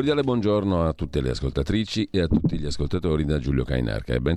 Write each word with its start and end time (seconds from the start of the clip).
Cordiale 0.00 0.22
buongiorno 0.22 0.86
a 0.86 0.94
tutte 0.94 1.20
le 1.20 1.28
ascoltatrici 1.28 2.08
e 2.10 2.22
a 2.22 2.26
tutti 2.26 2.58
gli 2.58 2.64
ascoltatori 2.64 3.26
da 3.26 3.38
Giulio 3.38 3.64
Cainarca 3.64 4.14
e 4.14 4.20
ben 4.22 4.34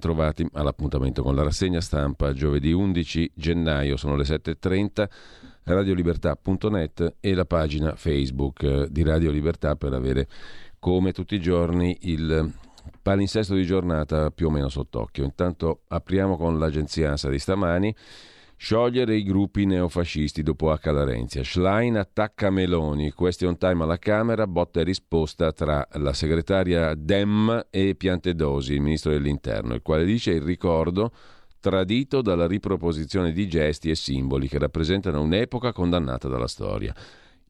all'appuntamento 0.51 1.23
con 1.23 1.35
la 1.35 1.43
rassegna 1.43 1.79
stampa 1.79 2.33
giovedì 2.33 2.73
11 2.73 3.31
gennaio, 3.33 3.95
sono 3.95 4.17
le 4.17 4.25
7.30, 4.25 5.07
radiolibertà.net 5.63 7.15
e 7.21 7.33
la 7.33 7.45
pagina 7.45 7.95
Facebook 7.95 8.87
di 8.87 9.03
Radio 9.03 9.31
Libertà 9.31 9.77
per 9.77 9.93
avere 9.93 10.27
come 10.79 11.13
tutti 11.13 11.35
i 11.35 11.39
giorni 11.39 11.97
il 12.01 12.51
palinsesto 13.01 13.55
di 13.55 13.63
giornata 13.63 14.31
più 14.31 14.47
o 14.47 14.49
meno 14.49 14.67
sott'occhio. 14.67 15.23
Intanto 15.23 15.83
apriamo 15.87 16.35
con 16.35 16.59
l'agenzia 16.59 17.11
ANSA 17.11 17.29
di 17.29 17.39
stamani. 17.39 17.95
Sciogliere 18.55 19.15
i 19.15 19.23
gruppi 19.23 19.65
neofascisti 19.65 20.41
dopo 20.41 20.71
H. 20.71 20.89
Larenzia. 20.91 21.43
Schlein 21.43 21.97
attacca 21.97 22.49
Meloni. 22.49 23.11
Question 23.11 23.57
time 23.57 23.83
alla 23.83 23.99
Camera, 23.99 24.47
botta 24.47 24.79
e 24.79 24.83
risposta 24.83 25.51
tra 25.51 25.85
la 25.93 26.13
segretaria 26.13 26.95
Dem 26.95 27.67
e 27.69 27.95
Piantedosi, 27.95 28.73
il 28.73 28.81
ministro 28.81 29.11
dell'Interno, 29.11 29.73
il 29.73 29.81
quale 29.81 30.05
dice 30.05 30.31
il 30.31 30.41
ricordo 30.41 31.11
tradito 31.59 32.21
dalla 32.21 32.47
riproposizione 32.47 33.31
di 33.31 33.47
gesti 33.47 33.89
e 33.89 33.95
simboli 33.95 34.47
che 34.47 34.59
rappresentano 34.59 35.21
un'epoca 35.21 35.71
condannata 35.71 36.27
dalla 36.27 36.47
storia. 36.47 36.93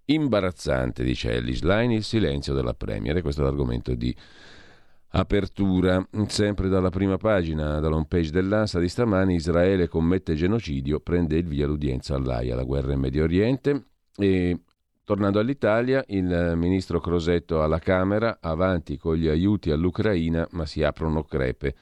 Imbarazzante, 0.05 1.03
dice 1.03 1.31
Ellie 1.31 1.55
Schlein, 1.55 1.91
il 1.91 2.03
silenzio 2.03 2.53
della 2.53 2.73
Premier. 2.73 3.21
Questo 3.21 3.41
è 3.41 3.43
l'argomento 3.43 3.95
di 3.95 4.15
Apertura, 5.15 6.03
sempre 6.25 6.69
dalla 6.69 6.89
prima 6.89 7.17
pagina, 7.17 7.79
dall'home 7.79 8.07
page 8.07 8.31
dell'ANSA 8.31 8.79
di 8.79 8.89
stamani, 8.89 9.35
Israele 9.35 9.87
commette 9.87 10.33
genocidio, 10.33 11.01
prende 11.01 11.37
il 11.37 11.45
via 11.45 11.67
l'udienza 11.67 12.15
all'AIA, 12.15 12.55
la 12.55 12.63
guerra 12.63 12.93
in 12.93 12.99
Medio 12.99 13.23
Oriente. 13.23 13.89
E 14.17 14.61
tornando 15.03 15.37
all'Italia, 15.37 16.03
il 16.07 16.53
ministro 16.55 16.99
Crosetto 16.99 17.61
alla 17.61 17.77
Camera, 17.77 18.39
avanti 18.41 18.97
con 18.97 19.15
gli 19.15 19.27
aiuti 19.27 19.69
all'Ucraina, 19.69 20.47
ma 20.53 20.65
si 20.65 20.81
aprono 20.81 21.21
crepe 21.21 21.75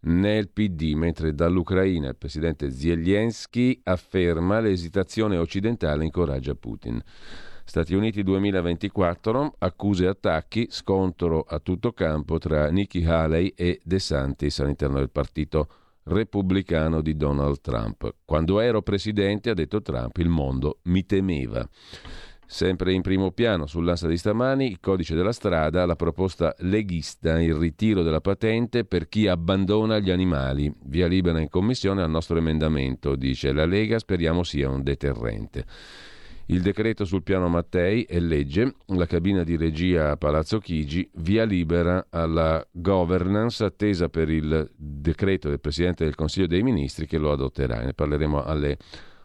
nel 0.00 0.50
PD, 0.50 0.92
mentre 0.92 1.34
dall'Ucraina 1.34 2.08
il 2.08 2.16
presidente 2.16 2.70
Zelensky 2.70 3.80
afferma 3.84 4.60
l'esitazione 4.60 5.38
occidentale 5.38 6.04
incoraggia 6.04 6.54
Putin. 6.54 7.02
Stati 7.68 7.94
Uniti 7.94 8.22
2024, 8.22 9.56
accuse 9.58 10.04
e 10.04 10.06
attacchi, 10.06 10.68
scontro 10.70 11.40
a 11.40 11.58
tutto 11.58 11.92
campo 11.92 12.38
tra 12.38 12.70
Nikki 12.70 13.04
Haley 13.04 13.52
e 13.56 13.80
De 13.82 13.98
Santis 13.98 14.60
all'interno 14.60 14.98
del 14.98 15.10
partito 15.10 15.68
repubblicano 16.04 17.02
di 17.02 17.16
Donald 17.16 17.60
Trump. 17.60 18.14
Quando 18.24 18.60
ero 18.60 18.82
presidente, 18.82 19.50
ha 19.50 19.54
detto 19.54 19.82
Trump, 19.82 20.16
il 20.18 20.28
mondo 20.28 20.78
mi 20.84 21.04
temeva. 21.04 21.68
Sempre 22.46 22.92
in 22.92 23.02
primo 23.02 23.32
piano 23.32 23.66
sull'asta 23.66 24.06
di 24.06 24.16
stamani, 24.16 24.70
il 24.70 24.78
codice 24.78 25.16
della 25.16 25.32
strada, 25.32 25.84
la 25.84 25.96
proposta 25.96 26.54
leghista, 26.58 27.40
il 27.40 27.56
ritiro 27.56 28.04
della 28.04 28.20
patente 28.20 28.84
per 28.84 29.08
chi 29.08 29.26
abbandona 29.26 29.98
gli 29.98 30.10
animali. 30.10 30.72
Via 30.84 31.08
libera 31.08 31.40
in 31.40 31.48
commissione 31.48 32.00
al 32.00 32.10
nostro 32.10 32.38
emendamento, 32.38 33.16
dice 33.16 33.52
la 33.52 33.66
Lega, 33.66 33.98
speriamo 33.98 34.44
sia 34.44 34.70
un 34.70 34.84
deterrente. 34.84 35.64
Il 36.48 36.62
decreto 36.62 37.04
sul 37.04 37.24
piano 37.24 37.48
Mattei 37.48 38.04
è 38.04 38.20
legge, 38.20 38.74
la 38.86 39.06
cabina 39.06 39.42
di 39.42 39.56
regia 39.56 40.12
a 40.12 40.16
Palazzo 40.16 40.60
Chigi 40.60 41.10
via 41.14 41.42
libera 41.42 42.06
alla 42.08 42.64
governance 42.70 43.64
attesa 43.64 44.08
per 44.08 44.30
il 44.30 44.70
decreto 44.76 45.48
del 45.48 45.58
Presidente 45.58 46.04
del 46.04 46.14
Consiglio 46.14 46.46
dei 46.46 46.62
Ministri 46.62 47.08
che 47.08 47.18
lo 47.18 47.32
adotterà. 47.32 47.80
Ne 47.80 47.94
parleremo 47.94 48.44
alle 48.44 48.78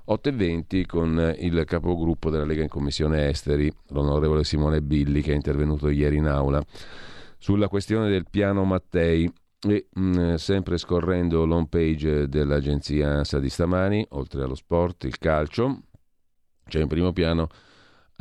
8.20 0.08 0.86
con 0.88 1.36
il 1.38 1.64
capogruppo 1.64 2.32
della 2.32 2.44
Lega 2.44 2.64
in 2.64 2.70
Commissione 2.70 3.30
Esteri, 3.30 3.72
l'onorevole 3.90 4.44
Simone 4.44 4.82
Billi, 4.82 5.22
che 5.22 5.34
è 5.34 5.36
intervenuto 5.36 5.90
ieri 5.90 6.18
in 6.18 6.26
aula 6.26 6.60
sulla 7.38 7.68
questione 7.68 8.10
del 8.10 8.26
piano 8.32 8.64
Mattei. 8.64 9.32
E 9.64 9.90
mh, 9.94 10.02
mm, 10.02 10.34
sempre 10.36 10.80
scorrendo 10.80 11.46
l'home 11.46 11.68
page 11.70 12.28
dell'agenzia 12.28 13.10
ANSA 13.10 13.38
di 13.38 13.50
stamani, 13.50 14.04
oltre 14.10 14.42
allo 14.42 14.56
sport, 14.56 15.04
il 15.04 15.20
calcio, 15.20 15.84
c'è 16.68 16.82
in 16.82 16.88
primo 16.88 17.12
piano 17.12 17.50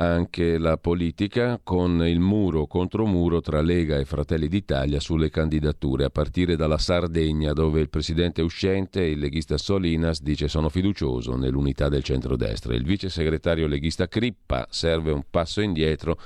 anche 0.01 0.57
la 0.57 0.77
politica 0.77 1.59
con 1.63 2.03
il 2.07 2.19
muro 2.19 2.65
contro 2.65 3.05
muro 3.05 3.39
tra 3.39 3.61
Lega 3.61 3.99
e 3.99 4.05
Fratelli 4.05 4.47
d'Italia 4.47 4.99
sulle 4.99 5.29
candidature, 5.29 6.05
a 6.05 6.09
partire 6.09 6.55
dalla 6.55 6.79
Sardegna 6.79 7.53
dove 7.53 7.81
il 7.81 7.89
presidente 7.89 8.41
uscente, 8.41 9.03
il 9.03 9.19
leghista 9.19 9.57
Solinas, 9.57 10.23
dice 10.23 10.47
sono 10.47 10.69
fiducioso 10.69 11.35
nell'unità 11.35 11.87
del 11.87 12.01
centrodestra. 12.01 12.73
Il 12.73 12.83
vice 12.83 13.09
segretario 13.09 13.67
leghista 13.67 14.07
Crippa 14.07 14.65
serve 14.71 15.11
un 15.11 15.23
passo 15.29 15.61
indietro 15.61 16.17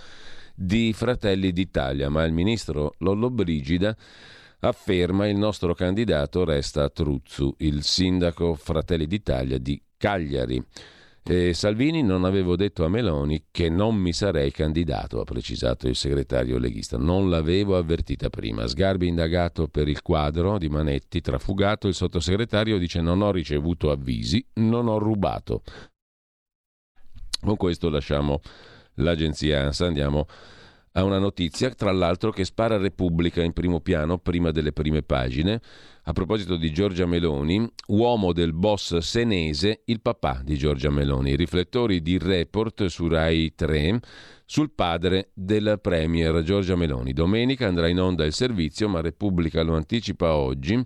di 0.55 0.93
Fratelli 0.93 1.51
d'Italia, 1.51 2.09
ma 2.09 2.23
il 2.23 2.31
ministro 2.31 2.93
Lollobrigida 2.99 3.95
afferma 4.59 5.27
il 5.27 5.35
nostro 5.35 5.73
candidato 5.73 6.45
resta 6.45 6.89
Truzzu, 6.89 7.55
il 7.57 7.83
sindaco 7.83 8.55
Fratelli 8.55 9.05
d'Italia 9.05 9.57
di 9.57 9.81
Cagliari. 9.97 10.63
E 11.27 11.55
Salvini 11.55 12.03
non 12.03 12.23
avevo 12.23 12.55
detto 12.55 12.85
a 12.85 12.87
Meloni 12.87 13.45
che 13.49 13.67
non 13.67 13.95
mi 13.95 14.13
sarei 14.13 14.51
candidato, 14.51 15.19
ha 15.19 15.23
precisato 15.23 15.87
il 15.87 15.95
segretario 15.95 16.59
leghista. 16.59 16.99
Non 16.99 17.31
l'avevo 17.31 17.77
avvertita 17.77 18.29
prima. 18.29 18.67
Sgarbi 18.67 19.07
indagato 19.07 19.67
per 19.67 19.87
il 19.87 20.03
quadro 20.03 20.59
di 20.59 20.69
Manetti 20.69 21.21
trafugato, 21.21 21.87
il 21.87 21.95
sottosegretario 21.95 22.77
dice 22.77 23.01
non 23.01 23.23
ho 23.23 23.31
ricevuto 23.31 23.89
avvisi, 23.89 24.45
non 24.55 24.87
ho 24.87 24.99
rubato. 24.99 25.63
Con 27.41 27.55
questo 27.55 27.89
lasciamo 27.89 28.41
l'agenzia 28.95 29.63
ANSA, 29.63 29.87
andiamo 29.87 30.27
a 30.91 31.03
una 31.03 31.17
notizia, 31.17 31.71
tra 31.71 31.91
l'altro, 31.91 32.29
che 32.29 32.45
spara 32.45 32.77
Repubblica 32.77 33.41
in 33.41 33.51
primo 33.51 33.81
piano, 33.81 34.19
prima 34.19 34.51
delle 34.51 34.73
prime 34.73 35.01
pagine. 35.01 35.59
A 36.07 36.13
proposito 36.13 36.55
di 36.55 36.71
Giorgia 36.71 37.07
Meloni, 37.07 37.67
uomo 37.87 38.31
del 38.31 38.53
boss 38.53 38.95
senese, 38.97 39.81
il 39.85 40.01
papà 40.01 40.41
di 40.43 40.55
Giorgia 40.55 40.91
Meloni. 40.91 41.35
Riflettori 41.35 42.03
di 42.03 42.19
report 42.19 42.85
su 42.85 43.07
Rai 43.07 43.55
3 43.55 44.01
sul 44.45 44.69
padre 44.69 45.31
del 45.33 45.79
premier 45.81 46.43
Giorgia 46.43 46.75
Meloni. 46.75 47.11
Domenica 47.11 47.65
andrà 47.65 47.87
in 47.87 47.99
onda 47.99 48.23
il 48.23 48.33
servizio, 48.33 48.87
ma 48.87 49.01
Repubblica 49.01 49.63
lo 49.63 49.73
anticipa 49.73 50.35
oggi 50.35 50.79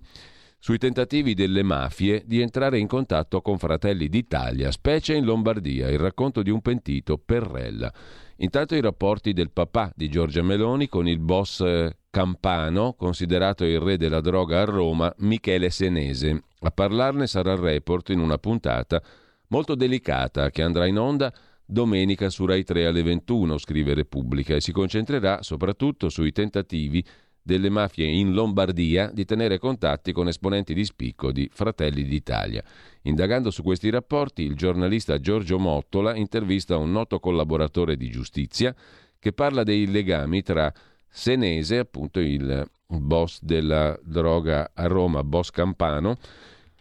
sui 0.58 0.78
tentativi 0.78 1.34
delle 1.34 1.62
mafie 1.62 2.22
di 2.24 2.40
entrare 2.40 2.78
in 2.78 2.86
contatto 2.86 3.42
con 3.42 3.58
Fratelli 3.58 4.08
d'Italia, 4.08 4.70
specie 4.70 5.14
in 5.14 5.26
Lombardia, 5.26 5.90
il 5.90 5.98
racconto 5.98 6.40
di 6.42 6.48
un 6.48 6.62
pentito, 6.62 7.18
Perrella. 7.18 7.92
Intanto 8.36 8.74
i 8.74 8.80
rapporti 8.80 9.34
del 9.34 9.50
papà 9.50 9.92
di 9.94 10.08
Giorgia 10.08 10.42
Meloni 10.42 10.88
con 10.88 11.06
il 11.06 11.18
boss 11.18 11.62
campano, 12.10 12.94
considerato 12.94 13.64
il 13.64 13.78
re 13.78 13.96
della 13.96 14.20
droga 14.20 14.60
a 14.60 14.64
Roma, 14.64 15.12
Michele 15.18 15.70
Senese. 15.70 16.42
A 16.60 16.70
parlarne 16.70 17.26
sarà 17.26 17.52
il 17.52 17.58
report 17.58 18.10
in 18.10 18.18
una 18.18 18.36
puntata 18.36 19.00
molto 19.48 19.74
delicata 19.74 20.50
che 20.50 20.62
andrà 20.62 20.86
in 20.86 20.98
onda 20.98 21.32
domenica 21.64 22.28
su 22.28 22.44
Rai 22.46 22.64
3 22.64 22.86
alle 22.86 23.02
21, 23.02 23.56
scrive 23.58 23.94
Repubblica, 23.94 24.56
e 24.56 24.60
si 24.60 24.72
concentrerà 24.72 25.42
soprattutto 25.42 26.08
sui 26.08 26.32
tentativi 26.32 27.02
delle 27.42 27.70
mafie 27.70 28.06
in 28.06 28.32
Lombardia 28.32 29.10
di 29.12 29.24
tenere 29.24 29.58
contatti 29.58 30.12
con 30.12 30.28
esponenti 30.28 30.74
di 30.74 30.84
spicco 30.84 31.32
di 31.32 31.48
Fratelli 31.50 32.04
d'Italia. 32.04 32.62
Indagando 33.02 33.50
su 33.50 33.62
questi 33.62 33.88
rapporti, 33.88 34.42
il 34.42 34.56
giornalista 34.56 35.18
Giorgio 35.20 35.58
Mottola 35.58 36.14
intervista 36.16 36.76
un 36.76 36.90
noto 36.90 37.18
collaboratore 37.18 37.96
di 37.96 38.10
giustizia 38.10 38.74
che 39.18 39.32
parla 39.32 39.62
dei 39.62 39.86
legami 39.86 40.42
tra 40.42 40.72
Senese, 41.10 41.78
appunto 41.78 42.20
il 42.20 42.68
boss 42.86 43.40
della 43.42 43.98
droga 44.02 44.70
a 44.72 44.86
Roma, 44.86 45.24
boss 45.24 45.50
Campano, 45.50 46.16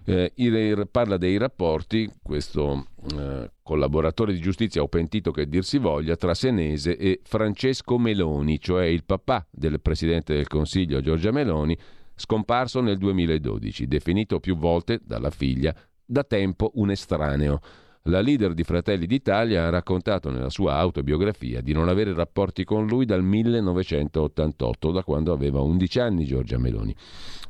eh, 0.06 0.32
il, 0.36 0.88
parla 0.90 1.18
dei 1.18 1.38
rapporti, 1.38 2.10
questo 2.22 2.88
eh, 3.16 3.52
collaboratore 3.62 4.34
di 4.34 4.40
giustizia 4.40 4.82
o 4.82 4.88
pentito 4.88 5.32
che 5.32 5.48
dir 5.48 5.64
si 5.64 5.78
voglia, 5.78 6.16
tra 6.16 6.34
Senese 6.34 6.98
e 6.98 7.20
Francesco 7.24 7.98
Meloni, 7.98 8.60
cioè 8.60 8.86
il 8.86 9.04
papà 9.04 9.46
del 9.50 9.80
Presidente 9.82 10.34
del 10.34 10.48
Consiglio 10.48 11.02
Giorgia 11.02 11.32
Meloni, 11.32 11.78
scomparso 12.16 12.82
nel 12.82 12.98
2012, 12.98 13.88
definito 13.88 14.40
più 14.40 14.56
volte 14.58 15.00
dalla 15.04 15.30
figlia 15.30 15.76
da 16.04 16.24
tempo 16.24 16.72
un 16.76 16.92
estraneo. 16.92 17.60
La 18.10 18.22
leader 18.22 18.56
di 18.56 18.64
Fratelli 18.64 19.06
d'Italia 19.06 19.68
ha 19.68 19.70
raccontato 19.70 20.32
nella 20.32 20.50
sua 20.50 20.76
autobiografia 20.76 21.62
di 21.62 21.74
non 21.74 21.90
avere 21.90 22.14
rapporti 22.14 22.64
con 22.64 22.88
lui 22.88 23.06
dal 23.06 23.24
1988, 23.24 24.92
da 24.92 25.04
quando 25.04 25.32
aveva 25.32 25.62
11 25.62 26.00
anni 26.00 26.26
Giorgia 26.26 26.58
Meloni. 26.58 26.96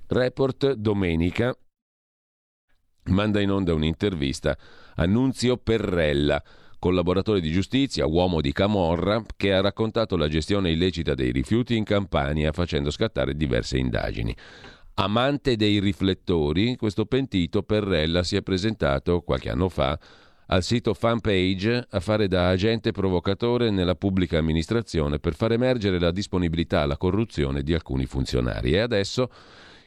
Report 0.07 0.73
domenica 0.73 1.55
manda 3.05 3.39
in 3.39 3.51
onda 3.51 3.73
un'intervista 3.73 4.57
a 4.95 5.05
Nunzio 5.05 5.55
Perrella, 5.55 6.43
collaboratore 6.77 7.39
di 7.39 7.51
giustizia, 7.51 8.05
uomo 8.05 8.41
di 8.41 8.51
Camorra, 8.51 9.23
che 9.37 9.53
ha 9.53 9.61
raccontato 9.61 10.17
la 10.17 10.27
gestione 10.27 10.71
illecita 10.71 11.13
dei 11.15 11.31
rifiuti 11.31 11.77
in 11.77 11.85
Campania 11.85 12.51
facendo 12.51 12.91
scattare 12.91 13.33
diverse 13.33 13.77
indagini. 13.77 14.35
Amante 14.95 15.55
dei 15.55 15.79
riflettori, 15.79 16.75
questo 16.75 17.05
pentito 17.05 17.63
Perrella 17.63 18.23
si 18.23 18.35
è 18.35 18.41
presentato 18.41 19.21
qualche 19.21 19.49
anno 19.49 19.69
fa 19.69 19.97
al 20.51 20.63
sito 20.63 20.93
fanpage 20.93 21.87
a 21.89 21.99
fare 21.99 22.27
da 22.27 22.49
agente 22.49 22.91
provocatore 22.91 23.69
nella 23.69 23.95
pubblica 23.95 24.37
amministrazione 24.37 25.19
per 25.19 25.35
far 25.35 25.51
emergere 25.51 25.99
la 25.99 26.11
disponibilità 26.11 26.81
alla 26.81 26.97
corruzione 26.97 27.61
di 27.61 27.73
alcuni 27.73 28.05
funzionari. 28.05 28.71
E 28.71 28.79
adesso 28.79 29.29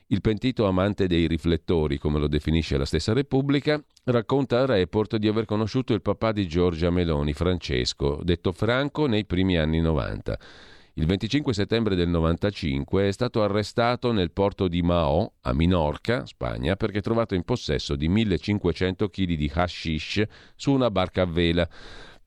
il 0.08 0.20
pentito 0.20 0.66
amante 0.66 1.06
dei 1.06 1.26
riflettori, 1.26 1.98
come 1.98 2.18
lo 2.18 2.28
definisce 2.28 2.76
la 2.76 2.84
stessa 2.84 3.12
Repubblica, 3.12 3.82
racconta 4.04 4.60
a 4.60 4.66
Report 4.66 5.16
di 5.16 5.26
aver 5.26 5.46
conosciuto 5.46 5.94
il 5.94 6.02
papà 6.02 6.32
di 6.32 6.46
Giorgia 6.46 6.90
Meloni, 6.90 7.32
Francesco, 7.32 8.20
detto 8.22 8.52
Franco, 8.52 9.06
nei 9.06 9.24
primi 9.24 9.56
anni 9.56 9.80
90. 9.80 10.38
Il 10.94 11.06
25 11.06 11.54
settembre 11.54 11.94
del 11.94 12.08
95 12.08 13.08
è 13.08 13.12
stato 13.12 13.42
arrestato 13.42 14.12
nel 14.12 14.30
porto 14.30 14.68
di 14.68 14.82
Mao, 14.82 15.36
a 15.40 15.54
Minorca, 15.54 16.26
Spagna, 16.26 16.76
perché 16.76 17.00
trovato 17.00 17.34
in 17.34 17.44
possesso 17.44 17.96
di 17.96 18.08
1500 18.08 19.08
kg 19.08 19.24
di 19.32 19.50
hashish 19.54 20.22
su 20.54 20.70
una 20.70 20.90
barca 20.90 21.22
a 21.22 21.24
vela. 21.24 21.66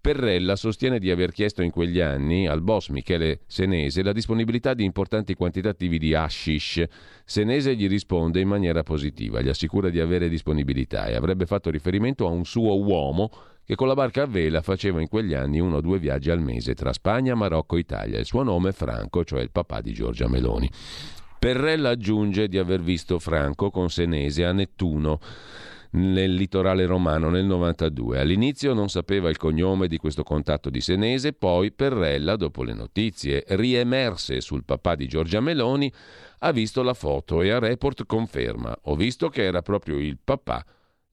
Perrella 0.01 0.55
sostiene 0.55 0.97
di 0.97 1.11
aver 1.11 1.31
chiesto 1.31 1.61
in 1.61 1.69
quegli 1.69 1.99
anni 1.99 2.47
al 2.47 2.63
boss 2.63 2.89
Michele 2.89 3.41
Senese 3.45 4.01
la 4.01 4.13
disponibilità 4.13 4.73
di 4.73 4.83
importanti 4.83 5.35
quantitativi 5.35 5.99
di 5.99 6.15
hashish. 6.15 6.83
Senese 7.23 7.75
gli 7.75 7.87
risponde 7.87 8.39
in 8.39 8.47
maniera 8.47 8.81
positiva, 8.81 9.41
gli 9.41 9.49
assicura 9.49 9.89
di 9.89 9.99
avere 9.99 10.27
disponibilità 10.27 11.05
e 11.05 11.13
avrebbe 11.13 11.45
fatto 11.45 11.69
riferimento 11.69 12.25
a 12.25 12.31
un 12.31 12.45
suo 12.45 12.81
uomo 12.83 13.29
che 13.65 13.75
con 13.75 13.87
la 13.87 13.95
barca 13.95 14.23
a 14.23 14.27
vela 14.27 14.61
faceva 14.61 15.01
in 15.01 15.09
quegli 15.09 15.33
anni 15.33 15.59
uno 15.59 15.77
o 15.77 15.81
due 15.81 15.97
viaggi 15.97 16.29
al 16.29 16.39
mese 16.39 16.75
tra 16.75 16.93
Spagna, 16.93 17.33
Marocco 17.33 17.75
e 17.77 17.79
Italia. 17.79 18.19
Il 18.19 18.25
suo 18.25 18.43
nome 18.43 18.69
è 18.69 18.73
Franco, 18.73 19.23
cioè 19.23 19.41
il 19.41 19.51
papà 19.51 19.81
di 19.81 19.91
Giorgia 19.91 20.27
Meloni. 20.27 20.69
Perrella 21.39 21.89
aggiunge 21.89 22.47
di 22.47 22.59
aver 22.59 22.81
visto 22.81 23.17
Franco 23.17 23.71
con 23.71 23.89
Senese 23.89 24.45
a 24.45 24.51
Nettuno 24.51 25.19
nel 25.91 26.33
litorale 26.33 26.85
romano 26.85 27.29
nel 27.29 27.45
92. 27.45 28.19
All'inizio 28.19 28.73
non 28.73 28.89
sapeva 28.89 29.29
il 29.29 29.37
cognome 29.37 29.87
di 29.87 29.97
questo 29.97 30.23
contatto 30.23 30.69
di 30.69 30.81
Senese, 30.81 31.33
poi 31.33 31.71
Perrella, 31.71 32.35
dopo 32.35 32.63
le 32.63 32.73
notizie 32.73 33.43
riemerse 33.47 34.41
sul 34.41 34.63
papà 34.63 34.95
di 34.95 35.07
Giorgia 35.07 35.39
Meloni, 35.39 35.91
ha 36.39 36.51
visto 36.51 36.83
la 36.83 36.93
foto 36.93 37.41
e 37.41 37.49
a 37.49 37.59
report 37.59 38.05
conferma: 38.05 38.77
ho 38.83 38.95
visto 38.95 39.29
che 39.29 39.43
era 39.43 39.61
proprio 39.61 39.97
il 39.97 40.17
papà 40.23 40.63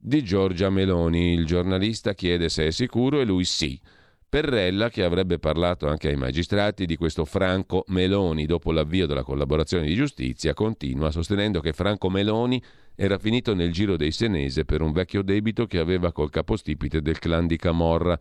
di 0.04 0.24
Giorgia 0.24 0.68
Meloni. 0.68 1.32
Il 1.32 1.46
giornalista 1.46 2.12
chiede 2.12 2.48
se 2.48 2.66
è 2.66 2.70
sicuro 2.70 3.20
e 3.20 3.24
lui 3.24 3.44
sì. 3.44 3.80
Perrella, 4.28 4.88
che 4.88 5.04
avrebbe 5.04 5.38
parlato 5.38 5.86
anche 5.86 6.08
ai 6.08 6.16
magistrati 6.16 6.86
di 6.86 6.96
questo 6.96 7.26
Franco 7.26 7.84
Meloni 7.88 8.46
dopo 8.46 8.72
l'avvio 8.72 9.06
della 9.06 9.22
collaborazione 9.22 9.86
di 9.86 9.94
giustizia, 9.94 10.54
continua 10.54 11.10
sostenendo 11.10 11.60
che 11.60 11.74
Franco 11.74 12.08
Meloni 12.08 12.60
era 12.94 13.18
finito 13.18 13.54
nel 13.54 13.72
giro 13.72 13.96
dei 13.96 14.10
Senese 14.10 14.64
per 14.64 14.80
un 14.80 14.92
vecchio 14.92 15.22
debito 15.22 15.66
che 15.66 15.78
aveva 15.78 16.12
col 16.12 16.30
capostipite 16.30 17.02
del 17.02 17.18
clan 17.18 17.46
di 17.46 17.58
Camorra, 17.58 18.18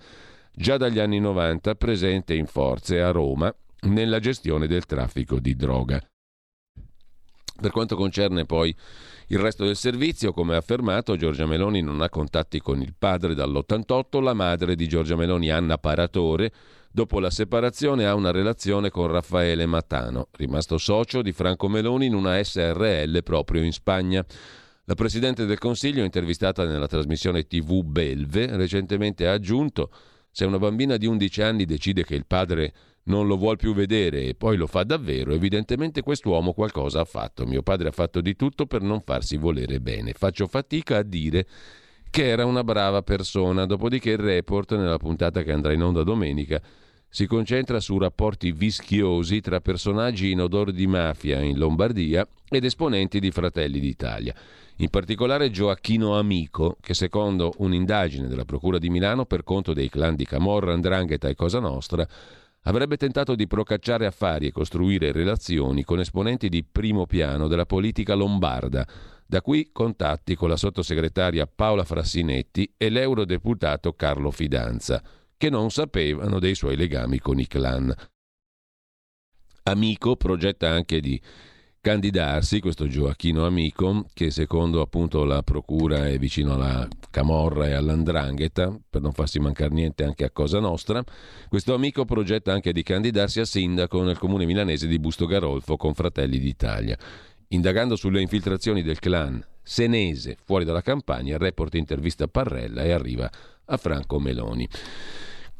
già 0.53 0.75
dagli 0.75 0.99
anni 0.99 1.19
90 1.19 1.75
presente 1.75 2.33
in 2.33 2.45
forze 2.45 2.99
a 2.99 3.11
Roma 3.11 3.53
nella 3.83 4.19
gestione 4.19 4.67
del 4.67 4.85
traffico 4.85 5.39
di 5.39 5.55
droga. 5.55 6.01
Per 7.61 7.71
quanto 7.71 7.95
concerne 7.95 8.45
poi 8.45 8.75
il 9.31 9.39
resto 9.39 9.63
del 9.63 9.77
servizio, 9.77 10.33
come 10.33 10.55
ha 10.55 10.57
affermato, 10.57 11.15
Giorgia 11.15 11.45
Meloni 11.45 11.81
non 11.81 12.01
ha 12.01 12.09
contatti 12.09 12.59
con 12.59 12.81
il 12.81 12.93
padre 12.97 13.33
dall'88, 13.33 14.21
la 14.21 14.33
madre 14.33 14.75
di 14.75 14.89
Giorgia 14.89 15.15
Meloni, 15.15 15.49
Anna 15.49 15.77
Paratore, 15.77 16.51
dopo 16.91 17.17
la 17.21 17.29
separazione 17.29 18.05
ha 18.05 18.13
una 18.13 18.31
relazione 18.31 18.89
con 18.89 19.07
Raffaele 19.07 19.65
Matano, 19.65 20.27
rimasto 20.33 20.77
socio 20.77 21.21
di 21.21 21.31
Franco 21.31 21.69
Meloni 21.69 22.07
in 22.07 22.13
una 22.13 22.43
SRL 22.43 23.23
proprio 23.23 23.63
in 23.63 23.71
Spagna. 23.71 24.25
La 24.83 24.95
Presidente 24.95 25.45
del 25.45 25.59
Consiglio, 25.59 26.03
intervistata 26.03 26.65
nella 26.65 26.87
trasmissione 26.87 27.47
TV 27.47 27.83
Belve, 27.83 28.57
recentemente 28.57 29.29
ha 29.29 29.31
aggiunto 29.31 29.91
se 30.29 30.43
una 30.43 30.59
bambina 30.59 30.97
di 30.97 31.05
11 31.05 31.41
anni 31.41 31.65
decide 31.65 32.03
che 32.03 32.15
il 32.15 32.25
padre 32.25 32.73
non 33.03 33.27
lo 33.27 33.37
vuol 33.37 33.57
più 33.57 33.73
vedere 33.73 34.23
e 34.25 34.35
poi 34.35 34.57
lo 34.57 34.67
fa 34.67 34.83
davvero, 34.83 35.33
evidentemente 35.33 36.01
quest'uomo 36.01 36.53
qualcosa 36.53 37.01
ha 37.01 37.05
fatto. 37.05 37.45
Mio 37.45 37.63
padre 37.63 37.89
ha 37.89 37.91
fatto 37.91 38.21
di 38.21 38.35
tutto 38.35 38.65
per 38.65 38.81
non 38.81 39.01
farsi 39.01 39.37
volere 39.37 39.79
bene. 39.79 40.13
Faccio 40.13 40.47
fatica 40.47 40.97
a 40.97 41.03
dire 41.03 41.47
che 42.09 42.27
era 42.27 42.45
una 42.45 42.63
brava 42.63 43.01
persona. 43.01 43.65
Dopodiché 43.65 44.11
il 44.11 44.17
report, 44.17 44.75
nella 44.75 44.97
puntata 44.97 45.41
che 45.41 45.51
andrà 45.51 45.73
in 45.73 45.81
onda 45.81 46.03
domenica, 46.03 46.61
si 47.13 47.25
concentra 47.25 47.79
su 47.79 47.97
rapporti 47.97 48.51
vischiosi 48.51 49.41
tra 49.41 49.59
personaggi 49.59 50.31
in 50.31 50.39
odore 50.39 50.71
di 50.71 50.87
mafia 50.87 51.41
in 51.41 51.57
Lombardia 51.57 52.25
ed 52.47 52.63
esponenti 52.63 53.19
di 53.19 53.31
Fratelli 53.31 53.79
d'Italia. 53.79 54.33
In 54.77 54.89
particolare 54.89 55.51
Gioacchino 55.51 56.17
Amico, 56.17 56.77
che 56.79 56.93
secondo 56.93 57.53
un'indagine 57.57 58.27
della 58.27 58.45
Procura 58.45 58.77
di 58.77 58.89
Milano 58.89 59.25
per 59.25 59.43
conto 59.43 59.73
dei 59.73 59.89
clan 59.89 60.15
di 60.15 60.25
Camorra, 60.25 60.73
Andrangheta 60.73 61.27
e 61.27 61.35
Cosa 61.35 61.59
Nostra, 61.59 62.07
avrebbe 62.63 62.97
tentato 62.97 63.35
di 63.35 63.47
procacciare 63.47 64.05
affari 64.05 64.47
e 64.47 64.51
costruire 64.51 65.11
relazioni 65.11 65.83
con 65.83 65.99
esponenti 65.99 66.49
di 66.49 66.63
primo 66.63 67.05
piano 67.05 67.47
della 67.47 67.65
politica 67.65 68.13
lombarda, 68.13 68.87
da 69.25 69.41
qui 69.41 69.69
contatti 69.71 70.35
con 70.35 70.49
la 70.49 70.57
sottosegretaria 70.57 71.47
Paola 71.47 71.85
Frassinetti 71.85 72.73
e 72.77 72.89
l'eurodeputato 72.89 73.93
Carlo 73.93 74.29
Fidanza, 74.29 75.01
che 75.37 75.49
non 75.49 75.71
sapevano 75.71 76.39
dei 76.39 76.53
suoi 76.53 76.75
legami 76.75 77.19
con 77.19 77.39
i 77.39 77.47
clan. 77.47 77.93
Amico 79.63 80.15
progetta 80.15 80.69
anche 80.69 80.99
di 80.99 81.19
candidarsi, 81.81 82.59
questo 82.59 82.87
Gioacchino 82.87 83.43
Amico, 83.43 84.05
che 84.13 84.29
secondo 84.29 84.81
appunto 84.81 85.23
la 85.23 85.41
procura 85.41 86.07
è 86.07 86.19
vicino 86.19 86.53
alla 86.53 86.87
Camorra 87.09 87.67
e 87.67 87.73
all'Andrangheta, 87.73 88.79
per 88.87 89.01
non 89.01 89.13
farsi 89.13 89.39
mancare 89.39 89.73
niente 89.73 90.03
anche 90.03 90.23
a 90.23 90.29
Cosa 90.29 90.59
Nostra, 90.59 91.03
questo 91.49 91.73
amico 91.73 92.05
progetta 92.05 92.53
anche 92.53 92.71
di 92.71 92.83
candidarsi 92.83 93.39
a 93.39 93.45
sindaco 93.45 94.03
nel 94.03 94.19
comune 94.19 94.45
milanese 94.45 94.85
di 94.85 94.99
Busto 94.99 95.25
Garolfo 95.25 95.75
con 95.75 95.95
Fratelli 95.95 96.37
d'Italia. 96.37 96.95
Indagando 97.47 97.95
sulle 97.95 98.21
infiltrazioni 98.21 98.83
del 98.83 98.99
clan 98.99 99.43
senese 99.63 100.37
fuori 100.43 100.65
dalla 100.65 100.81
campagna, 100.81 101.33
il 101.33 101.39
report 101.39 101.73
intervista 101.73 102.27
Parrella 102.27 102.83
e 102.83 102.91
arriva 102.91 103.29
a 103.65 103.77
Franco 103.77 104.19
Meloni. 104.19 104.69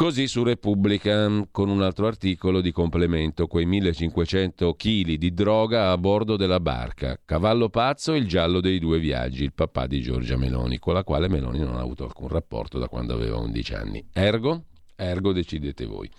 Così 0.02 0.28
su 0.28 0.42
Repubblica, 0.42 1.30
con 1.52 1.70
un 1.70 1.84
altro 1.84 2.08
articolo 2.08 2.60
di 2.60 2.72
complemento, 2.72 3.46
quei 3.46 3.68
1500 3.68 4.74
kg 4.74 5.14
di 5.14 5.32
droga 5.32 5.92
a 5.92 5.98
bordo 6.00 6.38
della 6.38 6.60
barca. 6.60 7.20
Cavallo 7.24 7.70
pazzo, 7.70 8.16
il 8.16 8.28
giallo 8.28 8.62
dei 8.62 8.80
due 8.80 8.98
viaggi, 8.98 9.44
il 9.44 9.54
papà 9.54 9.86
di 9.86 10.02
Giorgia 10.02 10.38
Meloni, 10.38 10.80
con 10.80 10.96
la 10.96 11.04
quale 11.04 11.30
Meloni 11.30 11.60
non 11.60 11.76
ha 11.76 11.82
avuto 11.82 12.04
alcun 12.04 12.30
rapporto 12.30 12.80
da 12.80 12.88
quando 12.88 13.14
aveva 13.14 13.38
11 13.38 13.74
anni. 13.76 14.04
Ergo? 14.12 14.64
Ergo 14.96 15.34
decidete 15.34 15.86
voi. 15.86 16.10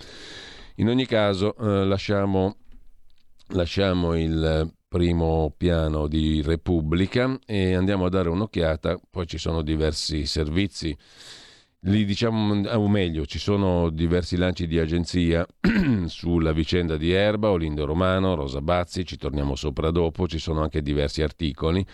In 0.77 0.89
ogni 0.89 1.05
caso, 1.05 1.57
eh, 1.57 1.85
lasciamo, 1.85 2.59
lasciamo 3.49 4.17
il 4.17 4.73
primo 4.87 5.53
piano 5.57 6.07
di 6.07 6.41
Repubblica 6.41 7.37
e 7.45 7.75
andiamo 7.75 8.05
a 8.05 8.11
dare 8.11 8.29
un'occhiata, 8.29 9.01
poi 9.11 9.27
ci 9.27 9.39
sono 9.39 9.61
diversi 9.61 10.25
servizi 10.25 10.97
Lì 11.87 12.05
diciamo, 12.05 12.61
o 12.69 12.89
meglio, 12.89 13.27
ci 13.27 13.41
sono 13.41 13.91
diversi 13.91 14.37
lanci 14.37 14.69
di 14.69 14.79
agenzia 14.79 15.45
sulla 16.07 16.53
vicenda 16.53 16.97
di 16.97 17.11
Erba, 17.11 17.51
Olindo 17.51 17.85
Romano, 17.85 18.37
Rosa 18.37 18.61
Bazzi, 18.61 19.05
ci 19.05 19.17
torniamo 19.17 19.57
sopra 19.57 19.91
dopo, 19.91 20.29
ci 20.29 20.39
sono 20.39 20.63
anche 20.63 20.81
diversi 20.81 21.23
articoli 21.23 21.85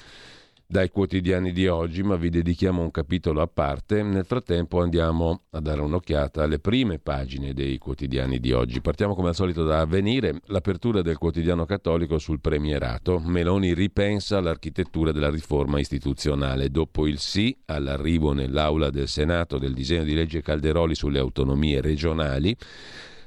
dai 0.71 0.91
quotidiani 0.91 1.53
di 1.53 1.67
oggi, 1.67 2.03
ma 2.03 2.17
vi 2.17 2.29
dedichiamo 2.29 2.83
un 2.83 2.91
capitolo 2.91 3.41
a 3.41 3.47
parte. 3.47 4.03
Nel 4.03 4.27
frattempo 4.27 4.83
andiamo 4.83 5.45
a 5.53 5.61
dare 5.61 5.81
un'occhiata 5.81 6.43
alle 6.43 6.59
prime 6.59 6.99
pagine 6.99 7.55
dei 7.55 7.79
quotidiani 7.79 8.39
di 8.39 8.53
oggi. 8.53 8.83
Partiamo 8.83 9.15
come 9.15 9.29
al 9.29 9.35
solito 9.35 9.65
da 9.65 9.81
avvenire 9.81 10.43
l'apertura 10.49 11.01
del 11.01 11.17
quotidiano 11.17 11.65
cattolico 11.65 12.19
sul 12.19 12.43
premierato. 12.43 13.19
Meloni 13.19 13.73
ripensa 13.73 14.43
l'architettura 14.43 15.11
della 15.11 15.31
riforma 15.31 15.81
istituzionale. 15.81 16.69
Dopo 16.69 17.07
il 17.07 17.19
sì 17.19 17.57
all'arrivo 17.65 18.35
nell'aula 18.35 18.91
del 18.91 19.09
Senato 19.09 19.57
del 19.57 19.73
disegno 19.73 20.05
di 20.05 20.13
legge 20.13 20.43
Calderoli 20.43 20.95
sulle 20.95 21.19
autonomie 21.19 21.81
regionali, 21.81 22.55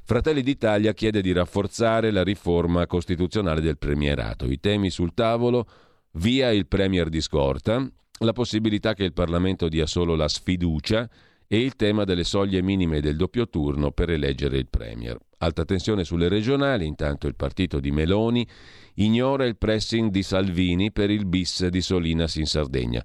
Fratelli 0.03 0.43
d'Italia 0.43 0.93
chiede 0.93 1.21
di 1.21 1.31
rafforzare 1.31 2.11
la 2.11 2.23
riforma 2.23 2.85
costituzionale 2.85 3.61
del 3.61 3.79
premierato. 3.79 4.45
I 4.45 4.59
temi 4.59 4.91
sul 4.91 5.15
tavolo 5.15 5.65
via 6.13 6.51
il 6.51 6.67
Premier 6.67 7.09
di 7.09 7.21
scorta, 7.21 7.89
la 8.19 8.33
possibilità 8.33 8.93
che 8.93 9.03
il 9.03 9.13
Parlamento 9.13 9.67
dia 9.67 9.85
solo 9.85 10.15
la 10.15 10.27
sfiducia 10.27 11.09
e 11.47 11.59
il 11.59 11.75
tema 11.75 12.03
delle 12.03 12.23
soglie 12.23 12.61
minime 12.61 13.01
del 13.01 13.17
doppio 13.17 13.49
turno 13.49 13.91
per 13.91 14.09
eleggere 14.09 14.57
il 14.57 14.67
Premier. 14.69 15.17
Alta 15.39 15.65
tensione 15.65 16.03
sulle 16.03 16.29
regionali, 16.29 16.85
intanto 16.85 17.27
il 17.27 17.35
partito 17.35 17.79
di 17.79 17.91
Meloni 17.91 18.47
ignora 18.95 19.45
il 19.45 19.57
pressing 19.57 20.11
di 20.11 20.23
Salvini 20.23 20.91
per 20.91 21.09
il 21.09 21.25
bis 21.25 21.67
di 21.67 21.81
Solinas 21.81 22.35
in 22.35 22.45
Sardegna. 22.45 23.03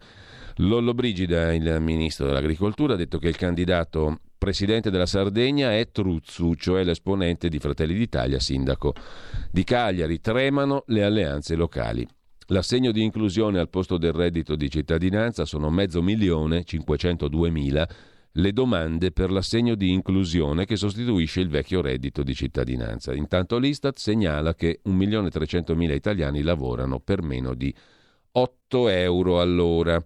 Lollo 0.59 0.95
Brigida, 0.95 1.53
il 1.53 1.79
ministro 1.81 2.27
dell'Agricoltura, 2.27 2.95
ha 2.95 2.97
detto 2.97 3.19
che 3.19 3.29
il 3.29 3.37
candidato 3.37 4.21
presidente 4.39 4.91
della 4.91 5.07
Sardegna 5.07 5.73
è 5.73 5.91
Truzzu, 5.91 6.55
cioè 6.55 6.85
l'esponente 6.85 7.49
di 7.49 7.59
Fratelli 7.59 7.95
d'Italia, 7.95 8.39
sindaco 8.39 8.95
di 9.51 9.65
Cagliari. 9.65 10.21
Tremano 10.21 10.85
le 10.87 11.03
alleanze 11.03 11.57
locali. 11.57 12.07
L'assegno 12.51 12.93
di 12.93 13.03
inclusione 13.03 13.59
al 13.59 13.69
posto 13.69 13.99
del 13.99 14.13
reddito 14.13 14.55
di 14.55 14.71
cittadinanza 14.71 15.45
sono 15.45 15.69
mezzo 15.69 16.01
milione 16.01 16.63
502 16.63 17.51
mila 17.51 17.89
le 18.39 18.53
domande 18.53 19.11
per 19.11 19.33
l'assegno 19.33 19.75
di 19.75 19.91
inclusione 19.91 20.65
che 20.65 20.77
sostituisce 20.77 21.41
il 21.41 21.49
vecchio 21.49 21.81
reddito 21.81 22.23
di 22.23 22.35
cittadinanza. 22.35 23.15
Intanto 23.15 23.59
l'Istat 23.59 23.99
segnala 23.99 24.55
che 24.55 24.81
1.300.000 24.87 25.93
italiani 25.93 26.43
lavorano 26.43 27.01
per 27.01 27.23
meno 27.23 27.55
di 27.55 27.75
8 28.33 28.89
euro 28.91 29.41
all'ora. 29.41 30.03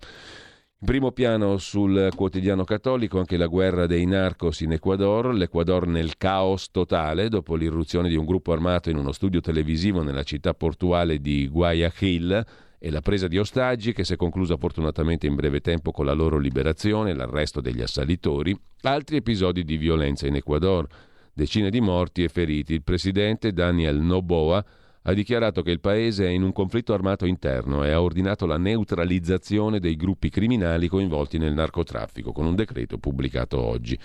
In 0.83 0.87
primo 0.87 1.13
piano 1.13 1.59
sul 1.59 2.09
quotidiano 2.17 2.65
cattolico 2.65 3.19
anche 3.19 3.37
la 3.37 3.49
guerra 3.49 3.85
dei 3.87 4.07
narcos 4.07 4.63
in 4.63 4.73
Ecuador, 4.73 5.35
l'Ecuador 5.35 5.87
nel 5.87 6.17
caos 6.17 6.71
totale 6.71 7.29
dopo 7.29 7.55
l'irruzione 7.55 8.09
di 8.09 8.17
un 8.17 8.25
gruppo 8.25 8.53
armato 8.53 8.89
in 8.89 8.97
uno 8.97 9.13
studio 9.13 9.43
televisivo 9.43 10.03
nella 10.03 10.23
città 10.23 10.55
portuale 10.55 11.21
di 11.21 11.47
Guayaquil 11.49 12.47
e 12.79 12.91
la 12.91 13.03
presa 13.03 13.29
di 13.29 13.37
ostaggi 13.37 13.93
che 13.93 14.05
si 14.05 14.15
è 14.15 14.17
conclusa 14.17 14.57
fortunatamente 14.57 15.27
in 15.27 15.35
breve 15.35 15.61
tempo 15.61 15.91
con 15.91 16.07
la 16.07 16.15
loro 16.15 16.39
liberazione 16.39 17.11
e 17.11 17.15
l'arresto 17.15 17.61
degli 17.61 17.83
assalitori, 17.83 18.59
altri 18.81 19.17
episodi 19.17 19.65
di 19.65 19.77
violenza 19.77 20.27
in 20.27 20.37
Ecuador, 20.37 20.87
decine 21.35 21.69
di 21.69 21.83
morti 21.83 22.25
e 22.25 22.31
feriti. 22.31 22.73
Il 22.73 22.85
presidente 22.85 23.53
Daniel 23.53 24.01
Noboa 24.01 24.65
ha 25.03 25.13
dichiarato 25.15 25.63
che 25.63 25.71
il 25.71 25.81
paese 25.81 26.27
è 26.27 26.31
in 26.31 26.43
un 26.43 26.53
conflitto 26.53 26.93
armato 26.93 27.25
interno 27.25 27.85
e 27.85 27.91
ha 27.91 28.03
ordinato 28.03 28.47
la 28.47 28.59
neutralizzazione 28.59 29.81
dei 29.81 29.97
gruppi 29.97 30.29
criminali 30.29 30.89
coinvolti 30.89 31.39
nel 31.39 31.55
narcotraffico 31.55 32.33
con 32.33 32.45
un 32.45 32.55
decreto 32.55 32.99
pubblicato 32.99 33.59
oggi. 33.59 33.99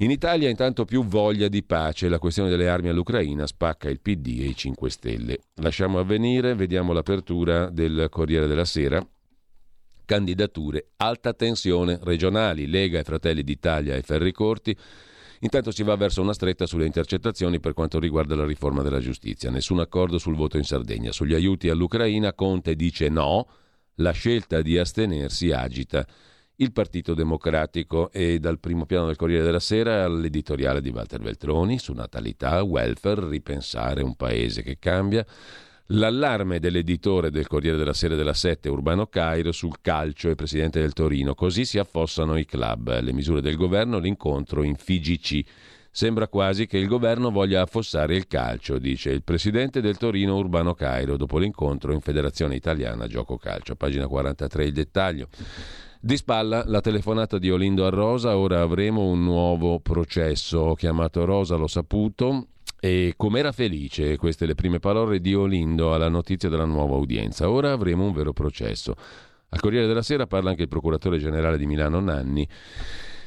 In 0.00 0.10
Italia 0.10 0.50
intanto 0.50 0.84
più 0.84 1.04
voglia 1.04 1.48
di 1.48 1.62
pace, 1.62 2.08
la 2.08 2.18
questione 2.18 2.50
delle 2.50 2.68
armi 2.68 2.88
all'Ucraina 2.88 3.46
spacca 3.46 3.88
il 3.88 4.00
PD 4.00 4.40
e 4.40 4.48
i 4.48 4.54
5 4.54 4.90
Stelle. 4.90 5.38
Lasciamo 5.54 5.98
avvenire, 5.98 6.54
vediamo 6.54 6.92
l'apertura 6.92 7.70
del 7.70 8.08
Corriere 8.10 8.46
della 8.46 8.66
Sera. 8.66 9.06
Candidature 10.04 10.90
alta 10.96 11.32
tensione 11.32 11.98
regionali, 12.02 12.68
Lega 12.68 12.98
e 12.98 13.04
Fratelli 13.04 13.42
d'Italia 13.42 13.96
e 13.96 14.02
Ferri 14.02 14.32
Corti. 14.32 14.76
Intanto 15.40 15.70
si 15.70 15.82
va 15.82 15.96
verso 15.96 16.22
una 16.22 16.32
stretta 16.32 16.66
sulle 16.66 16.86
intercettazioni 16.86 17.60
per 17.60 17.74
quanto 17.74 17.98
riguarda 17.98 18.34
la 18.34 18.46
riforma 18.46 18.82
della 18.82 19.00
giustizia. 19.00 19.50
Nessun 19.50 19.80
accordo 19.80 20.18
sul 20.18 20.34
voto 20.34 20.56
in 20.56 20.64
Sardegna. 20.64 21.12
Sugli 21.12 21.34
aiuti 21.34 21.68
all'Ucraina 21.68 22.32
Conte 22.32 22.74
dice 22.74 23.08
no, 23.08 23.46
la 23.96 24.12
scelta 24.12 24.62
di 24.62 24.78
astenersi 24.78 25.52
agita 25.52 26.06
il 26.56 26.72
Partito 26.72 27.12
Democratico 27.12 28.10
e 28.10 28.38
dal 28.38 28.58
primo 28.58 28.86
piano 28.86 29.06
del 29.06 29.16
Corriere 29.16 29.44
della 29.44 29.60
Sera 29.60 30.04
all'editoriale 30.04 30.80
di 30.80 30.88
Walter 30.88 31.20
Veltroni 31.20 31.78
su 31.78 31.92
natalità, 31.92 32.62
welfare, 32.62 33.28
ripensare 33.28 34.02
un 34.02 34.14
paese 34.16 34.62
che 34.62 34.78
cambia. 34.78 35.24
L'allarme 35.90 36.58
dell'editore 36.58 37.30
del 37.30 37.46
Corriere 37.46 37.76
della 37.76 37.92
Sera 37.92 38.16
della 38.16 38.34
Sette, 38.34 38.68
Urbano 38.68 39.06
Cairo, 39.06 39.52
sul 39.52 39.80
calcio 39.80 40.28
e 40.28 40.34
presidente 40.34 40.80
del 40.80 40.92
Torino. 40.92 41.36
Così 41.36 41.64
si 41.64 41.78
affossano 41.78 42.36
i 42.36 42.44
club. 42.44 43.00
Le 43.00 43.12
misure 43.12 43.40
del 43.40 43.54
governo, 43.54 43.98
l'incontro 43.98 44.64
in 44.64 44.74
FIGC. 44.74 45.44
Sembra 45.92 46.26
quasi 46.26 46.66
che 46.66 46.76
il 46.76 46.88
governo 46.88 47.30
voglia 47.30 47.62
affossare 47.62 48.16
il 48.16 48.26
calcio, 48.26 48.78
dice 48.78 49.10
il 49.10 49.22
presidente 49.22 49.80
del 49.80 49.96
Torino 49.96 50.36
Urbano 50.36 50.74
Cairo 50.74 51.16
dopo 51.16 51.38
l'incontro 51.38 51.92
in 51.92 52.00
Federazione 52.00 52.56
Italiana 52.56 53.06
Gioco 53.06 53.38
Calcio. 53.38 53.76
Pagina 53.76 54.08
43 54.08 54.64
il 54.64 54.72
dettaglio. 54.72 55.28
Di 56.00 56.16
spalla 56.16 56.64
la 56.66 56.80
telefonata 56.80 57.38
di 57.38 57.50
Olindo 57.50 57.86
a 57.86 57.90
Rosa, 57.90 58.36
ora 58.36 58.60
avremo 58.60 59.06
un 59.06 59.22
nuovo 59.22 59.78
processo. 59.78 60.58
Ho 60.58 60.74
chiamato 60.74 61.24
Rosa, 61.24 61.54
l'ho 61.54 61.66
saputo, 61.68 62.48
e 62.78 63.14
com'era 63.16 63.52
felice, 63.52 64.16
queste 64.16 64.46
le 64.46 64.54
prime 64.54 64.78
parole 64.78 65.20
di 65.20 65.34
Olindo 65.34 65.94
alla 65.94 66.08
notizia 66.08 66.48
della 66.48 66.64
nuova 66.64 66.96
udienza. 66.96 67.50
Ora 67.50 67.72
avremo 67.72 68.04
un 68.04 68.12
vero 68.12 68.32
processo. 68.32 68.94
Al 69.48 69.60
Corriere 69.60 69.86
della 69.86 70.02
Sera 70.02 70.26
parla 70.26 70.50
anche 70.50 70.62
il 70.62 70.68
procuratore 70.68 71.18
generale 71.18 71.56
di 71.56 71.66
Milano 71.66 72.00
Nanni 72.00 72.46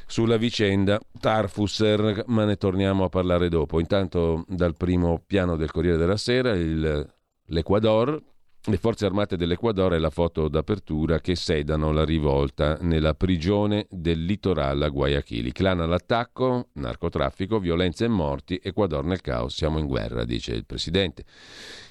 sulla 0.06 0.36
vicenda 0.36 1.00
Tarfusser, 1.18 2.24
ma 2.26 2.44
ne 2.44 2.56
torniamo 2.56 3.04
a 3.04 3.08
parlare 3.08 3.48
dopo. 3.48 3.80
Intanto 3.80 4.44
dal 4.48 4.76
primo 4.76 5.22
piano 5.24 5.56
del 5.56 5.70
Corriere 5.70 5.96
della 5.96 6.16
Sera 6.16 6.52
il, 6.52 7.08
l'Ecuador 7.46 8.20
le 8.64 8.76
forze 8.76 9.06
armate 9.06 9.38
dell'Ecuador 9.38 9.94
è 9.94 9.98
la 9.98 10.10
foto 10.10 10.46
d'apertura 10.48 11.18
che 11.20 11.34
sedano 11.34 11.92
la 11.92 12.04
rivolta 12.04 12.76
nella 12.82 13.14
prigione 13.14 13.86
del 13.88 14.22
litorale 14.22 14.84
a 14.84 14.88
Guayaquil. 14.90 15.50
Clan 15.52 15.80
all'attacco, 15.80 16.68
narcotraffico, 16.74 17.58
violenze 17.58 18.04
e 18.04 18.08
morti, 18.08 18.60
Ecuador 18.62 19.02
nel 19.02 19.22
caos, 19.22 19.56
siamo 19.56 19.78
in 19.78 19.86
guerra, 19.86 20.24
dice 20.24 20.52
il 20.52 20.66
presidente. 20.66 21.24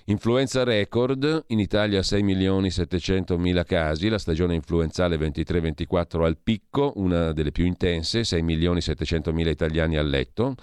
Influenza 0.06 0.64
record, 0.64 1.46
in 1.48 1.60
Italia 1.60 2.04
6 2.04 2.22
milioni 2.22 2.70
700 2.70 3.40
mila 3.40 3.64
casi, 3.64 4.08
la 4.08 4.20
stagione 4.20 4.54
influenzale 4.54 5.18
23-24 5.18 6.24
al 6.24 6.38
picco, 6.38 6.94
una 6.98 7.32
delle 7.32 7.52
più 7.52 7.66
intense, 7.66 8.24
6 8.24 8.44
milioni 8.44 8.80
700 8.80 9.34
mila 9.34 9.50
italiani 9.50 9.98
a 9.98 10.04
letto 10.04 10.56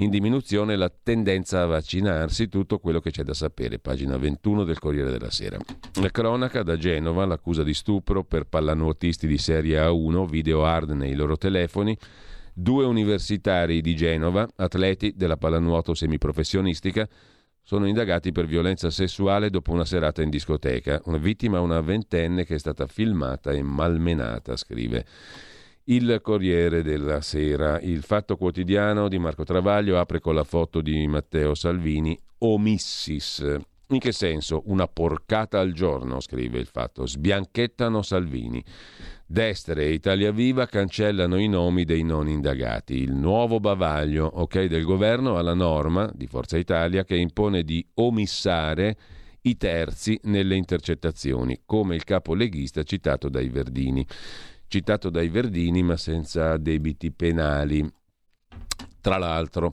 in 0.00 0.10
diminuzione 0.10 0.76
la 0.76 0.90
tendenza 0.90 1.62
a 1.62 1.66
vaccinarsi, 1.66 2.48
tutto 2.48 2.78
quello 2.78 3.00
che 3.00 3.10
c'è 3.10 3.24
da 3.24 3.34
sapere, 3.34 3.78
pagina 3.78 4.16
21 4.16 4.64
del 4.64 4.78
Corriere 4.78 5.10
della 5.10 5.30
Sera. 5.30 5.58
La 6.00 6.10
cronaca 6.10 6.62
da 6.62 6.76
Genova, 6.76 7.24
l'accusa 7.26 7.64
di 7.64 7.74
stupro 7.74 8.22
per 8.22 8.44
pallanuotisti 8.44 9.26
di 9.26 9.38
serie 9.38 9.80
A1, 9.80 10.28
video 10.28 10.64
hard 10.64 10.90
nei 10.90 11.14
loro 11.14 11.36
telefoni, 11.36 11.98
due 12.54 12.84
universitari 12.84 13.80
di 13.80 13.96
Genova, 13.96 14.48
atleti 14.56 15.14
della 15.16 15.36
pallanuoto 15.36 15.94
semiprofessionistica, 15.94 17.08
sono 17.62 17.86
indagati 17.86 18.30
per 18.30 18.46
violenza 18.46 18.90
sessuale 18.90 19.50
dopo 19.50 19.72
una 19.72 19.84
serata 19.84 20.22
in 20.22 20.30
discoteca. 20.30 21.02
Una 21.04 21.18
vittima, 21.18 21.60
una 21.60 21.80
ventenne 21.80 22.46
che 22.46 22.54
è 22.54 22.58
stata 22.58 22.86
filmata 22.86 23.50
e 23.50 23.62
malmenata, 23.62 24.56
scrive 24.56 25.04
il 25.90 26.20
Corriere 26.22 26.82
della 26.82 27.20
Sera. 27.20 27.80
Il 27.80 28.02
Fatto 28.02 28.36
Quotidiano 28.36 29.08
di 29.08 29.18
Marco 29.18 29.44
Travaglio 29.44 29.98
apre 29.98 30.20
con 30.20 30.34
la 30.34 30.44
foto 30.44 30.80
di 30.80 31.06
Matteo 31.06 31.54
Salvini, 31.54 32.18
omissis. 32.38 33.56
In 33.90 33.98
che 33.98 34.12
senso? 34.12 34.62
Una 34.66 34.86
porcata 34.86 35.60
al 35.60 35.72
giorno, 35.72 36.20
scrive 36.20 36.58
il 36.58 36.66
Fatto. 36.66 37.06
Sbianchettano 37.06 38.02
Salvini. 38.02 38.62
Destre 39.26 39.84
e 39.84 39.92
Italia 39.92 40.30
Viva 40.30 40.66
cancellano 40.66 41.38
i 41.38 41.48
nomi 41.48 41.84
dei 41.84 42.02
non 42.02 42.28
indagati. 42.28 42.94
Il 42.94 43.14
nuovo 43.14 43.58
bavaglio, 43.58 44.26
ok, 44.26 44.64
del 44.64 44.84
governo 44.84 45.38
alla 45.38 45.54
norma 45.54 46.10
di 46.14 46.26
Forza 46.26 46.58
Italia 46.58 47.04
che 47.04 47.16
impone 47.16 47.62
di 47.62 47.86
omissare 47.94 48.96
i 49.42 49.56
terzi 49.56 50.20
nelle 50.24 50.56
intercettazioni, 50.56 51.62
come 51.64 51.94
il 51.94 52.04
capo 52.04 52.34
leghista 52.34 52.82
citato 52.82 53.30
dai 53.30 53.48
Verdini 53.48 54.06
citato 54.68 55.10
dai 55.10 55.28
Verdini 55.28 55.82
ma 55.82 55.96
senza 55.96 56.56
debiti 56.56 57.10
penali. 57.10 57.86
Tra 59.00 59.16
l'altro, 59.16 59.70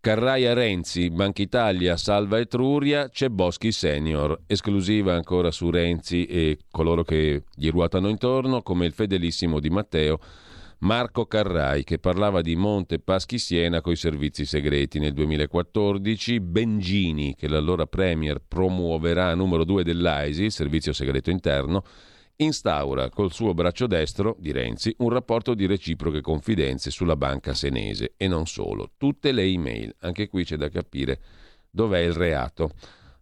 Carraia 0.00 0.54
Renzi, 0.54 1.10
Banca 1.10 1.42
Italia, 1.42 1.96
Salva 1.96 2.38
Etruria, 2.38 3.08
c'è 3.08 3.28
Boschi 3.28 3.72
Senior, 3.72 4.42
esclusiva 4.46 5.14
ancora 5.14 5.50
su 5.50 5.70
Renzi 5.70 6.24
e 6.24 6.58
coloro 6.70 7.02
che 7.02 7.44
gli 7.54 7.68
ruotano 7.68 8.08
intorno, 8.08 8.62
come 8.62 8.86
il 8.86 8.92
fedelissimo 8.92 9.60
di 9.60 9.70
Matteo, 9.70 10.18
Marco 10.80 11.26
Carrai, 11.26 11.82
che 11.82 11.98
parlava 11.98 12.40
di 12.40 12.54
Monte 12.54 13.00
Paschi 13.00 13.38
Siena 13.38 13.80
coi 13.80 13.96
servizi 13.96 14.44
segreti 14.44 15.00
nel 15.00 15.12
2014, 15.12 16.38
Bengini, 16.38 17.34
che 17.34 17.48
l'allora 17.48 17.86
Premier 17.86 18.40
promuoverà 18.46 19.34
numero 19.34 19.64
due 19.64 19.82
dell'AISI, 19.82 20.44
il 20.44 20.52
servizio 20.52 20.92
segreto 20.92 21.30
interno, 21.30 21.82
instaura 22.40 23.08
col 23.10 23.32
suo 23.32 23.54
braccio 23.54 23.86
destro 23.86 24.36
di 24.38 24.52
Renzi 24.52 24.94
un 24.98 25.10
rapporto 25.10 25.54
di 25.54 25.66
reciproche 25.66 26.20
confidenze 26.20 26.90
sulla 26.90 27.16
banca 27.16 27.54
senese 27.54 28.14
e 28.16 28.28
non 28.28 28.46
solo, 28.46 28.92
tutte 28.96 29.32
le 29.32 29.42
email, 29.42 29.94
anche 30.00 30.28
qui 30.28 30.44
c'è 30.44 30.56
da 30.56 30.68
capire 30.68 31.20
dov'è 31.70 31.98
il 31.98 32.12
reato. 32.12 32.70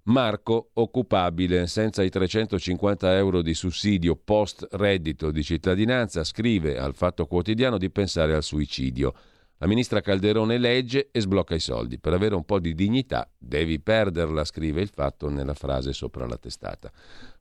Marco, 0.05 0.71
occupabile, 0.75 1.67
senza 1.67 2.03
i 2.03 2.11
350 2.11 3.17
euro 3.17 3.43
di 3.43 3.55
sussidio 3.55 4.15
post 4.15 4.67
reddito 4.73 5.33
di 5.33 5.43
cittadinanza, 5.43 6.23
scrive 6.23 6.79
al 6.79 6.95
Fatto 6.95 7.27
Quotidiano 7.27 7.77
di 7.77 7.91
pensare 7.91 8.35
al 8.35 8.45
suicidio. 8.45 9.15
La 9.59 9.67
ministra 9.67 10.03
Calderone 10.03 10.59
legge 10.59 11.09
e 11.11 11.21
sblocca 11.21 11.55
i 11.55 11.61
soldi. 11.61 11.99
Per 11.99 12.13
avere 12.13 12.35
un 12.35 12.45
po' 12.45 12.61
di 12.61 12.75
dignità 12.75 13.29
devi 13.37 13.81
perderla, 13.81 14.45
scrive 14.45 14.83
il 14.83 14.91
Fatto 14.91 15.29
nella 15.29 15.55
frase 15.55 15.93
sopra 15.93 16.27
la 16.27 16.37
testata. 16.37 16.93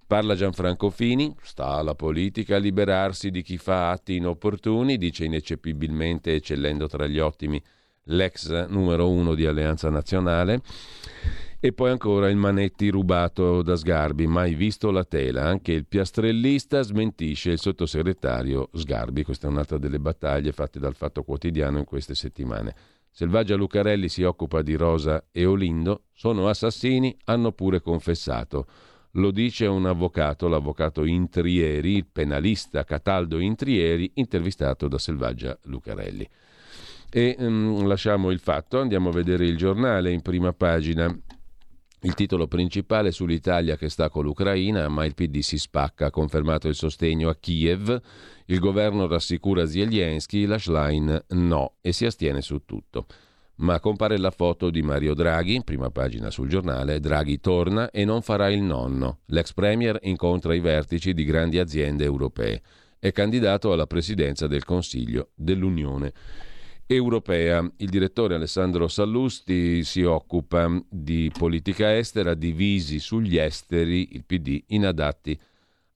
Parla 0.07 0.35
Gianfranco 0.35 0.91
Fini, 0.91 1.35
sta 1.41 1.69
alla 1.69 1.95
politica 1.95 2.57
a 2.57 2.59
liberarsi 2.59 3.31
di 3.31 3.41
chi 3.41 3.57
fa 3.57 3.89
atti 3.89 4.15
inopportuni, 4.17 4.99
dice 4.99 5.25
ineccepibilmente 5.25 6.35
eccellendo 6.35 6.87
tra 6.87 7.07
gli 7.07 7.17
ottimi 7.17 7.59
l'ex 8.03 8.67
numero 8.67 9.09
uno 9.09 9.33
di 9.33 9.47
Alleanza 9.47 9.89
Nazionale. 9.89 10.61
E 11.59 11.73
poi 11.73 11.89
ancora 11.89 12.29
il 12.29 12.35
Manetti 12.35 12.89
rubato 12.89 13.63
da 13.63 13.75
Sgarbi, 13.75 14.27
mai 14.27 14.53
visto 14.53 14.91
la 14.91 15.03
tela. 15.03 15.45
Anche 15.45 15.71
il 15.71 15.87
piastrellista 15.87 16.83
smentisce 16.83 17.49
il 17.49 17.59
sottosegretario 17.59 18.69
Sgarbi. 18.73 19.23
Questa 19.23 19.47
è 19.47 19.49
un'altra 19.49 19.79
delle 19.79 19.99
battaglie 19.99 20.51
fatte 20.51 20.77
dal 20.77 20.93
Fatto 20.93 21.23
Quotidiano 21.23 21.79
in 21.79 21.85
queste 21.85 22.13
settimane. 22.13 22.75
Selvaggia 23.09 23.55
Lucarelli 23.55 24.09
si 24.09 24.21
occupa 24.21 24.61
di 24.61 24.75
Rosa 24.75 25.25
e 25.31 25.45
Olindo. 25.45 26.03
Sono 26.13 26.47
assassini, 26.47 27.17
hanno 27.23 27.53
pure 27.53 27.81
confessato. 27.81 28.67
Lo 29.17 29.31
dice 29.31 29.65
un 29.65 29.85
avvocato, 29.85 30.47
l'avvocato 30.47 31.05
Intrieri, 31.05 31.95
il 31.95 32.05
penalista 32.05 32.83
Cataldo 32.83 33.39
Intrieri, 33.39 34.11
intervistato 34.15 34.89
da 34.89 34.97
Selvaggia 34.97 35.57
Lucarelli. 35.63 36.27
E 37.09 37.35
um, 37.39 37.87
lasciamo 37.87 38.29
il 38.31 38.39
fatto, 38.39 38.79
andiamo 38.79 39.09
a 39.09 39.13
vedere 39.13 39.45
il 39.45 39.55
giornale 39.55 40.11
in 40.11 40.21
prima 40.21 40.51
pagina. 40.51 41.07
Il 42.01 42.13
titolo 42.13 42.47
principale 42.47 43.11
sull'Italia 43.11 43.77
che 43.77 43.89
sta 43.89 44.09
con 44.09 44.25
l'Ucraina, 44.25 44.89
ma 44.89 45.05
il 45.05 45.15
PD 45.15 45.39
si 45.39 45.57
spacca, 45.57 46.07
ha 46.07 46.11
confermato 46.11 46.67
il 46.67 46.75
sostegno 46.75 47.29
a 47.29 47.35
Kiev, 47.35 47.99
il 48.47 48.59
governo 48.59 49.07
rassicura 49.07 49.65
Zelensky, 49.65 50.45
la 50.45 50.57
Schlein 50.57 51.23
no 51.29 51.75
e 51.79 51.93
si 51.93 52.05
astiene 52.05 52.41
su 52.41 52.63
tutto. 52.65 53.05
Ma 53.57 53.79
compare 53.79 54.17
la 54.17 54.31
foto 54.31 54.69
di 54.69 54.81
Mario 54.81 55.13
Draghi, 55.13 55.63
prima 55.63 55.89
pagina 55.89 56.29
sul 56.29 56.49
giornale, 56.49 56.99
Draghi 56.99 57.39
torna 57.39 57.89
e 57.89 58.03
non 58.03 58.21
farà 58.21 58.49
il 58.49 58.61
nonno. 58.61 59.19
L'ex 59.27 59.53
premier 59.53 59.97
incontra 60.01 60.53
i 60.53 60.59
vertici 60.59 61.13
di 61.13 61.23
grandi 61.23 61.57
aziende 61.57 62.03
europee. 62.03 62.61
È 62.99 63.11
candidato 63.13 63.71
alla 63.71 63.87
presidenza 63.87 64.47
del 64.47 64.65
Consiglio 64.65 65.29
dell'Unione 65.35 66.11
europea. 66.85 67.65
Il 67.77 67.89
direttore 67.89 68.35
Alessandro 68.35 68.87
Sallusti 68.89 69.83
si 69.83 70.03
occupa 70.03 70.69
di 70.89 71.31
politica 71.35 71.95
estera, 71.95 72.33
divisi 72.33 72.99
sugli 72.99 73.37
esteri, 73.37 74.15
il 74.15 74.25
PD 74.25 74.63
inadatti 74.67 75.39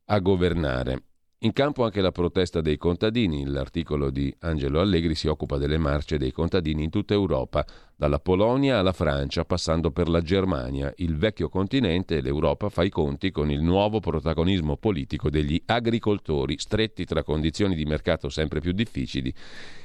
a 0.05 0.19
governare. 0.19 1.03
In 1.43 1.53
campo 1.53 1.85
anche 1.85 2.01
la 2.01 2.11
protesta 2.11 2.59
dei 2.59 2.75
contadini. 2.75 3.45
L'articolo 3.45 4.09
di 4.09 4.33
Angelo 4.39 4.81
Allegri 4.81 5.15
si 5.15 5.29
occupa 5.29 5.55
delle 5.55 5.77
marce 5.77 6.17
dei 6.17 6.33
contadini 6.33 6.83
in 6.83 6.89
tutta 6.89 7.13
Europa, 7.13 7.65
dalla 7.95 8.19
Polonia 8.19 8.77
alla 8.77 8.91
Francia, 8.91 9.45
passando 9.45 9.89
per 9.91 10.09
la 10.09 10.21
Germania. 10.21 10.91
Il 10.97 11.15
vecchio 11.15 11.47
continente 11.47 12.17
e 12.17 12.21
l'Europa 12.21 12.67
fa 12.67 12.83
i 12.83 12.89
conti 12.89 13.31
con 13.31 13.49
il 13.49 13.61
nuovo 13.61 14.01
protagonismo 14.01 14.75
politico 14.75 15.29
degli 15.29 15.61
agricoltori, 15.65 16.57
stretti 16.59 17.05
tra 17.05 17.23
condizioni 17.23 17.73
di 17.73 17.85
mercato 17.85 18.27
sempre 18.27 18.59
più 18.59 18.73
difficili 18.73 19.33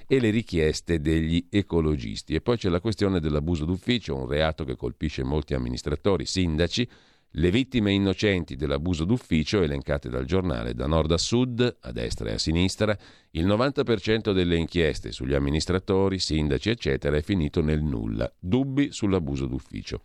e 0.08 0.18
le 0.18 0.30
richieste 0.30 1.00
degli 1.00 1.46
ecologisti. 1.48 2.34
E 2.34 2.40
poi 2.40 2.56
c'è 2.56 2.68
la 2.68 2.80
questione 2.80 3.20
dell'abuso 3.20 3.64
d'ufficio, 3.64 4.16
un 4.16 4.26
reato 4.26 4.64
che 4.64 4.74
colpisce 4.74 5.22
molti 5.22 5.54
amministratori, 5.54 6.26
sindaci, 6.26 6.88
le 7.36 7.50
vittime 7.50 7.92
innocenti 7.92 8.54
dell'abuso 8.54 9.04
d'ufficio, 9.04 9.62
elencate 9.62 10.08
dal 10.08 10.24
giornale 10.24 10.74
da 10.74 10.86
nord 10.86 11.10
a 11.10 11.18
sud, 11.18 11.76
a 11.80 11.92
destra 11.92 12.30
e 12.30 12.34
a 12.34 12.38
sinistra, 12.38 12.96
il 13.30 13.46
90% 13.46 14.32
delle 14.32 14.56
inchieste 14.56 15.10
sugli 15.10 15.34
amministratori, 15.34 16.18
sindaci, 16.20 16.70
eccetera, 16.70 17.16
è 17.16 17.22
finito 17.22 17.60
nel 17.60 17.82
nulla. 17.82 18.32
Dubbi 18.38 18.92
sull'abuso 18.92 19.46
d'ufficio. 19.46 20.02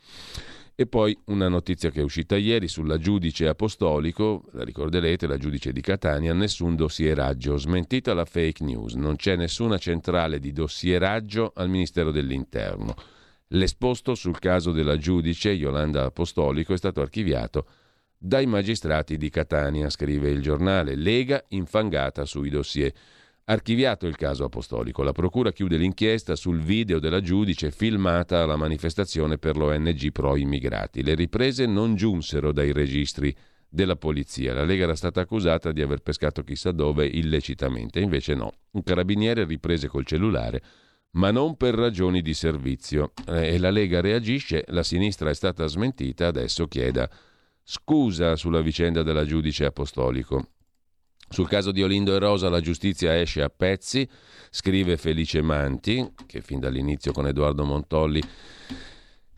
E 0.74 0.88
poi 0.88 1.16
una 1.26 1.50
notizia 1.50 1.92
che 1.92 2.00
è 2.00 2.04
uscita 2.04 2.38
ieri 2.38 2.68
sulla 2.68 2.98
giudice 2.98 3.48
apostolico, 3.48 4.46
la 4.54 4.64
ricorderete, 4.64 5.28
la 5.28 5.38
giudice 5.38 5.74
di 5.74 5.82
Catania, 5.82 6.34
nessun 6.34 6.76
dossieraggio, 6.76 7.58
smentita 7.58 8.14
la 8.14 8.26
fake 8.26 8.64
news, 8.64 8.94
non 8.94 9.18
c'è 9.18 9.36
nessuna 9.36 9.78
centrale 9.78 10.40
di 10.40 10.54
dossieraggio 10.54 11.52
al 11.54 11.70
Ministero 11.70 12.12
dell'Interno. 12.12 12.96
L'esposto 13.54 14.14
sul 14.14 14.38
caso 14.38 14.72
della 14.72 14.98
giudice 14.98 15.50
Yolanda 15.50 16.06
Apostolico 16.06 16.74
è 16.74 16.78
stato 16.78 17.02
archiviato 17.02 17.66
dai 18.16 18.46
magistrati 18.46 19.18
di 19.18 19.32
Catania, 19.32 19.90
scrive 19.90 20.30
il 20.30 20.42
giornale. 20.42 20.96
Lega 20.96 21.44
infangata 21.50 22.26
sui 22.26 22.50
dossier. 22.50 22.94
Archiviato 23.46 24.06
il 24.06 24.18
caso 24.18 24.44
apostolico, 24.44 25.02
la 25.02 25.14
Procura 25.14 25.52
chiude 25.52 25.78
l'inchiesta 25.78 26.36
sul 26.36 26.60
video 26.60 27.00
della 27.00 27.22
giudice 27.22 27.72
filmata 27.72 28.44
alla 28.44 28.56
manifestazione 28.56 29.40
per 29.40 29.58
l'ONG 29.58 30.12
pro 30.12 30.36
immigrati. 30.36 31.02
Le 31.02 31.16
riprese 31.16 31.66
non 31.66 31.96
giunsero 31.96 32.52
dai 32.52 32.72
registri 32.72 33.36
della 33.68 33.96
polizia. 33.96 34.54
La 34.54 34.64
Lega 34.64 34.84
era 34.84 34.96
stata 34.96 35.22
accusata 35.22 35.72
di 35.72 35.82
aver 35.82 36.02
pescato 36.02 36.44
chissà 36.44 36.72
dove 36.72 37.08
illecitamente, 37.08 38.00
invece 38.00 38.36
no. 38.36 38.52
Un 38.72 38.84
carabiniere 38.84 39.46
riprese 39.46 39.88
col 39.88 40.06
cellulare 40.06 40.62
ma 41.12 41.32
non 41.32 41.56
per 41.58 41.76
ragioni 41.76 42.22
di 42.22 42.34
servizio. 42.34 43.14
Eh, 43.28 43.54
e 43.54 43.58
la 43.58 43.72
Lega 43.72 44.02
reagisce, 44.02 44.64
la 44.68 44.84
sinistra 44.84 45.30
è 45.30 45.34
stata 45.34 45.66
smentita, 45.68 46.28
adesso 46.28 46.68
chieda 46.68 47.10
scusa 47.64 48.36
sulla 48.36 48.62
vicenda 48.62 49.04
della 49.04 49.26
giudice 49.26 49.66
apostolico. 49.66 50.48
Sul 51.30 51.48
caso 51.48 51.72
di 51.72 51.84
Olindo 51.84 52.16
e 52.16 52.20
Rosa 52.20 52.50
la 52.50 52.60
giustizia 52.60 53.20
esce 53.20 53.44
a 53.44 53.50
pezzi, 53.50 54.10
scrive 54.50 54.98
Felice 54.98 55.44
Manti, 55.44 56.14
che 56.26 56.42
fin 56.42 56.60
dall'inizio 56.60 57.12
con 57.12 57.28
Edoardo 57.28 57.64
Montolli 57.66 58.22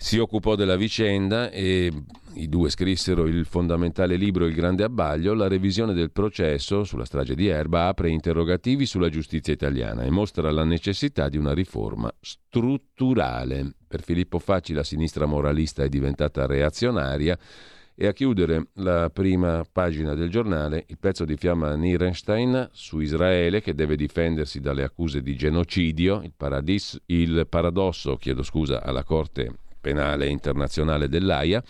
si 0.01 0.17
occupò 0.17 0.55
della 0.55 0.77
vicenda 0.77 1.51
e 1.51 1.91
i 2.33 2.49
due 2.49 2.71
scrissero 2.71 3.27
il 3.27 3.45
fondamentale 3.45 4.15
libro 4.15 4.47
Il 4.47 4.55
grande 4.55 4.83
abbaglio. 4.83 5.35
La 5.35 5.47
revisione 5.47 5.93
del 5.93 6.11
processo 6.11 6.83
sulla 6.83 7.05
strage 7.05 7.35
di 7.35 7.45
Erba 7.45 7.85
apre 7.85 8.09
interrogativi 8.09 8.87
sulla 8.87 9.09
giustizia 9.09 9.53
italiana 9.53 10.01
e 10.01 10.09
mostra 10.09 10.49
la 10.49 10.63
necessità 10.63 11.29
di 11.29 11.37
una 11.37 11.53
riforma 11.53 12.11
strutturale. 12.19 13.75
Per 13.87 14.01
Filippo 14.01 14.39
Facci 14.39 14.73
la 14.73 14.83
sinistra 14.83 15.27
moralista 15.27 15.83
è 15.83 15.87
diventata 15.87 16.47
reazionaria 16.47 17.37
e 17.93 18.07
a 18.07 18.11
chiudere 18.11 18.69
la 18.77 19.11
prima 19.11 19.63
pagina 19.71 20.15
del 20.15 20.31
giornale 20.31 20.83
il 20.87 20.97
pezzo 20.97 21.25
di 21.25 21.37
Fiamma 21.37 21.75
Nierenstein 21.75 22.69
su 22.71 22.99
Israele 22.99 23.61
che 23.61 23.75
deve 23.75 23.95
difendersi 23.95 24.61
dalle 24.61 24.83
accuse 24.83 25.21
di 25.21 25.35
genocidio, 25.35 26.21
il, 26.23 26.33
paradis, 26.35 26.99
il 27.05 27.45
paradosso 27.47 28.15
chiedo 28.15 28.41
scusa, 28.41 28.81
alla 28.81 29.03
Corte 29.03 29.60
Penale 29.81 30.27
Internazionale 30.27 31.09
dell'AIA. 31.09 31.61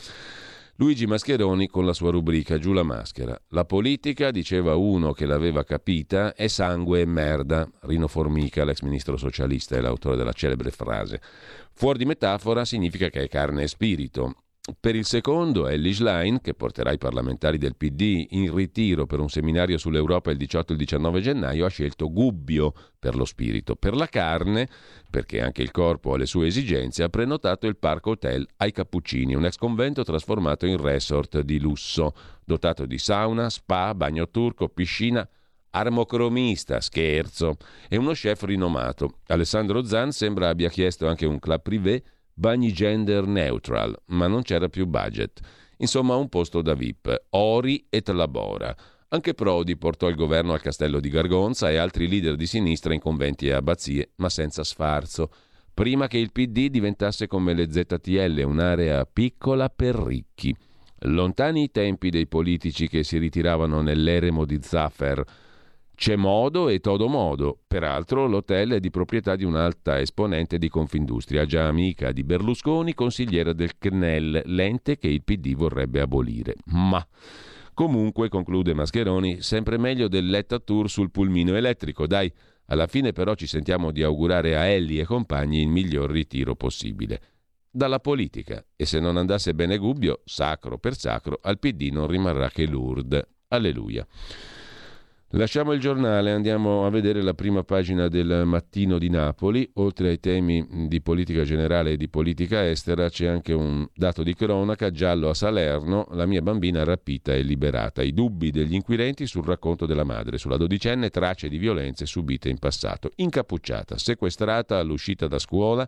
Luigi 0.75 1.05
Mascheroni 1.05 1.67
con 1.67 1.85
la 1.85 1.93
sua 1.93 2.11
rubrica 2.11 2.57
Giù 2.57 2.73
la 2.73 2.83
maschera. 2.83 3.39
La 3.49 3.65
politica, 3.65 4.31
diceva 4.31 4.75
uno 4.75 5.13
che 5.13 5.25
l'aveva 5.25 5.63
capita, 5.63 6.33
è 6.33 6.47
sangue 6.47 7.01
e 7.01 7.05
merda. 7.05 7.69
Rino 7.81 8.07
Formica, 8.07 8.63
l'ex 8.63 8.81
ministro 8.81 9.15
socialista, 9.15 9.75
è 9.75 9.81
l'autore 9.81 10.17
della 10.17 10.33
celebre 10.33 10.71
frase. 10.71 11.21
Fuori 11.73 11.99
di 11.99 12.05
metafora 12.05 12.65
significa 12.65 13.09
che 13.09 13.23
è 13.23 13.27
carne 13.27 13.63
e 13.63 13.67
spirito. 13.67 14.35
Per 14.79 14.95
il 14.95 15.05
secondo, 15.05 15.67
Ellie 15.67 15.91
Schlein, 15.91 16.39
che 16.39 16.53
porterà 16.53 16.91
i 16.91 16.99
parlamentari 16.99 17.57
del 17.57 17.75
PD 17.75 18.27
in 18.29 18.53
ritiro 18.53 19.07
per 19.07 19.19
un 19.19 19.27
seminario 19.27 19.79
sull'Europa 19.79 20.29
il 20.29 20.37
18 20.37 20.69
e 20.69 20.75
il 20.75 20.81
19 20.81 21.19
gennaio, 21.19 21.65
ha 21.65 21.69
scelto 21.69 22.11
Gubbio 22.11 22.71
per 22.99 23.15
lo 23.15 23.25
spirito. 23.25 23.75
Per 23.75 23.95
la 23.95 24.05
carne, 24.05 24.69
perché 25.09 25.41
anche 25.41 25.63
il 25.63 25.71
corpo 25.71 26.13
ha 26.13 26.17
le 26.17 26.27
sue 26.27 26.45
esigenze, 26.45 27.01
ha 27.01 27.09
prenotato 27.09 27.65
il 27.65 27.75
Parco 27.75 28.11
Hotel 28.11 28.47
ai 28.57 28.71
Cappuccini, 28.71 29.33
un 29.33 29.45
ex 29.45 29.55
convento 29.55 30.03
trasformato 30.03 30.67
in 30.67 30.79
resort 30.79 31.39
di 31.39 31.59
lusso, 31.59 32.13
dotato 32.45 32.85
di 32.85 32.99
sauna, 32.99 33.49
spa, 33.49 33.95
bagno 33.95 34.29
turco, 34.29 34.69
piscina, 34.69 35.27
armocromista, 35.71 36.79
scherzo, 36.81 37.57
e 37.89 37.97
uno 37.97 38.11
chef 38.11 38.43
rinomato. 38.43 39.21
Alessandro 39.25 39.83
Zan 39.83 40.11
sembra 40.11 40.49
abbia 40.49 40.69
chiesto 40.69 41.07
anche 41.07 41.25
un 41.25 41.39
club 41.39 41.61
privé 41.63 42.03
bagni 42.41 42.73
gender 42.73 43.27
neutral, 43.27 43.95
ma 44.07 44.25
non 44.25 44.41
c'era 44.41 44.67
più 44.67 44.87
budget. 44.87 45.39
Insomma, 45.77 46.15
un 46.15 46.27
posto 46.27 46.63
da 46.63 46.73
VIP. 46.73 47.25
Ori 47.29 47.85
et 47.87 48.09
labora. 48.09 48.75
Anche 49.09 49.35
Prodi 49.35 49.77
portò 49.77 50.09
il 50.09 50.15
governo 50.15 50.53
al 50.53 50.61
castello 50.61 50.99
di 50.99 51.09
Gargonza 51.09 51.69
e 51.69 51.77
altri 51.77 52.07
leader 52.07 52.35
di 52.35 52.47
sinistra 52.47 52.95
in 52.95 52.99
conventi 52.99 53.45
e 53.45 53.51
abbazie, 53.51 54.13
ma 54.15 54.29
senza 54.29 54.63
sfarzo. 54.63 55.29
Prima 55.71 56.07
che 56.07 56.17
il 56.17 56.31
PD 56.31 56.69
diventasse 56.69 57.27
come 57.27 57.53
le 57.53 57.71
ZTL, 57.71 58.41
un'area 58.43 59.05
piccola 59.05 59.69
per 59.69 59.95
ricchi. 59.95 60.55
Lontani 61.03 61.63
i 61.63 61.71
tempi 61.71 62.09
dei 62.09 62.27
politici 62.27 62.87
che 62.87 63.03
si 63.03 63.19
ritiravano 63.19 63.81
nell'eremo 63.81 64.45
di 64.45 64.59
Zaffer, 64.61 65.23
c'è 66.01 66.15
modo 66.15 66.67
e 66.67 66.79
todo 66.79 67.07
modo. 67.07 67.59
Peraltro 67.67 68.25
l'hotel 68.25 68.71
è 68.71 68.79
di 68.79 68.89
proprietà 68.89 69.35
di 69.35 69.43
un'alta 69.43 69.99
esponente 69.99 70.57
di 70.57 70.67
Confindustria, 70.67 71.45
già 71.45 71.67
amica 71.67 72.11
di 72.11 72.23
Berlusconi, 72.23 72.95
consigliera 72.95 73.53
del 73.53 73.77
CNEL, 73.77 74.41
l'ente 74.45 74.97
che 74.97 75.09
il 75.09 75.21
PD 75.21 75.53
vorrebbe 75.53 76.01
abolire. 76.01 76.55
Ma 76.65 77.07
comunque, 77.75 78.29
conclude 78.29 78.73
Mascheroni, 78.73 79.43
sempre 79.43 79.77
meglio 79.77 80.07
del 80.07 80.27
Letta 80.27 80.57
Tour 80.57 80.89
sul 80.89 81.11
pulmino 81.11 81.55
elettrico. 81.55 82.07
Dai, 82.07 82.33
alla 82.65 82.87
fine 82.87 83.11
però 83.11 83.35
ci 83.35 83.45
sentiamo 83.45 83.91
di 83.91 84.01
augurare 84.01 84.57
a 84.57 84.65
Elli 84.65 84.97
e 84.97 85.05
compagni 85.05 85.61
il 85.61 85.67
miglior 85.67 86.09
ritiro 86.09 86.55
possibile. 86.55 87.21
dalla 87.69 87.99
politica 87.99 88.65
e 88.75 88.85
se 88.85 88.99
non 88.99 89.17
andasse 89.17 89.53
bene 89.53 89.77
Gubbio, 89.77 90.21
sacro 90.25 90.79
per 90.79 90.97
sacro, 90.97 91.37
al 91.43 91.59
PD 91.59 91.89
non 91.91 92.07
rimarrà 92.07 92.49
che 92.49 92.65
Lourdes. 92.65 93.23
Alleluia. 93.49 94.05
Lasciamo 95.33 95.71
il 95.71 95.79
giornale, 95.79 96.33
andiamo 96.33 96.85
a 96.85 96.89
vedere 96.89 97.21
la 97.21 97.33
prima 97.33 97.63
pagina 97.63 98.09
del 98.09 98.43
mattino 98.43 98.97
di 98.97 99.09
Napoli. 99.09 99.69
Oltre 99.75 100.09
ai 100.09 100.19
temi 100.19 100.67
di 100.89 101.01
politica 101.01 101.43
generale 101.43 101.91
e 101.91 101.97
di 101.97 102.09
politica 102.09 102.67
estera 102.67 103.07
c'è 103.07 103.27
anche 103.27 103.53
un 103.53 103.87
dato 103.93 104.23
di 104.23 104.33
cronaca, 104.35 104.91
giallo 104.91 105.29
a 105.29 105.33
Salerno, 105.33 106.05
la 106.11 106.25
mia 106.25 106.41
bambina 106.41 106.83
rapita 106.83 107.33
e 107.33 107.43
liberata. 107.43 108.01
I 108.03 108.13
dubbi 108.13 108.51
degli 108.51 108.73
inquirenti 108.73 109.25
sul 109.25 109.45
racconto 109.45 109.85
della 109.85 110.03
madre, 110.03 110.37
sulla 110.37 110.57
dodicenne 110.57 111.09
tracce 111.09 111.47
di 111.47 111.57
violenze 111.57 112.05
subite 112.05 112.49
in 112.49 112.59
passato. 112.59 113.09
Incappucciata, 113.15 113.97
sequestrata 113.97 114.79
all'uscita 114.79 115.27
da 115.27 115.39
scuola, 115.39 115.87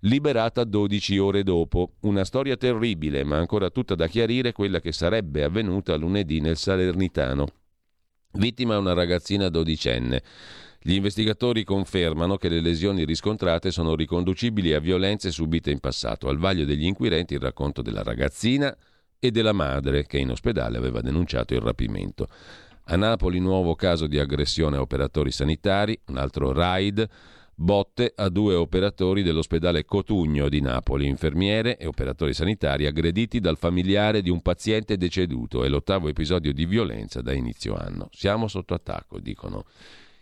liberata 0.00 0.64
12 0.64 1.16
ore 1.18 1.44
dopo. 1.44 1.92
Una 2.00 2.24
storia 2.24 2.56
terribile, 2.56 3.22
ma 3.22 3.36
ancora 3.36 3.70
tutta 3.70 3.94
da 3.94 4.08
chiarire 4.08 4.50
quella 4.50 4.80
che 4.80 4.90
sarebbe 4.90 5.44
avvenuta 5.44 5.94
lunedì 5.94 6.40
nel 6.40 6.56
Salernitano. 6.56 7.59
Vittima 8.32 8.78
una 8.78 8.92
ragazzina 8.92 9.48
dodicenne. 9.48 10.22
Gli 10.80 10.94
investigatori 10.94 11.64
confermano 11.64 12.36
che 12.36 12.48
le 12.48 12.60
lesioni 12.60 13.04
riscontrate 13.04 13.70
sono 13.70 13.94
riconducibili 13.94 14.72
a 14.72 14.80
violenze 14.80 15.30
subite 15.30 15.70
in 15.70 15.80
passato. 15.80 16.28
Al 16.28 16.38
vaglio 16.38 16.64
degli 16.64 16.86
inquirenti 16.86 17.34
il 17.34 17.40
racconto 17.40 17.82
della 17.82 18.02
ragazzina 18.02 18.74
e 19.18 19.30
della 19.30 19.52
madre 19.52 20.06
che 20.06 20.18
in 20.18 20.30
ospedale 20.30 20.78
aveva 20.78 21.00
denunciato 21.00 21.54
il 21.54 21.60
rapimento. 21.60 22.28
A 22.84 22.96
Napoli 22.96 23.40
nuovo 23.40 23.74
caso 23.74 24.06
di 24.06 24.18
aggressione 24.18 24.76
a 24.76 24.80
operatori 24.80 25.30
sanitari, 25.30 25.98
un 26.06 26.16
altro 26.16 26.52
raid 26.52 27.06
botte 27.62 28.14
a 28.16 28.30
due 28.30 28.54
operatori 28.54 29.22
dell'ospedale 29.22 29.84
Cotugno 29.84 30.48
di 30.48 30.62
Napoli, 30.62 31.06
infermiere 31.06 31.76
e 31.76 31.86
operatori 31.86 32.32
sanitari 32.32 32.86
aggrediti 32.86 33.38
dal 33.38 33.58
familiare 33.58 34.22
di 34.22 34.30
un 34.30 34.40
paziente 34.40 34.96
deceduto. 34.96 35.62
È 35.62 35.68
l'ottavo 35.68 36.08
episodio 36.08 36.54
di 36.54 36.64
violenza 36.64 37.20
da 37.20 37.34
inizio 37.34 37.76
anno. 37.76 38.08
Siamo 38.12 38.48
sotto 38.48 38.72
attacco, 38.72 39.20
dicono 39.20 39.66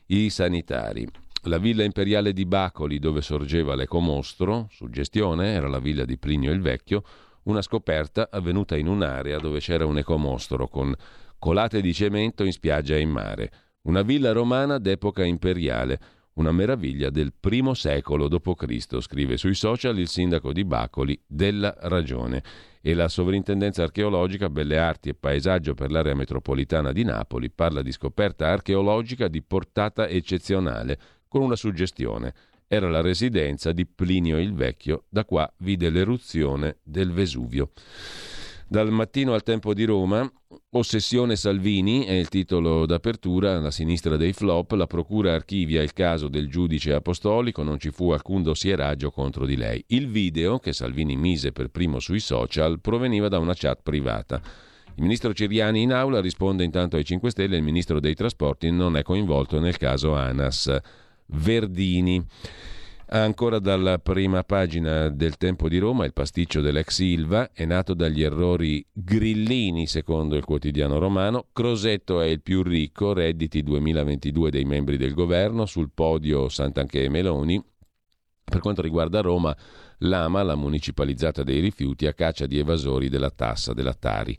i 0.07 0.31
sanitari. 0.31 1.07
La 1.43 1.59
villa 1.59 1.85
imperiale 1.85 2.33
di 2.33 2.45
Bacoli, 2.45 2.99
dove 2.99 3.21
sorgeva 3.21 3.77
l'ecomostro, 3.77 4.67
suggestione, 4.73 5.53
era 5.53 5.69
la 5.69 5.79
villa 5.79 6.05
di 6.05 6.19
Plinio 6.19 6.51
il 6.51 6.61
Vecchio, 6.61 7.05
una 7.45 7.63
scoperta 7.63 8.31
avvenuta 8.33 8.77
in 8.77 8.89
un'area 8.89 9.39
dove 9.39 9.61
c'era 9.61 9.87
un 9.87 9.99
ecomostro 9.99 10.67
con 10.67 10.93
colate 11.39 11.83
di 11.83 11.95
cemento 11.95 12.43
in 12.43 12.51
spiaggia 12.51 12.97
e 12.97 13.01
in 13.01 13.11
mare. 13.11 13.53
Una 13.83 14.03
villa 14.03 14.33
romana 14.33 14.79
d'epoca 14.79 15.25
imperiale 15.25 16.01
una 16.39 16.53
meraviglia 16.53 17.11
del 17.11 17.33
primo 17.39 17.75
secolo 17.75 18.29
d.C., 18.29 19.01
scrive 19.01 19.37
sui 19.37 19.55
social 19.55 19.99
il 19.99 20.09
sindaco 20.09 20.53
di 20.53 20.65
Bacoli 20.65 21.21
della 21.27 21.75
Ragione 21.81 22.43
e 22.81 22.95
la 22.95 23.09
Sovrintendenza 23.09 23.83
Archeologica 23.83 24.49
Belle 24.49 24.79
Arti 24.79 25.09
e 25.09 25.15
Paesaggio 25.15 25.75
per 25.75 25.91
l'area 25.91 26.15
metropolitana 26.15 26.93
di 26.93 27.03
Napoli 27.03 27.51
parla 27.51 27.83
di 27.83 27.91
scoperta 27.91 28.47
archeologica 28.47 29.27
di 29.27 29.43
portata 29.43 30.07
eccezionale, 30.07 30.99
con 31.27 31.43
una 31.43 31.57
suggestione. 31.57 32.33
Era 32.69 32.89
la 32.89 33.01
residenza 33.01 33.73
di 33.73 33.85
Plinio 33.85 34.39
il 34.39 34.55
Vecchio, 34.55 35.05
da 35.09 35.25
qua 35.25 35.53
vide 35.59 35.91
l'eruzione 35.91 36.77
del 36.85 37.13
Vesuvio. 37.13 37.73
Dal 38.71 38.93
mattino 38.93 39.33
al 39.33 39.43
tempo 39.43 39.73
di 39.73 39.85
Roma, 39.85 40.31
Ossessione 40.73 41.37
Salvini 41.37 42.05
è 42.05 42.13
il 42.13 42.29
titolo 42.29 42.85
d'apertura, 42.85 43.59
la 43.59 43.71
sinistra 43.71 44.19
dei 44.19 44.35
flop, 44.35 44.73
la 44.73 44.87
procura 44.87 45.33
archivia 45.33 45.83
il 45.83 45.95
caso 45.95 46.29
del 46.29 46.51
giudice 46.51 46.93
apostolico, 46.93 47.63
non 47.63 47.79
ci 47.81 47.91
fu 47.91 48.11
alcun 48.11 48.43
dossieraggio 48.43 49.11
contro 49.11 49.47
di 49.47 49.57
lei. 49.57 49.83
Il 49.87 50.09
video, 50.09 50.59
che 50.59 50.75
Salvini 50.75 51.17
mise 51.17 51.51
per 51.51 51.69
primo 51.69 51.99
sui 51.99 52.21
social, 52.21 52.79
proveniva 52.79 53.29
da 53.29 53.39
una 53.39 53.55
chat 53.55 53.81
privata. 53.83 54.39
Il 54.97 55.03
ministro 55.03 55.33
Ciriani 55.33 55.81
in 55.81 55.95
aula 55.95 56.21
risponde 56.21 56.63
intanto 56.63 56.97
ai 56.97 57.07
5 57.07 57.31
Stelle, 57.31 57.57
il 57.57 57.63
ministro 57.63 58.01
dei 58.01 58.15
trasporti 58.15 58.71
non 58.71 58.99
è 58.99 59.03
coinvolto 59.03 59.59
nel 59.61 59.79
caso 59.79 60.13
Anas 60.13 60.71
Verdini. 61.25 62.23
Ancora 63.11 63.59
dalla 63.59 63.99
prima 63.99 64.45
pagina 64.45 65.09
del 65.09 65.39
Tempo 65.39 65.71
di 65.71 65.79
Roma, 65.79 66.05
il 66.05 66.13
pasticcio 66.13 66.61
dell'ex 66.61 66.99
Ilva 66.99 67.53
è 67.53 67.65
nato 67.65 67.95
dagli 67.95 68.23
errori 68.23 68.85
grillini, 68.93 69.87
secondo 69.87 70.37
il 70.37 70.45
quotidiano 70.45 70.99
romano. 70.99 71.47
Crosetto 71.55 72.21
è 72.21 72.27
il 72.27 72.43
più 72.43 72.63
ricco, 72.63 73.15
redditi 73.15 73.63
2022 73.63 74.51
dei 74.51 74.67
membri 74.67 74.99
del 74.99 75.15
governo, 75.15 75.65
sul 75.65 75.91
podio 75.95 76.51
Sant'Anche 76.51 77.03
e 77.03 77.09
Meloni. 77.09 77.65
Per 78.45 78.61
quanto 78.61 78.83
riguarda 78.83 79.23
Roma, 79.23 79.57
l'AMA, 80.01 80.43
la 80.43 80.55
municipalizzata 80.55 81.43
dei 81.43 81.61
rifiuti, 81.61 82.07
a 82.07 82.13
caccia 82.13 82.45
di 82.45 82.59
evasori 82.59 83.09
della 83.09 83.31
tassa 83.31 83.73
della 83.73 83.95
Tari. 83.95 84.37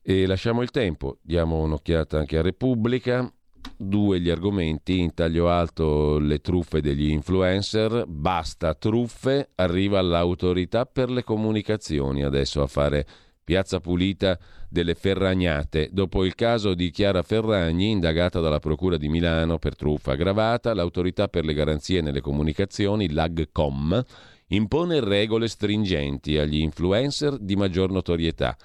E 0.00 0.24
lasciamo 0.24 0.62
il 0.62 0.70
tempo, 0.70 1.18
diamo 1.20 1.58
un'occhiata 1.58 2.18
anche 2.18 2.38
a 2.38 2.42
Repubblica. 2.42 3.30
Due 3.76 4.20
gli 4.20 4.30
argomenti, 4.30 5.00
in 5.00 5.12
taglio 5.14 5.48
alto 5.48 6.18
le 6.18 6.40
truffe 6.40 6.80
degli 6.80 7.10
influencer, 7.10 8.04
basta 8.06 8.74
truffe, 8.74 9.50
arriva 9.56 10.00
l'autorità 10.00 10.86
per 10.86 11.10
le 11.10 11.24
comunicazioni 11.24 12.22
adesso 12.22 12.62
a 12.62 12.66
fare 12.66 13.06
piazza 13.44 13.80
pulita 13.80 14.38
delle 14.68 14.94
ferragnate. 14.94 15.90
Dopo 15.92 16.24
il 16.24 16.34
caso 16.34 16.74
di 16.74 16.90
Chiara 16.90 17.22
Ferragni, 17.22 17.90
indagata 17.90 18.40
dalla 18.40 18.60
Procura 18.60 18.96
di 18.96 19.08
Milano 19.08 19.58
per 19.58 19.76
truffa 19.76 20.12
aggravata, 20.12 20.74
l'autorità 20.74 21.28
per 21.28 21.44
le 21.44 21.52
garanzie 21.52 22.00
nelle 22.00 22.20
comunicazioni, 22.20 23.10
l'AGCOM, 23.10 24.02
impone 24.48 25.00
regole 25.00 25.48
stringenti 25.48 26.38
agli 26.38 26.60
influencer 26.60 27.38
di 27.38 27.56
maggior 27.56 27.90
notorietà 27.90 28.56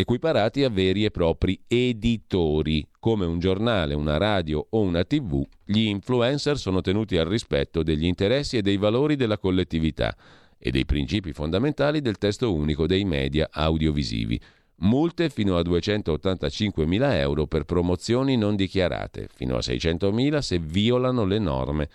equiparati 0.00 0.62
a 0.62 0.70
veri 0.70 1.04
e 1.04 1.10
propri 1.10 1.60
editori. 1.66 2.86
Come 3.00 3.26
un 3.26 3.40
giornale, 3.40 3.94
una 3.94 4.16
radio 4.16 4.64
o 4.70 4.80
una 4.80 5.02
tv, 5.02 5.44
gli 5.64 5.88
influencer 5.88 6.56
sono 6.56 6.80
tenuti 6.82 7.16
al 7.16 7.26
rispetto 7.26 7.82
degli 7.82 8.04
interessi 8.04 8.56
e 8.56 8.62
dei 8.62 8.76
valori 8.76 9.16
della 9.16 9.38
collettività 9.38 10.16
e 10.56 10.70
dei 10.70 10.84
principi 10.84 11.32
fondamentali 11.32 12.00
del 12.00 12.16
testo 12.16 12.54
unico 12.54 12.86
dei 12.86 13.04
media 13.04 13.48
audiovisivi. 13.50 14.40
Multe 14.82 15.30
fino 15.30 15.56
a 15.56 15.62
285.000 15.62 17.14
euro 17.14 17.48
per 17.48 17.64
promozioni 17.64 18.36
non 18.36 18.54
dichiarate, 18.54 19.28
fino 19.34 19.56
a 19.56 19.60
600.000 19.60 20.38
se 20.38 20.60
violano 20.60 21.24
le 21.24 21.40
norme. 21.40 21.88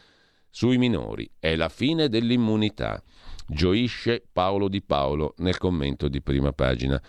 Sui 0.49 0.77
minori 0.77 1.29
è 1.39 1.55
la 1.55 1.69
fine 1.69 2.09
dell'immunità. 2.09 3.01
Gioisce 3.47 4.21
Paolo 4.29 4.67
Di 4.67 4.81
Paolo 4.81 5.35
nel 5.37 5.57
commento 5.57 6.09
di 6.09 6.21
prima 6.21 6.51
pagina. 6.51 7.01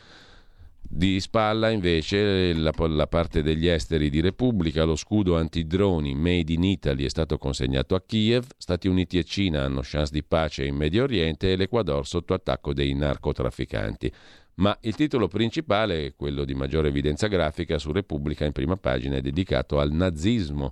Di 0.86 1.18
spalla 1.18 1.70
invece 1.70 2.52
la, 2.52 2.72
la, 2.76 3.06
parte 3.06 3.42
degli 3.42 3.66
esteri 3.66 4.10
di 4.10 4.20
Repubblica, 4.20 4.84
lo 4.84 4.96
scudo 4.96 5.36
antidroni 5.36 6.14
Made 6.14 6.52
in 6.52 6.62
Italy 6.62 7.04
è 7.04 7.08
stato 7.08 7.38
consegnato 7.38 7.94
a 7.94 8.02
Kiev, 8.04 8.44
Stati 8.56 8.86
Uniti 8.86 9.18
e 9.18 9.24
Cina 9.24 9.62
hanno 9.62 9.80
chance 9.82 10.12
di 10.12 10.22
pace 10.22 10.64
in 10.64 10.76
Medio 10.76 11.04
Oriente 11.04 11.50
e 11.50 11.56
l'Equador 11.56 12.06
sotto 12.06 12.34
attacco 12.34 12.74
dei 12.74 12.94
narcotrafficanti. 12.94 14.12
Ma 14.56 14.76
il 14.82 14.94
titolo 14.94 15.26
principale, 15.26 16.14
quello 16.14 16.44
di 16.44 16.54
maggiore 16.54 16.88
evidenza 16.88 17.26
grafica 17.26 17.78
su 17.78 17.90
Repubblica 17.90 18.44
in 18.44 18.52
prima 18.52 18.76
pagina, 18.76 19.16
è 19.16 19.20
dedicato 19.20 19.80
al 19.80 19.90
nazismo 19.90 20.70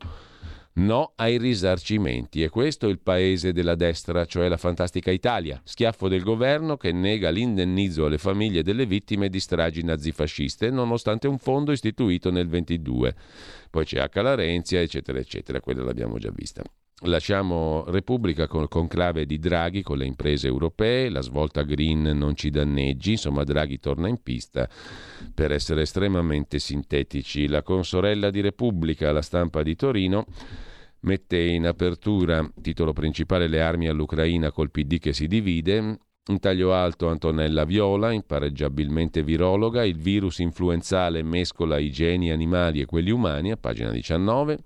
No 0.74 1.12
ai 1.16 1.36
risarcimenti. 1.36 2.42
E 2.42 2.48
questo 2.48 2.86
è 2.86 2.90
il 2.90 3.00
paese 3.00 3.52
della 3.52 3.74
destra, 3.74 4.24
cioè 4.24 4.48
la 4.48 4.56
fantastica 4.56 5.10
Italia. 5.10 5.60
Schiaffo 5.62 6.08
del 6.08 6.22
governo 6.22 6.76
che 6.76 6.92
nega 6.92 7.28
l'indennizzo 7.28 8.06
alle 8.06 8.18
famiglie 8.18 8.62
delle 8.62 8.86
vittime 8.86 9.28
di 9.28 9.38
stragi 9.38 9.82
nazifasciste, 9.82 10.70
nonostante 10.70 11.28
un 11.28 11.38
fondo 11.38 11.72
istituito 11.72 12.30
nel 12.30 12.48
22. 12.48 13.14
Poi 13.70 13.84
c'è 13.84 14.00
H. 14.00 14.22
Larenzia, 14.22 14.80
eccetera, 14.80 15.18
eccetera. 15.18 15.60
Quella 15.60 15.82
l'abbiamo 15.82 16.18
già 16.18 16.30
vista. 16.34 16.62
Lasciamo 17.04 17.82
Repubblica 17.88 18.46
con 18.46 18.62
il 18.62 18.68
conclave 18.68 19.26
di 19.26 19.40
Draghi 19.40 19.82
con 19.82 19.98
le 19.98 20.06
imprese 20.06 20.46
europee, 20.46 21.08
la 21.08 21.20
svolta 21.20 21.62
green 21.62 22.02
non 22.02 22.36
ci 22.36 22.48
danneggi, 22.48 23.12
insomma 23.12 23.42
Draghi 23.42 23.80
torna 23.80 24.06
in 24.06 24.22
pista 24.22 24.68
per 25.34 25.50
essere 25.50 25.82
estremamente 25.82 26.60
sintetici. 26.60 27.48
La 27.48 27.64
consorella 27.64 28.30
di 28.30 28.40
Repubblica, 28.40 29.10
la 29.10 29.20
stampa 29.20 29.64
di 29.64 29.74
Torino, 29.74 30.26
mette 31.00 31.40
in 31.40 31.66
apertura, 31.66 32.48
titolo 32.62 32.92
principale, 32.92 33.48
le 33.48 33.60
armi 33.60 33.88
all'Ucraina 33.88 34.52
col 34.52 34.70
PD 34.70 35.00
che 35.00 35.12
si 35.12 35.26
divide, 35.26 35.98
in 36.28 36.38
taglio 36.38 36.72
alto 36.72 37.08
Antonella 37.08 37.64
Viola, 37.64 38.12
impareggiabilmente 38.12 39.24
virologa, 39.24 39.84
il 39.84 39.96
virus 39.96 40.38
influenzale 40.38 41.24
mescola 41.24 41.78
i 41.78 41.90
geni 41.90 42.30
animali 42.30 42.80
e 42.80 42.84
quelli 42.84 43.10
umani, 43.10 43.50
a 43.50 43.56
pagina 43.56 43.90
19. 43.90 44.60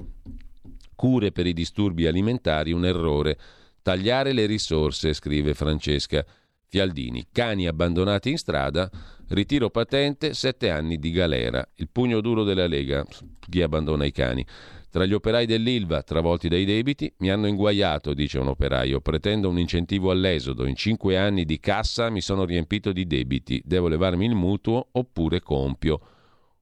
Cure 0.96 1.30
per 1.30 1.46
i 1.46 1.52
disturbi 1.52 2.06
alimentari, 2.06 2.72
un 2.72 2.84
errore. 2.84 3.38
Tagliare 3.82 4.32
le 4.32 4.46
risorse, 4.46 5.12
scrive 5.12 5.54
Francesca 5.54 6.24
Fialdini. 6.68 7.26
Cani 7.30 7.68
abbandonati 7.68 8.30
in 8.30 8.38
strada, 8.38 8.90
ritiro 9.28 9.70
patente, 9.70 10.34
sette 10.34 10.70
anni 10.70 10.98
di 10.98 11.12
galera. 11.12 11.66
Il 11.76 11.88
pugno 11.90 12.20
duro 12.20 12.42
della 12.42 12.66
Lega, 12.66 13.06
chi 13.48 13.62
abbandona 13.62 14.04
i 14.04 14.10
cani. 14.10 14.44
Tra 14.90 15.04
gli 15.04 15.12
operai 15.12 15.46
dell'Ilva, 15.46 16.02
travolti 16.02 16.48
dai 16.48 16.64
debiti, 16.64 17.12
mi 17.18 17.30
hanno 17.30 17.46
inguaiato, 17.46 18.14
dice 18.14 18.38
un 18.38 18.48
operaio. 18.48 19.00
Pretendo 19.00 19.48
un 19.48 19.58
incentivo 19.58 20.10
all'esodo. 20.10 20.64
In 20.66 20.74
cinque 20.74 21.18
anni 21.18 21.44
di 21.44 21.60
cassa 21.60 22.08
mi 22.08 22.22
sono 22.22 22.44
riempito 22.44 22.92
di 22.92 23.06
debiti. 23.06 23.60
Devo 23.64 23.88
levarmi 23.88 24.24
il 24.24 24.34
mutuo 24.34 24.88
oppure 24.92 25.40
compio. 25.40 26.00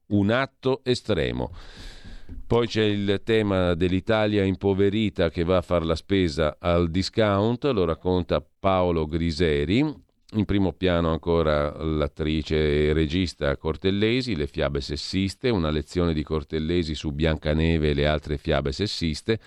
Un 0.07 0.31
atto 0.31 0.81
estremo. 0.83 1.51
Poi 2.47 2.67
c'è 2.67 2.83
il 2.83 3.21
tema 3.23 3.73
dell'Italia 3.73 4.43
impoverita 4.43 5.29
che 5.29 5.43
va 5.43 5.57
a 5.57 5.61
fare 5.61 5.85
la 5.85 5.95
spesa 5.95 6.57
al 6.59 6.89
discount, 6.89 7.63
lo 7.65 7.85
racconta 7.85 8.43
Paolo 8.59 9.07
Griseri. 9.07 10.03
In 10.35 10.45
primo 10.45 10.73
piano 10.73 11.11
ancora 11.11 11.71
l'attrice 11.83 12.87
e 12.87 12.93
regista 12.93 13.55
Cortellesi, 13.57 14.35
le 14.35 14.47
fiabe 14.47 14.81
sessiste, 14.81 15.49
una 15.49 15.69
lezione 15.69 16.13
di 16.13 16.23
Cortellesi 16.23 16.93
su 16.93 17.11
Biancaneve 17.11 17.89
e 17.89 17.93
le 17.93 18.07
altre 18.07 18.37
fiabe 18.37 18.71
sessiste. 18.71 19.39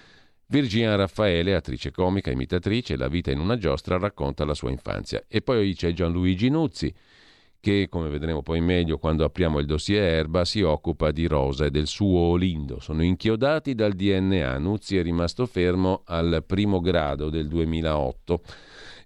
Virginia 0.46 0.94
Raffaele, 0.94 1.54
attrice 1.54 1.90
comica, 1.90 2.30
imitatrice, 2.30 2.96
La 2.96 3.08
vita 3.08 3.30
in 3.30 3.38
una 3.38 3.58
giostra, 3.58 3.98
racconta 3.98 4.46
la 4.46 4.54
sua 4.54 4.70
infanzia. 4.70 5.22
E 5.28 5.42
poi 5.42 5.74
c'è 5.74 5.92
Gianluigi 5.92 6.48
Nuzzi, 6.48 6.92
che, 7.60 7.88
come 7.88 8.08
vedremo 8.08 8.42
poi 8.42 8.60
meglio 8.60 8.98
quando 8.98 9.24
apriamo 9.24 9.58
il 9.58 9.66
dossier 9.66 10.02
Erba, 10.02 10.44
si 10.44 10.62
occupa 10.62 11.10
di 11.10 11.26
Rosa 11.26 11.64
e 11.66 11.70
del 11.70 11.86
suo 11.86 12.18
Olindo. 12.18 12.80
Sono 12.80 13.02
inchiodati 13.02 13.74
dal 13.74 13.94
DNA. 13.94 14.58
Nuzzi 14.58 14.96
è 14.96 15.02
rimasto 15.02 15.46
fermo 15.46 16.02
al 16.06 16.44
primo 16.46 16.80
grado 16.80 17.30
del 17.30 17.48
2008. 17.48 18.42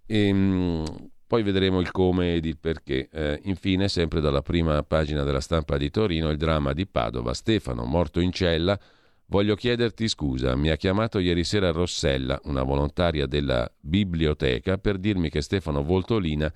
E, 0.07 0.27
ehm, 0.27 0.85
poi 1.27 1.43
vedremo 1.43 1.81
il 1.81 1.91
come 1.91 2.35
ed 2.35 2.45
il 2.45 2.59
perché. 2.59 3.09
Eh, 3.11 3.41
infine, 3.45 3.89
sempre 3.89 4.21
dalla 4.21 4.43
prima 4.43 4.83
pagina 4.83 5.23
della 5.23 5.41
stampa 5.41 5.79
di 5.79 5.89
Torino, 5.89 6.29
il 6.29 6.37
dramma 6.37 6.75
di 6.75 6.87
Padova. 6.87 7.33
Stefano, 7.33 7.85
morto 7.85 8.21
in 8.21 8.33
cella. 8.33 8.79
Voglio 9.27 9.55
chiederti 9.55 10.09
scusa, 10.09 10.55
mi 10.57 10.69
ha 10.69 10.77
chiamato 10.77 11.19
ieri 11.19 11.43
sera 11.43 11.71
Rossella, 11.71 12.39
una 12.45 12.63
volontaria 12.65 13.27
della 13.27 13.67
biblioteca, 13.81 14.77
per 14.77 14.99
dirmi 14.99 15.31
che 15.31 15.41
Stefano 15.41 15.83
Voltolina 15.83 16.53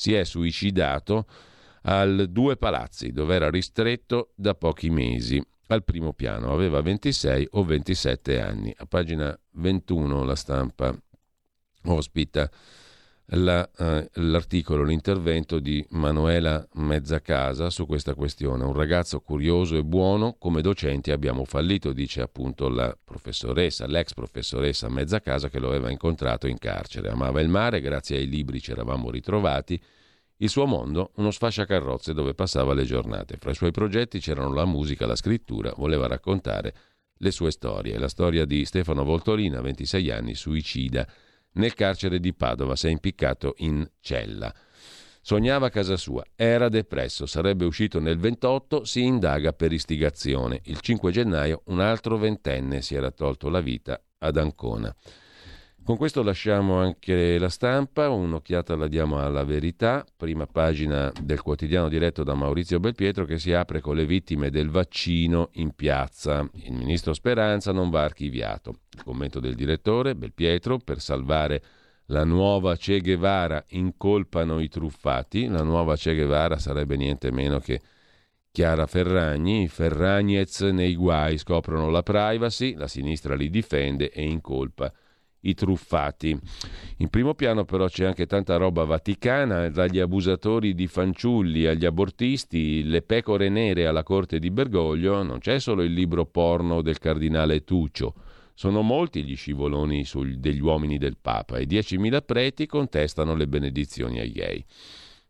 si 0.00 0.14
è 0.14 0.24
suicidato 0.24 1.26
al 1.82 2.28
Due 2.30 2.56
Palazzi, 2.56 3.12
dove 3.12 3.34
era 3.34 3.50
ristretto 3.50 4.32
da 4.34 4.54
pochi 4.54 4.88
mesi. 4.88 5.46
Al 5.66 5.84
primo 5.84 6.14
piano 6.14 6.54
aveva 6.54 6.80
26 6.80 7.48
o 7.50 7.64
27 7.64 8.40
anni. 8.40 8.74
A 8.78 8.86
pagina 8.86 9.38
21 9.56 10.24
la 10.24 10.34
stampa 10.36 10.98
ospita 11.84 12.50
la, 13.32 13.68
eh, 13.76 14.10
l'articolo, 14.14 14.82
l'intervento 14.82 15.60
di 15.60 15.84
Manuela 15.90 16.66
Mezzacasa 16.74 17.70
su 17.70 17.86
questa 17.86 18.14
questione. 18.14 18.64
Un 18.64 18.72
ragazzo 18.72 19.20
curioso 19.20 19.76
e 19.76 19.84
buono, 19.84 20.36
come 20.38 20.62
docenti 20.62 21.10
abbiamo 21.10 21.44
fallito, 21.44 21.92
dice 21.92 22.22
appunto 22.22 22.68
la 22.68 22.96
professoressa, 23.02 23.86
l'ex 23.86 24.14
professoressa 24.14 24.88
Mezzacasa 24.88 25.48
che 25.48 25.60
lo 25.60 25.68
aveva 25.68 25.90
incontrato 25.90 26.46
in 26.46 26.58
carcere. 26.58 27.10
Amava 27.10 27.40
il 27.40 27.48
mare, 27.48 27.80
grazie 27.80 28.16
ai 28.16 28.28
libri 28.28 28.60
ci 28.60 28.72
eravamo 28.72 29.10
ritrovati. 29.10 29.80
Il 30.38 30.48
suo 30.48 30.66
mondo, 30.66 31.12
uno 31.16 31.30
sfasciacarrozze 31.30 32.14
dove 32.14 32.34
passava 32.34 32.72
le 32.72 32.84
giornate. 32.84 33.36
Fra 33.36 33.50
i 33.50 33.54
suoi 33.54 33.70
progetti 33.72 34.18
c'erano 34.20 34.54
la 34.54 34.64
musica, 34.64 35.06
la 35.06 35.16
scrittura, 35.16 35.72
voleva 35.76 36.06
raccontare 36.06 36.74
le 37.18 37.30
sue 37.30 37.50
storie. 37.50 37.98
La 37.98 38.08
storia 38.08 38.46
di 38.46 38.64
Stefano 38.64 39.04
Voltolina, 39.04 39.60
26 39.60 40.10
anni, 40.10 40.34
suicida 40.34 41.06
nel 41.52 41.74
carcere 41.74 42.20
di 42.20 42.34
Padova, 42.34 42.76
si 42.76 42.86
è 42.86 42.90
impiccato 42.90 43.54
in 43.58 43.88
cella. 44.00 44.52
Sognava 45.22 45.68
casa 45.68 45.96
sua, 45.96 46.24
era 46.34 46.68
depresso, 46.68 47.26
sarebbe 47.26 47.64
uscito 47.64 48.00
nel 48.00 48.18
28, 48.18 48.84
si 48.84 49.02
indaga 49.02 49.52
per 49.52 49.72
istigazione. 49.72 50.60
Il 50.64 50.80
5 50.80 51.12
gennaio 51.12 51.62
un 51.66 51.80
altro 51.80 52.16
ventenne 52.16 52.80
si 52.80 52.94
era 52.94 53.10
tolto 53.10 53.48
la 53.48 53.60
vita 53.60 54.02
ad 54.18 54.36
Ancona. 54.38 54.94
Con 55.82 55.96
questo 55.96 56.22
lasciamo 56.22 56.76
anche 56.76 57.36
la 57.38 57.48
stampa, 57.48 58.10
un'occhiata 58.10 58.76
la 58.76 58.86
diamo 58.86 59.18
alla 59.18 59.42
verità, 59.44 60.04
prima 60.16 60.46
pagina 60.46 61.10
del 61.20 61.40
quotidiano 61.40 61.88
diretto 61.88 62.22
da 62.22 62.34
Maurizio 62.34 62.78
Belpietro 62.78 63.24
che 63.24 63.38
si 63.38 63.52
apre 63.52 63.80
con 63.80 63.96
le 63.96 64.04
vittime 64.04 64.50
del 64.50 64.68
vaccino 64.70 65.48
in 65.54 65.74
piazza. 65.74 66.48
Il 66.52 66.74
ministro 66.74 67.12
Speranza 67.12 67.72
non 67.72 67.90
va 67.90 68.04
archiviato. 68.04 68.82
Il 68.94 69.02
commento 69.02 69.40
del 69.40 69.54
direttore 69.56 70.14
Belpietro 70.14 70.78
per 70.78 71.00
salvare 71.00 71.62
la 72.06 72.24
nuova 72.24 72.76
Che 72.76 73.00
Guevara 73.00 73.64
incolpano 73.70 74.60
i 74.60 74.68
truffati. 74.68 75.48
La 75.48 75.62
nuova 75.62 75.96
Che 75.96 76.14
Guevara 76.14 76.58
sarebbe 76.58 76.96
niente 76.96 77.32
meno 77.32 77.58
che 77.58 77.80
Chiara 78.52 78.86
Ferragni. 78.86 79.66
Ferragnez 79.66 80.60
nei 80.60 80.94
guai 80.94 81.36
scoprono 81.36 81.88
la 81.88 82.02
privacy, 82.02 82.74
la 82.74 82.86
sinistra 82.86 83.34
li 83.34 83.50
difende 83.50 84.10
e 84.10 84.22
incolpa 84.22 84.92
i 85.40 85.54
truffati. 85.54 86.38
In 86.98 87.08
primo 87.08 87.34
piano 87.34 87.64
però 87.64 87.86
c'è 87.86 88.04
anche 88.04 88.26
tanta 88.26 88.56
roba 88.56 88.84
vaticana, 88.84 89.68
dagli 89.68 89.98
abusatori 89.98 90.74
di 90.74 90.86
fanciulli 90.86 91.66
agli 91.66 91.84
abortisti, 91.84 92.82
le 92.84 93.02
pecore 93.02 93.48
nere 93.48 93.86
alla 93.86 94.02
corte 94.02 94.38
di 94.38 94.50
Bergoglio, 94.50 95.22
non 95.22 95.38
c'è 95.38 95.58
solo 95.58 95.82
il 95.82 95.92
libro 95.92 96.26
porno 96.26 96.82
del 96.82 96.98
cardinale 96.98 97.64
Tuccio, 97.64 98.14
sono 98.54 98.82
molti 98.82 99.24
gli 99.24 99.36
scivoloni 99.36 100.04
sul, 100.04 100.38
degli 100.38 100.60
uomini 100.60 100.98
del 100.98 101.16
Papa 101.20 101.56
e 101.56 101.66
10.000 101.66 102.22
preti 102.26 102.66
contestano 102.66 103.34
le 103.34 103.46
benedizioni 103.46 104.20
ai 104.20 104.32
gay. 104.32 104.64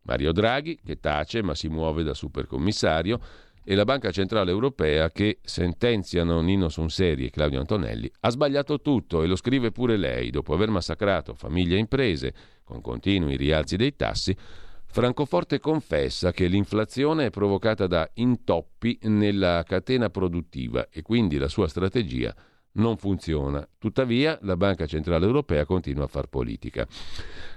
Mario 0.02 0.32
Draghi, 0.32 0.80
che 0.84 0.98
tace 0.98 1.42
ma 1.42 1.54
si 1.54 1.68
muove 1.68 2.02
da 2.02 2.14
supercommissario, 2.14 3.20
e 3.64 3.74
la 3.74 3.84
Banca 3.84 4.10
Centrale 4.10 4.50
Europea 4.50 5.10
che 5.10 5.38
sentenziano 5.42 6.40
Nino 6.40 6.68
Sonseri 6.68 7.26
e 7.26 7.30
Claudio 7.30 7.60
Antonelli 7.60 8.10
ha 8.20 8.30
sbagliato 8.30 8.80
tutto 8.80 9.22
e 9.22 9.26
lo 9.26 9.36
scrive 9.36 9.70
pure 9.70 9.96
lei 9.96 10.30
dopo 10.30 10.54
aver 10.54 10.70
massacrato 10.70 11.34
famiglie 11.34 11.76
e 11.76 11.80
imprese 11.80 12.34
con 12.64 12.80
continui 12.80 13.36
rialzi 13.36 13.76
dei 13.76 13.94
tassi. 13.96 14.36
Francoforte 14.92 15.60
confessa 15.60 16.32
che 16.32 16.46
l'inflazione 16.46 17.26
è 17.26 17.30
provocata 17.30 17.86
da 17.86 18.10
intoppi 18.14 18.98
nella 19.02 19.62
catena 19.64 20.10
produttiva 20.10 20.88
e 20.90 21.02
quindi 21.02 21.38
la 21.38 21.48
sua 21.48 21.68
strategia 21.68 22.34
non 22.72 22.96
funziona. 22.96 23.66
Tuttavia 23.78 24.38
la 24.42 24.56
Banca 24.56 24.86
Centrale 24.86 25.26
Europea 25.26 25.64
continua 25.64 26.04
a 26.04 26.08
far 26.08 26.26
politica. 26.26 26.86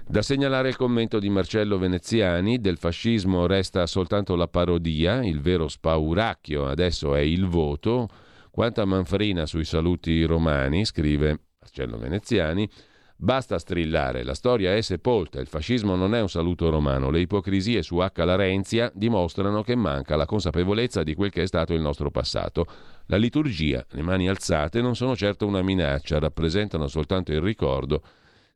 Da 0.06 0.20
segnalare 0.20 0.68
il 0.68 0.76
commento 0.76 1.18
di 1.18 1.30
Marcello 1.30 1.78
Veneziani, 1.78 2.60
del 2.60 2.76
fascismo 2.76 3.46
resta 3.46 3.86
soltanto 3.86 4.36
la 4.36 4.46
parodia, 4.46 5.24
il 5.24 5.40
vero 5.40 5.66
spauracchio 5.66 6.66
adesso 6.66 7.14
è 7.14 7.20
il 7.20 7.46
voto. 7.46 8.08
Quanta 8.50 8.84
manfrina 8.84 9.46
sui 9.46 9.64
saluti 9.64 10.22
romani, 10.24 10.84
scrive 10.84 11.40
Marcello 11.58 11.98
Veneziani, 11.98 12.68
Basta 13.16 13.58
strillare, 13.58 14.24
la 14.24 14.34
storia 14.34 14.74
è 14.74 14.80
sepolta, 14.80 15.40
il 15.40 15.46
fascismo 15.46 15.94
non 15.94 16.16
è 16.16 16.20
un 16.20 16.28
saluto 16.28 16.68
romano, 16.68 17.10
le 17.10 17.20
ipocrisie 17.20 17.80
su 17.80 17.98
H. 17.98 18.10
Larenzia 18.24 18.90
dimostrano 18.92 19.62
che 19.62 19.76
manca 19.76 20.16
la 20.16 20.26
consapevolezza 20.26 21.04
di 21.04 21.14
quel 21.14 21.30
che 21.30 21.42
è 21.42 21.46
stato 21.46 21.74
il 21.74 21.80
nostro 21.80 22.10
passato. 22.10 22.66
La 23.06 23.16
liturgia, 23.16 23.86
le 23.90 24.02
mani 24.02 24.28
alzate, 24.28 24.82
non 24.82 24.96
sono 24.96 25.14
certo 25.14 25.46
una 25.46 25.62
minaccia, 25.62 26.18
rappresentano 26.18 26.88
soltanto 26.88 27.32
il 27.32 27.40
ricordo 27.40 28.02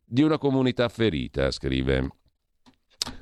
di 0.08 0.22
una 0.22 0.38
comunità 0.38 0.88
ferita, 0.88 1.50
scrive 1.50 2.08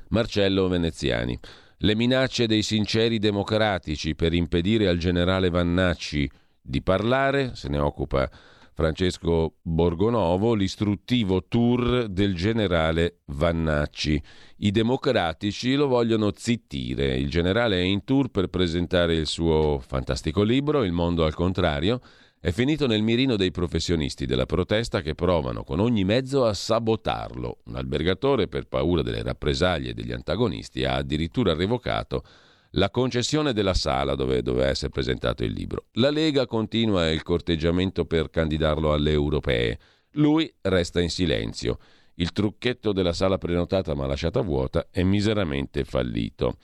Marcello 0.09 0.69
Veneziani. 0.69 1.37
Le 1.79 1.95
minacce 1.95 2.47
dei 2.47 2.63
sinceri 2.63 3.19
democratici 3.19 4.15
per 4.15 4.33
impedire 4.33 4.87
al 4.87 4.97
generale 4.97 5.49
Vannacci 5.49 6.29
di 6.61 6.81
parlare, 6.81 7.53
se 7.55 7.67
ne 7.67 7.77
occupa 7.77 8.29
Francesco 8.73 9.55
Borgonovo 9.61 10.53
l'istruttivo 10.53 11.45
tour 11.47 12.07
del 12.07 12.35
generale 12.35 13.21
Vannacci. 13.25 14.21
I 14.57 14.71
democratici 14.71 15.73
lo 15.73 15.87
vogliono 15.87 16.31
zittire. 16.35 17.17
Il 17.17 17.29
generale 17.29 17.79
è 17.79 17.83
in 17.83 18.03
tour 18.03 18.29
per 18.29 18.47
presentare 18.47 19.15
il 19.15 19.25
suo 19.25 19.79
fantastico 19.79 20.43
libro 20.43 20.83
Il 20.83 20.91
mondo 20.91 21.25
al 21.25 21.33
contrario. 21.33 21.99
È 22.39 22.51
finito 22.51 22.85
nel 22.85 23.01
mirino 23.01 23.35
dei 23.35 23.49
professionisti 23.49 24.27
della 24.27 24.45
protesta 24.45 25.01
che 25.01 25.15
provano 25.15 25.63
con 25.63 25.79
ogni 25.79 26.03
mezzo 26.03 26.45
a 26.45 26.53
sabotarlo. 26.53 27.61
Un 27.65 27.75
albergatore, 27.75 28.47
per 28.47 28.67
paura 28.67 29.01
delle 29.01 29.23
rappresaglie 29.23 29.95
degli 29.95 30.11
antagonisti, 30.11 30.85
ha 30.85 30.95
addirittura 30.95 31.55
revocato 31.55 32.23
la 32.71 32.91
concessione 32.91 33.53
della 33.53 33.73
sala 33.73 34.13
dove 34.13 34.43
doveva 34.43 34.67
essere 34.67 34.91
presentato 34.91 35.43
il 35.43 35.51
libro. 35.51 35.85
La 35.93 36.11
Lega 36.11 36.45
continua 36.45 37.09
il 37.09 37.23
corteggiamento 37.23 38.05
per 38.05 38.29
candidarlo 38.29 38.93
alle 38.93 39.11
europee. 39.11 39.79
Lui 40.11 40.53
resta 40.61 41.01
in 41.01 41.09
silenzio. 41.09 41.79
Il 42.15 42.33
trucchetto 42.33 42.93
della 42.93 43.13
sala 43.13 43.39
prenotata 43.39 43.95
ma 43.95 44.05
lasciata 44.05 44.41
vuota 44.41 44.89
è 44.91 45.01
miseramente 45.01 45.83
fallito. 45.83 46.57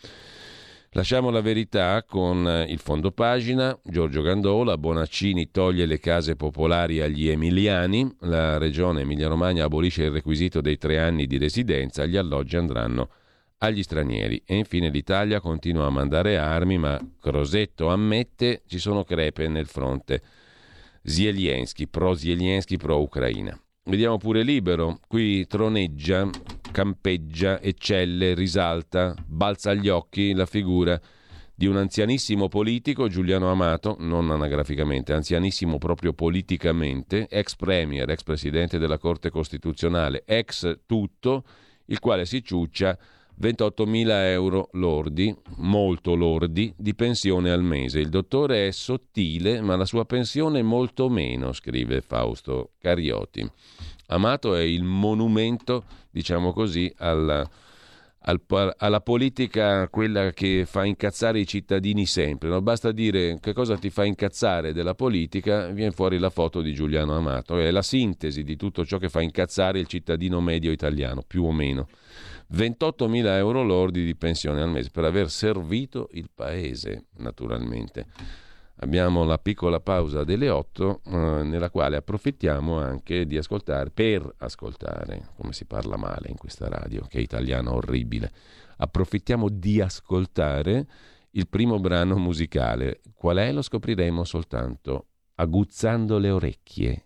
Lasciamo 0.96 1.32
la 1.32 1.42
verità 1.42 2.04
con 2.04 2.66
il 2.68 2.78
fondo 2.78 3.12
pagina. 3.12 3.76
Giorgio 3.84 4.22
Gandola, 4.22 4.78
Bonaccini 4.78 5.50
toglie 5.50 5.88
le 5.88 5.98
case 5.98 6.36
popolari 6.36 7.02
agli 7.02 7.30
emiliani. 7.30 8.16
La 8.20 8.60
regione 8.60 9.02
Emilia-Romagna 9.02 9.66
abolisce 9.66 10.04
il 10.04 10.12
requisito 10.12 10.62
dei 10.62 10.78
tre 10.78 11.00
anni 11.00 11.26
di 11.26 11.40
residenza. 11.40 12.06
Gli 12.06 12.16
alloggi 12.16 12.58
andranno 12.58 13.10
agli 13.58 13.82
stranieri. 13.82 14.44
E 14.46 14.56
infine 14.56 14.90
l'Italia 14.90 15.40
continua 15.40 15.88
a 15.88 15.90
mandare 15.90 16.38
armi, 16.38 16.78
ma 16.78 17.00
Crosetto 17.20 17.90
ammette 17.90 18.62
ci 18.68 18.78
sono 18.78 19.04
crepe 19.04 19.48
nel 19.48 19.66
fronte 19.66 20.22
Zelensky, 21.02 21.88
pro-Zelensky, 21.88 22.78
pro-Ucraina. 22.78 23.60
Vediamo 23.86 24.18
pure 24.18 24.44
Libero, 24.44 25.00
qui 25.10 25.46
troneggia, 25.46 26.30
campeggia, 26.72 27.60
eccelle, 27.60 28.34
risalta, 28.34 29.14
balza 29.26 29.72
agli 29.72 29.90
occhi 29.90 30.34
la 30.34 30.46
figura 30.46 30.98
di 31.54 31.66
un 31.66 31.76
anzianissimo 31.76 32.48
politico, 32.48 33.10
Giuliano 33.10 33.52
Amato, 33.52 33.98
non 34.00 34.32
anagraficamente, 34.32 35.12
anzianissimo 35.12 35.80
proprio 35.80 36.14
politicamente, 36.14 37.28
ex 37.30 37.58
premier, 37.58 38.10
ex 38.10 38.24
presidente 38.24 38.78
della 38.78 38.98
Corte 38.98 39.30
Costituzionale, 39.30 40.24
ex 40.26 40.80
tutto, 40.86 41.44
il 41.88 42.00
quale 42.00 42.26
si 42.26 42.42
ciuccia 42.42 42.98
28.000 43.42 44.10
euro 44.28 44.70
lordi, 44.74 45.36
molto 45.58 46.16
lordi, 46.16 46.74
di 46.78 46.96
pensione 46.96 47.52
al 47.52 47.64
mese. 47.64 48.00
Il 48.00 48.10
dottore 48.10 48.68
è 48.68 48.72
sottile, 48.72 49.62
ma 49.62 49.76
la 49.76 49.86
sua 49.86 50.06
pensione 50.06 50.60
è 50.60 50.64
molto 50.64 51.10
meno, 51.10 51.52
scrive 51.52 52.02
Fausto 52.02 52.72
Carioti. 52.80 53.50
Amato 54.08 54.56
è 54.56 54.62
il 54.62 54.84
monumento, 54.84 55.86
diciamo 56.12 56.54
così, 56.54 56.94
alla, 56.98 57.50
al, 58.26 58.42
alla 58.78 59.02
politica, 59.02 59.88
quella 59.90 60.32
che 60.32 60.66
fa 60.66 60.86
incazzare 60.86 61.40
i 61.40 61.48
cittadini 61.48 62.06
sempre. 62.06 62.50
Non 62.50 62.64
basta 62.64 62.92
dire 62.92 63.40
che 63.42 63.54
cosa 63.54 63.78
ti 63.78 63.90
fa 63.90 64.06
incazzare 64.06 64.74
della 64.74 64.94
politica, 64.94 65.68
viene 65.68 65.92
fuori 65.92 66.20
la 66.20 66.30
foto 66.30 66.62
di 66.62 66.74
Giuliano 66.74 67.16
Amato. 67.16 67.58
È 67.58 67.72
la 67.72 67.82
sintesi 67.82 68.44
di 68.44 68.56
tutto 68.56 68.86
ciò 68.86 68.98
che 68.98 69.10
fa 69.10 69.22
incazzare 69.22 69.80
il 69.80 69.88
cittadino 69.88 70.40
medio 70.42 70.72
italiano, 70.72 71.24
più 71.26 71.44
o 71.46 71.52
meno. 71.52 71.88
28.000 72.54 73.26
euro 73.38 73.64
lordi 73.64 74.06
di 74.06 74.16
pensione 74.16 74.62
al 74.62 74.70
mese 74.70 74.92
per 74.92 75.06
aver 75.06 75.30
servito 75.30 76.10
il 76.12 76.30
paese, 76.34 77.06
naturalmente. 77.18 78.06
Abbiamo 78.78 79.24
la 79.24 79.38
piccola 79.38 79.80
pausa 79.80 80.24
delle 80.24 80.50
8 80.50 81.02
eh, 81.06 81.10
nella 81.44 81.70
quale 81.70 81.96
approfittiamo 81.96 82.80
anche 82.80 83.26
di 83.26 83.38
ascoltare, 83.38 83.90
per 83.90 84.34
ascoltare, 84.38 85.30
come 85.36 85.54
si 85.54 85.66
parla 85.66 85.98
male 85.98 86.28
in 86.30 86.38
questa 86.38 86.68
radio, 86.68 87.06
che 87.08 87.18
è 87.18 87.22
italiana 87.22 87.74
orribile, 87.74 88.32
approfittiamo 88.78 89.50
di 89.50 89.82
ascoltare 89.82 90.86
il 91.32 91.48
primo 91.48 91.80
brano 91.80 92.18
musicale. 92.18 93.02
Qual 93.16 93.38
è? 93.38 93.52
Lo 93.52 93.62
scopriremo 93.62 94.24
soltanto 94.24 95.08
aguzzando 95.36 96.20
le 96.20 96.30
orecchie 96.30 97.06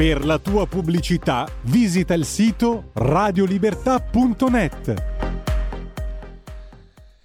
Per 0.00 0.24
la 0.24 0.38
tua 0.38 0.66
pubblicità 0.66 1.46
visita 1.64 2.14
il 2.14 2.24
sito 2.24 2.84
radiolibertà.net. 2.94 4.94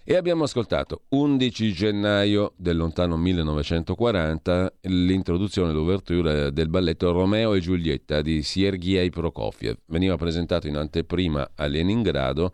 E 0.03 0.15
abbiamo 0.17 0.43
ascoltato 0.43 1.03
11 1.07 1.71
gennaio 1.71 2.51
del 2.57 2.75
lontano 2.75 3.15
1940 3.15 4.73
l'introduzione, 4.81 5.71
l'ouverture 5.71 6.51
del 6.51 6.67
balletto 6.67 7.13
Romeo 7.13 7.53
e 7.53 7.61
Giulietta 7.61 8.21
di 8.21 8.43
Sergei 8.43 9.09
Prokofiev. 9.09 9.77
Veniva 9.85 10.17
presentato 10.17 10.67
in 10.67 10.75
anteprima 10.75 11.51
a 11.55 11.67
Leningrado 11.67 12.51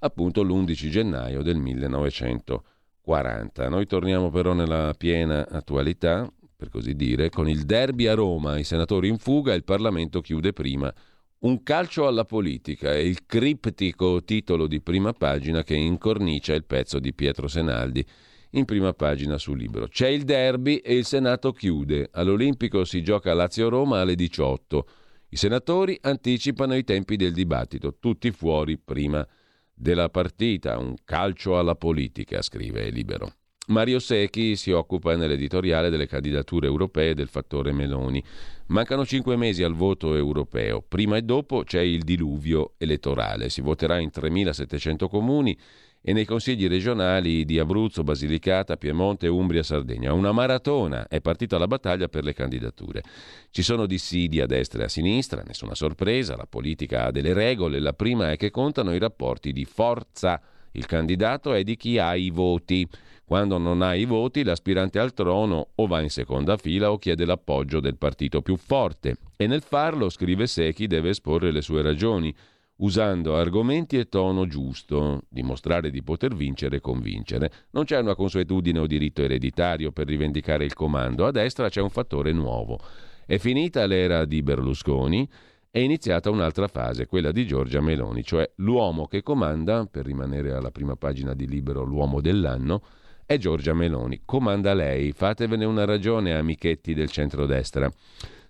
appunto 0.00 0.42
l'11 0.42 0.90
gennaio 0.90 1.40
del 1.40 1.56
1940. 1.56 3.70
Noi 3.70 3.86
torniamo 3.86 4.30
però 4.30 4.52
nella 4.52 4.92
piena 4.98 5.48
attualità 5.48 6.30
per 6.62 6.70
così 6.70 6.94
dire, 6.94 7.28
con 7.28 7.48
il 7.48 7.64
derby 7.64 8.06
a 8.06 8.14
Roma, 8.14 8.56
i 8.56 8.62
senatori 8.62 9.08
in 9.08 9.18
fuga 9.18 9.52
e 9.52 9.56
il 9.56 9.64
Parlamento 9.64 10.20
chiude 10.20 10.52
prima. 10.52 10.94
Un 11.40 11.64
calcio 11.64 12.06
alla 12.06 12.24
politica 12.24 12.92
è 12.92 12.98
il 12.98 13.26
criptico 13.26 14.22
titolo 14.22 14.68
di 14.68 14.80
prima 14.80 15.12
pagina 15.12 15.64
che 15.64 15.74
incornicia 15.74 16.54
il 16.54 16.64
pezzo 16.64 17.00
di 17.00 17.12
Pietro 17.14 17.48
Senaldi 17.48 18.06
in 18.50 18.64
prima 18.64 18.92
pagina 18.92 19.38
sul 19.38 19.58
libro. 19.58 19.88
C'è 19.88 20.06
il 20.06 20.22
derby 20.22 20.76
e 20.76 20.94
il 20.94 21.04
Senato 21.04 21.50
chiude. 21.50 22.10
All'Olimpico 22.12 22.84
si 22.84 23.02
gioca 23.02 23.34
Lazio-Roma 23.34 24.00
alle 24.00 24.14
18. 24.14 24.86
I 25.30 25.36
senatori 25.36 25.98
anticipano 26.02 26.76
i 26.76 26.84
tempi 26.84 27.16
del 27.16 27.32
dibattito, 27.32 27.96
tutti 27.98 28.30
fuori 28.30 28.78
prima 28.78 29.26
della 29.74 30.10
partita, 30.10 30.78
un 30.78 30.94
calcio 31.02 31.58
alla 31.58 31.74
politica, 31.74 32.40
scrive 32.40 32.88
Libero. 32.90 33.32
Mario 33.68 34.00
Secchi 34.00 34.56
si 34.56 34.72
occupa 34.72 35.14
nell'editoriale 35.14 35.88
delle 35.88 36.08
candidature 36.08 36.66
europee 36.66 37.14
del 37.14 37.28
fattore 37.28 37.70
Meloni. 37.70 38.22
Mancano 38.66 39.06
cinque 39.06 39.36
mesi 39.36 39.62
al 39.62 39.74
voto 39.74 40.16
europeo. 40.16 40.82
Prima 40.86 41.16
e 41.16 41.22
dopo 41.22 41.62
c'è 41.62 41.80
il 41.80 42.02
diluvio 42.02 42.72
elettorale. 42.78 43.50
Si 43.50 43.60
voterà 43.60 44.00
in 44.00 44.10
3.700 44.12 45.08
comuni 45.08 45.56
e 46.04 46.12
nei 46.12 46.24
consigli 46.24 46.66
regionali 46.66 47.44
di 47.44 47.60
Abruzzo, 47.60 48.02
Basilicata, 48.02 48.76
Piemonte, 48.76 49.28
Umbria, 49.28 49.62
Sardegna. 49.62 50.12
Una 50.12 50.32
maratona 50.32 51.06
è 51.06 51.20
partita 51.20 51.56
la 51.56 51.68
battaglia 51.68 52.08
per 52.08 52.24
le 52.24 52.32
candidature. 52.32 53.02
Ci 53.50 53.62
sono 53.62 53.86
dissidi 53.86 54.40
a 54.40 54.46
destra 54.46 54.82
e 54.82 54.84
a 54.86 54.88
sinistra, 54.88 55.44
nessuna 55.46 55.76
sorpresa, 55.76 56.36
la 56.36 56.46
politica 56.46 57.04
ha 57.04 57.10
delle 57.12 57.32
regole, 57.32 57.78
la 57.78 57.92
prima 57.92 58.32
è 58.32 58.36
che 58.36 58.50
contano 58.50 58.92
i 58.92 58.98
rapporti 58.98 59.52
di 59.52 59.64
forza. 59.64 60.40
Il 60.72 60.86
candidato 60.86 61.52
è 61.52 61.62
di 61.62 61.76
chi 61.76 61.98
ha 61.98 62.14
i 62.14 62.30
voti. 62.30 62.88
Quando 63.24 63.58
non 63.58 63.82
ha 63.82 63.94
i 63.94 64.04
voti, 64.04 64.42
l'aspirante 64.42 64.98
al 64.98 65.14
trono 65.14 65.68
o 65.74 65.86
va 65.86 66.00
in 66.00 66.10
seconda 66.10 66.56
fila 66.56 66.90
o 66.90 66.98
chiede 66.98 67.24
l'appoggio 67.24 67.80
del 67.80 67.96
partito 67.96 68.42
più 68.42 68.56
forte. 68.56 69.16
E 69.36 69.46
nel 69.46 69.62
farlo, 69.62 70.08
scrive 70.08 70.46
Secchi, 70.46 70.86
deve 70.86 71.10
esporre 71.10 71.50
le 71.50 71.62
sue 71.62 71.82
ragioni 71.82 72.34
usando 72.76 73.36
argomenti 73.36 73.96
e 73.96 74.08
tono 74.08 74.46
giusto, 74.46 75.22
dimostrare 75.28 75.90
di 75.90 76.02
poter 76.02 76.34
vincere 76.34 76.76
e 76.76 76.80
convincere. 76.80 77.50
Non 77.70 77.84
c'è 77.84 77.98
una 77.98 78.14
consuetudine 78.14 78.78
o 78.80 78.86
diritto 78.86 79.22
ereditario 79.22 79.92
per 79.92 80.08
rivendicare 80.08 80.64
il 80.64 80.74
comando, 80.74 81.26
a 81.26 81.30
destra 81.30 81.68
c'è 81.68 81.80
un 81.80 81.90
fattore 81.90 82.32
nuovo. 82.32 82.80
È 83.24 83.38
finita 83.38 83.86
l'era 83.86 84.24
di 84.24 84.42
Berlusconi, 84.42 85.28
è 85.72 85.78
iniziata 85.78 86.28
un'altra 86.28 86.68
fase, 86.68 87.06
quella 87.06 87.32
di 87.32 87.46
Giorgia 87.46 87.80
Meloni, 87.80 88.22
cioè 88.22 88.48
l'uomo 88.56 89.06
che 89.06 89.22
comanda, 89.22 89.86
per 89.86 90.04
rimanere 90.04 90.52
alla 90.52 90.70
prima 90.70 90.96
pagina 90.96 91.32
di 91.32 91.48
Libero, 91.48 91.82
l'uomo 91.82 92.20
dell'anno, 92.20 92.82
è 93.24 93.38
Giorgia 93.38 93.72
Meloni. 93.72 94.20
Comanda 94.26 94.74
lei, 94.74 95.12
fatevene 95.12 95.64
una 95.64 95.86
ragione, 95.86 96.34
amichetti 96.34 96.92
del 96.92 97.10
centrodestra. 97.10 97.90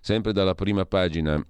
Sempre 0.01 0.33
dalla 0.33 0.53
prima 0.53 0.85
pagina 0.85 1.41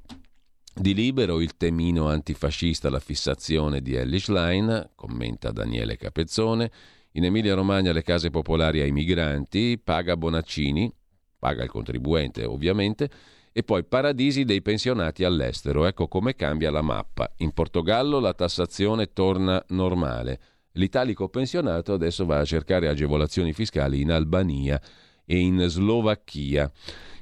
di 0.76 0.94
Libero 0.94 1.42
il 1.42 1.58
temino 1.58 2.08
antifascista, 2.08 2.92
la 2.92 3.00
fissazione 3.00 3.82
di 3.82 3.96
Ellis 3.96 4.28
Line, 4.28 4.92
commenta 4.94 5.52
Daniele 5.52 5.98
Capezzone. 5.98 6.70
In 7.14 7.26
Emilia 7.26 7.56
Romagna 7.56 7.92
le 7.94 8.04
case 8.04 8.30
popolari 8.30 8.80
ai 8.80 8.92
migranti, 8.92 9.82
paga 9.84 10.16
Bonaccini, 10.16 10.94
paga 11.40 11.64
il 11.64 11.70
contribuente 11.72 12.46
ovviamente, 12.46 13.10
e 13.54 13.64
poi 13.64 13.86
paradisi 13.86 14.44
dei 14.44 14.62
pensionati 14.62 15.24
all'estero. 15.24 15.86
Ecco 15.86 16.08
come 16.08 16.36
cambia 16.36 16.72
la 16.72 16.82
mappa. 16.82 17.32
In 17.38 17.54
Portogallo 17.54 18.20
la 18.20 18.34
tassazione 18.34 19.14
torna 19.14 19.64
normale. 19.70 20.40
L'italico 20.74 21.30
pensionato 21.30 21.94
adesso 21.94 22.26
va 22.26 22.40
a 22.40 22.46
cercare 22.46 22.88
agevolazioni 22.88 23.54
fiscali 23.54 24.02
in 24.02 24.12
Albania 24.12 24.82
e 25.24 25.38
in 25.38 25.64
Slovacchia. 25.68 26.70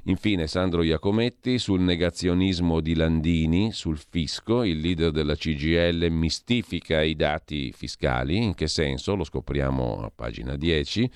Infine 0.06 0.48
Sandro 0.48 0.82
Iacometti 0.82 1.58
sul 1.58 1.80
negazionismo 1.80 2.80
di 2.80 2.94
Landini 2.96 3.70
sul 3.70 3.98
fisco, 3.98 4.64
il 4.64 4.80
leader 4.80 5.12
della 5.12 5.36
CGL 5.36 6.08
mistifica 6.10 7.02
i 7.02 7.14
dati 7.14 7.72
fiscali, 7.72 8.36
in 8.36 8.54
che 8.54 8.66
senso? 8.66 9.14
Lo 9.14 9.22
scopriamo 9.22 10.02
a 10.02 10.10
pagina 10.12 10.56
10. 10.56 11.10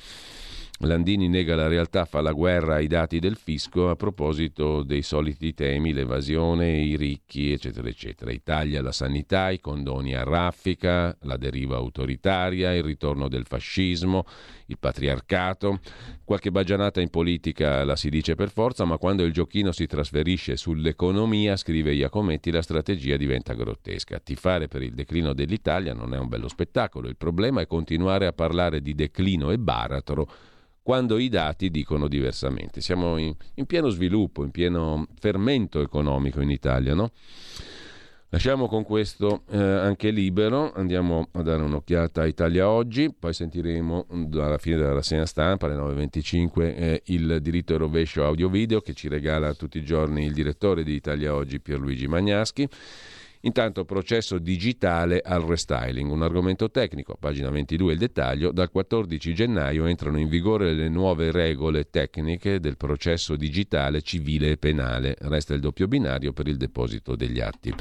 Landini 0.81 1.27
nega 1.27 1.57
la 1.57 1.69
realtà, 1.69 2.05
fa 2.05 2.21
la 2.21 2.33
guerra 2.33 2.75
ai 2.75 2.87
dati 2.87 3.19
del 3.19 3.37
fisco 3.37 3.89
a 3.89 3.97
proposito 3.97 4.83
dei 4.83 5.01
soliti 5.01 5.55
temi, 5.55 5.95
l'evasione, 5.95 6.83
i 6.83 6.97
ricchi, 6.97 7.51
eccetera, 7.51 7.89
eccetera. 7.89 8.31
Italia, 8.31 8.83
la 8.83 8.93
sanità, 8.93 9.49
i 9.49 9.59
condoni 9.59 10.15
a 10.15 10.23
raffica, 10.23 11.17
la 11.23 11.39
deriva 11.39 11.77
autoritaria, 11.77 12.75
il 12.75 12.83
ritorno 12.83 13.29
del 13.29 13.47
fascismo, 13.47 14.27
il 14.67 14.77
patriarcato. 14.79 15.81
Qualche 16.23 16.51
bagianata 16.51 17.01
in 17.01 17.09
politica 17.09 17.83
la 17.83 17.97
si 17.97 18.11
dice 18.11 18.35
per 18.35 18.51
forza, 18.51 18.85
ma 18.85 18.99
quando 18.99 19.25
il 19.25 19.33
giochino 19.33 19.73
si 19.73 19.87
trasferisce 19.87 20.59
sull'economia, 20.59 21.57
scrive 21.57 21.95
Iacometti, 21.95 22.51
la 22.51 22.61
strategia 22.61 23.17
diventa 23.17 23.55
grottesca. 23.55 24.21
Tifare 24.21 24.69
per 24.69 24.83
il 24.83 24.93
declino 24.93 25.33
dell'Italia 25.33 25.95
non 25.95 26.13
è 26.13 26.19
un 26.19 26.29
bello 26.29 26.49
spettacolo, 26.49 27.09
il 27.09 27.17
problema 27.17 27.63
è 27.63 27.67
continuare 27.67 28.27
a 28.27 28.33
parlare 28.35 28.83
di 28.83 28.95
declino 28.95 29.51
e 29.53 29.59
baratro 29.59 30.29
quando 30.87 31.19
i 31.19 31.29
dati 31.29 31.69
dicono 31.69 32.07
diversamente. 32.07 32.81
Siamo 32.81 33.17
in, 33.17 33.35
in 33.55 33.67
pieno 33.67 33.89
sviluppo, 33.89 34.45
in 34.45 34.53
pieno 34.53 35.09
fermento 35.19 35.81
economico 35.81 36.41
in 36.41 36.51
Italia, 36.51 36.95
no? 36.95 37.11
Lasciamo 38.29 38.69
con 38.69 38.85
questo 38.85 39.43
eh, 39.51 39.59
anche 39.59 40.11
libero, 40.11 40.73
andiamo 40.75 41.27
a 41.33 41.43
dare 41.43 41.65
un'occhiata 41.65 42.23
a 42.23 42.27
Italia 42.27 42.69
Oggi, 42.69 43.13
poi 43.13 43.33
sentiremo 43.33 44.07
alla 44.35 44.59
fine 44.59 44.77
della 44.77 44.93
rassegna 44.93 45.27
stampa 45.27 45.67
alle 45.67 45.75
9.25 45.75 46.61
eh, 46.61 47.03
il 47.07 47.39
diritto 47.43 47.75
e 47.75 47.79
rovescio 47.79 48.25
audio-video 48.25 48.81
che 48.81 48.95
ci 48.95 49.09
regala 49.09 49.55
tutti 49.55 49.79
i 49.79 49.85
giorni 49.85 50.25
il 50.25 50.35
direttore 50.35 50.85
di 50.85 50.95
Italia 50.95 51.35
Oggi 51.35 51.59
Pierluigi 51.59 52.07
Magnaschi. 52.07 52.69
Intanto 53.47 53.85
processo 53.85 54.39
digitale 54.39 55.21
al 55.25 55.43
restyling, 55.43 56.11
un 56.11 56.23
argomento 56.23 56.69
tecnico, 56.69 57.17
pagina 57.17 57.49
22 57.49 57.93
il 57.93 57.99
dettaglio, 58.01 58.51
dal 58.51 58.73
14 58.73 59.33
gennaio 59.33 59.87
entrano 59.87 60.19
in 60.19 60.29
vigore 60.29 60.73
le 60.73 60.89
nuove 60.89 61.31
regole 61.31 61.89
tecniche 61.89 62.59
del 62.59 62.77
processo 62.77 63.37
digitale 63.37 64.03
civile 64.03 64.51
e 64.51 64.57
penale, 64.57 65.15
resta 65.21 65.55
il 65.55 65.61
doppio 65.61 65.87
binario 65.87 66.33
per 66.33 66.49
il 66.49 66.57
deposito 66.57 67.15
degli 67.15 67.39
atti. 67.39 67.73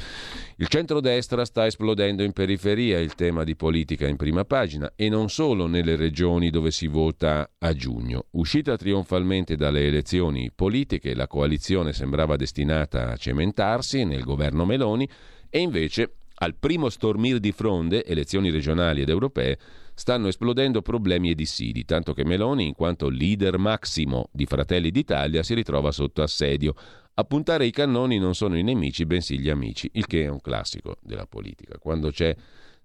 Il 0.58 0.68
centrodestra 0.68 1.44
sta 1.44 1.66
esplodendo 1.66 2.22
in 2.22 2.30
periferia, 2.30 3.00
il 3.00 3.16
tema 3.16 3.42
di 3.42 3.56
politica 3.56 4.06
in 4.06 4.14
prima 4.14 4.44
pagina 4.44 4.92
e 4.94 5.08
non 5.08 5.28
solo 5.30 5.66
nelle 5.66 5.96
regioni 5.96 6.50
dove 6.50 6.70
si 6.70 6.86
vota 6.86 7.50
a 7.58 7.72
giugno. 7.72 8.26
Uscita 8.30 8.76
trionfalmente 8.76 9.56
dalle 9.56 9.84
elezioni 9.84 10.48
politiche, 10.54 11.12
la 11.12 11.26
coalizione 11.26 11.92
sembrava 11.92 12.36
destinata 12.36 13.10
a 13.10 13.16
cementarsi 13.16 14.04
nel 14.04 14.22
governo 14.22 14.64
Meloni, 14.64 15.08
e 15.50 15.58
invece, 15.60 16.14
al 16.36 16.54
primo 16.54 16.88
stormir 16.88 17.38
di 17.38 17.52
fronde, 17.52 18.04
elezioni 18.04 18.50
regionali 18.50 19.02
ed 19.02 19.08
europee, 19.08 19.58
stanno 19.94 20.28
esplodendo 20.28 20.82
problemi 20.82 21.30
e 21.30 21.34
dissidi, 21.34 21.84
tanto 21.84 22.12
che 22.12 22.24
Meloni, 22.24 22.66
in 22.66 22.74
quanto 22.74 23.08
leader 23.08 23.58
massimo 23.58 24.28
di 24.30 24.44
Fratelli 24.44 24.90
d'Italia, 24.90 25.42
si 25.42 25.54
ritrova 25.54 25.90
sotto 25.90 26.22
assedio. 26.22 26.74
A 27.14 27.24
puntare 27.24 27.64
i 27.64 27.70
cannoni 27.70 28.18
non 28.18 28.34
sono 28.34 28.58
i 28.58 28.62
nemici, 28.62 29.06
bensì 29.06 29.38
gli 29.38 29.48
amici, 29.48 29.88
il 29.94 30.06
che 30.06 30.24
è 30.24 30.28
un 30.28 30.40
classico 30.42 30.98
della 31.00 31.26
politica. 31.26 31.78
Quando 31.78 32.10
c'è 32.10 32.36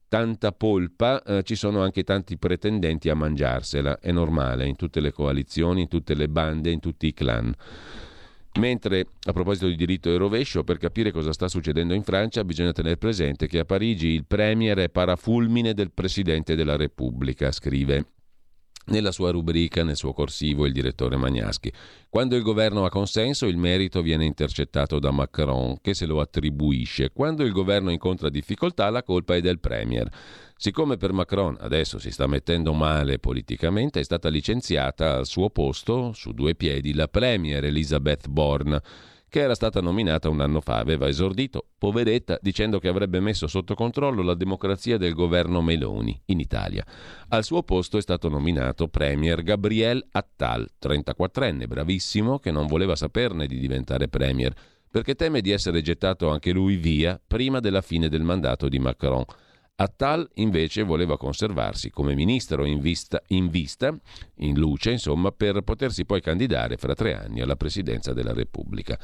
tanta 0.07 0.53
polpa, 0.53 1.22
eh, 1.24 1.43
ci 1.43 1.55
sono 1.55 1.82
anche 1.82 2.03
tanti 2.03 2.38
pretendenti 2.38 3.09
a 3.09 3.16
mangiarsela, 3.16 3.99
è 3.99 4.12
normale 4.12 4.66
in 4.66 4.78
tutte 4.78 5.01
le 5.01 5.12
coalizioni, 5.12 5.82
in 5.82 5.88
tutte 5.89 6.16
le 6.16 6.30
bande, 6.30 6.70
in 6.70 6.80
tutti 6.80 7.07
i 7.07 7.14
clan. 7.14 7.53
Mentre 8.59 9.07
a 9.23 9.31
proposito 9.31 9.67
di 9.67 9.75
diritto 9.75 10.09
e 10.09 10.17
rovescio, 10.17 10.65
per 10.65 10.77
capire 10.77 11.11
cosa 11.11 11.31
sta 11.31 11.47
succedendo 11.47 11.93
in 11.93 12.03
Francia 12.03 12.43
bisogna 12.43 12.73
tenere 12.73 12.97
presente 12.97 13.47
che 13.47 13.59
a 13.59 13.65
Parigi 13.65 14.07
il 14.07 14.25
Premier 14.25 14.77
è 14.77 14.89
parafulmine 14.89 15.73
del 15.73 15.91
Presidente 15.91 16.55
della 16.55 16.75
Repubblica, 16.75 17.51
scrive 17.51 18.05
nella 18.87 19.11
sua 19.11 19.31
rubrica, 19.31 19.83
nel 19.83 19.95
suo 19.95 20.11
corsivo, 20.11 20.65
il 20.65 20.73
direttore 20.73 21.15
Magnaschi. 21.15 21.71
Quando 22.09 22.35
il 22.35 22.41
governo 22.41 22.83
ha 22.83 22.89
consenso, 22.89 23.45
il 23.45 23.57
merito 23.57 24.01
viene 24.01 24.25
intercettato 24.25 24.99
da 24.99 25.11
Macron, 25.11 25.77
che 25.79 25.93
se 25.93 26.05
lo 26.05 26.19
attribuisce. 26.19 27.11
Quando 27.11 27.43
il 27.43 27.51
governo 27.51 27.91
incontra 27.91 28.29
difficoltà, 28.29 28.89
la 28.89 29.03
colpa 29.03 29.35
è 29.35 29.41
del 29.41 29.59
Premier. 29.59 30.09
Siccome 30.64 30.97
per 30.97 31.12
Macron 31.12 31.57
adesso 31.59 31.97
si 31.97 32.12
sta 32.12 32.28
mettendo 32.28 32.72
male 32.74 33.18
politicamente, 33.18 33.99
è 33.99 34.03
stata 34.03 34.30
licenziata 34.30 35.16
al 35.16 35.26
suo 35.26 35.49
posto, 35.49 36.14
su 36.14 36.34
due 36.34 36.53
piedi, 36.53 36.93
la 36.93 37.07
Premier 37.07 37.66
Elizabeth 37.66 38.28
Borne 38.28 38.80
che 39.28 39.39
era 39.39 39.55
stata 39.55 39.82
nominata 39.82 40.30
un 40.30 40.39
anno 40.39 40.62
fa, 40.62 40.78
aveva 40.78 41.07
esordito, 41.07 41.66
poveretta, 41.80 42.38
dicendo 42.39 42.78
che 42.78 42.89
avrebbe 42.89 43.20
messo 43.20 43.47
sotto 43.47 43.74
controllo 43.74 44.22
la 44.22 44.36
democrazia 44.36 44.97
del 44.97 45.16
governo 45.16 45.64
Meloni 45.64 46.22
in 46.26 46.39
Italia. 46.39 46.86
Al 47.30 47.43
suo 47.43 47.64
posto 47.64 47.97
è 47.97 48.01
stato 48.01 48.30
nominato 48.30 48.88
Premier 48.88 49.41
Gabriel 49.41 50.05
Attal, 50.12 50.70
34enne, 50.80 51.66
bravissimo, 51.66 52.38
che 52.38 52.51
non 52.51 52.68
voleva 52.68 52.95
saperne 52.95 53.47
di 53.47 53.57
diventare 53.57 54.09
Premier, 54.09 54.53
perché 54.91 55.16
teme 55.16 55.41
di 55.41 55.49
essere 55.49 55.82
gettato 55.82 56.30
anche 56.30 56.51
lui 56.51 56.76
via 56.76 57.20
prima 57.26 57.59
della 57.59 57.82
fine 57.82 58.09
del 58.09 58.22
mandato 58.22 58.70
di 58.70 58.78
Macron. 58.78 59.26
Attal 59.82 60.29
invece 60.36 60.84
voleva 60.84 61.17
conservarsi 61.17 61.89
come 61.89 62.13
ministro 62.13 62.65
in 62.65 62.79
vista, 62.79 63.19
in 63.29 63.49
vista, 63.49 63.91
in 64.36 64.55
luce, 64.59 64.91
insomma, 64.91 65.32
per 65.32 65.61
potersi 65.61 66.05
poi 66.05 66.21
candidare 66.21 66.77
fra 66.77 66.93
tre 66.93 67.15
anni 67.15 67.41
alla 67.41 67.55
presidenza 67.55 68.13
della 68.13 68.34
Repubblica. 68.34 68.99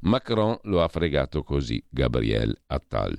Macron 0.00 0.58
lo 0.64 0.82
ha 0.82 0.88
fregato 0.88 1.42
così, 1.42 1.82
Gabriel 1.88 2.54
Attal. 2.66 3.18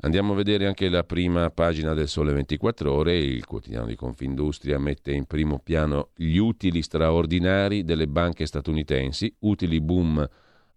Andiamo 0.00 0.34
a 0.34 0.36
vedere 0.36 0.66
anche 0.66 0.90
la 0.90 1.02
prima 1.02 1.48
pagina 1.48 1.94
del 1.94 2.08
Sole 2.08 2.34
24 2.34 2.92
Ore. 2.92 3.16
Il 3.16 3.46
quotidiano 3.46 3.86
di 3.86 3.96
Confindustria 3.96 4.78
mette 4.78 5.12
in 5.12 5.24
primo 5.24 5.58
piano 5.58 6.10
gli 6.14 6.36
utili 6.36 6.82
straordinari 6.82 7.84
delle 7.84 8.06
banche 8.06 8.44
statunitensi, 8.44 9.34
utili 9.40 9.80
boom 9.80 10.28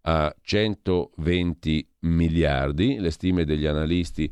a 0.04 0.34
120 0.42 1.88
miliardi. 2.00 3.00
Le 3.00 3.12
stime 3.12 3.44
degli 3.44 3.66
analisti 3.66 4.32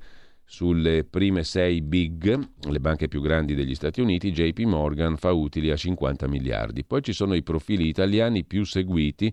sulle 0.52 1.04
prime 1.04 1.44
sei 1.44 1.80
big, 1.80 2.50
le 2.70 2.80
banche 2.80 3.08
più 3.08 3.22
grandi 3.22 3.54
degli 3.54 3.76
Stati 3.76 4.02
Uniti, 4.02 4.32
JP 4.32 4.62
Morgan 4.62 5.16
fa 5.16 5.32
utili 5.32 5.70
a 5.70 5.76
50 5.76 6.28
miliardi. 6.28 6.84
Poi 6.84 7.04
ci 7.04 7.14
sono 7.14 7.36
i 7.36 7.44
profili 7.44 7.88
italiani 7.88 8.44
più 8.44 8.64
seguiti 8.64 9.32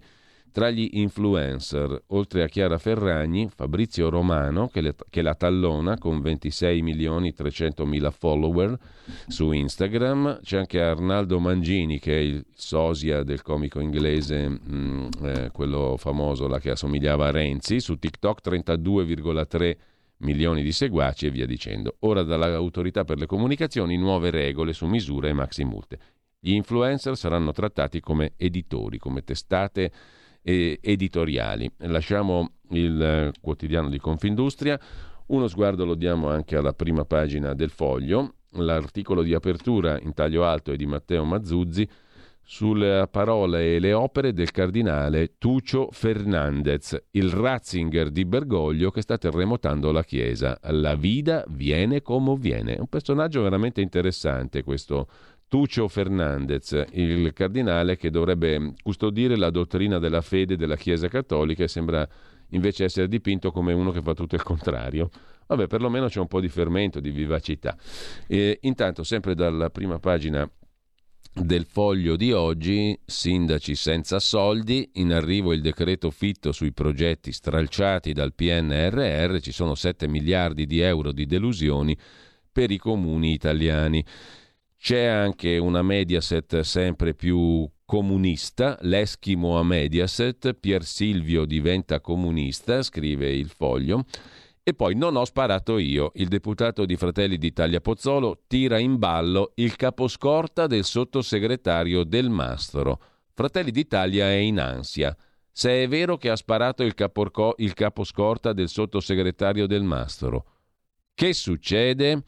tra 0.52 0.68
gli 0.68 0.90
influencer, 0.92 2.02
oltre 2.08 2.42
a 2.42 2.48
Chiara 2.48 2.76
Ferragni, 2.76 3.48
Fabrizio 3.48 4.10
Romano, 4.10 4.68
che, 4.68 4.82
le, 4.82 4.94
che 5.08 5.22
la 5.22 5.34
tallona 5.34 5.96
con 5.96 6.20
26 6.20 6.82
milioni 6.82 7.32
300 7.32 7.86
mila 7.86 8.10
follower 8.10 8.78
su 9.26 9.52
Instagram, 9.52 10.40
c'è 10.42 10.58
anche 10.58 10.82
Arnaldo 10.82 11.38
Mangini, 11.38 11.98
che 11.98 12.14
è 12.14 12.20
il 12.20 12.44
sosia 12.52 13.22
del 13.22 13.40
comico 13.40 13.80
inglese, 13.80 14.48
mh, 14.48 14.60
mm, 14.70 15.08
eh, 15.22 15.50
quello 15.50 15.96
famoso 15.96 16.46
là 16.46 16.58
che 16.58 16.70
assomigliava 16.70 17.28
a 17.28 17.30
Renzi, 17.30 17.80
su 17.80 17.98
TikTok 17.98 18.40
32,3 18.46 18.82
milioni 18.82 19.76
di 20.18 20.72
seguaci 20.72 21.26
e 21.26 21.30
via 21.30 21.46
dicendo. 21.46 21.96
Ora 22.00 22.22
dall'autorità 22.22 23.04
per 23.04 23.18
le 23.18 23.26
comunicazioni 23.26 23.96
nuove 23.96 24.30
regole 24.30 24.72
su 24.72 24.86
misure 24.86 25.28
e 25.28 25.32
maxi 25.32 25.64
multe. 25.64 25.98
Gli 26.38 26.52
influencer 26.52 27.16
saranno 27.16 27.52
trattati 27.52 28.00
come 28.00 28.32
editori, 28.36 28.98
come 28.98 29.22
testate 29.22 29.90
eh, 30.42 30.78
editoriali. 30.80 31.70
Lasciamo 31.78 32.52
il 32.70 33.02
eh, 33.02 33.32
quotidiano 33.40 33.88
di 33.88 33.98
Confindustria, 33.98 34.78
uno 35.26 35.48
sguardo 35.48 35.84
lo 35.84 35.94
diamo 35.94 36.28
anche 36.28 36.56
alla 36.56 36.72
prima 36.72 37.04
pagina 37.04 37.52
del 37.52 37.70
foglio, 37.70 38.34
l'articolo 38.50 39.22
di 39.22 39.34
apertura 39.34 39.98
in 40.00 40.14
taglio 40.14 40.44
alto 40.44 40.70
è 40.70 40.76
di 40.76 40.86
Matteo 40.86 41.24
Mazzuzzi 41.24 41.88
sulle 42.48 43.08
parole 43.10 43.74
e 43.74 43.80
le 43.80 43.92
opere 43.92 44.32
del 44.32 44.52
cardinale 44.52 45.32
Tucio 45.36 45.88
Fernandez, 45.90 46.96
il 47.10 47.28
Ratzinger 47.28 48.10
di 48.10 48.24
Bergoglio 48.24 48.92
che 48.92 49.00
sta 49.00 49.18
terremotando 49.18 49.90
la 49.90 50.04
Chiesa. 50.04 50.56
La 50.70 50.94
vida 50.94 51.44
viene 51.48 52.02
come 52.02 52.36
viene. 52.38 52.76
Un 52.78 52.86
personaggio 52.86 53.42
veramente 53.42 53.80
interessante 53.80 54.62
questo 54.62 55.08
Tucio 55.48 55.88
Fernandez, 55.88 56.84
il 56.92 57.32
cardinale 57.32 57.96
che 57.96 58.10
dovrebbe 58.10 58.74
custodire 58.80 59.36
la 59.36 59.50
dottrina 59.50 59.98
della 59.98 60.20
fede 60.20 60.56
della 60.56 60.76
Chiesa 60.76 61.08
Cattolica 61.08 61.64
e 61.64 61.68
sembra 61.68 62.08
invece 62.50 62.84
essere 62.84 63.08
dipinto 63.08 63.50
come 63.50 63.72
uno 63.72 63.90
che 63.90 64.02
fa 64.02 64.14
tutto 64.14 64.36
il 64.36 64.44
contrario. 64.44 65.10
Vabbè, 65.48 65.66
perlomeno 65.66 66.06
c'è 66.06 66.20
un 66.20 66.28
po' 66.28 66.40
di 66.40 66.48
fermento, 66.48 67.00
di 67.00 67.10
vivacità. 67.10 67.76
E 68.28 68.58
intanto, 68.62 69.02
sempre 69.02 69.34
dalla 69.34 69.68
prima 69.70 69.98
pagina 69.98 70.48
del 71.40 71.66
foglio 71.66 72.16
di 72.16 72.32
oggi, 72.32 72.98
sindaci 73.04 73.74
senza 73.74 74.18
soldi, 74.18 74.88
in 74.94 75.12
arrivo 75.12 75.52
il 75.52 75.60
decreto 75.60 76.10
fitto 76.10 76.50
sui 76.50 76.72
progetti 76.72 77.30
stralciati 77.30 78.12
dal 78.12 78.34
PNRR, 78.34 79.38
ci 79.40 79.52
sono 79.52 79.74
7 79.74 80.08
miliardi 80.08 80.66
di 80.66 80.80
euro 80.80 81.12
di 81.12 81.26
delusioni 81.26 81.96
per 82.50 82.70
i 82.70 82.78
comuni 82.78 83.32
italiani. 83.32 84.04
C'è 84.78 85.04
anche 85.04 85.58
una 85.58 85.82
Mediaset 85.82 86.60
sempre 86.60 87.14
più 87.14 87.68
comunista, 87.84 88.78
l'eschimo 88.80 89.58
a 89.58 89.62
Mediaset, 89.62 90.54
Pier 90.54 90.84
Silvio 90.84 91.44
diventa 91.44 92.00
comunista, 92.00 92.82
scrive 92.82 93.30
il 93.30 93.48
foglio. 93.48 94.04
E 94.68 94.74
poi 94.74 94.96
non 94.96 95.14
ho 95.14 95.24
sparato 95.24 95.78
io. 95.78 96.10
Il 96.16 96.26
deputato 96.26 96.86
di 96.86 96.96
Fratelli 96.96 97.38
d'Italia 97.38 97.80
Pozzolo 97.80 98.42
tira 98.48 98.80
in 98.80 98.98
ballo 98.98 99.52
il 99.54 99.76
caposcorta 99.76 100.66
del 100.66 100.82
sottosegretario 100.82 102.02
Del 102.02 102.30
Mastro. 102.30 103.00
Fratelli 103.32 103.70
d'Italia 103.70 104.26
è 104.26 104.34
in 104.34 104.58
ansia. 104.58 105.16
Se 105.52 105.84
è 105.84 105.86
vero 105.86 106.16
che 106.16 106.30
ha 106.30 106.34
sparato 106.34 106.82
il, 106.82 106.94
caporco- 106.94 107.54
il 107.58 107.74
caposcorta 107.74 108.52
del 108.52 108.68
sottosegretario 108.68 109.68
Del 109.68 109.84
Mastro, 109.84 110.44
che 111.14 111.32
succede? 111.32 112.24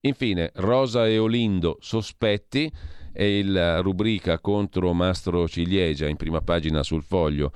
Infine, 0.00 0.50
Rosa 0.56 1.08
e 1.08 1.16
Olindo 1.16 1.78
sospetti 1.80 2.70
è 3.10 3.42
la 3.42 3.80
rubrica 3.80 4.38
contro 4.38 4.92
Mastro 4.92 5.48
Ciliegia 5.48 6.08
in 6.08 6.16
prima 6.16 6.42
pagina 6.42 6.82
sul 6.82 7.02
foglio 7.02 7.52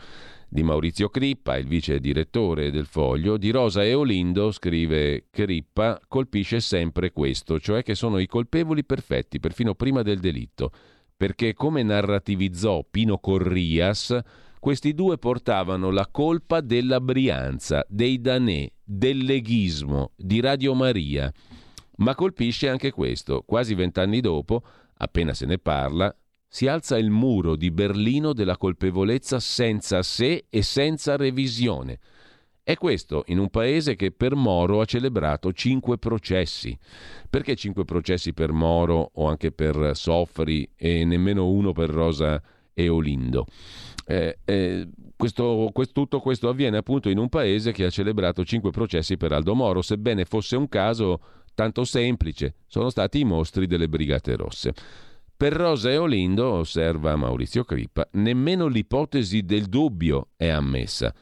di 0.55 0.63
Maurizio 0.63 1.09
Crippa, 1.09 1.57
il 1.57 1.67
vice 1.67 1.99
direttore 1.99 2.71
del 2.71 2.87
foglio. 2.87 3.37
Di 3.37 3.51
Rosa 3.51 3.83
e 3.83 3.93
Olindo, 3.93 4.53
scrive 4.53 5.25
Crippa, 5.29 6.01
colpisce 6.07 6.61
sempre 6.61 7.11
questo, 7.11 7.59
cioè 7.59 7.83
che 7.83 7.97
sono 7.97 8.19
i 8.19 8.29
colpevoli 8.29 8.85
perfetti, 8.85 9.41
perfino 9.41 9.75
prima 9.75 10.03
del 10.03 10.21
delitto. 10.21 10.71
Perché, 11.17 11.55
come 11.55 11.83
narrativizzò 11.83 12.87
Pino 12.89 13.19
Corrias, 13.19 14.17
questi 14.61 14.95
due 14.95 15.19
portavano 15.19 15.91
la 15.91 16.07
colpa 16.09 16.61
della 16.61 17.01
Brianza, 17.01 17.85
dei 17.89 18.21
Danè, 18.21 18.71
del 18.85 19.25
leghismo, 19.25 20.13
di 20.15 20.39
Radio 20.39 20.73
Maria 20.75 21.33
ma 21.97 22.17
colpisce 22.17 22.69
anche 22.69 22.91
questo. 22.91 23.45
Quasi 23.47 23.75
vent'anni 23.75 24.21
dopo, 24.21 24.65
appena 24.97 25.33
se 25.33 25.47
ne 25.47 25.59
parla, 25.59 26.13
si 26.55 26.69
alza 26.69 26.97
il 26.97 27.11
muro 27.11 27.57
di 27.57 27.73
Berlino 27.73 28.33
della 28.33 28.57
colpevolezza 28.57 29.41
senza 29.41 30.05
sé 30.05 30.45
e 30.49 30.63
senza 30.63 31.17
revisione. 31.17 31.99
È 32.63 32.77
questo 32.77 33.25
in 33.27 33.41
un 33.41 33.49
paese 33.49 33.97
che 33.97 34.13
per 34.13 34.37
Moro 34.37 34.81
ha 34.81 34.85
celebrato 34.85 35.53
cinque 35.53 35.99
processi. 35.99 36.79
Perché 37.29 37.57
cinque 37.57 37.85
processi 37.85 38.33
per 38.35 38.53
Moro 38.53 39.11
o 39.15 39.27
anche 39.27 39.51
per 39.51 39.97
Soffri 39.97 40.71
e 40.77 41.05
nemmeno 41.05 41.49
uno 41.49 41.73
per 41.73 41.91
Rosa 41.91 42.41
e 42.73 42.89
Olindo? 42.89 43.47
Eh, 44.07 44.39
eh, 44.45 44.89
questo, 45.17 45.71
questo, 45.73 45.93
tutto 45.93 46.21
questo 46.21 46.49
avviene 46.49 46.77
appunto 46.77 47.09
in 47.09 47.19
un 47.19 47.29
paese 47.29 47.73
che 47.73 47.85
ha 47.85 47.91
celebrato 47.91 48.45
cinque 48.45 48.71
processi 48.71 49.17
per 49.17 49.33
Aldo 49.33 49.57
Moro, 49.57 49.83
sebbene 49.83 50.25
fosse 50.25 50.55
un 50.55 50.69
caso 50.69 51.19
tanto 51.53 51.83
semplice, 51.83 52.55
sono 52.69 52.91
stati 52.91 53.19
i 53.19 53.25
mostri 53.25 53.67
delle 53.67 53.89
Brigate 53.89 54.37
Rosse. 54.37 54.73
Per 55.37 55.53
Rosa 55.53 55.91
e 55.91 55.97
Olindo, 55.97 56.49
osserva 56.49 57.17
Maurizio 57.17 57.65
Crippa, 57.65 58.07
nemmeno 58.13 58.69
l'ipotesi 58.69 59.43
del 59.43 59.65
dubbio 59.65 60.29
è 60.37 60.47
ammessa. 60.47 61.13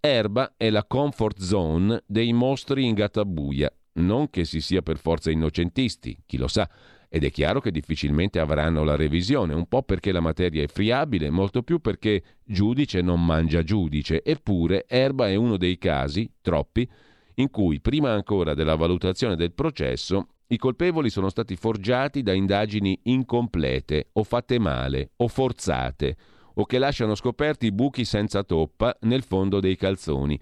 Erba 0.00 0.54
è 0.56 0.68
la 0.68 0.84
comfort 0.84 1.40
zone 1.40 2.02
dei 2.04 2.32
mostri 2.32 2.84
in 2.84 2.94
gattabuia, 2.94 3.72
non 3.94 4.30
che 4.30 4.44
si 4.44 4.60
sia 4.60 4.82
per 4.82 4.98
forza 4.98 5.30
innocentisti, 5.30 6.24
chi 6.26 6.38
lo 6.38 6.48
sa, 6.48 6.68
ed 7.08 7.22
è 7.22 7.30
chiaro 7.30 7.60
che 7.60 7.70
difficilmente 7.70 8.40
avranno 8.40 8.82
la 8.82 8.96
revisione, 8.96 9.54
un 9.54 9.68
po' 9.68 9.84
perché 9.84 10.10
la 10.10 10.18
materia 10.20 10.64
è 10.64 10.66
friabile, 10.66 11.30
molto 11.30 11.62
più 11.62 11.78
perché 11.78 12.20
giudice 12.42 13.00
non 13.00 13.24
mangia 13.24 13.62
giudice, 13.62 14.24
eppure 14.24 14.86
Erba 14.88 15.28
è 15.28 15.36
uno 15.36 15.56
dei 15.56 15.78
casi, 15.78 16.28
troppi, 16.40 16.90
in 17.34 17.48
cui, 17.48 17.80
prima 17.80 18.10
ancora 18.12 18.54
della 18.54 18.74
valutazione 18.74 19.36
del 19.36 19.52
processo, 19.52 20.26
i 20.52 20.58
colpevoli 20.58 21.08
sono 21.08 21.30
stati 21.30 21.56
forgiati 21.56 22.22
da 22.22 22.34
indagini 22.34 22.98
incomplete 23.04 24.10
o 24.12 24.22
fatte 24.22 24.58
male 24.58 25.12
o 25.16 25.28
forzate 25.28 26.16
o 26.54 26.66
che 26.66 26.76
lasciano 26.76 27.14
scoperti 27.14 27.72
buchi 27.72 28.04
senza 28.04 28.44
toppa 28.44 28.94
nel 29.00 29.22
fondo 29.22 29.60
dei 29.60 29.76
calzoni. 29.76 30.38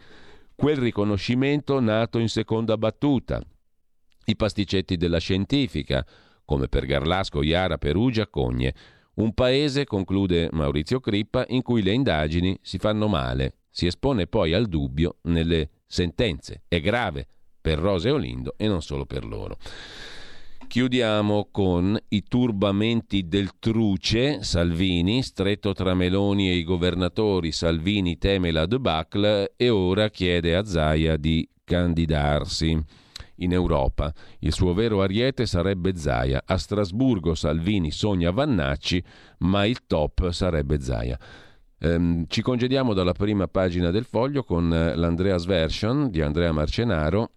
Quel 0.57 0.79
riconoscimento 0.79 1.79
nato 1.79 2.19
in 2.19 2.29
seconda 2.29 2.77
battuta. 2.77 3.41
I 4.25 4.35
pasticcetti 4.35 4.97
della 4.97 5.19
scientifica, 5.19 6.05
come 6.45 6.67
per 6.67 6.87
Garlasco, 6.87 7.41
Iara, 7.43 7.79
Perugia, 7.79 8.27
Cogne. 8.27 8.75
Un 9.15 9.33
paese, 9.33 9.85
conclude 9.85 10.49
Maurizio 10.51 10.99
Crippa, 10.99 11.45
in 11.51 11.63
cui 11.63 11.83
le 11.83 11.93
indagini 11.93 12.59
si 12.61 12.79
fanno 12.79 13.07
male. 13.07 13.59
Si 13.71 13.87
espone 13.87 14.27
poi 14.27 14.55
al 14.55 14.67
dubbio 14.67 15.19
nelle 15.23 15.71
sentenze. 15.87 16.65
È 16.67 16.81
grave 16.81 17.29
per 17.61 17.79
Rose 17.79 18.09
e 18.09 18.13
Olindo 18.13 18.55
e 18.57 18.67
non 18.69 18.83
solo 18.83 19.07
per 19.07 19.25
loro. 19.25 19.59
Chiudiamo 20.67 21.49
con 21.51 21.99
i 22.11 22.23
turbamenti 22.23 23.27
del 23.27 23.59
Truce, 23.59 24.45
Salvini, 24.45 25.21
stretto 25.23 25.73
tra 25.73 25.95
Meloni 25.95 26.49
e 26.49 26.55
i 26.55 26.63
governatori, 26.63 27.51
Salvini 27.51 28.19
teme 28.19 28.53
la 28.53 28.67
debacle 28.67 29.55
e 29.57 29.69
ora 29.69 30.11
chiede 30.11 30.55
a 30.55 30.65
Zaia 30.65 31.17
di 31.17 31.49
candidarsi 31.65 32.81
in 33.41 33.53
Europa. 33.53 34.13
Il 34.41 34.53
suo 34.53 34.73
vero 34.73 35.03
ariete 35.03 35.45
sarebbe 35.45 35.97
Zaia. 35.97 36.43
A 36.45 36.57
Strasburgo 36.57 37.35
Salvini 37.35 37.91
sogna 37.91 38.31
Vannacci, 38.31 39.03
ma 39.39 39.65
il 39.67 39.87
top 39.87 40.31
sarebbe 40.31 40.81
Zaia. 40.81 41.19
Ehm, 41.81 42.27
ci 42.29 42.43
congediamo 42.43 42.93
dalla 42.93 43.13
prima 43.13 43.49
pagina 43.49 43.91
del 43.91 44.05
foglio 44.05 44.45
con 44.45 44.73
eh, 44.73 44.95
l'Andreas 44.95 45.47
Version 45.47 46.11
di 46.11 46.21
Andrea 46.21 46.53
Marcenaro. 46.53 47.33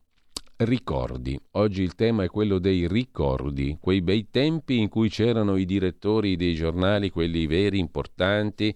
Ricordi. 0.64 1.38
Oggi 1.52 1.82
il 1.82 1.94
tema 1.94 2.24
è 2.24 2.28
quello 2.28 2.58
dei 2.58 2.88
ricordi, 2.88 3.78
quei 3.82 4.02
bei 4.02 4.30
tempi 4.30 4.80
in 4.80 4.88
cui 4.88 5.10
c'erano 5.10 5.58
i 5.58 5.66
direttori 5.66 6.38
dei 6.38 6.56
giornali, 6.56 7.10
quelli 7.10 7.48
veri, 7.48 7.80
importanti. 7.80 8.74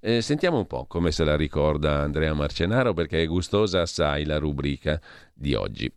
Eh, 0.00 0.20
sentiamo 0.20 0.58
un 0.58 0.66
po' 0.66 0.84
come 0.86 1.12
se 1.12 1.24
la 1.24 1.36
ricorda 1.36 2.00
Andrea 2.00 2.34
Marcenaro 2.34 2.92
perché 2.92 3.22
è 3.22 3.26
gustosa 3.26 3.80
assai 3.80 4.24
la 4.24 4.38
rubrica 4.38 5.00
di 5.32 5.54
oggi. 5.54 5.90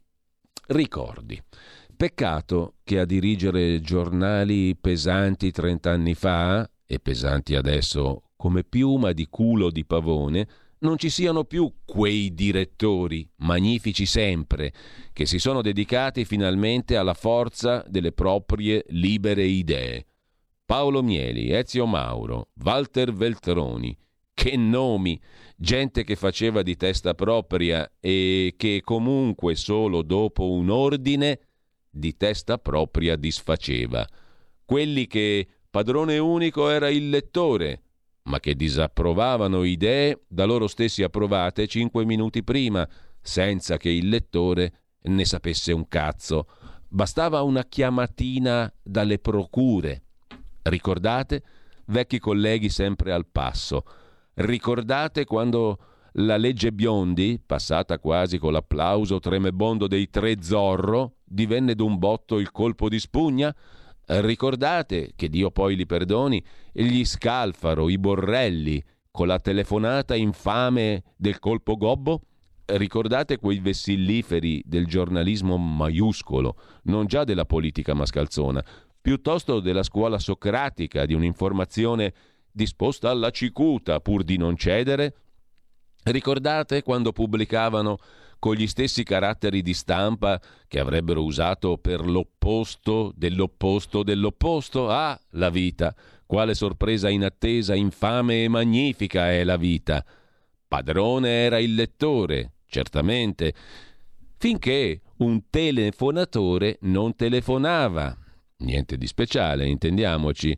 Ricordi. 0.67 1.41
Peccato 1.95 2.75
che 2.83 2.99
a 2.99 3.05
dirigere 3.05 3.81
giornali 3.81 4.77
pesanti 4.77 5.51
30 5.51 5.91
anni 5.91 6.13
fa, 6.13 6.69
e 6.85 6.99
pesanti 6.99 7.55
adesso 7.55 8.29
come 8.35 8.63
piuma 8.63 9.11
di 9.11 9.27
culo 9.29 9.69
di 9.71 9.85
pavone, 9.85 10.47
non 10.83 10.97
ci 10.97 11.09
siano 11.09 11.45
più 11.45 11.71
quei 11.85 12.33
direttori, 12.33 13.27
magnifici 13.37 14.05
sempre, 14.05 14.71
che 15.11 15.25
si 15.25 15.39
sono 15.39 15.61
dedicati 15.61 16.25
finalmente 16.25 16.95
alla 16.95 17.13
forza 17.13 17.83
delle 17.87 18.11
proprie 18.11 18.85
libere 18.89 19.43
idee. 19.43 20.05
Paolo 20.65 21.01
Mieli, 21.01 21.51
Ezio 21.51 21.85
Mauro, 21.85 22.49
Walter 22.63 23.13
Veltroni, 23.13 23.97
che 24.33 24.57
nomi, 24.57 25.19
gente 25.55 26.03
che 26.03 26.15
faceva 26.15 26.61
di 26.61 26.75
testa 26.75 27.13
propria 27.13 27.89
e 27.99 28.55
che 28.57 28.81
comunque 28.83 29.55
solo 29.55 30.01
dopo 30.01 30.51
un 30.51 30.69
ordine 30.69 31.39
di 31.89 32.17
testa 32.17 32.57
propria 32.57 33.15
disfaceva. 33.15 34.05
Quelli 34.65 35.07
che 35.07 35.47
padrone 35.69 36.17
unico 36.17 36.69
era 36.69 36.89
il 36.89 37.09
lettore, 37.09 37.83
ma 38.23 38.39
che 38.39 38.55
disapprovavano 38.55 39.63
idee 39.63 40.23
da 40.27 40.45
loro 40.45 40.67
stessi 40.67 41.03
approvate 41.03 41.67
cinque 41.67 42.05
minuti 42.05 42.43
prima, 42.43 42.87
senza 43.21 43.77
che 43.77 43.89
il 43.89 44.07
lettore 44.09 44.73
ne 45.01 45.25
sapesse 45.25 45.71
un 45.71 45.87
cazzo. 45.87 46.47
Bastava 46.87 47.41
una 47.41 47.63
chiamatina 47.63 48.71
dalle 48.81 49.19
procure. 49.19 50.03
Ricordate? 50.61 51.43
Vecchi 51.85 52.19
colleghi 52.19 52.69
sempre 52.69 53.11
al 53.11 53.25
passo. 53.25 53.83
Ricordate 54.35 55.25
quando 55.25 55.77
la 56.17 56.37
legge 56.37 56.71
Biondi, 56.71 57.41
passata 57.43 57.99
quasi 57.99 58.37
con 58.37 58.53
l'applauso 58.53 59.19
tremebondo 59.19 59.87
dei 59.87 60.09
tre 60.09 60.41
Zorro, 60.41 61.15
divenne 61.23 61.75
d'un 61.75 61.97
botto 61.97 62.39
il 62.39 62.51
colpo 62.51 62.87
di 62.87 62.99
spugna? 62.99 63.53
Ricordate, 64.05 65.13
che 65.15 65.29
Dio 65.29 65.49
poi 65.49 65.75
li 65.75 65.85
perdoni, 65.85 66.43
gli 66.71 67.05
Scalfaro, 67.05 67.89
i 67.89 67.97
Borrelli, 67.97 68.83
con 69.09 69.27
la 69.27 69.39
telefonata 69.39 70.15
infame 70.15 71.03
del 71.15 71.39
colpo 71.39 71.77
gobbo? 71.77 72.21
Ricordate 72.65 73.37
quei 73.37 73.59
vessilliferi 73.59 74.61
del 74.65 74.87
giornalismo 74.87 75.57
maiuscolo, 75.57 76.55
non 76.83 77.05
già 77.05 77.23
della 77.23 77.45
politica 77.45 77.93
mascalzona, 77.93 78.63
piuttosto 79.01 79.59
della 79.59 79.83
scuola 79.83 80.17
socratica, 80.17 81.05
di 81.05 81.13
un'informazione 81.13 82.13
disposta 82.51 83.09
alla 83.09 83.31
cicuta 83.31 83.99
pur 83.99 84.23
di 84.23 84.37
non 84.37 84.55
cedere? 84.55 85.15
Ricordate 86.03 86.83
quando 86.83 87.11
pubblicavano 87.11 87.97
con 88.43 88.55
gli 88.55 88.67
stessi 88.67 89.03
caratteri 89.03 89.61
di 89.61 89.73
stampa 89.73 90.37
che 90.67 90.77
avrebbero 90.77 91.23
usato 91.23 91.77
per 91.77 92.05
l'opposto 92.05 93.13
dell'opposto 93.15 94.03
dell'opposto. 94.03 94.89
Ah, 94.89 95.17
la 95.29 95.49
vita! 95.49 95.95
Quale 96.25 96.53
sorpresa 96.53 97.07
inattesa, 97.07 97.73
infame 97.73 98.43
e 98.43 98.49
magnifica 98.49 99.31
è 99.31 99.45
la 99.45 99.55
vita! 99.55 100.05
Padrone 100.67 101.29
era 101.29 101.57
il 101.57 101.73
lettore, 101.73 102.55
certamente, 102.65 103.53
finché 104.35 104.99
un 105.19 105.43
telefonatore 105.49 106.79
non 106.81 107.15
telefonava. 107.15 108.13
Niente 108.57 108.97
di 108.97 109.07
speciale, 109.07 109.69
intendiamoci 109.69 110.53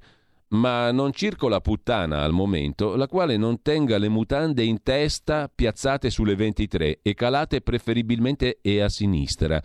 ma 0.50 0.92
non 0.92 1.12
circola 1.12 1.60
puttana 1.60 2.22
al 2.22 2.32
momento 2.32 2.96
la 2.96 3.08
quale 3.08 3.36
non 3.38 3.62
tenga 3.62 3.98
le 3.98 4.10
mutande 4.10 4.64
in 4.64 4.84
testa 4.84 5.52
piazzate 5.54 6.10
sulle 6.10 6.36
23 6.36 7.00
e 7.02 7.14
calate 7.14 7.62
preferibilmente 7.62 8.60
e 8.62 8.82
a 8.82 8.90
sinistra, 8.90 9.62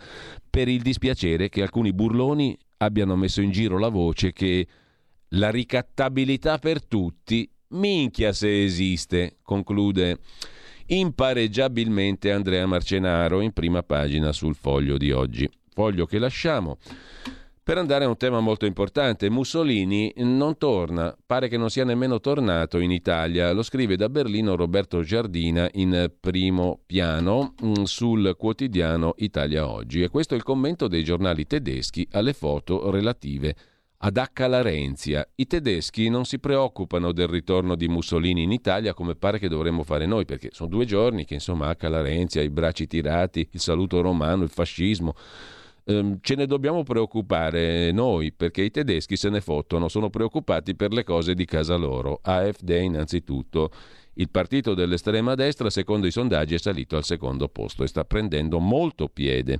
per 0.49 0.67
il 0.67 0.81
dispiacere 0.81 1.49
che 1.49 1.61
alcuni 1.61 1.93
burloni 1.93 2.57
abbiano 2.77 3.15
messo 3.15 3.41
in 3.41 3.51
giro 3.51 3.77
la 3.77 3.89
voce 3.89 4.33
che 4.33 4.67
la 5.29 5.49
ricattabilità 5.49 6.57
per 6.57 6.83
tutti, 6.83 7.49
minchia 7.69 8.33
se 8.33 8.63
esiste, 8.63 9.37
conclude 9.43 10.17
impareggiabilmente 10.87 12.31
Andrea 12.31 12.65
Marcenaro 12.65 13.39
in 13.39 13.53
prima 13.53 13.81
pagina 13.81 14.33
sul 14.33 14.55
foglio 14.55 14.97
di 14.97 15.11
oggi. 15.11 15.49
Foglio 15.73 16.05
che 16.05 16.19
lasciamo. 16.19 16.77
Per 17.63 17.77
andare 17.77 18.05
a 18.05 18.07
un 18.07 18.17
tema 18.17 18.39
molto 18.39 18.65
importante, 18.65 19.29
Mussolini 19.29 20.11
non 20.15 20.57
torna, 20.57 21.15
pare 21.23 21.47
che 21.47 21.57
non 21.57 21.69
sia 21.69 21.85
nemmeno 21.85 22.19
tornato 22.19 22.79
in 22.79 22.89
Italia, 22.89 23.51
lo 23.51 23.61
scrive 23.61 23.95
da 23.95 24.09
Berlino 24.09 24.55
Roberto 24.55 25.03
Giardina 25.03 25.69
in 25.73 26.11
primo 26.19 26.79
piano 26.87 27.53
mm, 27.63 27.83
sul 27.83 28.35
quotidiano 28.35 29.13
Italia 29.17 29.69
Oggi 29.69 30.01
e 30.01 30.09
questo 30.09 30.33
è 30.33 30.37
il 30.37 30.43
commento 30.43 30.87
dei 30.87 31.03
giornali 31.03 31.45
tedeschi 31.45 32.07
alle 32.13 32.33
foto 32.33 32.89
relative 32.89 33.55
ad 33.97 34.17
H. 34.17 34.47
Larenzia. 34.47 35.29
I 35.35 35.45
tedeschi 35.45 36.09
non 36.09 36.25
si 36.25 36.39
preoccupano 36.39 37.11
del 37.11 37.27
ritorno 37.27 37.75
di 37.75 37.87
Mussolini 37.87 38.41
in 38.41 38.51
Italia 38.51 38.95
come 38.95 39.13
pare 39.13 39.37
che 39.37 39.47
dovremmo 39.47 39.83
fare 39.83 40.07
noi, 40.07 40.25
perché 40.25 40.49
sono 40.51 40.67
due 40.67 40.85
giorni 40.85 41.25
che 41.25 41.35
insomma 41.35 41.69
H. 41.69 42.41
I 42.41 42.49
bracci 42.49 42.87
tirati, 42.87 43.47
il 43.51 43.59
saluto 43.59 44.01
romano, 44.01 44.41
il 44.41 44.49
fascismo 44.49 45.13
ce 46.21 46.35
ne 46.35 46.45
dobbiamo 46.45 46.83
preoccupare 46.83 47.91
noi 47.91 48.31
perché 48.31 48.61
i 48.61 48.71
tedeschi 48.71 49.15
se 49.15 49.29
ne 49.29 49.41
fottono, 49.41 49.87
sono 49.87 50.09
preoccupati 50.09 50.75
per 50.75 50.91
le 50.91 51.03
cose 51.03 51.33
di 51.33 51.45
casa 51.45 51.75
loro. 51.75 52.19
AfD 52.21 52.69
innanzitutto. 52.69 53.71
Il 54.15 54.29
partito 54.29 54.73
dell'estrema 54.73 55.35
destra, 55.35 55.69
secondo 55.69 56.05
i 56.05 56.11
sondaggi, 56.11 56.55
è 56.55 56.59
salito 56.59 56.97
al 56.97 57.03
secondo 57.03 57.47
posto 57.47 57.83
e 57.83 57.87
sta 57.87 58.03
prendendo 58.03 58.59
molto 58.59 59.07
piede 59.07 59.59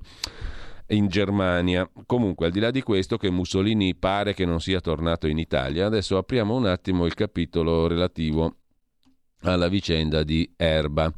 in 0.88 1.08
Germania. 1.08 1.90
Comunque, 2.06 2.48
al 2.48 2.52
di 2.52 2.60
là 2.60 2.72
di 2.72 2.82
questo, 2.82 3.18
che 3.18 3.32
Mussolini 3.32 3.96
pare 3.96 4.34
che 4.34 4.46
non 4.46 4.60
sia 4.60 4.82
tornato 4.82 5.28
in 5.28 5.38
Italia, 5.38 5.86
adesso 5.86 6.18
apriamo 6.18 6.56
un 6.56 6.66
attimo 6.66 7.06
il 7.06 7.14
capitolo 7.14 7.88
relativo 7.88 8.56
alla 9.42 9.68
vicenda 9.68 10.24
di 10.24 10.52
Erba. 10.56 11.12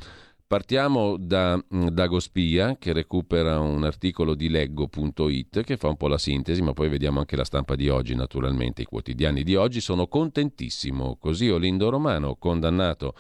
Partiamo 0.53 1.17
da 1.17 1.57
mm, 1.57 1.87
Dagospia 1.87 2.77
che 2.77 2.93
recupera 2.93 3.59
un 3.59 3.83
articolo 3.83 4.35
di 4.35 4.49
leggo.it 4.49 5.63
che 5.63 5.77
fa 5.77 5.87
un 5.87 5.97
po' 5.97 6.07
la 6.07 6.19
sintesi, 6.19 6.61
ma 6.61 6.73
poi 6.73 6.89
vediamo 6.89 7.17
anche 7.17 7.35
la 7.35 7.43
stampa 7.43 7.73
di 7.75 7.89
oggi, 7.89 8.13
naturalmente 8.13 8.83
i 8.83 8.85
quotidiani 8.85 9.41
di 9.41 9.55
oggi. 9.55 9.81
Sono 9.81 10.05
contentissimo, 10.05 11.17
così 11.19 11.49
Olindo 11.49 11.89
Romano, 11.89 12.35
condannato 12.35 13.15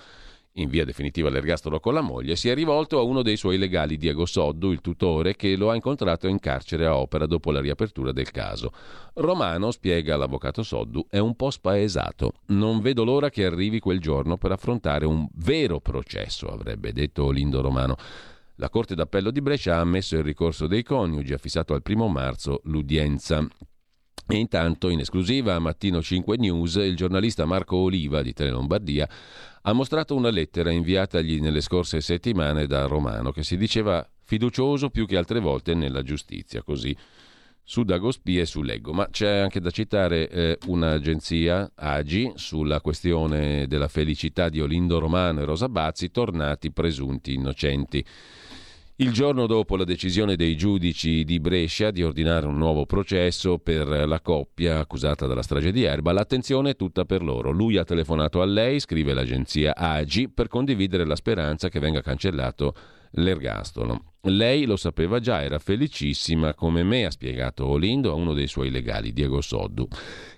in 0.53 0.69
via 0.69 0.85
definitiva 0.85 1.29
all'ergastolo 1.29 1.79
con 1.79 1.93
la 1.93 2.01
moglie, 2.01 2.35
si 2.35 2.49
è 2.49 2.53
rivolto 2.53 2.99
a 2.99 3.01
uno 3.01 3.23
dei 3.23 3.37
suoi 3.37 3.57
legali, 3.57 3.97
Diego 3.97 4.25
Soddu, 4.25 4.71
il 4.71 4.81
tutore, 4.81 5.35
che 5.35 5.55
lo 5.55 5.71
ha 5.71 5.75
incontrato 5.75 6.27
in 6.27 6.39
carcere 6.39 6.85
a 6.85 6.95
opera 6.95 7.25
dopo 7.25 7.51
la 7.51 7.59
riapertura 7.59 8.11
del 8.11 8.29
caso. 8.29 8.71
Romano, 9.15 9.71
spiega 9.71 10.15
l'avvocato 10.15 10.61
Soddu, 10.61 11.07
è 11.09 11.17
un 11.17 11.35
po' 11.35 11.49
spaesato. 11.49 12.33
Non 12.47 12.81
vedo 12.81 13.03
l'ora 13.03 13.29
che 13.29 13.45
arrivi 13.45 13.79
quel 13.79 13.99
giorno 13.99 14.37
per 14.37 14.51
affrontare 14.51 15.05
un 15.05 15.27
vero 15.35 15.79
processo, 15.79 16.47
avrebbe 16.47 16.93
detto 16.93 17.31
Lindo 17.31 17.61
Romano. 17.61 17.95
La 18.57 18.69
Corte 18.69 18.93
d'Appello 18.93 19.31
di 19.31 19.41
Brescia 19.41 19.77
ha 19.77 19.79
ammesso 19.79 20.15
il 20.15 20.23
ricorso 20.23 20.67
dei 20.67 20.83
coniugi, 20.83 21.33
ha 21.33 21.39
fissato 21.39 21.73
al 21.73 21.81
primo 21.81 22.07
marzo 22.07 22.61
l'udienza. 22.65 23.45
E 24.25 24.37
intanto, 24.37 24.89
in 24.89 24.99
esclusiva 24.99 25.55
a 25.55 25.59
Mattino 25.59 26.01
5 26.01 26.37
News, 26.37 26.75
il 26.75 26.95
giornalista 26.95 27.45
Marco 27.45 27.75
Oliva 27.75 28.21
di 28.21 28.31
Tele 28.31 28.51
Lombardia 28.51 29.09
ha 29.65 29.73
mostrato 29.73 30.15
una 30.15 30.29
lettera 30.29 30.71
inviatagli 30.71 31.39
nelle 31.39 31.61
scorse 31.61 32.01
settimane 32.01 32.67
da 32.67 32.85
Romano 32.85 33.31
che 33.31 33.43
si 33.43 33.55
diceva 33.55 34.05
fiducioso 34.23 34.89
più 34.89 35.05
che 35.05 35.17
altre 35.17 35.39
volte 35.39 35.73
nella 35.73 36.03
giustizia, 36.03 36.63
così 36.63 36.95
su 37.65 37.83
Dagospia 37.83 38.41
e 38.41 38.45
su 38.45 38.61
Leggo. 38.61 38.91
Ma 38.91 39.07
c'è 39.09 39.37
anche 39.37 39.61
da 39.61 39.71
citare 39.71 40.29
eh, 40.29 40.57
un'agenzia, 40.67 41.71
AGI, 41.75 42.33
sulla 42.35 42.81
questione 42.81 43.67
della 43.67 43.87
felicità 43.87 44.49
di 44.49 44.59
Olindo 44.59 44.99
Romano 44.99 45.41
e 45.41 45.45
Rosa 45.45 45.69
Bazzi, 45.69 46.11
tornati 46.11 46.71
presunti 46.71 47.33
innocenti. 47.33 48.03
Il 48.97 49.11
giorno 49.11 49.47
dopo 49.47 49.75
la 49.75 49.85
decisione 49.85 50.35
dei 50.35 50.55
giudici 50.55 51.23
di 51.23 51.39
Brescia 51.39 51.89
di 51.89 52.03
ordinare 52.03 52.45
un 52.45 52.57
nuovo 52.57 52.85
processo 52.85 53.57
per 53.57 53.87
la 53.87 54.21
coppia 54.21 54.77
accusata 54.77 55.25
della 55.25 55.41
strage 55.41 55.71
di 55.71 55.81
Erba, 55.81 56.11
l'attenzione 56.11 56.69
è 56.69 56.75
tutta 56.75 57.03
per 57.03 57.23
loro. 57.23 57.49
Lui 57.49 57.77
ha 57.77 57.83
telefonato 57.83 58.39
a 58.39 58.45
lei, 58.45 58.79
scrive 58.79 59.15
l'agenzia 59.15 59.75
AGI, 59.75 60.29
per 60.29 60.47
condividere 60.47 61.07
la 61.07 61.15
speranza 61.15 61.69
che 61.69 61.79
venga 61.79 62.01
cancellato 62.01 62.75
l'ergastolo. 63.13 64.12
Lei 64.27 64.63
lo 64.63 64.77
sapeva 64.77 65.19
già, 65.19 65.41
era 65.41 65.59
felicissima, 65.59 66.53
come 66.53 66.81
me 66.83 67.03
ha 67.03 67.11
spiegato 67.11 67.65
Olindo 67.65 68.09
a 68.09 68.13
uno 68.13 68.33
dei 68.33 68.47
suoi 68.47 68.71
legali, 68.71 69.11
Diego 69.11 69.41
Soddu, 69.41 69.85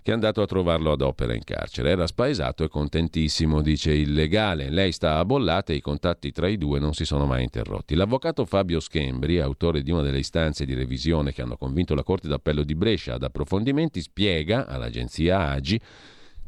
che 0.02 0.10
è 0.10 0.12
andato 0.12 0.42
a 0.42 0.48
trovarlo 0.48 0.92
ad 0.92 1.02
opera 1.02 1.36
in 1.36 1.44
carcere. 1.44 1.92
Era 1.92 2.08
spaesato 2.08 2.64
e 2.64 2.68
contentissimo, 2.68 3.62
dice 3.62 3.92
il 3.92 4.14
legale. 4.14 4.72
Lei 4.72 4.92
sta 4.92 5.20
a 5.20 5.26
bollate 5.26 5.74
e 5.74 5.76
i 5.76 5.82
contatti 5.82 6.32
tra 6.32 6.48
i 6.48 6.58
due 6.58 6.80
non 6.80 6.96
si 6.96 7.06
sono 7.06 7.28
mai 7.28 7.44
interrotti. 7.44 7.94
L'avvocato 7.94 8.44
Fabio 8.46 8.80
Schembri, 8.80 9.40
autore 9.40 9.84
di 9.84 9.92
una 9.92 10.02
delle 10.02 10.18
istanze 10.18 10.66
di 10.66 10.74
revisione 10.74 11.32
che 11.32 11.44
hanno 11.44 11.56
convinto 11.56 11.94
la 11.94 12.02
Corte 12.02 12.28
d'Appello 12.28 12.64
di 12.64 12.74
Brescia 12.74 13.14
ad 13.14 13.22
approfondimenti, 13.22 14.02
spiega 14.02 14.66
all'agenzia 14.66 15.50
AGI 15.50 15.80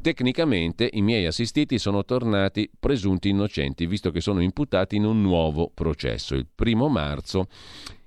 Tecnicamente 0.01 0.89
i 0.93 1.01
miei 1.01 1.25
assistiti 1.25 1.77
sono 1.77 2.05
tornati 2.05 2.69
presunti 2.79 3.29
innocenti, 3.29 3.85
visto 3.87 4.11
che 4.11 4.21
sono 4.21 4.41
imputati 4.41 4.95
in 4.95 5.05
un 5.05 5.21
nuovo 5.21 5.69
processo, 5.73 6.35
il 6.35 6.47
primo 6.53 6.87
marzo 6.87 7.47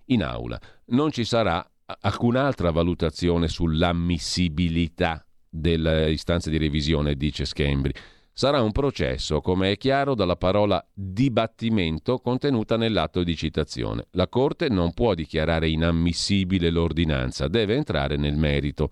in 0.06 0.22
aula. 0.22 0.58
Non 0.86 1.10
ci 1.10 1.24
sarà 1.24 1.64
alcun'altra 2.00 2.70
valutazione 2.70 3.48
sull'ammissibilità 3.48 5.24
delle 5.48 6.10
istanze 6.12 6.50
di 6.50 6.58
revisione, 6.58 7.16
dice 7.16 7.44
Schembri. 7.44 7.92
Sarà 8.32 8.62
un 8.62 8.72
processo, 8.72 9.40
come 9.40 9.72
è 9.72 9.76
chiaro 9.76 10.14
dalla 10.14 10.36
parola 10.36 10.82
dibattimento 10.94 12.20
contenuta 12.20 12.76
nell'atto 12.76 13.22
di 13.22 13.36
citazione. 13.36 14.06
La 14.12 14.28
Corte 14.28 14.68
non 14.68 14.94
può 14.94 15.12
dichiarare 15.14 15.68
inammissibile 15.68 16.70
l'ordinanza, 16.70 17.48
deve 17.48 17.74
entrare 17.74 18.16
nel 18.16 18.36
merito. 18.36 18.90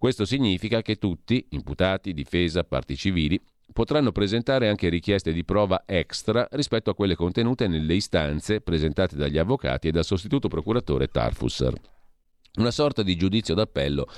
Questo 0.00 0.24
significa 0.24 0.80
che 0.80 0.96
tutti, 0.96 1.44
imputati, 1.50 2.14
difesa, 2.14 2.64
parti 2.64 2.96
civili, 2.96 3.38
potranno 3.70 4.12
presentare 4.12 4.70
anche 4.70 4.88
richieste 4.88 5.30
di 5.30 5.44
prova 5.44 5.82
extra 5.84 6.48
rispetto 6.52 6.88
a 6.88 6.94
quelle 6.94 7.14
contenute 7.14 7.68
nelle 7.68 7.92
istanze 7.92 8.62
presentate 8.62 9.14
dagli 9.14 9.36
avvocati 9.36 9.88
e 9.88 9.90
dal 9.90 10.06
sostituto 10.06 10.48
procuratore 10.48 11.08
Tarfusser. 11.08 11.74
Una 12.54 12.70
sorta 12.70 13.02
di 13.02 13.14
giudizio 13.14 13.54
d'appello 13.54 14.08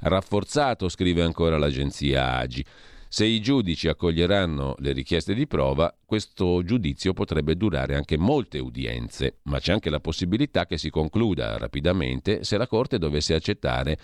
rafforzato, 0.00 0.88
scrive 0.88 1.22
ancora 1.22 1.58
l'agenzia 1.58 2.36
Agi. 2.36 2.64
Se 3.08 3.24
i 3.24 3.40
giudici 3.40 3.86
accoglieranno 3.86 4.74
le 4.78 4.90
richieste 4.90 5.32
di 5.32 5.46
prova, 5.46 5.96
questo 6.04 6.64
giudizio 6.64 7.12
potrebbe 7.12 7.54
durare 7.54 7.94
anche 7.94 8.18
molte 8.18 8.58
udienze, 8.58 9.38
ma 9.44 9.60
c'è 9.60 9.74
anche 9.74 9.90
la 9.90 10.00
possibilità 10.00 10.66
che 10.66 10.76
si 10.76 10.90
concluda 10.90 11.56
rapidamente 11.56 12.42
se 12.42 12.56
la 12.56 12.66
Corte 12.66 12.98
dovesse 12.98 13.32
accettare 13.32 13.96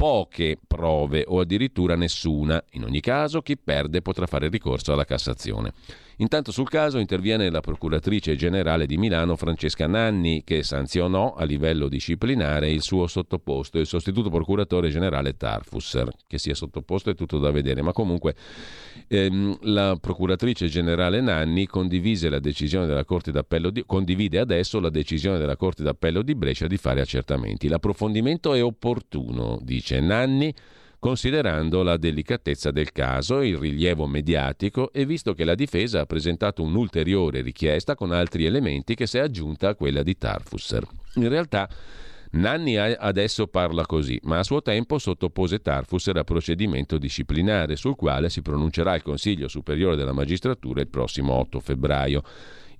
poche 0.00 0.56
prove 0.66 1.26
o 1.26 1.40
addirittura 1.40 1.94
nessuna. 1.94 2.64
In 2.70 2.84
ogni 2.84 3.00
caso, 3.00 3.42
chi 3.42 3.58
perde 3.58 4.00
potrà 4.00 4.24
fare 4.24 4.48
ricorso 4.48 4.94
alla 4.94 5.04
Cassazione. 5.04 5.74
Intanto 6.20 6.52
sul 6.52 6.68
caso 6.68 6.98
interviene 6.98 7.48
la 7.48 7.60
procuratrice 7.60 8.36
generale 8.36 8.84
di 8.84 8.98
Milano 8.98 9.36
Francesca 9.36 9.86
Nanni 9.86 10.44
che 10.44 10.62
sanzionò 10.62 11.32
a 11.32 11.44
livello 11.44 11.88
disciplinare 11.88 12.70
il 12.70 12.82
suo 12.82 13.06
sottoposto, 13.06 13.78
il 13.78 13.86
sostituto 13.86 14.28
procuratore 14.28 14.90
generale 14.90 15.34
Tarfusser. 15.34 16.10
Che 16.26 16.36
sia 16.36 16.54
sottoposto 16.54 17.08
è 17.08 17.14
tutto 17.14 17.38
da 17.38 17.50
vedere, 17.50 17.80
ma 17.80 17.92
comunque 17.92 18.34
ehm, 19.08 19.60
la 19.62 19.96
procuratrice 19.98 20.68
generale 20.68 21.22
Nanni 21.22 21.66
condivise 21.66 22.28
la 22.28 22.38
decisione 22.38 22.84
della 22.84 23.06
Corte 23.06 23.32
d'Appello 23.32 23.70
di, 23.70 23.82
condivide 23.86 24.40
adesso 24.40 24.78
la 24.78 24.90
decisione 24.90 25.38
della 25.38 25.56
Corte 25.56 25.82
d'Appello 25.82 26.20
di 26.20 26.34
Brescia 26.34 26.66
di 26.66 26.76
fare 26.76 27.00
accertamenti. 27.00 27.66
L'approfondimento 27.66 28.52
è 28.52 28.62
opportuno, 28.62 29.58
dice 29.62 30.00
Nanni 30.00 30.54
considerando 31.00 31.82
la 31.82 31.96
delicatezza 31.96 32.70
del 32.70 32.92
caso, 32.92 33.40
il 33.40 33.56
rilievo 33.56 34.06
mediatico 34.06 34.92
e 34.92 35.04
visto 35.06 35.34
che 35.34 35.44
la 35.44 35.56
difesa 35.56 36.00
ha 36.00 36.06
presentato 36.06 36.62
un'ulteriore 36.62 37.40
richiesta 37.40 37.96
con 37.96 38.12
altri 38.12 38.44
elementi 38.44 38.94
che 38.94 39.08
si 39.08 39.16
è 39.16 39.20
aggiunta 39.20 39.70
a 39.70 39.74
quella 39.74 40.04
di 40.04 40.16
Tarfusser. 40.16 40.86
In 41.14 41.28
realtà 41.28 41.68
Nanni 42.32 42.76
adesso 42.76 43.48
parla 43.48 43.84
così, 43.86 44.20
ma 44.24 44.38
a 44.38 44.44
suo 44.44 44.62
tempo 44.62 44.98
sottopose 44.98 45.60
Tarfusser 45.60 46.16
a 46.18 46.22
procedimento 46.22 46.96
disciplinare 46.96 47.74
sul 47.74 47.96
quale 47.96 48.28
si 48.28 48.40
pronuncerà 48.40 48.94
il 48.94 49.02
Consiglio 49.02 49.48
Superiore 49.48 49.96
della 49.96 50.12
Magistratura 50.12 50.80
il 50.80 50.88
prossimo 50.88 51.32
8 51.32 51.58
febbraio. 51.58 52.22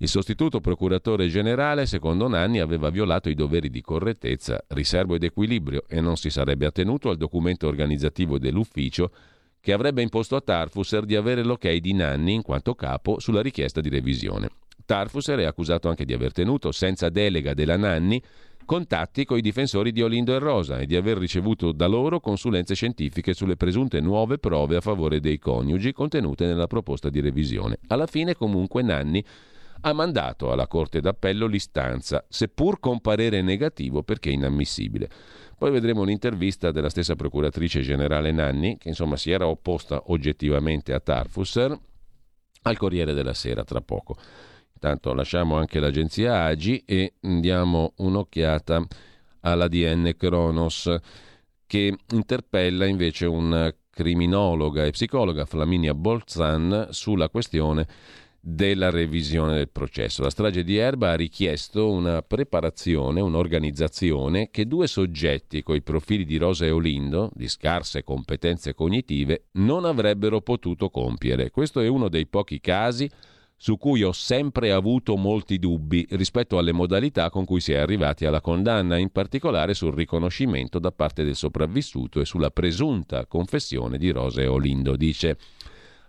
Il 0.01 0.07
sostituto 0.07 0.61
procuratore 0.61 1.27
generale, 1.27 1.85
secondo 1.85 2.27
Nanni, 2.27 2.59
aveva 2.59 2.89
violato 2.89 3.29
i 3.29 3.35
doveri 3.35 3.69
di 3.69 3.81
correttezza, 3.81 4.59
riservo 4.69 5.13
ed 5.13 5.23
equilibrio 5.23 5.83
e 5.87 6.01
non 6.01 6.17
si 6.17 6.31
sarebbe 6.31 6.65
attenuto 6.65 7.11
al 7.11 7.17
documento 7.17 7.67
organizzativo 7.67 8.39
dell'ufficio 8.39 9.11
che 9.59 9.73
avrebbe 9.73 10.01
imposto 10.01 10.35
a 10.35 10.41
Tarfusser 10.41 11.05
di 11.05 11.15
avere 11.15 11.43
l'ok 11.43 11.71
di 11.75 11.93
Nanni 11.93 12.33
in 12.33 12.41
quanto 12.41 12.73
capo 12.73 13.19
sulla 13.19 13.43
richiesta 13.43 13.79
di 13.79 13.89
revisione. 13.89 14.49
Tarfusser 14.87 15.37
è 15.37 15.45
accusato 15.45 15.87
anche 15.87 16.03
di 16.03 16.13
aver 16.13 16.31
tenuto, 16.31 16.71
senza 16.71 17.09
delega 17.09 17.53
della 17.53 17.77
Nanni, 17.77 18.19
contatti 18.65 19.23
con 19.23 19.37
i 19.37 19.41
difensori 19.41 19.91
di 19.91 20.01
Olindo 20.01 20.33
e 20.33 20.39
Rosa 20.39 20.79
e 20.79 20.87
di 20.87 20.95
aver 20.95 21.19
ricevuto 21.19 21.71
da 21.71 21.85
loro 21.85 22.19
consulenze 22.19 22.73
scientifiche 22.73 23.35
sulle 23.35 23.55
presunte 23.55 23.99
nuove 23.99 24.39
prove 24.39 24.77
a 24.77 24.81
favore 24.81 25.19
dei 25.19 25.37
coniugi 25.37 25.93
contenute 25.93 26.47
nella 26.47 26.65
proposta 26.65 27.11
di 27.11 27.19
revisione. 27.19 27.77
Alla 27.89 28.07
fine 28.07 28.33
comunque 28.33 28.81
Nanni 28.81 29.23
ha 29.81 29.93
mandato 29.93 30.51
alla 30.51 30.67
Corte 30.67 31.01
d'Appello 31.01 31.47
l'istanza, 31.47 32.23
seppur 32.29 32.79
con 32.79 33.01
parere 33.01 33.41
negativo 33.41 34.03
perché 34.03 34.29
inammissibile. 34.29 35.09
Poi 35.57 35.71
vedremo 35.71 36.01
un'intervista 36.01 36.71
della 36.71 36.89
stessa 36.89 37.15
procuratrice 37.15 37.81
generale 37.81 38.31
Nanni, 38.31 38.77
che 38.77 38.89
insomma 38.89 39.15
si 39.15 39.31
era 39.31 39.47
opposta 39.47 40.03
oggettivamente 40.07 40.93
a 40.93 40.99
Tarfusser, 40.99 41.77
al 42.63 42.77
Corriere 42.77 43.13
della 43.13 43.33
Sera 43.33 43.63
tra 43.63 43.81
poco. 43.81 44.17
Intanto 44.73 45.13
lasciamo 45.13 45.57
anche 45.57 45.79
l'agenzia 45.79 46.43
Agi 46.43 46.83
e 46.85 47.13
diamo 47.19 47.93
un'occhiata 47.97 48.83
all'ADN 49.41 50.13
Kronos 50.17 50.95
che 51.67 51.95
interpella 52.11 52.85
invece 52.85 53.27
una 53.27 53.73
criminologa 53.91 54.83
e 54.83 54.91
psicologa 54.91 55.45
Flaminia 55.45 55.93
Bolzan 55.93 56.87
sulla 56.89 57.29
questione 57.29 57.87
della 58.43 58.89
revisione 58.89 59.53
del 59.53 59.69
processo. 59.69 60.23
La 60.23 60.31
strage 60.31 60.63
di 60.63 60.75
Erba 60.75 61.11
ha 61.11 61.15
richiesto 61.15 61.91
una 61.91 62.23
preparazione, 62.23 63.21
un'organizzazione 63.21 64.49
che 64.49 64.65
due 64.65 64.87
soggetti 64.87 65.61
coi 65.61 65.83
profili 65.83 66.25
di 66.25 66.37
Rosa 66.37 66.65
e 66.65 66.71
Olindo, 66.71 67.29
di 67.35 67.47
scarse 67.47 68.03
competenze 68.03 68.73
cognitive, 68.73 69.45
non 69.53 69.85
avrebbero 69.85 70.41
potuto 70.41 70.89
compiere. 70.89 71.51
Questo 71.51 71.81
è 71.81 71.87
uno 71.87 72.09
dei 72.09 72.25
pochi 72.25 72.59
casi 72.59 73.07
su 73.55 73.77
cui 73.77 74.01
ho 74.01 74.11
sempre 74.11 74.71
avuto 74.71 75.15
molti 75.17 75.59
dubbi 75.59 76.03
rispetto 76.09 76.57
alle 76.57 76.71
modalità 76.71 77.29
con 77.29 77.45
cui 77.45 77.59
si 77.59 77.73
è 77.73 77.77
arrivati 77.77 78.25
alla 78.25 78.41
condanna, 78.41 78.97
in 78.97 79.11
particolare 79.11 79.75
sul 79.75 79.93
riconoscimento 79.93 80.79
da 80.79 80.91
parte 80.91 81.23
del 81.23 81.35
sopravvissuto 81.35 82.19
e 82.19 82.25
sulla 82.25 82.49
presunta 82.49 83.27
confessione 83.27 83.99
di 83.99 84.09
Rosa 84.09 84.41
e 84.41 84.47
Olindo, 84.47 84.95
dice. 84.95 85.37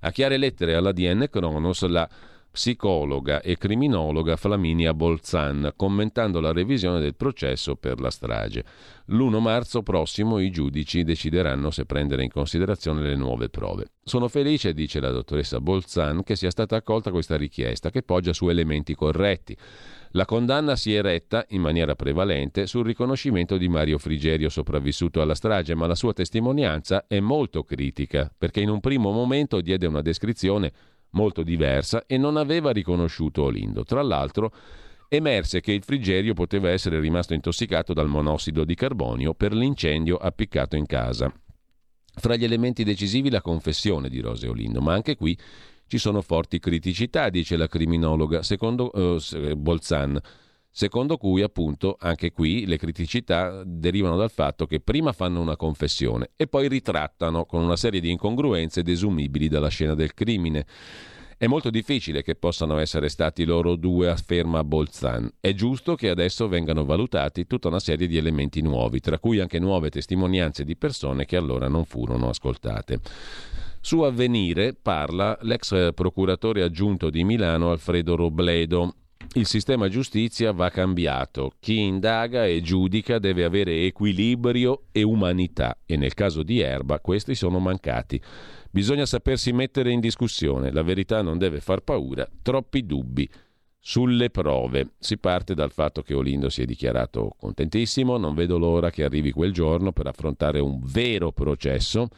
A 0.05 0.11
chiare 0.11 0.36
lettere 0.36 0.74
all'ADN 0.74 1.28
Kronos 1.30 1.86
la 1.86 2.09
psicologa 2.50 3.40
e 3.40 3.57
criminologa 3.57 4.34
Flaminia 4.34 4.92
Bolzan, 4.92 5.72
commentando 5.76 6.40
la 6.40 6.53
revisione 6.53 6.98
del 6.98 7.14
processo 7.14 7.76
per 7.76 8.00
la 8.00 8.11
strage. 8.11 8.64
L'1 9.07 9.38
marzo 9.38 9.84
prossimo 9.84 10.40
i 10.40 10.50
giudici 10.50 11.05
decideranno 11.05 11.70
se 11.70 11.86
prendere 11.86 12.24
in 12.24 12.30
considerazione 12.30 13.03
le 13.03 13.14
nuove 13.14 13.48
prove. 13.48 13.92
Sono 14.03 14.26
felice, 14.26 14.74
dice 14.74 14.98
la 14.98 15.12
dottoressa 15.12 15.61
Bolzan, 15.61 16.24
che 16.24 16.34
sia 16.34 16.50
stata 16.50 16.74
accolta 16.74 17.12
questa 17.12 17.36
richiesta, 17.36 17.90
che 17.90 18.03
poggia 18.03 18.32
su 18.32 18.48
elementi 18.48 18.96
corretti. 18.96 19.57
La 20.15 20.27
condanna 20.27 20.77
si 20.77 20.95
è 20.95 21.01
retta 21.01 21.47
in 21.51 21.63
maniera 21.63 21.95
prevalente 21.95 22.67
sul 22.67 22.85
riconoscimento 22.85 23.57
di 23.57 23.69
Mario 23.69 23.97
Frigerio 23.97 24.51
sopravvissuto 24.51 25.23
alla 25.23 25.35
strage, 25.35 25.75
ma 25.75 25.87
la 25.87 25.95
sua 25.95 26.13
testimonianza 26.13 27.07
è 27.07 27.19
molto 27.21 27.65
critica, 27.65 28.31
perché 28.37 28.61
in 28.61 28.69
un 28.69 28.81
primo 28.81 29.11
momento 29.11 29.63
diede 29.63 29.87
una 29.87 30.03
descrizione 30.03 30.71
molto 31.13 31.43
diversa 31.43 32.05
e 32.07 32.19
non 32.19 32.37
aveva 32.37 32.73
riconosciuto 32.73 33.45
Olindo. 33.45 33.85
Tra 33.85 34.03
l'altro, 34.03 34.53
emerse 35.09 35.63
che 35.63 35.73
il 35.73 35.83
Frigerio 35.83 36.35
poteva 36.35 36.69
essere 36.69 37.01
rimasto 37.01 37.33
intossicato 37.33 37.95
dal 37.95 38.09
monossido 38.09 38.65
di 38.65 38.75
carbonio 38.75 39.33
per 39.33 39.55
l'incendio 39.55 40.17
appiccato 40.19 40.77
in 40.77 40.85
casa. 40.85 41.33
Fra 42.15 42.37
gli 42.37 42.45
elementi 42.45 42.85
decisivi 42.85 43.31
la 43.31 43.41
confessione 43.41 44.11
di 44.11 44.21
Rose 44.21 44.47
Olindo, 44.47 44.83
ma 44.83 44.93
anche 44.93 45.17
qui 45.17 45.39
ci 45.93 45.99
sono 45.99 46.22
forti 46.22 46.59
criticità, 46.59 47.28
dice 47.28 47.55
la 47.59 47.66
criminologa 47.66 48.43
secondo, 48.43 48.90
eh, 48.95 49.55
Bolzan, 49.55 50.18
secondo 50.70 51.18
cui 51.18 51.43
appunto 51.43 51.99
anche 52.01 52.32
qui 52.32 52.64
le 52.64 52.78
criticità 52.78 53.62
derivano 53.62 54.16
dal 54.16 54.30
fatto 54.30 54.64
che 54.64 54.80
prima 54.80 55.12
fanno 55.12 55.43
una 55.43 55.55
confessione 55.55 56.30
e 56.34 56.47
poi 56.47 56.68
ritrattano 56.68 57.45
con 57.45 57.62
una 57.62 57.76
serie 57.76 58.01
di 58.01 58.11
incongruenze 58.11 58.82
desumibili 58.82 59.49
dalla 59.49 59.68
scena 59.68 59.95
del 59.95 60.14
crimine. 60.14 60.64
È 61.36 61.47
molto 61.47 61.68
difficile 61.68 62.22
che 62.22 62.36
possano 62.36 62.78
essere 62.78 63.11
stati 63.11 63.45
loro 63.45 63.76
due, 63.76 64.09
afferma 64.09 64.64
Bolzan. 64.64 65.30
È 65.40 65.53
giusto 65.53 65.95
che 65.95 66.09
adesso 66.09 66.49
vengano 66.49 66.86
valutati 66.86 67.47
tutta 67.47 67.68
una 67.68 67.80
serie 67.80 68.07
di 68.07 68.16
elementi 68.16 68.62
nuovi, 68.62 69.01
tra 69.01 69.18
cui 69.18 69.40
anche 69.40 69.59
nuove 69.59 69.90
testimonianze 69.90 70.64
di 70.64 70.74
persone 70.74 71.26
che 71.26 71.36
allora 71.36 71.68
non 71.68 71.84
furono 71.84 72.30
ascoltate. 72.30 73.01
Su 73.85 74.03
avvenire 74.03 74.74
parla 74.80 75.37
l'ex 75.43 75.93
procuratore 75.93 76.62
aggiunto 76.62 77.11
di 77.11 77.24
Milano 77.24 77.72
Alfredo 77.72 78.14
Robledo. 78.14 78.95
Il 79.35 79.47
sistema 79.47 79.89
giustizia 79.89 80.53
va 80.53 80.70
cambiato. 80.70 81.55
Chi 81.59 81.80
indaga 81.80 82.47
e 82.47 82.61
giudica 82.61 83.18
deve 83.18 83.43
avere 83.43 83.85
equilibrio 83.85 84.85
e 84.93 85.03
umanità 85.03 85.78
e 85.85 85.97
nel 85.97 86.14
caso 86.14 86.45
di 86.45 86.61
Erba 86.61 87.01
questi 87.01 87.35
sono 87.35 87.59
mancati. 87.59 88.22
Bisogna 88.70 89.05
sapersi 89.05 89.53
mettere 89.53 89.91
in 89.91 89.99
discussione, 89.99 90.70
la 90.70 90.83
verità 90.83 91.20
non 91.20 91.37
deve 91.37 91.59
far 91.59 91.80
paura, 91.80 92.26
troppi 92.41 92.87
dubbi. 92.87 93.28
Sulle 93.80 94.30
prove. 94.30 94.93
Si 95.01 95.18
parte 95.18 95.55
dal 95.55 95.72
fatto 95.72 96.03
che 96.03 96.14
Olindo 96.14 96.49
si 96.51 96.62
è 96.62 96.64
dichiarato 96.64 97.35
contentissimo, 97.37 98.16
non 98.16 98.37
vedo 98.37 98.59
l'ora 98.59 98.91
che 98.91 99.03
arrivi 99.03 99.33
quel 99.33 99.53
giorno 99.53 99.91
per 99.91 100.07
affrontare 100.07 100.61
un 100.61 100.78
vero 100.85 101.33
processo 101.33 102.09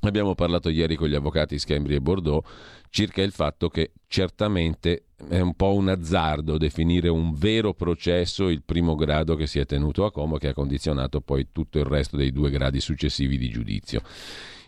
Abbiamo 0.00 0.34
parlato 0.34 0.68
ieri 0.68 0.94
con 0.94 1.08
gli 1.08 1.14
avvocati 1.14 1.58
Schembri 1.58 1.94
e 1.94 2.00
Bordeaux 2.00 2.46
circa 2.90 3.22
il 3.22 3.32
fatto 3.32 3.68
che 3.68 3.92
certamente 4.06 5.04
è 5.28 5.40
un 5.40 5.54
po' 5.54 5.74
un 5.74 5.88
azzardo 5.88 6.56
definire 6.56 7.08
un 7.08 7.34
vero 7.34 7.74
processo 7.74 8.48
il 8.48 8.62
primo 8.62 8.94
grado 8.94 9.34
che 9.34 9.46
si 9.46 9.58
è 9.58 9.66
tenuto 9.66 10.04
a 10.04 10.12
Como 10.12 10.36
che 10.36 10.48
ha 10.48 10.54
condizionato 10.54 11.20
poi 11.20 11.48
tutto 11.52 11.78
il 11.78 11.84
resto 11.84 12.16
dei 12.16 12.32
due 12.32 12.50
gradi 12.50 12.80
successivi 12.80 13.36
di 13.36 13.48
giudizio. 13.48 14.02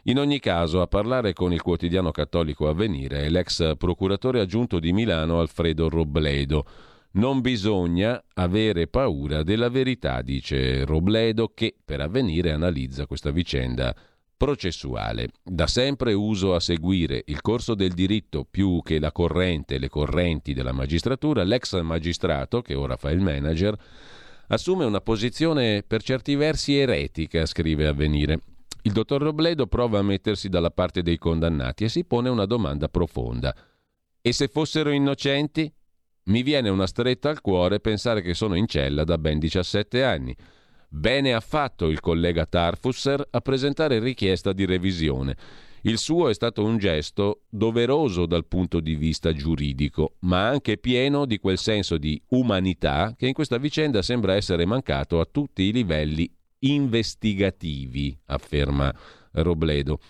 In 0.04 0.18
ogni 0.18 0.40
caso, 0.40 0.80
a 0.80 0.86
parlare 0.86 1.34
con 1.34 1.52
il 1.52 1.60
quotidiano 1.60 2.10
cattolico 2.10 2.68
Avvenire 2.68 3.24
è 3.24 3.28
l'ex 3.28 3.76
procuratore 3.76 4.40
aggiunto 4.40 4.78
di 4.78 4.92
Milano 4.92 5.40
Alfredo 5.40 5.88
Robledo. 5.88 6.64
Non 7.12 7.40
bisogna 7.40 8.22
avere 8.34 8.86
paura 8.86 9.42
della 9.42 9.68
verità, 9.68 10.22
dice 10.22 10.84
Robledo, 10.84 11.52
che 11.54 11.74
per 11.84 12.00
avvenire 12.00 12.52
analizza 12.52 13.06
questa 13.06 13.30
vicenda 13.30 13.94
processuale. 14.40 15.28
Da 15.42 15.66
sempre 15.66 16.14
uso 16.14 16.54
a 16.54 16.60
seguire 16.60 17.22
il 17.26 17.42
corso 17.42 17.74
del 17.74 17.92
diritto 17.92 18.46
più 18.50 18.80
che 18.82 18.98
la 18.98 19.12
corrente 19.12 19.76
le 19.76 19.90
correnti 19.90 20.54
della 20.54 20.72
magistratura, 20.72 21.44
l'ex 21.44 21.78
magistrato, 21.82 22.62
che 22.62 22.74
ora 22.74 22.96
fa 22.96 23.10
il 23.10 23.20
manager, 23.20 23.76
assume 24.46 24.86
una 24.86 25.02
posizione 25.02 25.84
per 25.86 26.02
certi 26.02 26.36
versi 26.36 26.74
eretica, 26.74 27.44
scrive 27.44 27.86
Avvenire. 27.86 28.40
Il 28.80 28.92
dottor 28.92 29.20
Robledo 29.20 29.66
prova 29.66 29.98
a 29.98 30.02
mettersi 30.02 30.48
dalla 30.48 30.70
parte 30.70 31.02
dei 31.02 31.18
condannati 31.18 31.84
e 31.84 31.90
si 31.90 32.06
pone 32.06 32.30
una 32.30 32.46
domanda 32.46 32.88
profonda. 32.88 33.54
E 34.22 34.32
se 34.32 34.48
fossero 34.48 34.88
innocenti? 34.88 35.70
Mi 36.24 36.42
viene 36.42 36.70
una 36.70 36.86
stretta 36.86 37.28
al 37.28 37.42
cuore 37.42 37.80
pensare 37.80 38.22
che 38.22 38.32
sono 38.32 38.54
in 38.54 38.66
cella 38.66 39.04
da 39.04 39.18
ben 39.18 39.38
17 39.38 40.02
anni. 40.02 40.34
Bene 40.92 41.34
ha 41.34 41.40
fatto 41.40 41.86
il 41.86 42.00
collega 42.00 42.46
Tarfusser 42.46 43.24
a 43.30 43.40
presentare 43.40 44.00
richiesta 44.00 44.52
di 44.52 44.64
revisione. 44.64 45.36
Il 45.82 45.98
suo 45.98 46.28
è 46.28 46.34
stato 46.34 46.64
un 46.64 46.78
gesto 46.78 47.42
doveroso 47.48 48.26
dal 48.26 48.44
punto 48.44 48.80
di 48.80 48.96
vista 48.96 49.32
giuridico, 49.32 50.16
ma 50.22 50.48
anche 50.48 50.78
pieno 50.78 51.26
di 51.26 51.38
quel 51.38 51.58
senso 51.58 51.96
di 51.96 52.20
umanità 52.30 53.14
che 53.16 53.28
in 53.28 53.32
questa 53.32 53.58
vicenda 53.58 54.02
sembra 54.02 54.34
essere 54.34 54.66
mancato 54.66 55.20
a 55.20 55.28
tutti 55.30 55.62
i 55.62 55.72
livelli 55.72 56.28
investigativi, 56.58 58.18
afferma 58.26 58.92
Robledo 59.30 60.00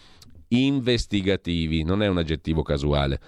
investigativi, 0.52 1.84
non 1.84 2.02
è 2.02 2.08
un 2.08 2.18
aggettivo 2.18 2.62
casuale, 2.62 3.20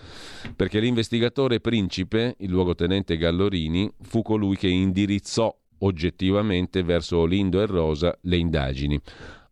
perché 0.56 0.80
l'investigatore 0.80 1.60
principe, 1.60 2.34
il 2.38 2.50
luogotenente 2.50 3.16
Gallorini, 3.16 3.88
fu 4.00 4.22
colui 4.22 4.56
che 4.56 4.68
indirizzò 4.68 5.54
oggettivamente 5.82 6.82
verso 6.82 7.18
Olindo 7.18 7.60
e 7.60 7.66
Rosa 7.66 8.16
le 8.22 8.36
indagini. 8.36 9.00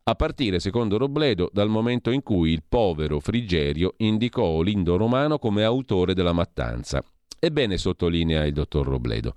A 0.02 0.14
partire, 0.14 0.58
secondo 0.58 0.98
Robledo, 0.98 1.50
dal 1.52 1.68
momento 1.68 2.10
in 2.10 2.22
cui 2.22 2.50
il 2.50 2.64
povero 2.68 3.20
Frigerio 3.20 3.94
indicò 3.98 4.42
Olindo 4.42 4.96
Romano 4.96 5.38
come 5.38 5.62
autore 5.62 6.14
della 6.14 6.32
mattanza. 6.32 7.02
Ebbene, 7.38 7.78
sottolinea 7.78 8.44
il 8.44 8.52
dottor 8.52 8.86
Robledo. 8.86 9.34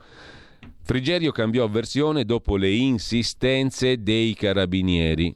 Frigerio 0.81 1.31
cambiò 1.31 1.67
versione 1.67 2.25
dopo 2.25 2.57
le 2.57 2.71
insistenze 2.71 4.01
dei 4.01 4.33
carabinieri, 4.33 5.33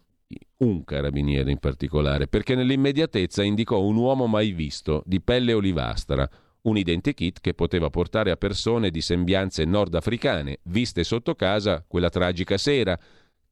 un 0.58 0.84
carabiniere 0.84 1.52
in 1.52 1.60
particolare, 1.60 2.28
perché 2.28 2.56
nell'immediatezza 2.56 3.44
indicò 3.44 3.82
un 3.82 3.96
uomo 3.96 4.28
mai 4.28 4.52
visto, 4.52 5.04
di 5.06 5.22
pelle 5.22 5.54
olivastra, 5.54 6.28
un 6.68 6.78
identikit 6.78 7.40
che 7.40 7.54
poteva 7.54 7.90
portare 7.90 8.32
a 8.32 8.36
persone 8.36 8.90
di 8.90 9.02
sembianze 9.02 9.64
nordafricane, 9.66 10.60
viste 10.64 11.04
sotto 11.04 11.36
casa 11.36 11.84
quella 11.88 12.10
tragica 12.10 12.58
sera. 12.58 12.98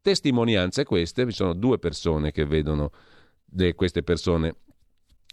Testimonianze 0.02 0.84
queste, 0.84 1.26
vi 1.26 1.32
sono 1.32 1.54
due 1.54 1.80
persone 1.80 2.32
che 2.32 2.46
vedono 2.46 2.92
queste 3.74 4.04
persone 4.04 4.56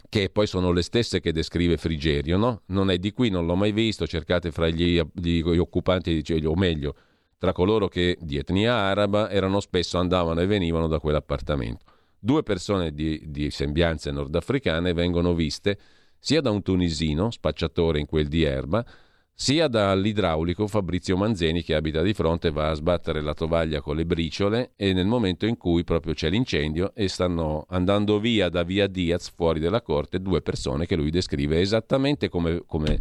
che 0.09 0.31
poi 0.31 0.47
sono 0.47 0.73
le 0.73 0.83
stesse 0.83 1.21
che 1.21 1.33
descrive 1.33 1.77
Frigerio, 1.77 2.37
no? 2.37 2.63
Non 2.67 2.91
è 2.91 2.99
di 2.99 3.13
qui, 3.13 3.31
non 3.31 3.47
l'ho 3.47 3.57
mai 3.57 3.73
visto, 3.73 4.07
cercate 4.07 4.51
fra 4.51 4.69
gli, 4.69 5.01
gli 5.13 5.41
occupanti, 5.41 6.23
o 6.45 6.55
meglio, 6.55 6.95
tra 7.39 7.53
coloro 7.53 7.89
che 7.89 8.17
di 8.21 8.37
etnia 8.37 8.75
araba 8.75 9.31
erano 9.31 9.59
spesso 9.61 9.99
andavano 9.99 10.41
e 10.41 10.47
venivano 10.47 10.87
da 10.87 11.01
quell'appartamento. 11.01 11.85
Due 12.19 12.43
persone 12.43 12.93
di, 12.93 13.23
di 13.27 13.51
sembianze 13.51 14.11
nordafricane 14.13 14.93
vengono 14.93 15.35
viste 15.35 15.79
sia 16.25 16.41
da 16.41 16.53
un 16.53 16.63
tunisino, 16.63 17.33
spacciatore 17.33 17.99
in 17.99 18.07
quel 18.07 18.29
di 18.29 18.45
Erba, 18.45 18.87
sia 19.35 19.67
dall'idraulico 19.67 20.69
Fabrizio 20.69 21.17
Manzeni 21.17 21.65
che 21.65 21.75
abita 21.75 22.01
di 22.01 22.15
fronte 22.15 22.53
va 22.53 22.71
a 22.71 22.75
sbattere 22.75 23.21
la 23.21 23.35
tovaglia 23.35 23.81
con 23.81 23.97
le 23.97 24.07
briciole 24.07 24.71
e 24.77 24.93
nel 24.93 25.07
momento 25.07 25.47
in 25.47 25.57
cui 25.57 25.83
proprio 25.83 26.15
c'è 26.15 26.31
l'incendio 26.31 26.93
e 26.95 27.09
stanno 27.09 27.67
andando 27.71 28.21
via 28.21 28.49
da 28.49 28.63
via 28.63 28.87
Diaz 28.87 29.33
fuori 29.35 29.59
dalla 29.59 29.83
corte 29.83 30.23
due 30.23 30.43
persone 30.43 30.87
che 30.87 30.95
lui 30.95 31.11
descrive 31.11 31.61
esattamente 31.61 32.29
come, 32.29 32.63
come 32.67 33.01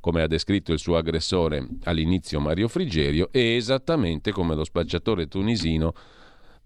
come 0.00 0.22
ha 0.22 0.28
descritto 0.28 0.72
il 0.72 0.78
suo 0.78 0.96
aggressore 0.96 1.66
all'inizio 1.82 2.38
Mario 2.38 2.68
Frigerio, 2.68 3.28
e 3.32 3.56
esattamente 3.56 4.30
come 4.30 4.54
lo 4.54 4.62
spacciatore 4.62 5.26
tunisino 5.26 5.94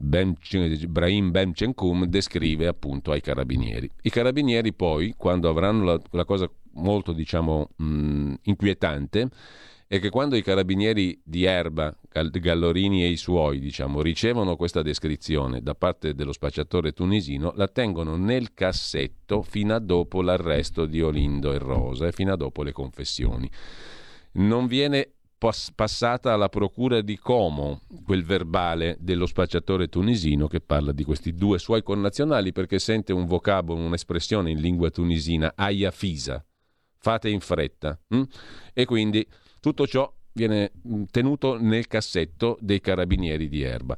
Brahim 0.03 1.31
Bemcenkum 1.31 2.07
descrive 2.07 2.67
appunto 2.67 3.11
ai 3.11 3.21
carabinieri. 3.21 3.89
I 4.03 4.11
carabinieri 4.11 4.73
poi, 4.73 5.15
quando 5.17 5.49
avranno 5.51 5.85
la, 5.85 6.01
la 6.13 6.25
cosa 6.25 6.51
molto 6.73 7.13
diciamo 7.13 7.69
mh, 7.77 8.35
inquietante, 8.45 9.29
è 9.87 9.99
che 9.99 10.09
quando 10.09 10.37
i 10.37 10.43
carabinieri 10.43 11.21
di 11.23 11.45
Erba, 11.45 11.93
Gallorini 12.13 13.03
e 13.03 13.09
i 13.09 13.17
suoi, 13.17 13.59
diciamo, 13.59 14.01
ricevono 14.01 14.55
questa 14.55 14.83
descrizione 14.83 15.63
da 15.63 15.75
parte 15.75 16.15
dello 16.15 16.33
spacciatore 16.33 16.93
tunisino, 16.93 17.53
la 17.57 17.67
tengono 17.67 18.17
nel 18.17 18.55
cassetto 18.55 19.43
fino 19.43 19.75
a 19.75 19.81
dopo 19.81 20.23
l'arresto 20.23 20.87
di 20.87 21.03
Olindo 21.03 21.53
e 21.53 21.59
Rosa 21.59 22.07
e 22.07 22.13
fino 22.13 22.33
a 22.33 22.37
dopo 22.37 22.63
le 22.63 22.71
confessioni. 22.71 23.51
Non 24.33 24.69
viene 24.69 25.15
passata 25.75 26.35
alla 26.35 26.51
procura 26.51 27.01
di 27.01 27.19
Como 27.19 27.81
quel 28.05 28.25
verbale 28.25 28.97
dello 29.01 29.25
spacciatore 29.25 29.89
tunisino 29.89 30.47
che 30.47 30.61
parla 30.61 30.93
di 30.93 31.03
questi 31.03 31.33
due 31.33 31.59
suoi 31.59 31.83
connazionali 31.83 32.53
perché 32.53 32.79
sente 32.79 33.15
un 33.15 33.25
vocabolo, 33.25 33.81
un'espressione 33.81 34.51
in 34.51 34.61
lingua 34.61 34.91
tunisina, 34.91 35.55
aia 35.57 35.91
fisa, 35.91 36.45
fate 36.99 37.31
in 37.31 37.41
fretta. 37.41 37.99
Hm? 38.09 38.23
E 38.75 38.85
quindi 38.85 39.27
tutto 39.61 39.87
ciò 39.87 40.13
viene 40.33 40.73
tenuto 41.11 41.59
nel 41.59 41.87
cassetto 41.87 42.59
dei 42.61 42.81
carabinieri 42.81 43.49
di 43.49 43.63
Erba. 43.63 43.97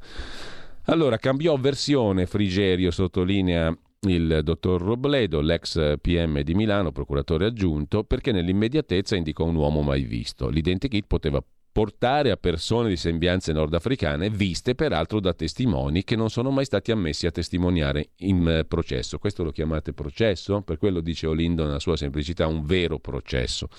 Allora, 0.85 1.17
cambiò 1.17 1.57
versione 1.57 2.25
Frigerio, 2.25 2.91
sottolinea 2.91 3.75
il 4.03 4.41
dottor 4.43 4.81
Robledo, 4.81 5.41
l'ex 5.41 5.95
PM 6.01 6.41
di 6.41 6.53
Milano, 6.53 6.91
procuratore 6.91 7.45
aggiunto, 7.45 8.03
perché 8.03 8.31
nell'immediatezza 8.31 9.15
indicò 9.15 9.45
un 9.45 9.55
uomo 9.55 9.81
mai 9.81 10.03
visto. 10.03 10.49
L'identikit 10.49 11.05
poteva 11.07 11.43
portare 11.73 12.29
a 12.29 12.37
persone 12.37 12.89
di 12.89 12.95
sembianze 12.95 13.51
nordafricane, 13.51 14.29
viste 14.29 14.75
peraltro 14.75 15.19
da 15.19 15.33
testimoni 15.33 16.03
che 16.03 16.15
non 16.15 16.29
sono 16.29 16.51
mai 16.51 16.65
stati 16.65 16.91
ammessi 16.91 17.25
a 17.25 17.31
testimoniare 17.31 18.09
in 18.17 18.47
eh, 18.47 18.65
processo. 18.65 19.17
Questo 19.17 19.43
lo 19.43 19.51
chiamate 19.51 19.91
processo? 19.91 20.61
Per 20.61 20.77
quello 20.77 21.01
dice 21.01 21.25
Olindo 21.25 21.65
nella 21.65 21.79
sua 21.79 21.97
semplicità, 21.97 22.45
un 22.45 22.63
vero 22.63 22.99
processo. 22.99 23.69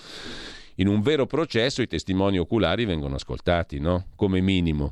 In 0.77 0.89
un 0.89 1.03
vero 1.03 1.27
processo 1.27 1.83
i 1.83 1.87
testimoni 1.87 2.37
oculari 2.37 2.85
vengono 2.85 3.15
ascoltati, 3.15 3.79
no? 3.79 4.07
Come 4.17 4.41
minimo. 4.41 4.91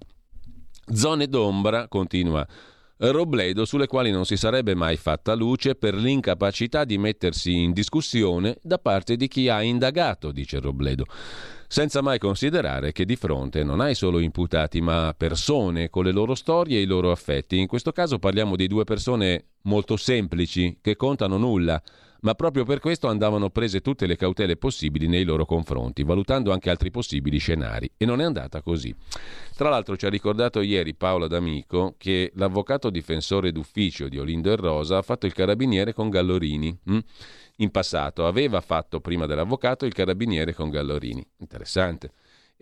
Zone 0.93 1.26
d'ombra, 1.26 1.89
continua 1.89 2.47
Robledo, 3.11 3.64
sulle 3.64 3.88
quali 3.88 4.12
non 4.12 4.24
si 4.24 4.36
sarebbe 4.36 4.76
mai 4.76 4.96
fatta 4.96 5.34
luce 5.34 5.74
per 5.74 5.94
l'incapacità 5.94 6.84
di 6.84 6.98
mettersi 6.98 7.53
in 7.53 7.72
discussione 7.72 8.59
da 8.62 8.78
parte 8.78 9.16
di 9.16 9.26
chi 9.26 9.48
ha 9.48 9.61
indagato, 9.62 10.30
dice 10.30 10.61
Robledo 10.61 11.07
senza 11.72 12.03
mai 12.03 12.18
considerare 12.18 12.92
che 12.92 13.07
di 13.07 13.16
fronte 13.16 13.64
non 13.64 13.80
hai 13.80 13.94
solo 13.94 14.18
imputati, 14.18 14.82
ma 14.82 15.14
persone 15.16 15.88
con 15.88 16.05
le 16.05 16.12
loro 16.12 16.34
storie 16.34 16.76
e 16.76 16.82
i 16.82 16.84
loro 16.84 17.11
affetti. 17.11 17.59
In 17.59 17.66
questo 17.66 17.92
caso 17.92 18.18
parliamo 18.18 18.57
di 18.57 18.66
due 18.66 18.84
persone 18.84 19.46
molto 19.62 19.96
semplici, 19.96 20.80
che 20.82 20.96
contano 20.96 21.38
nulla, 21.38 21.82
ma 22.22 22.34
proprio 22.34 22.64
per 22.64 22.80
questo 22.80 23.08
andavano 23.08 23.50
prese 23.50 23.80
tutte 23.80 24.06
le 24.06 24.16
cautele 24.16 24.56
possibili 24.56 25.06
nei 25.06 25.24
loro 25.24 25.44
confronti, 25.44 26.02
valutando 26.02 26.52
anche 26.52 26.70
altri 26.70 26.90
possibili 26.90 27.38
scenari. 27.38 27.90
E 27.96 28.04
non 28.04 28.20
è 28.20 28.24
andata 28.24 28.62
così. 28.62 28.94
Tra 29.54 29.68
l'altro 29.68 29.96
ci 29.96 30.06
ha 30.06 30.10
ricordato 30.10 30.60
ieri 30.60 30.94
Paola 30.94 31.26
D'Amico 31.26 31.94
che 31.98 32.32
l'avvocato 32.34 32.90
difensore 32.90 33.52
d'ufficio 33.52 34.08
di 34.08 34.18
Olindo 34.18 34.50
e 34.52 34.56
Rosa 34.56 34.98
ha 34.98 35.02
fatto 35.02 35.26
il 35.26 35.32
carabiniere 35.32 35.92
con 35.92 36.10
Gallorini. 36.10 36.76
Hm? 36.84 36.98
In 37.56 37.70
passato 37.70 38.26
aveva 38.26 38.60
fatto 38.60 39.00
prima 39.00 39.26
dell'avvocato 39.26 39.84
il 39.84 39.92
carabiniere 39.92 40.54
con 40.54 40.70
Gallorini. 40.70 41.24
Interessante. 41.38 42.12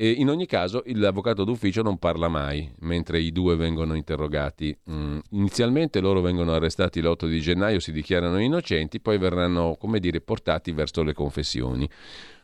E 0.02 0.12
in 0.12 0.30
ogni 0.30 0.46
caso 0.46 0.82
l'avvocato 0.86 1.44
d'ufficio 1.44 1.82
non 1.82 1.98
parla 1.98 2.28
mai 2.28 2.72
mentre 2.78 3.20
i 3.20 3.32
due 3.32 3.54
vengono 3.54 3.92
interrogati. 3.92 4.74
Mm, 4.90 5.18
inizialmente 5.32 6.00
loro 6.00 6.22
vengono 6.22 6.54
arrestati 6.54 7.02
l'8 7.02 7.28
di 7.28 7.38
gennaio, 7.38 7.80
si 7.80 7.92
dichiarano 7.92 8.38
innocenti, 8.38 8.98
poi 8.98 9.18
verranno, 9.18 9.76
come 9.78 10.00
dire, 10.00 10.22
portati 10.22 10.72
verso 10.72 11.02
le 11.02 11.12
confessioni. 11.12 11.86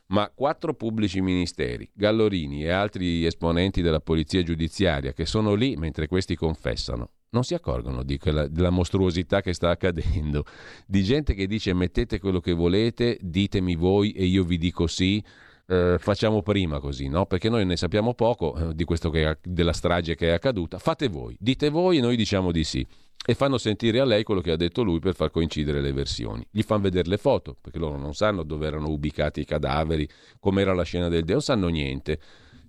Ma 0.09 0.31
quattro 0.35 0.75
pubblici 0.75 1.23
ministeri, 1.23 1.89
Gallorini 1.95 2.63
e 2.63 2.69
altri 2.69 3.25
esponenti 3.25 3.81
della 3.81 4.01
polizia 4.01 4.43
giudiziaria 4.43 5.15
che 5.15 5.25
sono 5.25 5.55
lì 5.55 5.77
mentre 5.77 6.09
questi 6.09 6.37
confessano, 6.37 7.09
non 7.31 7.43
si 7.43 7.55
accorgono 7.55 8.05
quella, 8.19 8.49
della 8.49 8.69
mostruosità 8.69 9.41
che 9.41 9.55
sta 9.55 9.71
accadendo, 9.71 10.45
di 10.87 11.03
gente 11.03 11.33
che 11.33 11.47
dice 11.47 11.73
mettete 11.73 12.21
quello 12.21 12.41
che 12.41 12.53
volete, 12.53 13.17
ditemi 13.23 13.77
voi 13.77 14.13
e 14.13 14.27
io 14.27 14.45
vi 14.45 14.59
dico 14.59 14.87
sì, 14.87 15.25
eh, 15.67 15.97
facciamo 15.99 16.43
prima 16.43 16.79
così, 16.79 17.09
no? 17.09 17.27
Perché 17.27 17.49
noi 17.49 17.65
ne 17.65 17.77
sappiamo 17.77 18.15
poco 18.15 18.57
eh, 18.57 18.75
di 18.75 18.85
questo 18.85 19.11
che, 19.11 19.39
della 19.43 19.73
strage 19.73 20.15
che 20.15 20.29
è 20.29 20.33
accaduta. 20.33 20.79
Fate 20.79 21.09
voi, 21.09 21.37
dite 21.39 21.69
voi 21.71 21.99
e 21.99 22.01
noi 22.01 22.17
diciamo 22.17 22.53
di 22.53 22.65
sì. 22.65 22.87
E 23.29 23.35
fanno 23.35 23.59
sentire 23.59 23.99
a 23.99 24.05
lei 24.05 24.23
quello 24.23 24.41
che 24.41 24.53
ha 24.53 24.57
detto 24.57 24.85
lui 24.85 25.01
per 25.01 25.17
far 25.17 25.33
coincidere 25.33 25.81
le 25.81 25.93
versioni. 25.93 26.47
Gli 26.49 26.63
fanno 26.63 26.83
vedere 26.83 27.09
le 27.09 27.17
foto, 27.17 27.57
perché 27.61 27.79
loro 27.79 27.99
non 27.99 28.15
sanno 28.15 28.45
dove 28.45 28.69
erano 28.69 28.89
ubicati 28.89 29.41
i 29.41 29.45
cadaveri, 29.45 30.09
com'era 30.39 30.73
la 30.73 30.85
scena 30.85 31.09
del 31.09 31.25
deo, 31.25 31.35
non 31.35 31.43
sanno 31.43 31.67
niente. 31.67 32.21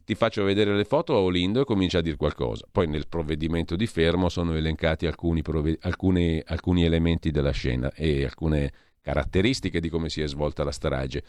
Ti 0.04 0.16
faccio 0.16 0.44
vedere 0.44 0.76
le 0.76 0.86
foto 0.86 1.14
a 1.16 1.20
Olindo 1.20 1.62
e 1.62 1.66
comincia 1.66 2.00
a 2.00 2.02
dire 2.02 2.16
qualcosa. 2.16 2.66
Poi 2.72 2.88
nel 2.88 3.08
provvedimento 3.08 3.76
di 3.76 3.86
fermo 3.86 4.30
sono 4.30 4.56
elencati 4.56 5.06
alcuni, 5.06 5.44
prove- 5.44 5.78
alcuni, 5.82 6.42
alcuni 6.44 6.86
elementi 6.86 7.30
della 7.30 7.52
scena 7.52 7.92
e 7.94 8.24
alcune 8.24 8.72
caratteristiche 9.02 9.80
di 9.80 9.90
come 9.90 10.10
si 10.10 10.22
è 10.22 10.28
svolta 10.28 10.64
la 10.64 10.72
strage. 10.72 11.24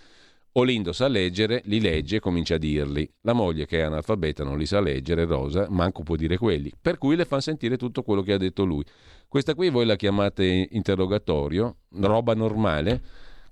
Olindo 0.52 0.92
sa 0.92 1.08
leggere, 1.08 1.62
li 1.66 1.80
legge 1.80 2.16
e 2.16 2.20
comincia 2.20 2.54
a 2.54 2.58
dirli. 2.58 3.08
La 3.22 3.32
moglie, 3.32 3.66
che 3.66 3.78
è 3.78 3.82
analfabeta, 3.82 4.44
non 4.44 4.58
li 4.58 4.66
sa 4.66 4.80
leggere, 4.80 5.24
Rosa, 5.24 5.68
manco 5.70 6.02
può 6.02 6.16
dire 6.16 6.36
quelli. 6.36 6.72
Per 6.80 6.98
cui 6.98 7.16
le 7.16 7.24
fa 7.24 7.40
sentire 7.40 7.76
tutto 7.76 8.02
quello 8.02 8.22
che 8.22 8.32
ha 8.32 8.38
detto 8.38 8.64
lui. 8.64 8.84
Questa 9.28 9.54
qui 9.54 9.68
voi 9.68 9.86
la 9.86 9.96
chiamate 9.96 10.68
interrogatorio, 10.70 11.76
roba 12.00 12.34
normale. 12.34 13.02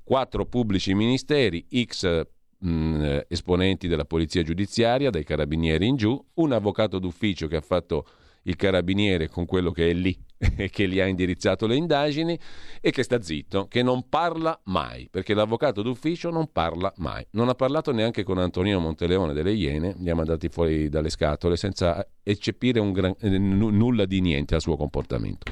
Quattro 0.03 0.47
pubblici 0.47 0.95
ministeri, 0.95 1.67
X 1.85 2.27
mh, 2.59 2.69
mm, 2.69 3.19
esponenti 3.29 3.89
della 3.89 4.05
polizia 4.05 4.43
giudiziaria, 4.43 5.11
dai 5.11 5.25
carabinieri 5.25 5.87
in 5.87 5.97
giù, 5.97 6.25
un 6.35 6.53
avvocato 6.53 6.99
d'ufficio 6.99 7.47
che 7.47 7.57
ha 7.57 7.61
fatto 7.61 8.07
il 8.43 8.57
carabiniere 8.57 9.29
con 9.29 9.45
quello 9.45 9.71
che 9.71 9.91
è 9.91 9.93
lì 9.93 10.17
che 10.71 10.89
gli 10.89 11.01
ha 11.01 11.07
indirizzato 11.07 11.67
le 11.67 11.77
indagini 11.77 12.39
e 12.81 12.91
che 12.91 13.03
sta 13.03 13.21
zitto, 13.23 13.67
che 13.69 13.83
non 13.83 14.09
parla 14.09 14.59
mai, 14.65 15.09
perché 15.11 15.35
l'avvocato 15.35 15.83
d'ufficio 15.83 16.31
non 16.31 16.51
parla 16.53 16.93
mai. 16.97 17.27
Non 17.31 17.49
ha 17.49 17.55
parlato 17.55 17.93
neanche 17.93 18.23
con 18.23 18.39
Antonino 18.39 18.79
Monteleone 18.79 19.33
delle 19.33 19.53
Iene, 19.53 19.95
li 19.99 20.11
ha 20.11 20.15
mandati 20.15 20.49
fuori 20.49 20.89
dalle 20.89 21.11
scatole 21.11 21.57
senza 21.57 22.07
eccepire 22.23 22.81
gran, 22.93 23.15
eh, 23.21 23.39
nulla 23.39 24.05
di 24.05 24.21
niente 24.21 24.55
al 24.55 24.61
suo 24.61 24.77
comportamento. 24.77 25.51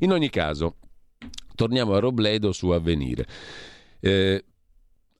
In 0.00 0.12
ogni 0.12 0.30
caso, 0.30 0.76
torniamo 1.54 1.94
a 1.94 2.00
Robledo 2.00 2.52
su 2.52 2.68
Avvenire. 2.70 3.26
Eh, 4.00 4.44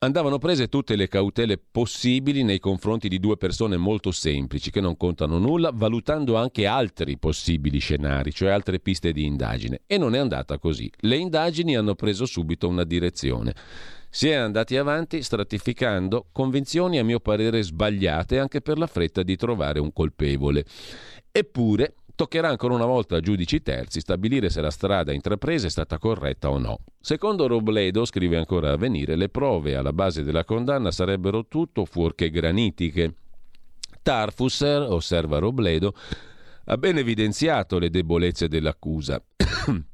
andavano 0.05 0.37
prese 0.37 0.67
tutte 0.67 0.95
le 0.95 1.07
cautele 1.07 1.57
possibili 1.57 2.43
nei 2.43 2.59
confronti 2.59 3.07
di 3.07 3.19
due 3.19 3.37
persone 3.37 3.77
molto 3.77 4.11
semplici 4.11 4.71
che 4.71 4.81
non 4.81 4.97
contano 4.97 5.37
nulla, 5.37 5.71
valutando 5.73 6.35
anche 6.35 6.65
altri 6.65 7.17
possibili 7.17 7.79
scenari, 7.79 8.33
cioè 8.33 8.49
altre 8.49 8.79
piste 8.79 9.11
di 9.11 9.25
indagine. 9.25 9.81
E 9.85 9.97
non 9.97 10.15
è 10.15 10.19
andata 10.19 10.57
così. 10.57 10.91
Le 10.99 11.15
indagini 11.15 11.75
hanno 11.75 11.95
preso 11.95 12.25
subito 12.25 12.67
una 12.67 12.83
direzione. 12.83 13.53
Si 14.09 14.29
è 14.29 14.35
andati 14.35 14.77
avanti 14.77 15.23
stratificando 15.23 16.27
convinzioni 16.31 16.99
a 16.99 17.03
mio 17.03 17.19
parere 17.19 17.63
sbagliate 17.63 18.37
anche 18.37 18.61
per 18.61 18.77
la 18.77 18.87
fretta 18.87 19.23
di 19.23 19.35
trovare 19.35 19.79
un 19.79 19.91
colpevole. 19.91 20.65
Eppure 21.31 21.95
Toccherà 22.15 22.47
ancora 22.47 22.75
una 22.75 22.85
volta 22.85 23.15
a 23.15 23.19
giudici 23.21 23.63
terzi 23.63 23.99
stabilire 23.99 24.51
se 24.51 24.61
la 24.61 24.69
strada 24.69 25.11
intrapresa 25.13 25.65
è 25.65 25.69
stata 25.69 25.97
corretta 25.97 26.51
o 26.51 26.59
no. 26.59 26.81
Secondo 26.99 27.47
Robledo, 27.47 28.05
scrive 28.05 28.37
ancora 28.37 28.71
a 28.71 28.77
venire, 28.77 29.15
le 29.15 29.29
prove 29.29 29.75
alla 29.75 29.93
base 29.93 30.23
della 30.23 30.45
condanna 30.45 30.91
sarebbero 30.91 31.47
tutto 31.47 31.85
fuorché 31.85 32.29
granitiche. 32.29 33.15
Tarfusser, 34.03 34.81
osserva 34.81 35.39
Robledo, 35.39 35.95
ha 36.65 36.77
ben 36.77 36.97
evidenziato 36.99 37.79
le 37.79 37.89
debolezze 37.89 38.47
dell'accusa. 38.47 39.19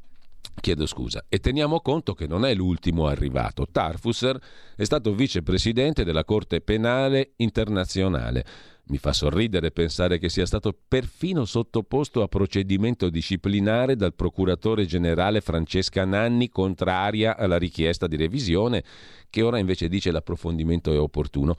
Chiedo 0.60 0.86
scusa. 0.88 1.24
E 1.30 1.40
teniamo 1.40 1.80
conto 1.80 2.14
che 2.14 2.28
non 2.28 2.44
è 2.44 2.54
l'ultimo 2.54 3.08
arrivato. 3.08 3.66
Tarfusser 3.72 4.38
è 4.76 4.84
stato 4.84 5.14
vicepresidente 5.14 6.04
della 6.04 6.26
Corte 6.26 6.60
Penale 6.60 7.32
Internazionale 7.38 8.46
mi 8.90 8.98
fa 8.98 9.14
sorridere 9.14 9.72
pensare 9.72 10.18
che 10.18 10.30
sia 10.30 10.46
stato 10.46 10.76
perfino 10.88 11.46
sottoposto 11.46 12.24
a 12.24 12.28
procedimento 12.28 13.10
disciplinare 13.10 13.96
dal 13.96 14.16
procuratore 14.16 14.86
generale 14.86 15.42
Francesca 15.42 16.06
Nanni, 16.06 16.50
contraria 16.50 17.38
alla 17.38 17.58
richiesta 17.58 18.08
di 18.08 18.16
revisione, 18.16 18.84
che 19.30 19.42
ora 19.44 19.60
invece 19.60 19.88
dice 19.88 20.12
l'approfondimento 20.12 20.92
è 20.92 21.00
opportuno, 21.00 21.56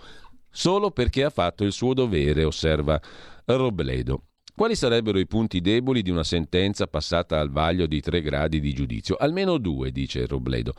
solo 0.50 0.90
perché 0.90 1.24
ha 1.24 1.30
fatto 1.30 1.64
il 1.64 1.72
suo 1.72 1.94
dovere, 1.94 2.44
osserva 2.44 3.00
Robledo. 3.44 4.24
Quali 4.54 4.74
sarebbero 4.74 5.18
i 5.18 5.26
punti 5.26 5.60
deboli 5.60 6.02
di 6.02 6.10
una 6.10 6.24
sentenza 6.24 6.86
passata 6.86 7.38
al 7.38 7.50
vaglio 7.50 7.86
di 7.86 8.00
tre 8.00 8.20
gradi 8.20 8.60
di 8.60 8.74
giudizio? 8.74 9.14
Almeno 9.14 9.56
due, 9.56 9.92
dice 9.92 10.26
Robledo. 10.26 10.74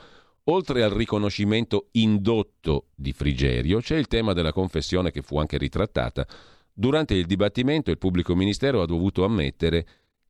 Oltre 0.46 0.82
al 0.82 0.90
riconoscimento 0.90 1.90
indotto 1.92 2.88
di 2.96 3.14
Frigerio, 3.14 3.80
c'è 3.80 3.98
il 3.98 4.08
tema 4.08 4.34
della 4.34 4.52
confessione 4.52 5.12
che 5.12 5.22
fu 5.22 5.38
anche 5.38 5.58
ritrattata. 5.58 6.26
Durante 6.74 7.14
il 7.14 7.28
dibattimento 7.28 7.92
il 7.92 8.00
pubblico 8.00 8.36
ministero 8.36 8.82
ha 8.82 8.88
dovuto 8.88 9.24
ammettere 9.24 9.86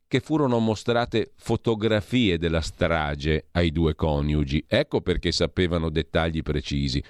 che 0.08 0.20
furono 0.20 0.60
mostrate 0.60 1.32
fotografie 1.38 2.38
della 2.38 2.60
strage 2.60 3.48
ai 3.52 3.72
due 3.72 3.96
coniugi. 3.96 4.66
Ecco 4.68 5.00
perché 5.00 5.32
sapevano 5.32 5.90
dettagli 5.90 6.42
precisi. 6.42 7.02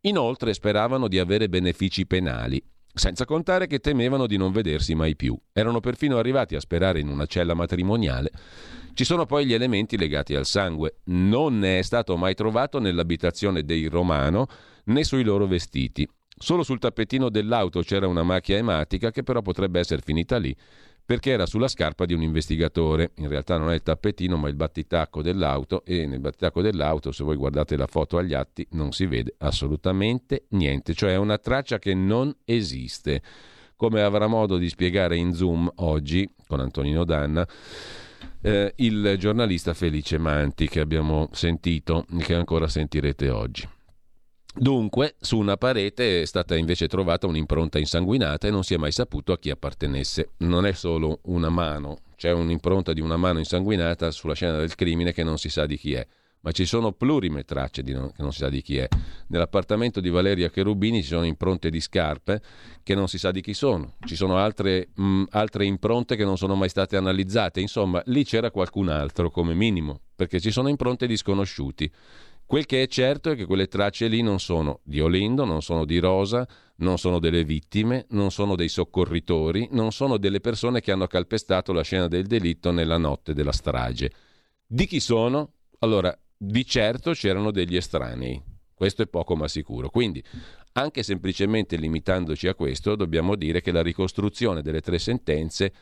Inoltre 0.00 0.52
speravano 0.52 1.08
di 1.08 1.18
avere 1.18 1.48
benefici 1.48 2.06
penali, 2.06 2.62
senza 2.92 3.24
contare 3.24 3.66
che 3.66 3.78
temevano 3.78 4.26
di 4.26 4.36
non 4.36 4.52
vedersi 4.52 4.94
mai 4.94 5.16
più. 5.16 5.36
Erano 5.52 5.80
perfino 5.80 6.18
arrivati 6.18 6.54
a 6.54 6.60
sperare 6.60 7.00
in 7.00 7.08
una 7.08 7.26
cella 7.26 7.54
matrimoniale 7.54 8.30
ci 8.94 9.04
sono 9.04 9.24
poi 9.24 9.46
gli 9.46 9.52
elementi 9.52 9.96
legati 9.96 10.34
al 10.34 10.46
sangue. 10.46 10.96
Non 11.04 11.58
ne 11.58 11.78
è 11.78 11.82
stato 11.82 12.16
mai 12.16 12.34
trovato 12.34 12.78
nell'abitazione 12.78 13.64
dei 13.64 13.86
Romano 13.86 14.46
né 14.84 15.04
sui 15.04 15.22
loro 15.22 15.46
vestiti. 15.46 16.08
Solo 16.36 16.62
sul 16.62 16.78
tappetino 16.78 17.28
dell'auto 17.28 17.80
c'era 17.80 18.06
una 18.06 18.22
macchia 18.22 18.56
ematica 18.56 19.10
che 19.10 19.22
però 19.22 19.42
potrebbe 19.42 19.78
essere 19.78 20.02
finita 20.02 20.38
lì 20.38 20.54
perché 21.10 21.32
era 21.32 21.44
sulla 21.44 21.66
scarpa 21.66 22.04
di 22.04 22.14
un 22.14 22.22
investigatore. 22.22 23.10
In 23.16 23.26
realtà 23.26 23.56
non 23.56 23.72
è 23.72 23.74
il 23.74 23.82
tappetino, 23.82 24.36
ma 24.36 24.46
il 24.46 24.54
battitacco 24.54 25.22
dell'auto 25.22 25.82
e 25.84 26.06
nel 26.06 26.20
battitacco 26.20 26.62
dell'auto, 26.62 27.10
se 27.10 27.24
voi 27.24 27.34
guardate 27.34 27.76
la 27.76 27.88
foto 27.88 28.16
agli 28.16 28.32
atti, 28.32 28.64
non 28.74 28.92
si 28.92 29.06
vede 29.06 29.34
assolutamente 29.38 30.44
niente, 30.50 30.94
cioè 30.94 31.14
è 31.14 31.16
una 31.16 31.38
traccia 31.38 31.80
che 31.80 31.94
non 31.94 32.32
esiste. 32.44 33.22
Come 33.74 34.02
avrà 34.02 34.28
modo 34.28 34.56
di 34.56 34.68
spiegare 34.68 35.16
in 35.16 35.34
Zoom 35.34 35.68
oggi 35.78 36.32
con 36.46 36.60
Antonino 36.60 37.02
Danna, 37.02 37.44
eh, 38.40 38.72
il 38.76 39.16
giornalista 39.18 39.74
Felice 39.74 40.16
Manti 40.16 40.68
che 40.68 40.78
abbiamo 40.78 41.28
sentito 41.32 42.06
e 42.16 42.22
che 42.22 42.36
ancora 42.36 42.68
sentirete 42.68 43.30
oggi. 43.30 43.68
Dunque, 44.54 45.14
su 45.20 45.38
una 45.38 45.56
parete 45.56 46.22
è 46.22 46.24
stata 46.24 46.56
invece 46.56 46.88
trovata 46.88 47.26
un'impronta 47.26 47.78
insanguinata 47.78 48.48
e 48.48 48.50
non 48.50 48.64
si 48.64 48.74
è 48.74 48.76
mai 48.76 48.92
saputo 48.92 49.32
a 49.32 49.38
chi 49.38 49.50
appartenesse. 49.50 50.30
Non 50.38 50.66
è 50.66 50.72
solo 50.72 51.20
una 51.24 51.50
mano, 51.50 51.98
c'è 52.16 52.32
un'impronta 52.32 52.92
di 52.92 53.00
una 53.00 53.16
mano 53.16 53.38
insanguinata 53.38 54.10
sulla 54.10 54.34
scena 54.34 54.58
del 54.58 54.74
crimine 54.74 55.12
che 55.12 55.22
non 55.22 55.38
si 55.38 55.48
sa 55.48 55.66
di 55.66 55.76
chi 55.76 55.94
è 55.94 56.06
ma 56.42 56.52
ci 56.52 56.64
sono 56.64 56.92
plurime 56.92 57.44
tracce 57.44 57.82
non, 57.82 58.12
che 58.12 58.22
non 58.22 58.32
si 58.32 58.38
sa 58.38 58.48
di 58.48 58.62
chi 58.62 58.78
è. 58.78 58.88
Nell'appartamento 59.28 60.00
di 60.00 60.08
Valeria 60.08 60.48
Cherubini 60.48 61.02
ci 61.02 61.08
sono 61.08 61.24
impronte 61.24 61.70
di 61.70 61.80
scarpe 61.80 62.40
che 62.82 62.94
non 62.94 63.08
si 63.08 63.18
sa 63.18 63.30
di 63.30 63.40
chi 63.40 63.54
sono, 63.54 63.94
ci 64.06 64.16
sono 64.16 64.38
altre, 64.38 64.88
mh, 64.94 65.24
altre 65.30 65.66
impronte 65.66 66.16
che 66.16 66.24
non 66.24 66.38
sono 66.38 66.54
mai 66.54 66.68
state 66.68 66.96
analizzate, 66.96 67.60
insomma 67.60 68.02
lì 68.06 68.24
c'era 68.24 68.50
qualcun 68.50 68.88
altro 68.88 69.30
come 69.30 69.54
minimo, 69.54 70.00
perché 70.16 70.40
ci 70.40 70.50
sono 70.50 70.68
impronte 70.68 71.06
di 71.06 71.16
sconosciuti. 71.16 71.90
Quel 72.50 72.66
che 72.66 72.82
è 72.82 72.88
certo 72.88 73.30
è 73.30 73.36
che 73.36 73.46
quelle 73.46 73.68
tracce 73.68 74.08
lì 74.08 74.22
non 74.22 74.40
sono 74.40 74.80
di 74.82 74.98
Olindo, 75.00 75.44
non 75.44 75.62
sono 75.62 75.84
di 75.84 76.00
Rosa, 76.00 76.44
non 76.78 76.98
sono 76.98 77.20
delle 77.20 77.44
vittime, 77.44 78.06
non 78.08 78.32
sono 78.32 78.56
dei 78.56 78.68
soccorritori, 78.68 79.68
non 79.70 79.92
sono 79.92 80.16
delle 80.16 80.40
persone 80.40 80.80
che 80.80 80.90
hanno 80.90 81.06
calpestato 81.06 81.72
la 81.72 81.84
scena 81.84 82.08
del 82.08 82.26
delitto 82.26 82.72
nella 82.72 82.98
notte 82.98 83.34
della 83.34 83.52
strage. 83.52 84.10
Di 84.66 84.84
chi 84.86 84.98
sono? 84.98 85.52
Allora, 85.78 86.12
di 86.36 86.66
certo 86.66 87.12
c'erano 87.12 87.52
degli 87.52 87.76
estranei, 87.76 88.42
questo 88.74 89.02
è 89.02 89.06
poco 89.06 89.36
ma 89.36 89.46
sicuro. 89.46 89.88
Quindi, 89.88 90.20
anche 90.72 91.04
semplicemente 91.04 91.76
limitandoci 91.76 92.48
a 92.48 92.56
questo, 92.56 92.96
dobbiamo 92.96 93.36
dire 93.36 93.60
che 93.60 93.70
la 93.70 93.80
ricostruzione 93.80 94.60
delle 94.60 94.80
tre 94.80 94.98
sentenze 94.98 95.72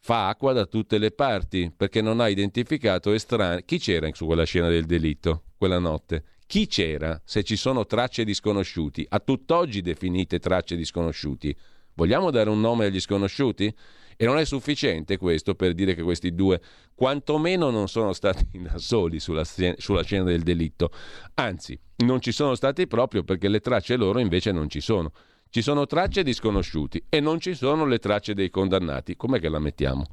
fa 0.00 0.28
acqua 0.28 0.52
da 0.52 0.66
tutte 0.66 0.98
le 0.98 1.10
parti, 1.10 1.72
perché 1.74 2.00
non 2.00 2.20
ha 2.20 2.28
identificato 2.28 3.12
estranei. 3.12 3.64
Chi 3.64 3.78
c'era 3.78 4.08
su 4.12 4.26
quella 4.26 4.44
scena 4.44 4.68
del 4.68 4.86
delitto, 4.86 5.44
quella 5.56 5.78
notte? 5.78 6.24
Chi 6.46 6.66
c'era 6.68 7.20
se 7.24 7.42
ci 7.42 7.56
sono 7.56 7.86
tracce 7.86 8.24
di 8.24 8.32
sconosciuti, 8.32 9.04
a 9.08 9.18
tutt'oggi 9.18 9.80
definite 9.80 10.38
tracce 10.38 10.76
di 10.76 10.84
sconosciuti? 10.84 11.54
Vogliamo 11.94 12.30
dare 12.30 12.50
un 12.50 12.60
nome 12.60 12.86
agli 12.86 13.00
sconosciuti? 13.00 13.74
E 14.18 14.24
non 14.24 14.38
è 14.38 14.44
sufficiente 14.44 15.18
questo 15.18 15.54
per 15.54 15.74
dire 15.74 15.94
che 15.94 16.02
questi 16.02 16.34
due 16.34 16.60
quantomeno 16.94 17.70
non 17.70 17.88
sono 17.88 18.12
stati 18.12 18.46
da 18.62 18.78
soli 18.78 19.18
sulla, 19.18 19.44
sulla 19.44 20.02
scena 20.02 20.24
del 20.24 20.42
delitto. 20.42 20.90
Anzi, 21.34 21.78
non 22.04 22.20
ci 22.20 22.32
sono 22.32 22.54
stati 22.54 22.86
proprio 22.86 23.24
perché 23.24 23.48
le 23.48 23.60
tracce 23.60 23.96
loro 23.96 24.18
invece 24.18 24.52
non 24.52 24.70
ci 24.70 24.80
sono. 24.80 25.12
Ci 25.48 25.62
sono 25.62 25.86
tracce 25.86 26.22
di 26.22 26.32
sconosciuti 26.32 27.02
e 27.08 27.20
non 27.20 27.40
ci 27.40 27.54
sono 27.54 27.86
le 27.86 27.98
tracce 27.98 28.34
dei 28.34 28.50
condannati. 28.50 29.16
Com'è 29.16 29.40
che 29.40 29.48
la 29.48 29.58
mettiamo? 29.58 30.06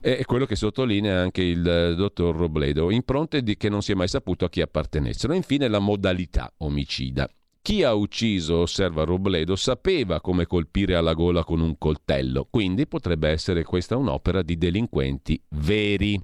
È 0.00 0.24
quello 0.24 0.46
che 0.46 0.54
sottolinea 0.54 1.20
anche 1.20 1.42
il 1.42 1.66
eh, 1.66 1.94
dottor 1.96 2.36
Robledo, 2.36 2.90
impronte 2.90 3.42
di 3.42 3.56
che 3.56 3.68
non 3.68 3.82
si 3.82 3.92
è 3.92 3.94
mai 3.96 4.08
saputo 4.08 4.44
a 4.44 4.48
chi 4.48 4.60
appartenessero. 4.60 5.32
Infine 5.32 5.66
la 5.66 5.80
modalità 5.80 6.52
omicida. 6.58 7.28
Chi 7.60 7.82
ha 7.82 7.92
ucciso, 7.92 8.58
osserva 8.58 9.02
Robledo, 9.02 9.56
sapeva 9.56 10.20
come 10.20 10.46
colpire 10.46 10.94
alla 10.94 11.14
gola 11.14 11.42
con 11.42 11.60
un 11.60 11.76
coltello, 11.76 12.46
quindi 12.48 12.86
potrebbe 12.86 13.28
essere 13.28 13.64
questa 13.64 13.96
un'opera 13.96 14.42
di 14.42 14.56
delinquenti 14.56 15.42
veri. 15.48 16.16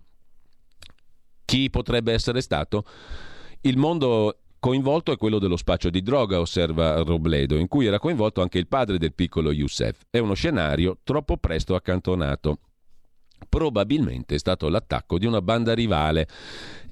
Chi 1.45 1.69
potrebbe 1.69 2.13
essere 2.13 2.41
stato? 2.41 2.85
Il 3.63 3.77
mondo 3.77 4.42
coinvolto 4.63 5.11
è 5.11 5.17
quello 5.17 5.41
dello 5.41 5.57
spaccio 5.57 5.91
di 5.91 6.03
droga, 6.03 6.39
osserva 6.39 7.03
Robledo, 7.03 7.57
in 7.57 7.67
cui 7.67 7.87
era 7.87 7.99
coinvolto 7.99 8.43
anche 8.43 8.59
il 8.59 8.69
padre 8.69 8.97
del 8.97 9.13
piccolo 9.13 9.51
Youssef. 9.51 10.03
È 10.09 10.19
uno 10.19 10.35
scenario 10.35 10.99
troppo 11.03 11.37
presto 11.37 11.75
accantonato. 11.75 12.59
Probabilmente 13.49 14.37
è 14.37 14.39
stato 14.39 14.69
l'attacco 14.69 15.19
di 15.19 15.27
una 15.27 15.43
banda 15.43 15.75
rivale. 15.75 16.29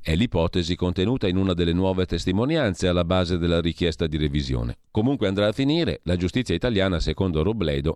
È 0.03 0.17
l'ipotesi 0.17 0.75
contenuta 0.75 1.29
in 1.29 1.37
una 1.37 1.55
delle 1.55 1.73
nuove 1.73 2.07
testimonianze 2.07 2.89
alla 2.89 3.05
base 3.05 3.39
della 3.39 3.61
richiesta 3.61 4.09
di 4.09 4.17
revisione. 4.17 4.79
Comunque 4.91 5.29
andrà 5.29 5.47
a 5.47 5.53
finire, 5.53 6.01
la 6.03 6.17
giustizia 6.17 6.57
italiana, 6.57 6.99
secondo 6.99 7.45
Robledo, 7.45 7.95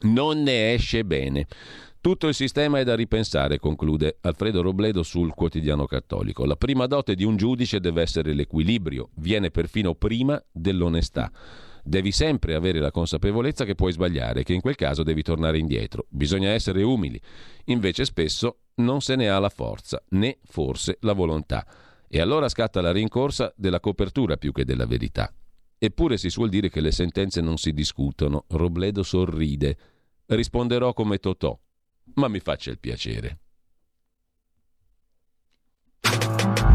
non 0.00 0.42
ne 0.42 0.72
esce 0.72 1.04
bene. 1.04 1.46
Tutto 2.02 2.28
il 2.28 2.34
sistema 2.34 2.78
è 2.78 2.84
da 2.84 2.94
ripensare, 2.94 3.58
conclude 3.58 4.16
Alfredo 4.22 4.62
Robledo 4.62 5.02
sul 5.02 5.34
quotidiano 5.34 5.84
cattolico. 5.84 6.46
La 6.46 6.56
prima 6.56 6.86
dote 6.86 7.14
di 7.14 7.24
un 7.24 7.36
giudice 7.36 7.78
deve 7.78 8.00
essere 8.00 8.32
l'equilibrio, 8.32 9.10
viene 9.16 9.50
perfino 9.50 9.94
prima 9.94 10.42
dell'onestà. 10.50 11.30
Devi 11.84 12.10
sempre 12.10 12.54
avere 12.54 12.78
la 12.78 12.90
consapevolezza 12.90 13.66
che 13.66 13.74
puoi 13.74 13.92
sbagliare, 13.92 14.44
che 14.44 14.54
in 14.54 14.62
quel 14.62 14.76
caso 14.76 15.02
devi 15.02 15.20
tornare 15.20 15.58
indietro. 15.58 16.06
Bisogna 16.08 16.48
essere 16.48 16.82
umili. 16.82 17.20
Invece 17.66 18.06
spesso 18.06 18.60
non 18.76 19.02
se 19.02 19.14
ne 19.14 19.28
ha 19.28 19.38
la 19.38 19.50
forza, 19.50 20.02
né 20.10 20.38
forse 20.44 20.96
la 21.00 21.12
volontà. 21.12 21.66
E 22.08 22.18
allora 22.18 22.48
scatta 22.48 22.80
la 22.80 22.92
rincorsa 22.92 23.52
della 23.54 23.78
copertura 23.78 24.38
più 24.38 24.52
che 24.52 24.64
della 24.64 24.86
verità. 24.86 25.30
Eppure 25.76 26.16
si 26.16 26.30
suol 26.30 26.48
dire 26.48 26.70
che 26.70 26.80
le 26.80 26.92
sentenze 26.92 27.42
non 27.42 27.58
si 27.58 27.74
discutono. 27.74 28.46
Robledo 28.48 29.02
sorride. 29.02 29.76
Risponderò 30.24 30.94
come 30.94 31.18
Totò 31.18 31.58
ma 32.14 32.28
mi 32.28 32.40
faccia 32.40 32.70
il 32.70 32.78
piacere. 32.78 33.38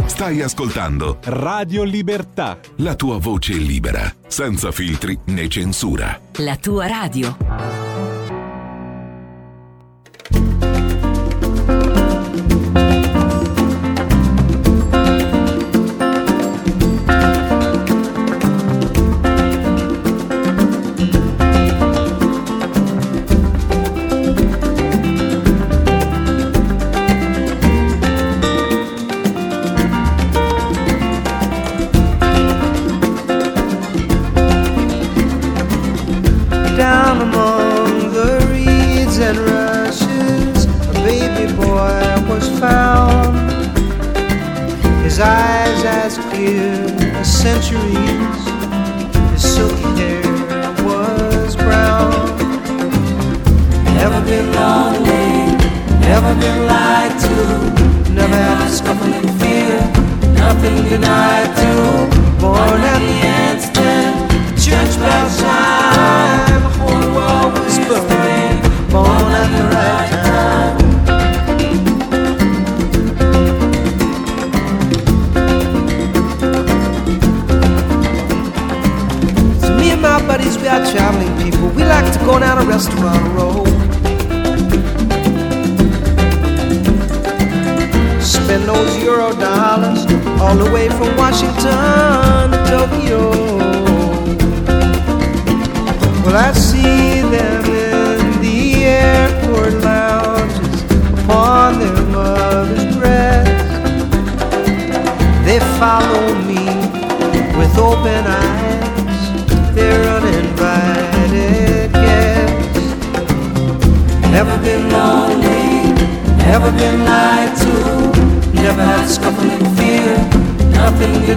Stai 0.06 0.42
ascoltando 0.42 1.20
Radio 1.24 1.84
Libertà. 1.84 2.60
La 2.78 2.96
tua 2.96 3.18
voce 3.18 3.54
libera, 3.54 4.14
senza 4.28 4.72
filtri 4.72 5.20
né 5.26 5.48
censura. 5.50 6.20
La 6.38 6.56
tua 6.56 6.88
radio. 6.88 7.95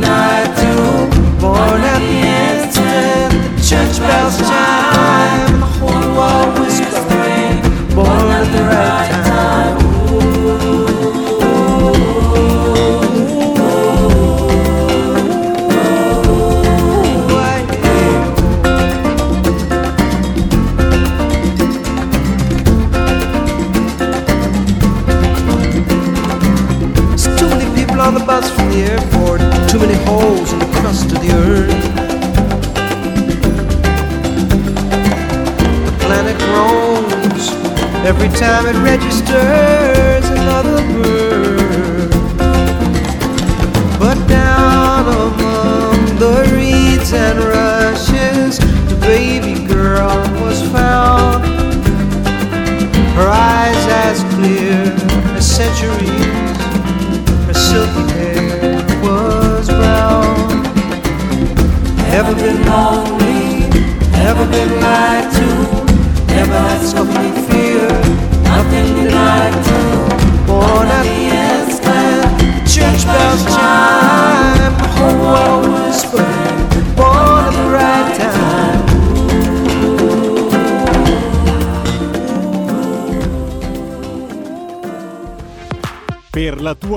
tonight. 0.00 0.67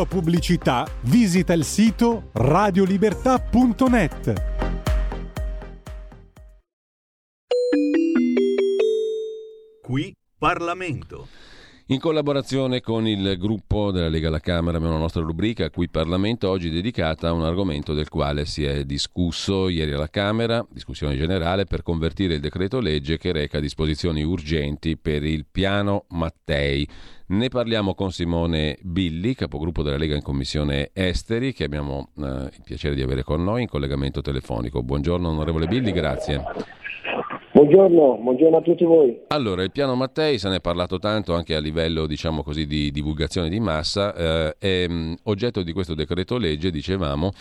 Pubblicità, 0.06 0.86
visita 1.02 1.54
il 1.54 1.64
sito 1.64 2.30
radiolibertà.net. 2.34 4.34
Qui 9.82 10.16
Parlamento. 10.38 11.28
In 11.92 12.00
collaborazione 12.00 12.80
con 12.80 13.06
il 13.06 13.36
gruppo 13.38 13.92
della 13.92 14.08
Lega 14.08 14.30
alla 14.30 14.40
Camera 14.40 14.78
abbiamo 14.78 14.96
la 14.96 15.02
nostra 15.02 15.24
rubrica 15.24 15.70
qui 15.70 15.90
Parlamento, 15.90 16.48
oggi 16.48 16.70
dedicata 16.70 17.28
a 17.28 17.34
un 17.34 17.44
argomento 17.44 17.94
del 17.94 18.08
quale 18.08 18.46
si 18.46 18.64
è 18.64 18.86
discusso 18.86 19.68
ieri 19.68 19.92
alla 19.92 20.10
Camera, 20.10 20.66
discussione 20.72 21.18
generale 21.18 21.66
per 21.66 21.84
convertire 21.84 22.36
il 22.36 22.40
decreto 22.40 22.80
legge 22.80 23.18
che 23.18 23.34
reca 23.34 23.60
disposizioni 23.60 24.24
urgenti 24.24 24.96
per 24.96 25.26
il 25.26 25.46
piano 25.52 26.06
Mattei. 26.12 26.88
Ne 27.32 27.48
parliamo 27.48 27.94
con 27.94 28.12
Simone 28.12 28.78
Billi, 28.82 29.36
capogruppo 29.36 29.84
della 29.84 29.96
Lega 29.96 30.16
in 30.16 30.22
Commissione 30.22 30.90
Esteri, 30.92 31.54
che 31.54 31.64
abbiamo 31.64 32.10
eh, 32.18 32.24
il 32.24 32.62
piacere 32.62 32.94
di 32.94 33.02
avere 33.02 33.24
con 33.24 33.42
noi 33.42 33.62
in 33.62 33.70
collegamento 33.70 34.20
telefonico. 34.20 34.84
Buongiorno 34.84 35.30
onorevole 35.30 35.66
Billi, 35.68 35.94
grazie. 35.94 36.44
Buongiorno, 37.54 38.20
buongiorno, 38.22 38.58
a 38.58 38.62
tutti 38.62 38.84
voi. 38.84 39.18
Allora, 39.28 39.64
il 39.64 39.72
piano 39.72 39.96
Mattei, 39.96 40.40
se 40.40 40.50
ne 40.50 40.58
è 40.58 40.60
parlato 40.60 41.00
tanto 41.00 41.34
anche 41.34 41.56
a 41.56 41.62
livello 41.62 42.06
diciamo 42.06 42.44
così, 42.44 42.68
di 42.68 42.92
divulgazione 42.92 43.48
di 43.48 43.62
massa, 43.62 44.14
eh, 44.14 44.56
è 44.60 44.86
mm, 44.90 45.14
oggetto 45.24 45.64
di 45.64 45.72
questo 45.72 45.96
decreto 45.96 46.38
legge, 46.38 46.70
dicevamo, 46.70 47.32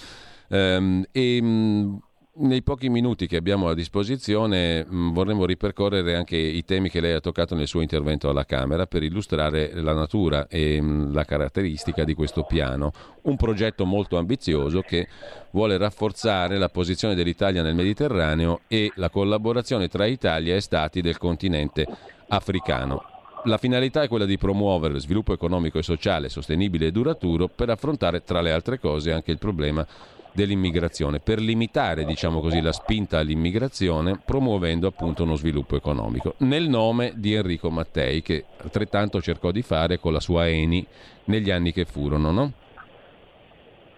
ehm, 0.50 1.02
e 1.10 1.38
mm, 1.42 1.96
nei 2.32 2.62
pochi 2.62 2.88
minuti 2.88 3.26
che 3.26 3.36
abbiamo 3.36 3.68
a 3.68 3.74
disposizione 3.74 4.84
mm, 4.84 5.12
vorremmo 5.12 5.44
ripercorrere 5.44 6.14
anche 6.14 6.36
i 6.36 6.64
temi 6.64 6.88
che 6.88 7.00
lei 7.00 7.12
ha 7.12 7.20
toccato 7.20 7.56
nel 7.56 7.66
suo 7.66 7.80
intervento 7.80 8.28
alla 8.28 8.44
Camera 8.44 8.86
per 8.86 9.02
illustrare 9.02 9.72
la 9.74 9.92
natura 9.92 10.46
e 10.46 10.80
mm, 10.80 11.12
la 11.12 11.24
caratteristica 11.24 12.04
di 12.04 12.14
questo 12.14 12.44
piano. 12.44 12.92
Un 13.22 13.36
progetto 13.36 13.84
molto 13.84 14.16
ambizioso 14.16 14.80
che 14.82 15.08
vuole 15.50 15.76
rafforzare 15.76 16.56
la 16.56 16.68
posizione 16.68 17.16
dell'Italia 17.16 17.62
nel 17.62 17.74
Mediterraneo 17.74 18.60
e 18.68 18.92
la 18.94 19.10
collaborazione 19.10 19.88
tra 19.88 20.06
Italia 20.06 20.54
e 20.54 20.60
Stati 20.60 21.00
del 21.00 21.18
continente 21.18 21.84
africano. 22.28 23.04
La 23.44 23.56
finalità 23.56 24.02
è 24.02 24.08
quella 24.08 24.26
di 24.26 24.36
promuovere 24.36 25.00
sviluppo 25.00 25.32
economico 25.32 25.78
e 25.78 25.82
sociale 25.82 26.28
sostenibile 26.28 26.86
e 26.86 26.92
duraturo 26.92 27.48
per 27.48 27.70
affrontare, 27.70 28.22
tra 28.22 28.42
le 28.42 28.52
altre 28.52 28.78
cose, 28.78 29.12
anche 29.12 29.30
il 29.30 29.38
problema 29.38 29.86
dell'immigrazione, 30.32 31.20
per 31.20 31.40
limitare 31.40 32.04
diciamo 32.04 32.40
così, 32.40 32.60
la 32.60 32.72
spinta 32.72 33.18
all'immigrazione 33.18 34.20
promuovendo 34.24 34.86
appunto 34.86 35.22
uno 35.22 35.34
sviluppo 35.34 35.76
economico, 35.76 36.34
nel 36.38 36.68
nome 36.68 37.12
di 37.16 37.34
Enrico 37.34 37.70
Mattei 37.70 38.22
che 38.22 38.44
altrettanto 38.58 39.20
cercò 39.20 39.50
di 39.50 39.62
fare 39.62 39.98
con 39.98 40.12
la 40.12 40.20
sua 40.20 40.48
Eni 40.48 40.84
negli 41.24 41.50
anni 41.50 41.72
che 41.72 41.84
furono, 41.84 42.30
no? 42.30 42.52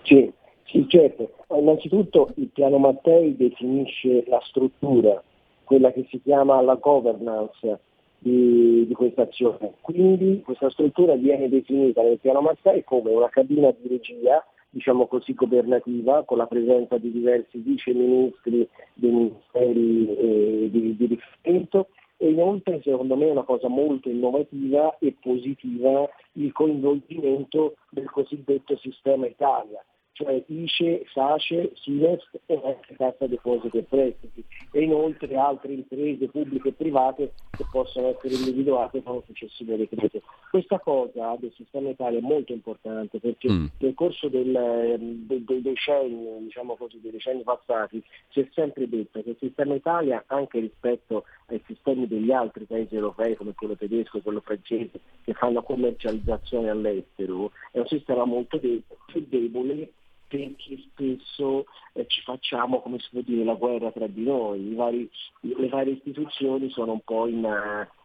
Sì, 0.03 0.31
sì 0.65 0.87
certo. 0.89 1.33
Innanzitutto 1.55 2.31
il 2.37 2.49
piano 2.49 2.79
Mattei 2.79 3.37
definisce 3.37 4.25
la 4.27 4.41
struttura, 4.47 5.23
quella 5.65 5.93
che 5.93 6.07
si 6.11 6.21
chiama 6.23 6.61
la 6.61 6.75
governance 6.75 7.81
di, 8.19 8.87
di 8.87 8.95
questa 8.95 9.23
azione. 9.23 9.75
Quindi 9.81 10.43
questa 10.45 10.71
struttura 10.71 11.15
viene 11.15 11.49
definita 11.49 12.03
nel 12.03 12.19
piano 12.19 12.41
Mattei 12.41 12.85
come 12.85 13.11
una 13.11 13.29
cabina 13.29 13.71
di 13.79 13.89
regia 13.89 14.45
diciamo 14.73 15.07
così, 15.07 15.35
governativa, 15.35 16.25
con 16.25 16.39
la 16.39 16.47
presenza 16.47 16.97
di 16.97 17.13
diversi 17.13 17.59
vice 17.59 17.93
ministri 17.93 18.67
dei 18.95 19.11
ministeri 19.11 20.17
eh, 20.17 20.69
di, 20.71 20.97
di 20.97 21.07
riferimento. 21.07 21.89
E 22.17 22.31
inoltre 22.31 22.81
secondo 22.83 23.17
me 23.17 23.27
è 23.27 23.31
una 23.31 23.43
cosa 23.43 23.69
molto 23.69 24.09
innovativa 24.09 24.97
e 24.99 25.15
positiva 25.21 26.09
il 26.35 26.53
coinvolgimento 26.53 27.75
del 27.91 28.09
cosiddetto 28.11 28.77
sistema 28.77 29.27
Italia, 29.27 29.85
cioè 30.13 30.43
ICE, 30.47 31.07
SACE, 31.13 31.73
SINEST 31.75 32.41
e 32.47 32.79
Cassa 32.97 33.27
Depositi 33.27 33.79
e 33.79 33.83
Prestiti 33.83 34.45
e 34.71 34.83
inoltre 34.83 35.35
altre 35.37 35.73
imprese 35.73 36.29
pubbliche 36.29 36.69
e 36.69 36.73
private 36.73 37.33
che 37.51 37.65
possono 37.71 38.09
essere 38.09 38.35
individuate 38.35 39.03
con 39.03 39.17
un 39.17 39.23
successivo 39.25 39.75
decreto. 39.77 40.21
Questa 40.51 40.79
cosa 40.79 41.37
del 41.39 41.53
sistema 41.57 41.89
Italia 41.89 42.19
è 42.19 42.23
molto 42.23 42.53
importante 42.53 43.19
perché 43.21 43.51
mm. 43.51 43.67
nel 43.79 43.95
corso 43.95 44.29
del, 44.29 44.97
del, 45.27 45.45
dei 45.45 45.63
decenni, 45.63 46.45
diciamo 46.45 46.77
così, 46.77 47.01
dei 47.01 47.13
decenni 47.13 47.43
passati 47.43 48.03
si 48.29 48.41
è 48.41 48.49
sempre 48.53 48.89
detto 48.89 49.23
che 49.23 49.31
il 49.31 49.37
sistema 49.39 49.75
Italia 49.75 50.25
anche 50.27 50.61
rispetto 50.61 51.25
ai 51.47 51.63
sistemi 51.67 52.07
degli 52.07 52.31
altri 52.33 52.65
paesi 52.65 52.95
europei 52.95 53.35
come 53.35 53.55
quello 53.55 53.77
tedesco 53.77 54.21
quello 54.21 54.41
francese 54.41 55.01
che 55.25 55.33
fanno 55.35 55.63
commercializzazione 55.63 56.71
all'estero 56.71 57.51
è 57.71 57.79
un 57.79 57.87
sistema 57.87 58.25
molto 58.25 58.59
de- 58.59 58.83
più 59.07 59.25
debole 59.29 59.93
perché 60.33 60.79
spesso 60.91 61.67
eh, 61.93 62.07
ci 62.07 62.23
facciamo, 62.23 62.81
come 62.81 62.99
si 62.99 63.09
può 63.11 63.21
dire, 63.21 63.45
la 63.45 63.55
guerra 63.55 63.91
tra 63.91 64.07
di 64.07 64.25
noi, 64.25 64.75
vari, 64.75 65.11
le 65.41 65.69
varie 65.69 65.93
istituzioni 65.93 66.71
sono 66.71 66.93
un 66.93 67.01
po' 67.05 67.27
in, 67.27 67.47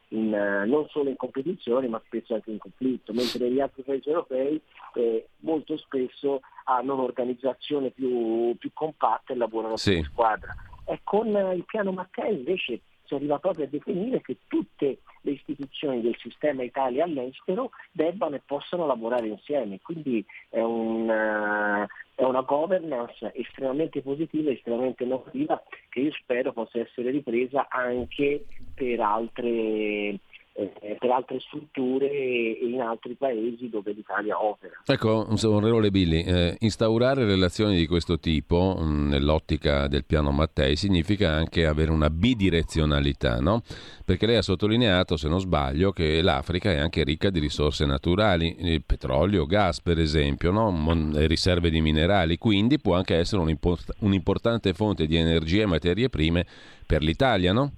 in, 0.09 0.29
non 0.29 0.85
solo 0.89 1.09
in 1.09 1.15
competizione 1.15 1.87
ma 1.87 2.01
spesso 2.05 2.33
anche 2.33 2.51
in 2.51 2.57
conflitto, 2.57 3.13
mentre 3.13 3.49
gli 3.49 3.61
altri 3.61 3.83
paesi 3.83 4.09
europei 4.09 4.61
eh, 4.95 5.29
molto 5.37 5.77
spesso 5.77 6.41
hanno 6.65 6.95
un'organizzazione 6.95 7.91
più, 7.91 8.53
più 8.57 8.71
compatta 8.73 9.31
e 9.31 9.37
lavorano 9.37 9.77
sì. 9.77 9.95
in 9.95 10.03
squadra. 10.03 10.53
E 10.85 10.99
con 11.03 11.27
il 11.27 11.63
piano 11.65 11.93
Mattei 11.93 12.33
invece 12.33 12.81
si 13.07 13.15
arriva 13.15 13.39
proprio 13.39 13.65
a 13.65 13.69
definire 13.69 14.21
che 14.21 14.37
tutte 14.47 14.99
le 15.21 15.31
istituzioni 15.31 16.01
del 16.01 16.15
sistema 16.17 16.63
Italia 16.63 17.05
all'estero 17.05 17.71
debbano 17.91 18.35
e 18.35 18.41
possano 18.45 18.85
lavorare 18.85 19.27
insieme. 19.27 19.79
Quindi 19.81 20.23
è, 20.49 20.59
un, 20.59 21.07
è 22.15 22.23
una 22.23 22.41
governance 22.41 23.31
estremamente 23.33 24.01
positiva, 24.01 24.51
estremamente 24.51 25.03
innovativa 25.03 25.61
che 25.89 26.01
io 26.01 26.11
spero 26.11 26.51
possa 26.51 26.79
essere 26.79 27.11
ripresa 27.11 27.67
anche 27.69 28.45
per 28.75 28.99
altre 28.99 29.47
eh, 29.47 30.19
per 30.99 31.11
altre 31.11 31.39
strutture 31.39 32.09
e 32.09 32.59
in 32.63 32.81
altri 32.81 33.13
paesi 33.13 33.69
dove 33.69 33.91
l'Italia 33.91 34.43
opera. 34.43 34.81
Ecco, 34.85 35.27
onorevole 35.43 35.91
Billi, 35.91 36.23
eh, 36.23 36.55
instaurare 36.59 37.25
relazioni 37.25 37.77
di 37.77 37.85
questo 37.85 38.19
tipo 38.19 38.75
mh, 38.75 38.83
mm, 38.83 39.07
nell'ottica 39.09 39.87
del 39.87 40.03
piano 40.03 40.31
Mattei 40.31 40.75
significa 40.75 41.31
anche 41.31 41.67
avere 41.67 41.91
una 41.91 42.09
bidirezionalità, 42.09 43.39
no? 43.39 43.61
Perché 44.03 44.25
lei 44.25 44.37
ha 44.37 44.41
sottolineato, 44.41 45.15
se 45.15 45.29
non 45.29 45.39
sbaglio, 45.39 45.91
che 45.91 46.21
l'Africa 46.23 46.71
è 46.71 46.77
anche 46.77 47.03
ricca 47.03 47.29
di 47.29 47.39
risorse 47.39 47.85
naturali, 47.85 48.81
petrolio, 48.83 49.45
gas 49.45 49.81
per 49.81 49.99
esempio, 49.99 50.49
no? 50.49 50.71
Mon- 50.71 51.13
riserve 51.27 51.69
di 51.69 51.81
minerali, 51.81 52.37
quindi 52.37 52.79
può 52.79 52.95
anche 52.95 53.15
essere 53.15 53.41
un'import- 53.41 53.93
un'importante 53.99 54.73
fonte 54.73 55.05
di 55.05 55.17
energie 55.17 55.61
e 55.61 55.65
materie 55.67 56.09
prime 56.09 56.45
per 56.87 57.03
l'Italia, 57.03 57.53
no? 57.53 57.71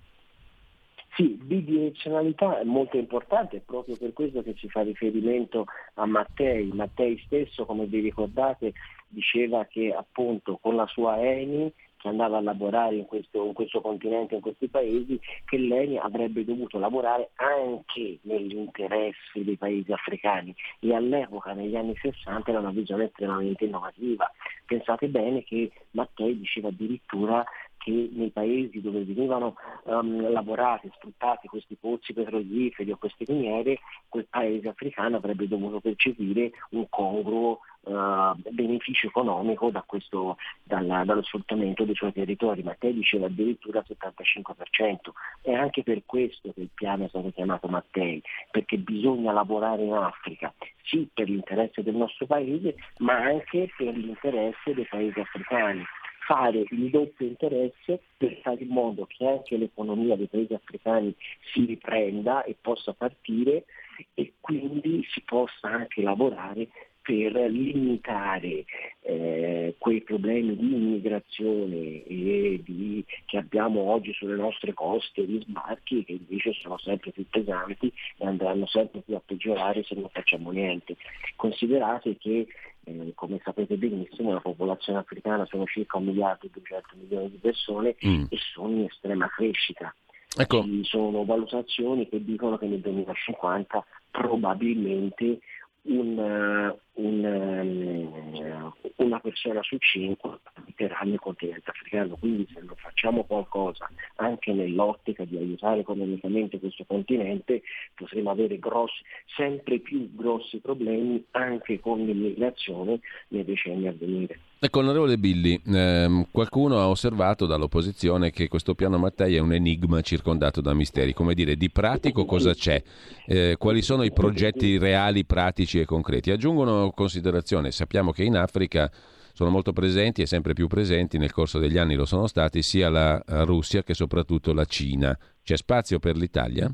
Sì, 1.20 1.38
bidirezionalità 1.44 2.60
è 2.60 2.64
molto 2.64 2.96
importante, 2.96 3.58
è 3.58 3.60
proprio 3.60 3.98
per 3.98 4.14
questo 4.14 4.42
che 4.42 4.56
si 4.58 4.70
fa 4.70 4.84
riferimento 4.84 5.66
a 5.96 6.06
Mattei. 6.06 6.72
Mattei 6.72 7.22
stesso, 7.26 7.66
come 7.66 7.88
vi 7.88 8.00
ricordate, 8.00 8.72
diceva 9.10 9.66
che 9.66 9.94
appunto 9.94 10.58
con 10.62 10.78
la 10.78 10.88
sua 10.88 11.22
Eni 11.22 11.74
che 12.00 12.08
andava 12.08 12.38
a 12.38 12.42
lavorare 12.42 12.96
in 12.96 13.06
questo, 13.06 13.44
in 13.46 13.52
questo, 13.52 13.82
continente, 13.82 14.36
in 14.36 14.40
questi 14.40 14.70
paesi, 14.70 15.20
che 15.44 15.58
l'ENI 15.58 15.98
avrebbe 15.98 16.46
dovuto 16.46 16.80
lavorare 16.80 17.32
anche 17.36 18.20
negli 18.22 18.56
interessi 18.56 19.44
dei 19.44 19.58
paesi 19.58 19.92
africani 19.92 20.56
e 20.80 20.96
all'epoca, 20.96 21.52
negli 21.52 21.76
anni 21.76 21.98
60, 21.98 22.50
era 22.50 22.60
una 22.60 22.72
visione 22.72 23.06
estremamente 23.06 23.66
innovativa. 23.66 24.32
Pensate 24.66 25.10
bene 25.10 25.44
che 25.44 25.70
Mattei 25.92 26.40
diceva 26.40 26.70
addirittura 26.70 27.44
che 27.80 28.10
nei 28.12 28.30
paesi 28.30 28.82
dove 28.82 29.04
venivano 29.04 29.56
um, 29.86 30.30
lavorati, 30.32 30.92
sfruttati 30.94 31.48
questi 31.48 31.76
pozzi 31.76 32.14
petroliferi 32.14 32.92
o 32.92 32.98
queste 32.98 33.26
miniere, 33.28 33.80
quel 34.08 34.28
paese 34.30 34.68
africano 34.68 35.18
avrebbe 35.18 35.48
dovuto 35.48 35.80
percepire 35.80 36.52
un 36.72 36.88
congruo 36.90 37.60
uh, 37.84 38.36
beneficio 38.52 39.08
economico 39.08 39.72
da 39.72 39.84
questo, 39.86 40.38
dalla, 40.64 41.04
dallo 41.06 41.24
sfruttamento 41.24 41.86
dei 41.86 41.96
suoi 41.96 42.12
territori, 42.12 42.64
ma 42.64 42.76
te 42.78 42.94
diceva 42.94 43.28
addirittura 43.28 43.80
il 43.80 43.98
75%. 43.98 44.96
È 45.42 45.54
anche 45.54 45.82
per 45.84 46.04
questo 46.06 46.52
che 46.54 46.62
il 46.62 46.70
piano 46.74 47.06
è 47.06 47.08
stato 47.08 47.32
chiamato 47.32 47.68
Mattei, 47.68 48.22
perché 48.52 48.78
bisogna 48.78 49.32
lavorare 49.32 49.84
in 49.84 49.94
Africa, 49.94 50.54
sì 50.84 51.08
per 51.14 51.30
l'interesse 51.30 51.82
del 51.82 51.96
nostro 51.96 52.26
paese, 52.26 52.76
ma 52.98 53.16
anche 53.16 53.72
per 53.78 53.96
l'interesse 53.96 54.74
dei 54.74 54.86
paesi 54.86 55.20
africani 55.20 55.84
fare 56.30 56.64
il 56.70 56.90
doppio 56.92 57.26
interesse 57.26 58.02
per 58.16 58.38
fare 58.44 58.62
in 58.62 58.70
modo 58.70 59.08
che 59.08 59.26
anche 59.26 59.58
l'economia 59.58 60.16
dei 60.16 60.28
paesi 60.28 60.54
africani 60.54 61.12
si 61.52 61.66
riprenda 61.66 62.44
e 62.44 62.56
possa 62.62 62.94
partire 62.94 63.66
e 64.14 64.34
quindi 64.40 65.04
si 65.10 65.24
possa 65.26 65.68
anche 65.68 66.04
lavorare 66.04 66.68
per 67.02 67.34
limitare 67.34 68.66
eh, 69.02 69.74
quei 69.80 70.02
problemi 70.02 70.56
di 70.56 70.72
immigrazione 70.72 72.04
di, 72.06 73.04
che 73.26 73.38
abbiamo 73.38 73.82
oggi 73.90 74.14
sulle 74.14 74.36
nostre 74.36 74.74
coste 74.74 75.26
di 75.26 75.44
sbarchi 75.48 76.04
che 76.04 76.12
invece 76.12 76.54
sono 76.62 76.78
sempre 76.78 77.10
più 77.10 77.26
pesanti 77.28 77.92
e 78.18 78.26
andranno 78.28 78.68
sempre 78.68 79.02
più 79.02 79.16
a 79.16 79.22
peggiorare 79.26 79.84
se 79.84 79.96
non 79.96 80.10
facciamo 80.10 80.52
niente. 80.52 80.96
Considerate 81.36 82.18
che 82.18 82.46
eh, 82.84 83.12
come 83.16 83.40
sapete 83.44 83.76
benissimo 83.76 84.34
la 84.34 84.40
popolazione 84.40 85.00
africana 85.00 85.46
sono 85.46 85.66
circa 85.66 85.98
un 85.98 86.06
miliardo 86.06 86.46
e 86.46 86.50
200 86.54 86.96
milioni 86.96 87.30
di 87.32 87.38
persone 87.38 87.96
mm. 88.06 88.26
e 88.30 88.38
sono 88.38 88.70
in 88.70 88.84
estrema 88.86 89.28
crescita. 89.28 89.94
Ecco. 90.38 90.64
Ci 90.64 90.84
sono 90.84 91.26
valutazioni 91.26 92.08
che 92.08 92.24
dicono 92.24 92.58
che 92.58 92.68
nel 92.68 92.80
2050 92.80 93.84
probabilmente 94.12 95.40
un, 95.84 96.76
un, 97.00 97.24
ehm, 97.26 98.74
una 98.98 99.20
persona 99.20 99.62
su 99.64 99.78
cinque 99.78 100.40
abiterà 100.54 101.00
nel 101.04 101.20
continente 101.20 101.70
africano, 101.70 102.16
quindi 102.18 102.48
se 102.54 102.62
non 102.62 102.76
facciamo 102.76 103.24
qualcosa 103.24 103.90
anche 104.16 104.52
nell'ottica 104.52 105.24
di 105.24 105.38
aiutare 105.38 105.82
economicamente 105.82 106.60
questo 106.60 106.84
continente 106.86 107.62
potremo 107.96 108.32
avere 108.32 108.60
grossi, 108.60 109.02
sempre 109.36 109.80
più 109.80 110.14
grossi 110.14 110.58
problemi 110.58 111.24
anche 111.32 111.80
con 111.80 112.04
l'immigrazione 112.04 113.00
nei 113.30 113.46
decenni 113.46 113.88
a 113.88 113.94
venire. 113.98 114.40
Ecco, 114.62 114.80
onorevole 114.80 115.18
Billi, 115.18 115.58
ehm, 115.68 116.28
qualcuno 116.32 116.80
ha 116.80 116.90
osservato 116.90 117.46
dall'opposizione 117.46 118.30
che 118.30 118.50
questo 118.50 118.76
piano 118.76 118.98
Mattei 118.98 119.36
è 119.36 119.40
un 119.40 119.54
enigma 119.54 120.02
circondato 120.02 120.60
da 120.60 120.74
misteri. 120.74 121.14
Come 121.14 121.34
dire, 121.34 121.56
di 121.56 121.70
pratico 121.70 122.26
cosa 122.26 122.54
c'è? 122.54 122.84
Eh, 123.26 123.56
quali 123.58 123.82
sono 123.82 124.04
i 124.04 124.12
progetti 124.12 124.78
reali, 124.78 125.24
pratici 125.24 125.80
e 125.80 125.86
concreti? 125.86 126.32
Aggiungono 126.32 126.89
considerazione, 126.92 127.72
sappiamo 127.72 128.12
che 128.12 128.24
in 128.24 128.36
Africa 128.36 128.92
sono 129.34 129.50
molto 129.50 129.72
presenti 129.72 130.22
e 130.22 130.26
sempre 130.26 130.54
più 130.54 130.68
presenti, 130.68 131.18
nel 131.18 131.32
corso 131.32 131.60
degli 131.60 131.78
anni 131.78 131.96
lo 131.96 132.06
sono 132.06 132.28
stati, 132.28 132.62
sia 132.62 132.90
la 132.90 133.22
Russia 133.46 133.84
che 133.84 133.94
soprattutto 133.94 134.54
la 134.54 134.66
Cina. 134.66 135.18
C'è 135.42 135.56
spazio 135.56 136.00
per 136.00 136.18
l'Italia? 136.18 136.70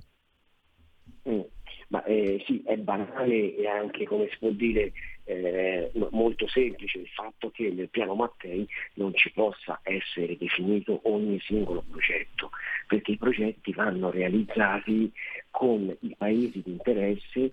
Mm. 1.29 1.41
Ma 1.89 2.03
eh, 2.05 2.43
sì, 2.47 2.63
è 2.65 2.75
banale 2.77 3.55
e 3.55 3.67
anche, 3.67 4.05
come 4.05 4.27
si 4.31 4.37
può 4.39 4.49
dire, 4.49 4.91
eh, 5.25 5.91
molto 6.11 6.47
semplice 6.47 6.99
il 6.99 7.07
fatto 7.07 7.51
che 7.51 7.69
nel 7.69 7.89
piano 7.89 8.15
Mattei 8.15 8.67
non 8.95 9.13
ci 9.13 9.31
possa 9.31 9.79
essere 9.83 10.37
definito 10.37 11.01
ogni 11.03 11.39
singolo 11.41 11.83
progetto, 11.87 12.49
perché 12.87 13.11
i 13.11 13.17
progetti 13.17 13.71
vanno 13.73 14.09
realizzati 14.09 15.11
con 15.51 15.95
i 16.01 16.15
paesi 16.17 16.61
di 16.63 16.71
interesse 16.71 17.51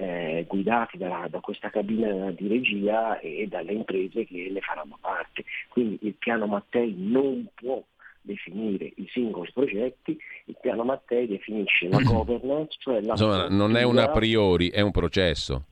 eh, 0.00 0.46
guidati 0.48 0.96
da, 0.96 1.26
da, 1.28 1.40
questa 1.40 1.68
cabina 1.68 2.30
di 2.30 2.48
regia 2.48 3.18
e 3.20 3.46
dalle 3.46 3.72
imprese 3.72 4.24
che 4.24 4.48
ne 4.50 4.60
faranno 4.60 4.96
parte. 4.98 5.44
Quindi 5.68 5.98
il 6.02 6.14
piano 6.14 6.46
Mattei 6.46 6.94
non 6.96 7.46
può 7.54 7.82
definire 8.22 8.92
i 8.96 9.06
singoli 9.12 9.50
progetti, 9.52 10.18
il 10.46 10.56
piano 10.58 10.84
Mattei 10.84 11.26
definisce 11.26 11.88
la 11.88 12.00
governance, 12.00 12.76
cioè 12.78 13.02
la 13.02 13.12
Insomma, 13.12 13.48
non 13.48 13.76
è 13.76 13.82
un 13.82 13.98
a 13.98 14.08
priori, 14.08 14.70
è 14.70 14.80
un 14.80 14.90
processo. 14.90 15.64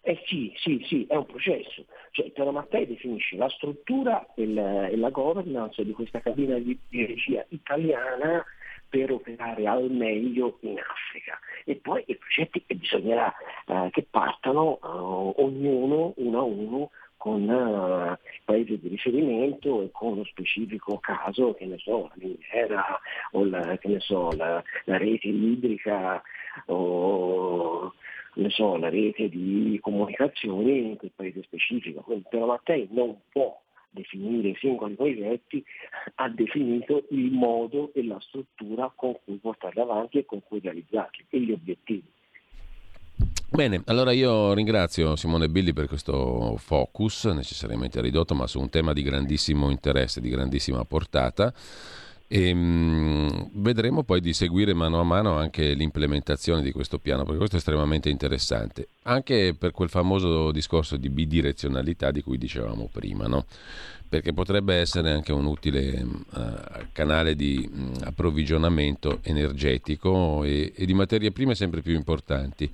Eh 0.00 0.20
sì, 0.26 0.52
sì, 0.56 0.82
sì, 0.88 1.06
è 1.08 1.14
un 1.14 1.26
processo. 1.26 1.84
Cioè, 2.10 2.26
il 2.26 2.32
piano 2.32 2.50
Mattei 2.50 2.86
definisce 2.86 3.36
la 3.36 3.48
struttura 3.48 4.26
e 4.34 4.46
la, 4.46 4.88
e 4.88 4.96
la 4.96 5.10
governance 5.10 5.84
di 5.84 5.92
questa 5.92 6.20
cabina 6.20 6.58
di, 6.58 6.76
di 6.88 7.06
regia 7.06 7.44
italiana 7.50 8.44
per 8.88 9.12
operare 9.12 9.66
al 9.66 9.90
meglio 9.90 10.58
in 10.60 10.78
Africa. 10.78 11.38
E 11.64 11.76
poi 11.76 12.02
i 12.06 12.16
progetti 12.16 12.64
che 12.66 12.74
bisognerà 12.74 13.32
eh, 13.66 13.88
che 13.90 14.06
partano 14.08 14.78
eh, 14.82 15.42
ognuno 15.42 16.12
uno 16.16 16.38
a 16.38 16.42
uno 16.42 16.90
con 17.18 17.42
uh, 17.48 18.16
paesi 18.44 18.78
di 18.78 18.88
riferimento 18.88 19.82
e 19.82 19.90
con 19.90 20.12
uno 20.12 20.24
specifico 20.24 20.98
caso, 20.98 21.52
che 21.52 21.66
ne 21.66 21.76
so, 21.78 22.02
la 22.02 22.14
miniera 22.14 23.00
o 23.32 23.44
la, 23.44 23.76
so, 23.98 24.30
la, 24.36 24.62
la 24.84 24.96
rete 24.96 25.26
idrica 25.26 26.22
o 26.66 27.92
so, 28.46 28.76
la 28.76 28.88
rete 28.88 29.28
di 29.28 29.78
comunicazioni 29.82 30.90
in 30.90 30.96
quel 30.96 31.10
paese 31.14 31.42
specifico. 31.42 32.02
Quindi 32.02 32.24
Piero 32.28 32.46
Mattei 32.46 32.86
non 32.92 33.18
può 33.30 33.60
definire 33.98 34.50
i 34.50 34.56
singoli 34.58 34.94
progetti, 34.94 35.64
ha 36.16 36.28
definito 36.28 37.04
il 37.10 37.30
modo 37.32 37.92
e 37.94 38.04
la 38.04 38.18
struttura 38.20 38.92
con 38.94 39.14
cui 39.24 39.36
portarli 39.36 39.80
avanti 39.80 40.18
e 40.18 40.24
con 40.24 40.42
cui 40.42 40.60
realizzarli 40.60 41.26
e 41.28 41.40
gli 41.40 41.52
obiettivi. 41.52 42.16
Bene, 43.50 43.82
allora 43.86 44.12
io 44.12 44.52
ringrazio 44.52 45.16
Simone 45.16 45.48
Billi 45.48 45.72
per 45.72 45.88
questo 45.88 46.56
focus, 46.58 47.24
necessariamente 47.24 48.00
ridotto, 48.00 48.34
ma 48.34 48.46
su 48.46 48.60
un 48.60 48.68
tema 48.68 48.92
di 48.92 49.02
grandissimo 49.02 49.70
interesse, 49.70 50.20
di 50.20 50.28
grandissima 50.28 50.84
portata. 50.84 51.52
E, 52.30 52.52
mh, 52.52 53.50
vedremo 53.54 54.04
poi 54.04 54.20
di 54.20 54.34
seguire 54.34 54.74
mano 54.74 55.00
a 55.00 55.02
mano 55.02 55.36
anche 55.36 55.72
l'implementazione 55.72 56.62
di 56.62 56.72
questo 56.72 56.98
piano, 56.98 57.22
perché 57.22 57.38
questo 57.38 57.56
è 57.56 57.58
estremamente 57.58 58.10
interessante, 58.10 58.88
anche 59.04 59.54
per 59.58 59.72
quel 59.72 59.88
famoso 59.88 60.52
discorso 60.52 60.96
di 60.96 61.08
bidirezionalità 61.08 62.10
di 62.10 62.22
cui 62.22 62.36
dicevamo 62.36 62.88
prima, 62.92 63.26
no? 63.26 63.46
perché 64.08 64.32
potrebbe 64.32 64.74
essere 64.74 65.10
anche 65.10 65.32
un 65.32 65.44
utile 65.44 66.00
uh, 66.00 66.86
canale 66.92 67.34
di 67.34 67.68
um, 67.70 67.92
approvvigionamento 68.04 69.20
energetico 69.22 70.44
e, 70.44 70.72
e, 70.74 70.86
di 70.86 70.94
materie 70.94 71.30
prime 71.30 71.54
sempre 71.54 71.82
più 71.82 71.94
importanti. 71.94 72.70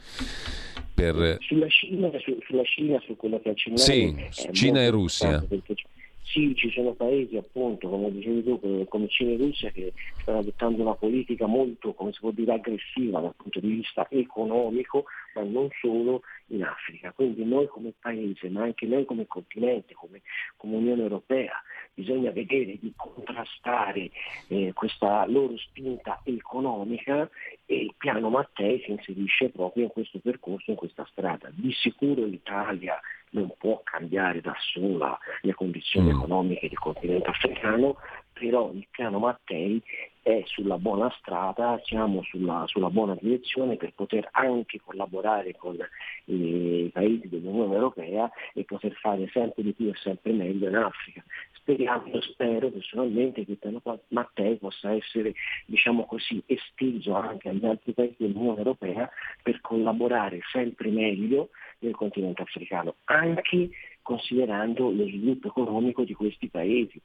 Per... 0.94 1.39
Sulla, 1.40 1.66
Cina, 1.68 2.09
su, 2.20 2.39
sulla 2.47 2.62
Cina, 2.62 3.01
su 3.05 3.16
quello 3.16 3.40
che 3.40 3.51
accennavi, 3.51 4.31
sì, 4.31 4.52
Cina 4.52 4.81
e 4.81 4.90
Russia. 4.90 5.40
Perché 5.40 5.74
sì, 6.35 6.52
ci 6.56 6.69
sono 6.70 6.94
paesi 6.94 7.36
appunto, 7.36 7.89
come 7.89 8.11
dicevi 8.11 8.43
tu, 8.43 8.86
come 8.89 9.09
Cina 9.09 9.31
e 9.31 9.36
Russia 9.36 9.70
che 9.70 9.93
stanno 10.20 10.40
adottando 10.40 10.82
una 10.82 10.94
politica 10.94 11.47
molto, 11.47 11.94
come 11.94 12.12
si 12.12 12.19
può 12.19 12.32
dire, 12.32 12.55
aggressiva 12.55 13.20
dal 13.20 13.36
punto 13.36 13.61
di 13.61 13.69
vista 13.69 14.09
economico, 14.11 15.05
ma 15.35 15.43
non 15.43 15.69
solo 15.81 16.23
in 16.48 16.65
Africa. 16.65 17.12
Quindi 17.12 17.44
noi 17.44 17.69
come 17.69 17.93
paese, 17.97 18.48
ma 18.48 18.65
anche 18.65 18.85
noi 18.85 19.05
come 19.05 19.28
continente, 19.28 19.94
come, 19.94 20.23
come 20.56 20.74
Unione 20.74 21.02
Europea, 21.02 21.52
bisogna 21.94 22.32
vedere 22.32 22.78
di 22.81 22.93
contrastare 22.97 24.11
eh, 24.48 24.73
questa 24.74 25.24
loro 25.27 25.56
spinta 25.56 26.20
economica 26.24 27.31
e 27.66 27.77
il 27.77 27.95
piano 27.97 28.28
Mattei 28.28 28.81
si 28.85 28.91
inserisce 28.91 29.51
proprio 29.51 29.85
in 29.85 29.91
questo 29.91 30.19
percorso, 30.19 30.70
in 30.70 30.77
questa 30.77 31.07
strada. 31.11 31.51
Di 31.53 31.73
sicuro 31.73 32.24
l'Italia 32.24 33.01
non 33.31 33.53
può 33.59 33.81
cambiare 33.82 34.41
da 34.41 34.55
sola 34.73 35.19
le 35.43 35.55
condizioni 35.55 36.12
mm. 36.12 36.16
economiche 36.16 36.69
del 36.69 36.78
continente 36.78 37.31
africano, 37.31 37.97
però 38.32 38.70
il 38.73 38.86
piano 38.91 39.19
Mattei 39.19 39.82
è 40.20 40.43
sulla 40.47 40.78
buona 40.78 41.15
strada, 41.19 41.81
siamo 41.85 42.23
sulla, 42.23 42.65
sulla, 42.66 42.91
buona 42.91 43.16
direzione 43.20 43.77
per 43.77 43.93
poter 43.95 44.28
anche 44.32 44.81
collaborare 44.82 45.55
con 45.55 45.77
i 46.27 46.91
paesi 46.93 47.28
dell'Unione 47.28 47.74
Europea 47.74 48.31
e 48.55 48.65
poter 48.65 48.93
fare 48.95 49.28
sempre 49.32 49.62
di 49.62 49.73
più 49.73 49.89
e 49.89 49.95
sempre 49.97 50.32
meglio 50.32 50.69
in 50.69 50.77
Africa. 50.77 51.23
Speriamo, 51.65 52.09
io 52.09 52.20
spero 52.20 52.69
personalmente 52.69 53.43
che 53.47 53.57
Mattei 54.09 54.57
possa 54.57 54.93
essere 54.93 55.32
diciamo 55.65 56.05
così, 56.05 56.43
esteso 56.45 57.15
anche 57.15 57.49
agli 57.49 57.65
altri 57.65 57.95
paesi 57.95 58.16
dell'Unione 58.19 58.59
Europea 58.59 59.09
per 59.43 59.62
collaborare 59.62 60.41
sempre 60.53 60.91
meglio 60.91 61.49
nel 61.78 61.95
continente 61.95 62.43
africano, 62.43 62.97
anche 63.05 63.70
considerando 64.05 64.90
lo 64.90 65.06
sviluppo 65.06 65.48
economico 65.48 66.05
di 66.05 66.12
questi 66.12 66.48
paesi, 66.48 67.01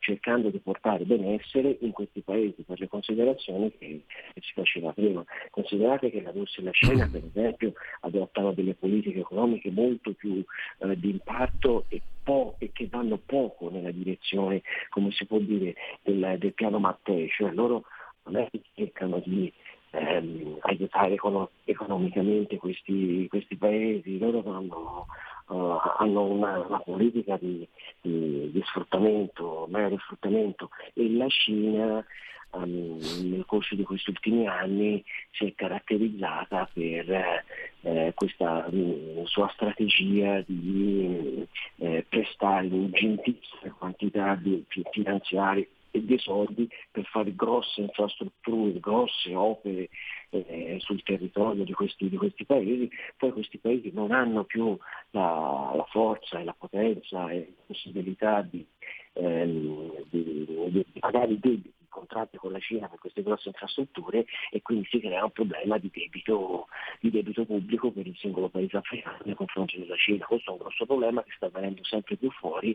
cercando 0.00 0.50
di 0.50 0.58
portare 0.58 1.04
benessere 1.04 1.78
in 1.80 1.92
questi 1.92 2.20
paesi 2.20 2.62
per 2.62 2.78
le 2.78 2.88
considerazioni 2.88 3.72
che, 3.78 4.02
che 4.34 4.40
si 4.40 4.52
faceva 4.52 4.92
prima. 4.92 5.24
Considerate 5.50 6.10
che 6.10 6.20
la 6.20 6.30
Russia 6.30 6.62
e 6.62 6.66
la 6.66 6.72
Cina 6.72 7.08
per 7.10 7.22
esempio 7.24 7.72
adottano 8.00 8.52
delle 8.52 8.74
politiche 8.74 9.20
economiche 9.20 9.70
molto 9.70 10.12
più 10.12 10.44
eh, 10.78 10.98
di 10.98 11.10
impatto 11.10 11.86
e, 11.88 12.02
po- 12.22 12.56
e, 12.58 12.70
che 12.70 12.86
vanno 12.86 13.18
poco 13.24 13.70
nella 13.70 13.90
direzione, 13.90 14.60
come 14.90 15.10
si 15.10 15.24
può 15.24 15.38
dire, 15.38 15.74
del, 16.02 16.36
del 16.38 16.52
piano 16.52 16.78
Mattei, 16.78 17.30
cioè 17.30 17.50
loro 17.50 17.84
non 18.24 18.36
è 18.36 18.48
che 18.50 18.60
cercano 18.74 19.22
di 19.24 19.50
ehm, 19.92 20.58
aiutare 20.60 21.14
econo- 21.14 21.50
economicamente 21.64 22.56
questi, 22.56 23.26
questi, 23.28 23.56
paesi, 23.56 24.18
loro 24.18 24.42
hanno, 24.52 25.06
uh, 25.52 25.78
hanno 25.98 26.24
una, 26.24 26.58
una, 26.60 26.80
politica 26.80 27.36
di, 27.36 27.66
di, 28.00 28.50
di 28.50 28.62
sfruttamento, 28.64 29.66
mero 29.70 29.98
sfruttamento. 29.98 30.70
E 30.94 31.10
la 31.12 31.28
Cina 31.28 32.04
um, 32.52 32.98
nel 33.22 33.44
corso 33.46 33.74
di 33.74 33.82
questi 33.82 34.10
ultimi 34.10 34.46
anni 34.46 35.04
si 35.30 35.46
è 35.46 35.54
caratterizzata 35.54 36.68
per 36.72 37.44
eh, 37.82 38.12
questa 38.14 38.66
um, 38.70 39.24
sua 39.24 39.50
strategia 39.54 40.42
di 40.46 41.46
eh, 41.76 42.04
prestare 42.08 42.66
ingentissime 42.66 43.74
quantità 43.76 44.34
di 44.34 44.64
finanziarie 44.90 45.68
e 45.92 46.02
dei 46.02 46.18
soldi 46.18 46.68
per 46.90 47.04
fare 47.04 47.34
grosse 47.34 47.82
infrastrutture, 47.82 48.80
grosse 48.80 49.34
opere 49.34 49.90
eh, 50.30 50.78
sul 50.80 51.02
territorio 51.02 51.64
di 51.64 51.72
questi, 51.72 52.08
di 52.08 52.16
questi, 52.16 52.44
paesi, 52.44 52.90
poi 53.16 53.32
questi 53.32 53.58
paesi 53.58 53.90
non 53.92 54.10
hanno 54.10 54.44
più 54.44 54.76
la, 55.10 55.72
la 55.76 55.86
forza 55.90 56.40
e 56.40 56.44
la 56.44 56.56
potenza 56.58 57.30
e 57.30 57.38
la 57.38 57.62
possibilità 57.66 58.42
di, 58.42 58.66
ehm, 59.12 60.04
di, 60.08 60.46
di 60.70 60.84
pagare 60.98 61.32
i 61.32 61.38
debiti 61.38 61.80
contratti 61.92 62.38
con 62.38 62.50
la 62.50 62.58
Cina 62.58 62.88
per 62.88 62.98
queste 62.98 63.22
grosse 63.22 63.48
infrastrutture 63.48 64.24
e 64.50 64.62
quindi 64.62 64.88
si 64.90 64.98
crea 64.98 65.22
un 65.22 65.30
problema 65.30 65.78
di 65.78 65.90
debito, 65.92 66.66
di 66.98 67.10
debito 67.10 67.44
pubblico 67.44 67.92
per 67.92 68.06
il 68.06 68.16
singolo 68.16 68.48
paese 68.48 68.78
africano 68.78 69.18
nei 69.24 69.34
confronti 69.34 69.78
della 69.78 69.96
Cina. 69.96 70.24
Questo 70.24 70.50
è 70.50 70.52
un 70.54 70.58
grosso 70.58 70.86
problema 70.86 71.22
che 71.22 71.30
sta 71.36 71.48
venendo 71.50 71.84
sempre 71.84 72.16
più 72.16 72.30
fuori 72.30 72.74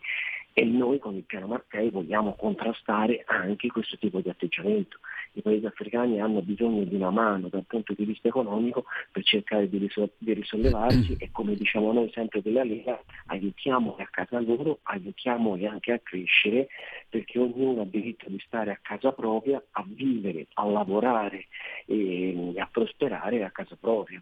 e 0.54 0.64
noi 0.64 1.00
con 1.00 1.16
il 1.16 1.24
piano 1.24 1.48
Mattei 1.48 1.90
vogliamo 1.90 2.36
contrastare 2.36 3.24
anche 3.26 3.68
questo 3.68 3.98
tipo 3.98 4.22
di 4.22 4.30
atteggiamento. 4.30 5.00
I 5.34 5.42
paesi 5.42 5.66
africani 5.66 6.22
hanno 6.22 6.42
bisogno 6.42 6.84
di 6.84 6.96
una 6.96 7.10
mano 7.10 7.48
dal 7.48 7.66
punto 7.66 7.94
di 7.94 8.06
vista 8.06 8.28
economico 8.28 8.86
per 9.12 9.24
cercare 9.24 9.70
di, 9.70 9.78
risol- 9.78 10.12
di 10.18 10.34
risollevarsi 10.34 11.16
e 11.20 11.30
come 11.32 11.56
diciamo 11.56 11.92
noi 11.92 12.10
sempre 12.12 12.42
della 12.42 12.64
Lega 12.64 13.02
aiutiamoli 13.28 14.02
a 14.02 14.08
casa 14.10 14.40
loro, 14.40 14.80
aiutiamoli 14.84 15.66
anche 15.66 15.92
a 15.92 16.00
crescere 16.00 16.68
perché 17.10 17.40
ognuno 17.40 17.82
ha 17.82 17.86
diritto 17.86 18.30
di 18.30 18.40
stare 18.46 18.72
a 18.72 18.80
casa 18.82 19.07
propria, 19.12 19.62
a 19.72 19.86
vivere, 19.88 20.48
a 20.54 20.66
lavorare 20.66 21.48
e 21.86 22.54
a 22.58 22.68
prosperare 22.72 23.44
a 23.44 23.52
casa 23.52 23.78
propria. 23.80 24.20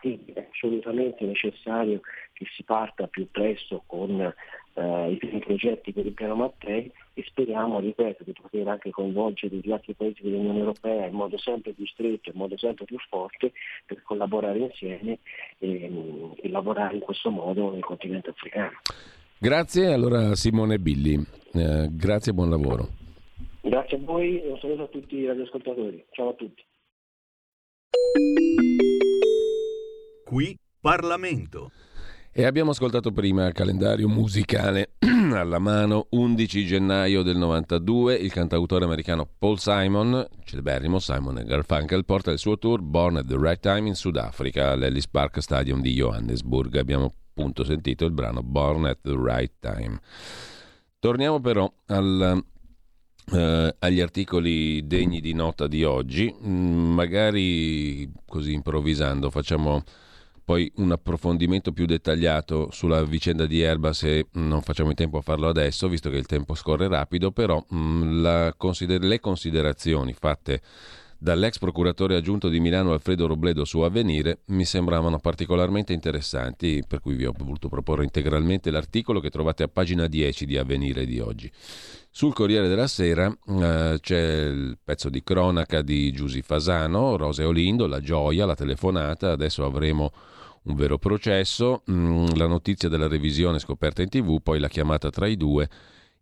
Quindi 0.00 0.32
è 0.32 0.46
assolutamente 0.52 1.24
necessario 1.24 2.00
che 2.32 2.46
si 2.54 2.62
parta 2.62 3.06
più 3.06 3.28
presto 3.30 3.82
con 3.86 4.20
eh, 4.20 5.10
i 5.10 5.16
primi 5.16 5.40
progetti 5.40 5.92
per 5.92 6.06
il 6.06 6.12
piano 6.12 6.34
Mattei 6.34 6.90
e 7.14 7.24
speriamo, 7.26 7.80
ripeto, 7.80 8.22
di 8.24 8.32
poter 8.32 8.68
anche 8.68 8.90
coinvolgere 8.90 9.56
gli 9.56 9.72
altri 9.72 9.94
paesi 9.94 10.22
dell'Unione 10.22 10.58
Europea 10.58 11.06
in 11.06 11.14
modo 11.14 11.38
sempre 11.38 11.72
più 11.72 11.86
stretto, 11.86 12.30
in 12.30 12.36
modo 12.36 12.58
sempre 12.58 12.84
più 12.84 12.98
forte 13.08 13.52
per 13.86 14.02
collaborare 14.02 14.58
insieme 14.58 15.18
e, 15.58 15.90
e 16.36 16.48
lavorare 16.50 16.94
in 16.94 17.00
questo 17.00 17.30
modo 17.30 17.72
nel 17.72 17.82
continente 17.82 18.30
africano. 18.30 18.80
Grazie, 19.38 19.92
allora 19.92 20.34
Simone 20.34 20.78
Billi, 20.78 21.14
eh, 21.54 21.88
grazie 21.90 22.32
e 22.32 22.34
buon 22.34 22.50
lavoro. 22.50 23.05
Grazie 23.66 23.96
a 23.96 24.00
voi 24.00 24.40
e 24.40 24.48
un 24.48 24.58
saluto 24.60 24.84
a 24.84 24.86
tutti 24.86 25.16
i 25.16 25.26
radioascoltatori. 25.26 26.06
Ciao 26.12 26.28
a 26.28 26.34
tutti. 26.34 26.64
Qui 30.24 30.56
Parlamento. 30.80 31.72
E 32.30 32.44
abbiamo 32.44 32.70
ascoltato 32.70 33.10
prima 33.10 33.44
il 33.44 33.54
calendario 33.54 34.08
musicale 34.08 34.90
alla 35.32 35.58
mano, 35.58 36.06
11 36.10 36.64
gennaio 36.64 37.22
del 37.22 37.38
92, 37.38 38.14
il 38.14 38.30
cantautore 38.30 38.84
americano 38.84 39.28
Paul 39.36 39.58
Simon, 39.58 40.24
celeberrimo 40.44 41.00
Simon 41.00 41.42
Garfunkel, 41.44 42.04
porta 42.04 42.30
il 42.30 42.38
suo 42.38 42.58
tour 42.58 42.80
Born 42.80 43.16
at 43.16 43.26
the 43.26 43.36
Right 43.36 43.58
Time 43.58 43.88
in 43.88 43.96
Sudafrica, 43.96 44.70
all'Ellis 44.70 45.08
Park 45.08 45.42
Stadium 45.42 45.80
di 45.80 45.92
Johannesburg. 45.92 46.76
Abbiamo 46.76 47.12
appunto 47.30 47.64
sentito 47.64 48.04
il 48.04 48.12
brano 48.12 48.44
Born 48.44 48.84
at 48.84 49.00
the 49.02 49.16
Right 49.18 49.54
Time. 49.58 49.98
Torniamo 51.00 51.40
però 51.40 51.72
al, 51.86 52.44
eh, 53.32 53.74
agli 53.78 54.00
articoli 54.00 54.86
degni 54.86 55.20
di 55.20 55.32
nota 55.32 55.66
di 55.66 55.84
oggi, 55.84 56.32
mm, 56.32 56.92
magari 56.94 58.10
così 58.26 58.52
improvvisando 58.52 59.30
facciamo 59.30 59.82
poi 60.44 60.70
un 60.76 60.92
approfondimento 60.92 61.72
più 61.72 61.86
dettagliato 61.86 62.68
sulla 62.70 63.02
vicenda 63.02 63.46
di 63.46 63.62
Erba 63.62 63.92
se 63.92 64.28
non 64.34 64.62
facciamo 64.62 64.90
in 64.90 64.94
tempo 64.94 65.18
a 65.18 65.22
farlo 65.22 65.48
adesso, 65.48 65.88
visto 65.88 66.08
che 66.08 66.18
il 66.18 66.26
tempo 66.26 66.54
scorre 66.54 66.86
rapido, 66.86 67.32
però 67.32 67.58
mh, 67.68 68.50
consider- 68.56 69.02
le 69.02 69.18
considerazioni 69.18 70.12
fatte 70.12 70.62
dall'ex 71.18 71.58
procuratore 71.58 72.14
aggiunto 72.14 72.48
di 72.48 72.60
Milano 72.60 72.92
Alfredo 72.92 73.26
Robledo 73.26 73.64
su 73.64 73.80
Avvenire 73.80 74.40
mi 74.46 74.64
sembravano 74.64 75.18
particolarmente 75.18 75.92
interessanti, 75.92 76.84
per 76.86 77.00
cui 77.00 77.14
vi 77.14 77.26
ho 77.26 77.32
voluto 77.36 77.68
proporre 77.68 78.04
integralmente 78.04 78.70
l'articolo 78.70 79.18
che 79.18 79.30
trovate 79.30 79.64
a 79.64 79.68
pagina 79.68 80.06
10 80.06 80.46
di 80.46 80.56
Avvenire 80.56 81.06
di 81.06 81.18
oggi. 81.18 81.50
Sul 82.16 82.32
Corriere 82.32 82.66
della 82.66 82.86
Sera 82.86 83.26
eh, 83.26 83.98
c'è 84.00 84.44
il 84.44 84.78
pezzo 84.82 85.10
di 85.10 85.22
cronaca 85.22 85.82
di 85.82 86.10
Giusy 86.12 86.40
Fasano, 86.40 87.18
Rose 87.18 87.44
Olindo, 87.44 87.86
la 87.86 88.00
gioia, 88.00 88.46
la 88.46 88.54
telefonata, 88.54 89.32
adesso 89.32 89.66
avremo 89.66 90.10
un 90.62 90.76
vero 90.76 90.96
processo, 90.96 91.82
mm, 91.90 92.28
la 92.36 92.46
notizia 92.46 92.88
della 92.88 93.06
revisione 93.06 93.58
scoperta 93.58 94.00
in 94.00 94.08
tv, 94.08 94.40
poi 94.42 94.60
la 94.60 94.68
chiamata 94.68 95.10
tra 95.10 95.26
i 95.26 95.36
due, 95.36 95.68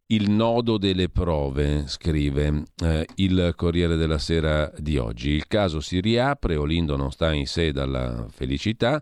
il 0.07 0.31
nodo 0.31 0.79
delle 0.79 1.11
prove, 1.11 1.85
scrive 1.87 2.65
eh, 2.83 3.07
il 3.15 3.53
Corriere 3.55 3.95
della 3.95 4.19
Sera 4.19 4.73
di 4.77 4.97
oggi. 4.99 5.31
Il 5.31 5.47
caso 5.47 5.79
si 5.79 6.01
riapre, 6.01 6.57
Olindo 6.57 6.97
non 6.97 7.13
sta 7.13 7.33
in 7.33 7.47
sé 7.47 7.71
dalla 7.71 8.27
felicità. 8.31 9.01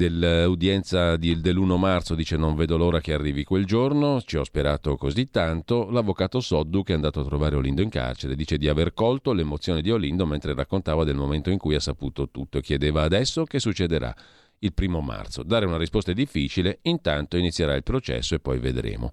Dell'udienza 0.00 1.16
di, 1.16 1.42
dell'1 1.42 1.76
marzo 1.76 2.14
dice 2.14 2.38
non 2.38 2.54
vedo 2.54 2.78
l'ora 2.78 3.02
che 3.02 3.12
arrivi 3.12 3.44
quel 3.44 3.66
giorno, 3.66 4.22
ci 4.22 4.38
ho 4.38 4.44
sperato 4.44 4.96
così 4.96 5.28
tanto. 5.28 5.90
L'avvocato 5.90 6.40
Soddu 6.40 6.82
che 6.82 6.92
è 6.92 6.94
andato 6.94 7.20
a 7.20 7.24
trovare 7.24 7.56
Olindo 7.56 7.82
in 7.82 7.90
carcere 7.90 8.34
dice 8.34 8.56
di 8.56 8.66
aver 8.66 8.94
colto 8.94 9.34
l'emozione 9.34 9.82
di 9.82 9.90
Olindo 9.90 10.24
mentre 10.24 10.54
raccontava 10.54 11.04
del 11.04 11.16
momento 11.16 11.50
in 11.50 11.58
cui 11.58 11.74
ha 11.74 11.80
saputo 11.80 12.30
tutto 12.30 12.56
e 12.56 12.62
chiedeva 12.62 13.02
adesso 13.02 13.44
che 13.44 13.60
succederà 13.60 14.14
il 14.60 14.72
primo 14.72 15.02
marzo. 15.02 15.42
Dare 15.42 15.66
una 15.66 15.76
risposta 15.76 16.12
è 16.12 16.14
difficile, 16.14 16.78
intanto 16.84 17.36
inizierà 17.36 17.74
il 17.74 17.82
processo 17.82 18.34
e 18.34 18.40
poi 18.40 18.58
vedremo. 18.58 19.12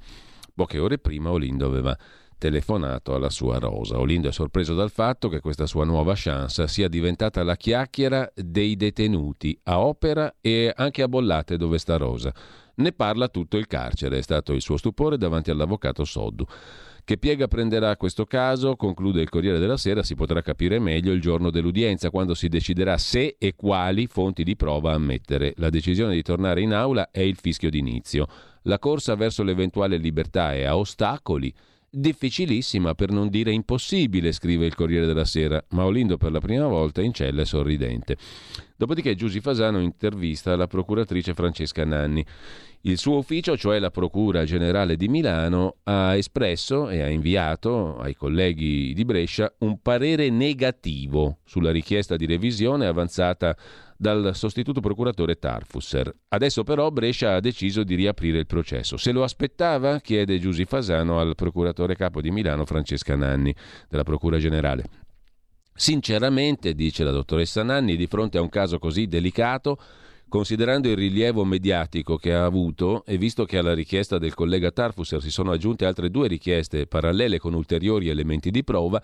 Poche 0.55 0.79
ore 0.79 0.99
prima 0.99 1.31
Olindo 1.31 1.65
aveva 1.65 1.97
telefonato 2.37 3.15
alla 3.15 3.29
sua 3.29 3.57
Rosa. 3.57 3.99
Olindo 3.99 4.29
è 4.29 4.31
sorpreso 4.31 4.75
dal 4.75 4.91
fatto 4.91 5.29
che 5.29 5.39
questa 5.39 5.65
sua 5.65 5.85
nuova 5.85 6.13
chance 6.15 6.67
sia 6.67 6.87
diventata 6.87 7.43
la 7.43 7.55
chiacchiera 7.55 8.31
dei 8.35 8.75
detenuti 8.75 9.59
a 9.63 9.79
opera 9.79 10.35
e 10.41 10.71
anche 10.75 11.01
a 11.01 11.07
bollate 11.07 11.57
dove 11.57 11.77
sta 11.77 11.97
Rosa. 11.97 12.33
Ne 12.75 12.91
parla 12.91 13.27
tutto 13.27 13.57
il 13.57 13.65
carcere, 13.65 14.19
è 14.19 14.21
stato 14.21 14.53
il 14.53 14.61
suo 14.61 14.77
stupore 14.77 15.17
davanti 15.17 15.49
all'avvocato 15.49 16.03
Soddu. 16.03 16.45
Che 17.07 17.17
piega 17.17 17.47
prenderà 17.47 17.95
questo 17.95 18.25
caso, 18.25 18.75
conclude 18.75 19.21
il 19.21 19.29
Corriere 19.29 19.59
della 19.59 19.77
Sera, 19.77 20.03
si 20.03 20.13
potrà 20.13 20.41
capire 20.41 20.77
meglio 20.77 21.13
il 21.13 21.21
giorno 21.21 21.49
dell'udienza, 21.49 22.09
quando 22.09 22.33
si 22.33 22.49
deciderà 22.49 22.97
se 22.97 23.37
e 23.39 23.55
quali 23.55 24.07
fonti 24.07 24.43
di 24.43 24.57
prova 24.57 24.91
ammettere. 24.91 25.53
La 25.55 25.69
decisione 25.69 26.13
di 26.13 26.21
tornare 26.21 26.59
in 26.59 26.73
aula 26.73 27.09
è 27.09 27.21
il 27.21 27.37
fischio 27.37 27.69
d'inizio. 27.69 28.27
La 28.63 28.77
corsa 28.77 29.15
verso 29.15 29.43
l'eventuale 29.43 29.95
libertà 29.95 30.53
è 30.53 30.63
a 30.63 30.75
ostacoli. 30.75 31.53
Difficilissima, 31.99 32.93
per 32.93 33.09
non 33.09 33.27
dire 33.27 33.51
impossibile, 33.51 34.31
scrive 34.31 34.67
il 34.67 34.75
Corriere 34.75 35.07
della 35.07 35.25
Sera, 35.25 35.59
ma 35.69 35.83
Olindo 35.83 36.15
per 36.17 36.31
la 36.31 36.39
prima 36.39 36.67
volta 36.67 37.01
in 37.01 37.11
cella 37.11 37.43
sorridente. 37.43 38.17
Dopodiché 38.77 39.15
Giusy 39.15 39.39
Fasano 39.39 39.79
intervista 39.79 40.55
la 40.55 40.67
procuratrice 40.67 41.33
Francesca 41.33 41.83
Nanni. 41.83 42.23
Il 42.81 42.99
suo 42.99 43.17
ufficio, 43.17 43.57
cioè 43.57 43.79
la 43.79 43.89
Procura 43.89 44.45
Generale 44.45 44.95
di 44.95 45.07
Milano, 45.07 45.77
ha 45.85 46.15
espresso 46.15 46.87
e 46.87 47.01
ha 47.01 47.07
inviato 47.07 47.97
ai 47.97 48.13
colleghi 48.13 48.93
di 48.93 49.03
Brescia 49.03 49.51
un 49.59 49.81
parere 49.81 50.29
negativo 50.29 51.39
sulla 51.43 51.71
richiesta 51.71 52.15
di 52.15 52.27
revisione 52.27 52.85
avanzata 52.85 53.57
dal 53.97 54.35
sostituto 54.35 54.79
procuratore 54.79 55.39
Tarfusser. 55.39 56.13
Adesso 56.27 56.63
però 56.63 56.91
Brescia 56.91 57.33
ha 57.33 57.39
deciso 57.39 57.83
di 57.83 57.95
riaprire 57.95 58.37
il 58.37 58.45
processo. 58.45 58.95
Se 58.95 59.11
lo 59.11 59.23
aspettava? 59.23 59.99
chiede 60.01 60.37
Giusy 60.37 60.65
Fasano 60.65 61.19
al 61.19 61.33
procuratore 61.33 61.95
capo 61.95 62.21
di 62.21 62.29
Milano 62.29 62.63
Francesca 62.63 63.15
Nanni 63.15 63.53
della 63.89 64.03
Procura 64.03 64.37
Generale. 64.37 65.06
Sinceramente, 65.77 66.73
dice 66.73 67.05
la 67.05 67.11
dottoressa 67.11 67.63
Nanni, 67.63 67.95
di 67.95 68.07
fronte 68.07 68.37
a 68.37 68.41
un 68.41 68.49
caso 68.49 68.79
così 68.79 69.07
delicato 69.07 69.77
Considerando 70.29 70.89
il 70.89 70.97
rilievo 70.97 71.45
mediatico 71.45 72.17
che 72.17 72.33
ha 72.33 72.43
avuto 72.43 73.05
e 73.05 73.17
visto 73.17 73.45
che 73.45 73.57
alla 73.57 73.73
richiesta 73.73 74.17
del 74.17 74.33
collega 74.33 74.71
Tarfusser 74.71 75.21
si 75.21 75.31
sono 75.31 75.51
aggiunte 75.51 75.85
altre 75.85 76.11
due 76.11 76.27
richieste 76.27 76.85
parallele 76.85 77.39
con 77.39 77.53
ulteriori 77.53 78.09
elementi 78.09 78.51
di 78.51 78.61
prova, 78.61 79.01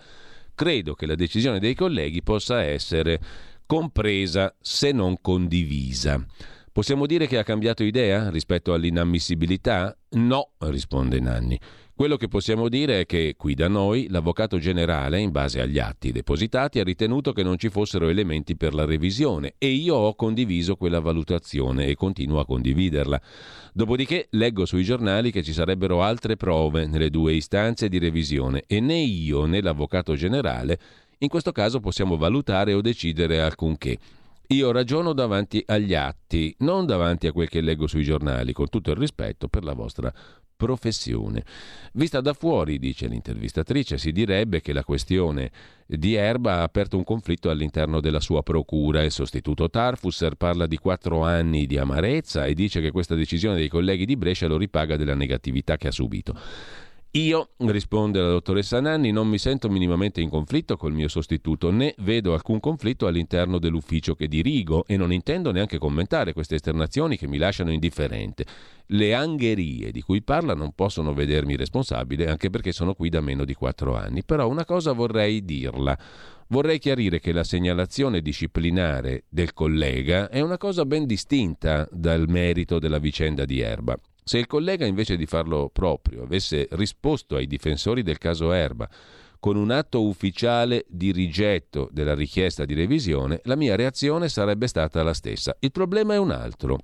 credo 0.54 0.92
che 0.92 1.06
la 1.06 1.14
decisione 1.14 1.60
dei 1.60 1.74
colleghi 1.74 2.22
possa 2.22 2.62
essere 2.62 3.18
compresa 3.64 4.54
se 4.60 4.92
non 4.92 5.16
condivisa. 5.22 6.22
Possiamo 6.70 7.06
dire 7.06 7.26
che 7.26 7.38
ha 7.38 7.42
cambiato 7.42 7.84
idea 7.84 8.28
rispetto 8.28 8.74
all'inammissibilità? 8.74 9.96
No, 10.10 10.50
risponde 10.58 11.20
Nanni. 11.20 11.58
Quello 11.96 12.16
che 12.16 12.26
possiamo 12.26 12.68
dire 12.68 13.02
è 13.02 13.06
che 13.06 13.36
qui 13.38 13.54
da 13.54 13.68
noi 13.68 14.08
l'avvocato 14.08 14.58
generale, 14.58 15.20
in 15.20 15.30
base 15.30 15.60
agli 15.60 15.78
atti 15.78 16.10
depositati, 16.10 16.80
ha 16.80 16.82
ritenuto 16.82 17.32
che 17.32 17.44
non 17.44 17.56
ci 17.56 17.68
fossero 17.68 18.08
elementi 18.08 18.56
per 18.56 18.74
la 18.74 18.84
revisione 18.84 19.54
e 19.58 19.68
io 19.68 19.94
ho 19.94 20.16
condiviso 20.16 20.74
quella 20.74 20.98
valutazione 20.98 21.86
e 21.86 21.94
continuo 21.94 22.40
a 22.40 22.46
condividerla. 22.46 23.20
Dopodiché 23.72 24.26
leggo 24.30 24.66
sui 24.66 24.82
giornali 24.82 25.30
che 25.30 25.44
ci 25.44 25.52
sarebbero 25.52 26.02
altre 26.02 26.34
prove 26.34 26.86
nelle 26.86 27.10
due 27.10 27.34
istanze 27.34 27.88
di 27.88 28.00
revisione 28.00 28.64
e 28.66 28.80
né 28.80 28.98
io 28.98 29.44
né 29.44 29.62
l'avvocato 29.62 30.16
generale 30.16 30.80
in 31.18 31.28
questo 31.28 31.52
caso 31.52 31.78
possiamo 31.78 32.16
valutare 32.16 32.74
o 32.74 32.80
decidere 32.80 33.40
alcunché. 33.40 33.98
Io 34.48 34.72
ragiono 34.72 35.12
davanti 35.14 35.62
agli 35.64 35.94
atti, 35.94 36.54
non 36.58 36.84
davanti 36.86 37.28
a 37.28 37.32
quel 37.32 37.48
che 37.48 37.62
leggo 37.62 37.86
sui 37.86 38.02
giornali, 38.02 38.52
con 38.52 38.68
tutto 38.68 38.90
il 38.90 38.96
rispetto 38.98 39.48
per 39.48 39.64
la 39.64 39.72
vostra 39.72 40.12
professione. 40.56 41.44
Vista 41.92 42.20
da 42.20 42.32
fuori, 42.32 42.78
dice 42.78 43.06
l'intervistatrice, 43.06 43.98
si 43.98 44.12
direbbe 44.12 44.60
che 44.60 44.72
la 44.72 44.84
questione 44.84 45.50
di 45.86 46.14
Erba 46.14 46.54
ha 46.54 46.62
aperto 46.62 46.96
un 46.96 47.04
conflitto 47.04 47.50
all'interno 47.50 48.00
della 48.00 48.20
sua 48.20 48.42
procura. 48.42 49.02
Il 49.02 49.10
sostituto 49.10 49.68
Tarfusser 49.68 50.34
parla 50.36 50.66
di 50.66 50.78
quattro 50.78 51.22
anni 51.22 51.66
di 51.66 51.78
amarezza 51.78 52.46
e 52.46 52.54
dice 52.54 52.80
che 52.80 52.90
questa 52.90 53.14
decisione 53.14 53.56
dei 53.56 53.68
colleghi 53.68 54.06
di 54.06 54.16
Brescia 54.16 54.46
lo 54.46 54.56
ripaga 54.56 54.96
della 54.96 55.14
negatività 55.14 55.76
che 55.76 55.88
ha 55.88 55.92
subito. 55.92 56.34
Io, 57.16 57.50
risponde 57.58 58.20
la 58.20 58.26
dottoressa 58.26 58.80
Nanni, 58.80 59.12
non 59.12 59.28
mi 59.28 59.38
sento 59.38 59.70
minimamente 59.70 60.20
in 60.20 60.28
conflitto 60.28 60.76
col 60.76 60.92
mio 60.92 61.06
sostituto, 61.06 61.70
né 61.70 61.94
vedo 61.98 62.34
alcun 62.34 62.58
conflitto 62.58 63.06
all'interno 63.06 63.60
dell'ufficio 63.60 64.16
che 64.16 64.26
dirigo 64.26 64.84
e 64.84 64.96
non 64.96 65.12
intendo 65.12 65.52
neanche 65.52 65.78
commentare 65.78 66.32
queste 66.32 66.56
esternazioni 66.56 67.16
che 67.16 67.28
mi 67.28 67.38
lasciano 67.38 67.70
indifferente. 67.70 68.44
Le 68.86 69.14
angherie 69.14 69.92
di 69.92 70.02
cui 70.02 70.22
parla 70.22 70.54
non 70.54 70.72
possono 70.72 71.14
vedermi 71.14 71.54
responsabile, 71.54 72.28
anche 72.28 72.50
perché 72.50 72.72
sono 72.72 72.94
qui 72.94 73.10
da 73.10 73.20
meno 73.20 73.44
di 73.44 73.54
quattro 73.54 73.94
anni. 73.94 74.24
Però 74.24 74.48
una 74.48 74.64
cosa 74.64 74.90
vorrei 74.90 75.44
dirla. 75.44 75.96
Vorrei 76.48 76.80
chiarire 76.80 77.20
che 77.20 77.30
la 77.30 77.44
segnalazione 77.44 78.22
disciplinare 78.22 79.26
del 79.28 79.52
collega 79.52 80.28
è 80.30 80.40
una 80.40 80.58
cosa 80.58 80.84
ben 80.84 81.06
distinta 81.06 81.88
dal 81.92 82.28
merito 82.28 82.80
della 82.80 82.98
vicenda 82.98 83.44
di 83.44 83.60
Erba. 83.60 83.96
Se 84.24 84.38
il 84.38 84.46
collega 84.46 84.86
invece 84.86 85.16
di 85.16 85.26
farlo 85.26 85.68
proprio 85.70 86.22
avesse 86.22 86.66
risposto 86.72 87.36
ai 87.36 87.46
difensori 87.46 88.02
del 88.02 88.16
caso 88.16 88.52
Erba 88.52 88.88
con 89.38 89.56
un 89.56 89.70
atto 89.70 90.02
ufficiale 90.02 90.86
di 90.88 91.12
rigetto 91.12 91.90
della 91.92 92.14
richiesta 92.14 92.64
di 92.64 92.72
revisione, 92.72 93.40
la 93.44 93.56
mia 93.56 93.76
reazione 93.76 94.30
sarebbe 94.30 94.66
stata 94.66 95.02
la 95.02 95.12
stessa. 95.12 95.54
Il 95.60 95.70
problema 95.70 96.14
è 96.14 96.18
un 96.18 96.30
altro. 96.30 96.78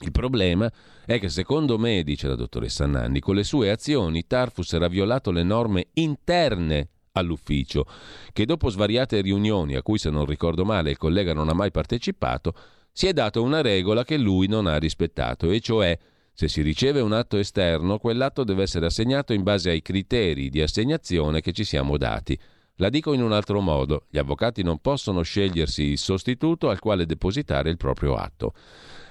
Il 0.00 0.10
problema 0.10 0.70
è 1.06 1.18
che 1.18 1.30
secondo 1.30 1.78
me, 1.78 2.02
dice 2.02 2.28
la 2.28 2.34
dottoressa 2.34 2.84
Nanni, 2.84 3.20
con 3.20 3.34
le 3.34 3.44
sue 3.44 3.70
azioni 3.70 4.26
Tarfus 4.26 4.74
era 4.74 4.88
violato 4.88 5.30
le 5.30 5.42
norme 5.42 5.86
interne 5.94 6.88
all'ufficio, 7.12 7.86
che 8.32 8.44
dopo 8.44 8.68
svariate 8.68 9.22
riunioni 9.22 9.74
a 9.74 9.82
cui 9.82 9.96
se 9.96 10.10
non 10.10 10.26
ricordo 10.26 10.66
male 10.66 10.90
il 10.90 10.98
collega 10.98 11.32
non 11.32 11.48
ha 11.48 11.54
mai 11.54 11.70
partecipato, 11.70 12.52
si 12.92 13.06
è 13.06 13.14
dato 13.14 13.42
una 13.42 13.62
regola 13.62 14.04
che 14.04 14.18
lui 14.18 14.48
non 14.48 14.66
ha 14.66 14.76
rispettato, 14.76 15.50
e 15.50 15.60
cioè 15.60 15.98
se 16.40 16.48
si 16.48 16.62
riceve 16.62 17.02
un 17.02 17.12
atto 17.12 17.36
esterno, 17.36 17.98
quell'atto 17.98 18.44
deve 18.44 18.62
essere 18.62 18.86
assegnato 18.86 19.34
in 19.34 19.42
base 19.42 19.68
ai 19.68 19.82
criteri 19.82 20.48
di 20.48 20.62
assegnazione 20.62 21.42
che 21.42 21.52
ci 21.52 21.64
siamo 21.64 21.98
dati. 21.98 22.38
La 22.76 22.88
dico 22.88 23.12
in 23.12 23.22
un 23.22 23.32
altro 23.32 23.60
modo, 23.60 24.06
gli 24.08 24.16
avvocati 24.16 24.62
non 24.62 24.78
possono 24.78 25.20
scegliersi 25.20 25.82
il 25.82 25.98
sostituto 25.98 26.70
al 26.70 26.78
quale 26.78 27.04
depositare 27.04 27.68
il 27.68 27.76
proprio 27.76 28.14
atto. 28.14 28.54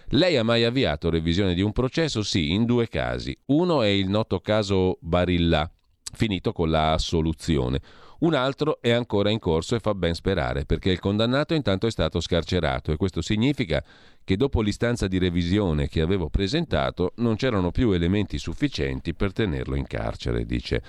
Lei 0.08 0.38
ha 0.38 0.44
mai 0.44 0.64
avviato 0.64 1.12
revisione 1.12 1.54
di 1.54 1.62
un 1.62 1.72
processo? 1.72 2.24
Sì, 2.24 2.52
in 2.52 2.66
due 2.66 2.88
casi. 2.88 3.38
Uno 3.46 3.84
è 3.84 3.90
il 3.90 4.10
noto 4.10 4.40
caso 4.40 4.98
Barilla, 5.00 5.72
finito 6.12 6.52
con 6.52 6.72
la 6.72 6.94
assoluzione. 6.94 7.80
Un 8.20 8.34
altro 8.34 8.80
è 8.82 8.92
ancora 8.92 9.30
in 9.30 9.40
corso 9.40 9.76
e 9.76 9.80
fa 9.80 9.94
ben 9.94 10.14
sperare, 10.14 10.66
perché 10.66 10.92
il 10.92 11.00
condannato 11.00 11.54
intanto 11.54 11.88
è 11.88 11.92
stato 11.92 12.20
scarcerato 12.20 12.92
e 12.92 12.98
questo 12.98 13.22
significa 13.22 13.82
che 14.26 14.36
dopo 14.36 14.62
l'istanza 14.62 15.08
di 15.08 15.18
revisione 15.18 15.88
che 15.88 16.02
avevo 16.02 16.30
presentato 16.30 17.14
non 17.18 17.38
c'erano 17.38 17.72
più 17.72 17.92
elementi 17.92 18.38
sufficienti 18.38 19.14
per 19.14 19.32
tenerlo 19.32 19.76
in 19.76 19.88
carcere, 19.88 20.46
dice 20.46 20.84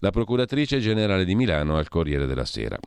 la 0.00 0.10
procuratrice 0.10 0.78
generale 0.78 1.24
di 1.24 1.34
Milano 1.34 1.78
al 1.78 1.88
Corriere 1.88 2.26
della 2.26 2.44
Sera. 2.44 2.78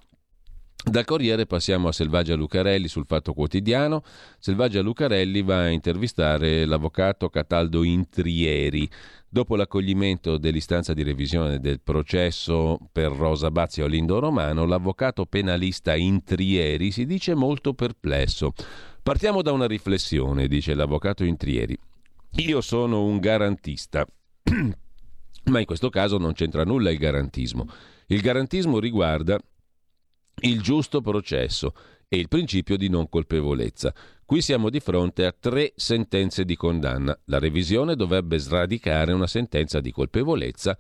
Dal 0.84 1.06
Corriere 1.06 1.46
passiamo 1.46 1.90
a 1.90 1.92
Selvaggia 1.92 2.34
Lucarelli 2.34 2.88
sul 2.88 3.06
Fatto 3.06 3.34
Quotidiano. 3.34 4.02
Selvaggia 4.40 4.82
Lucarelli 4.82 5.44
va 5.44 5.62
a 5.62 5.70
intervistare 5.70 6.66
l'avvocato 6.66 7.30
Cataldo 7.30 7.84
Intrieri, 7.84 8.90
Dopo 9.34 9.56
l'accoglimento 9.56 10.38
dell'istanza 10.38 10.94
di 10.94 11.04
revisione 11.04 11.62
del 11.62 11.80
processo 11.80 12.78
per 12.92 13.14
Rosa 13.14 13.50
Bazzi 13.50 13.82
o 13.82 13.88
Lindo 13.88 14.20
Romano, 14.20 14.66
l'avvocato 14.66 15.26
penalista 15.26 15.96
Intrieri 15.96 16.92
si 16.92 17.06
dice 17.06 17.34
molto 17.34 17.74
perplesso. 17.74 18.52
Partiamo 19.02 19.42
da 19.42 19.54
una 19.54 19.68
riflessione, 19.68 20.50
dice 20.50 20.74
l'avvocato 20.74 21.24
Intrieri. 21.24 21.78
Io 22.40 22.60
sono 22.60 23.06
un 23.06 23.20
garantista, 23.20 24.06
ma 25.46 25.60
in 25.60 25.66
questo 25.66 25.90
caso 25.90 26.18
non 26.18 26.34
c'entra 26.34 26.66
nulla 26.66 26.92
il 26.92 26.98
garantismo. 26.98 27.70
Il 28.08 28.20
garantismo 28.20 28.80
riguarda 28.80 29.40
il 30.42 30.62
giusto 30.62 31.00
processo 31.00 31.74
e 32.10 32.18
il 32.18 32.28
principio 32.28 32.76
di 32.76 32.90
non 32.90 33.08
colpevolezza. 33.08 33.94
Qui 34.32 34.42
siamo 34.42 34.70
di 34.70 34.80
fronte 34.80 35.26
a 35.26 35.36
tre 35.38 35.74
sentenze 35.76 36.46
di 36.46 36.56
condanna. 36.56 37.20
La 37.26 37.38
revisione 37.38 37.98
dovrebbe 37.98 38.38
sradicare 38.38 39.12
una 39.12 39.28
sentenza 39.28 39.82
di 39.82 39.92
colpevolezza 39.92 40.78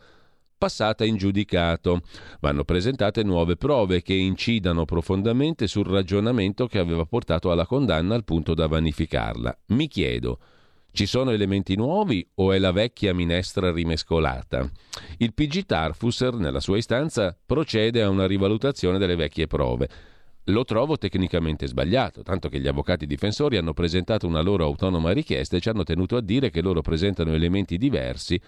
passata 0.58 1.04
in 1.04 1.18
giudicato. 1.18 2.00
Vanno 2.40 2.64
presentate 2.64 3.24
nuove 3.24 3.58
prove 3.58 4.04
che 4.04 4.14
incidano 4.14 4.86
profondamente 4.86 5.68
sul 5.68 5.86
ragionamento 5.86 6.66
che 6.66 6.80
aveva 6.80 7.04
portato 7.04 7.52
alla 7.52 7.66
condanna 7.66 8.16
al 8.16 8.24
punto 8.24 8.54
da 8.54 8.68
vanificarla. 8.68 9.60
Mi 9.66 9.90
chiedo, 9.90 10.40
ci 10.94 11.06
sono 11.06 11.32
elementi 11.32 11.76
nuovi 11.76 12.26
o 12.36 12.54
è 12.54 12.58
la 12.58 12.72
vecchia 12.72 13.14
minestra 13.14 13.70
rimescolata? 13.70 14.66
Il 15.18 15.34
PG 15.34 15.66
Tarfusser, 15.66 16.36
nella 16.36 16.62
sua 16.62 16.78
istanza, 16.78 17.38
procede 17.46 18.02
a 18.02 18.08
una 18.08 18.28
rivalutazione 18.28 18.98
delle 18.98 19.18
vecchie 19.18 19.48
prove. 19.48 19.90
Lo 20.46 20.64
trovo 20.66 20.98
tecnicamente 20.98 21.68
sbagliato, 21.68 22.24
tanto 22.24 22.50
che 22.50 22.60
gli 22.60 22.68
avvocati 22.68 23.06
difensori 23.06 23.58
hanno 23.58 23.74
presentato 23.74 24.26
una 24.26 24.42
loro 24.42 24.66
autonoma 24.66 25.12
richiesta 25.12 25.56
e 25.56 25.60
ci 25.60 25.70
hanno 25.70 25.84
tenuto 25.84 26.16
a 26.16 26.22
dire 26.22 26.50
che 26.50 26.62
loro 26.62 26.82
presentano 26.82 27.34
elementi 27.34 27.78
diversi 27.78 28.42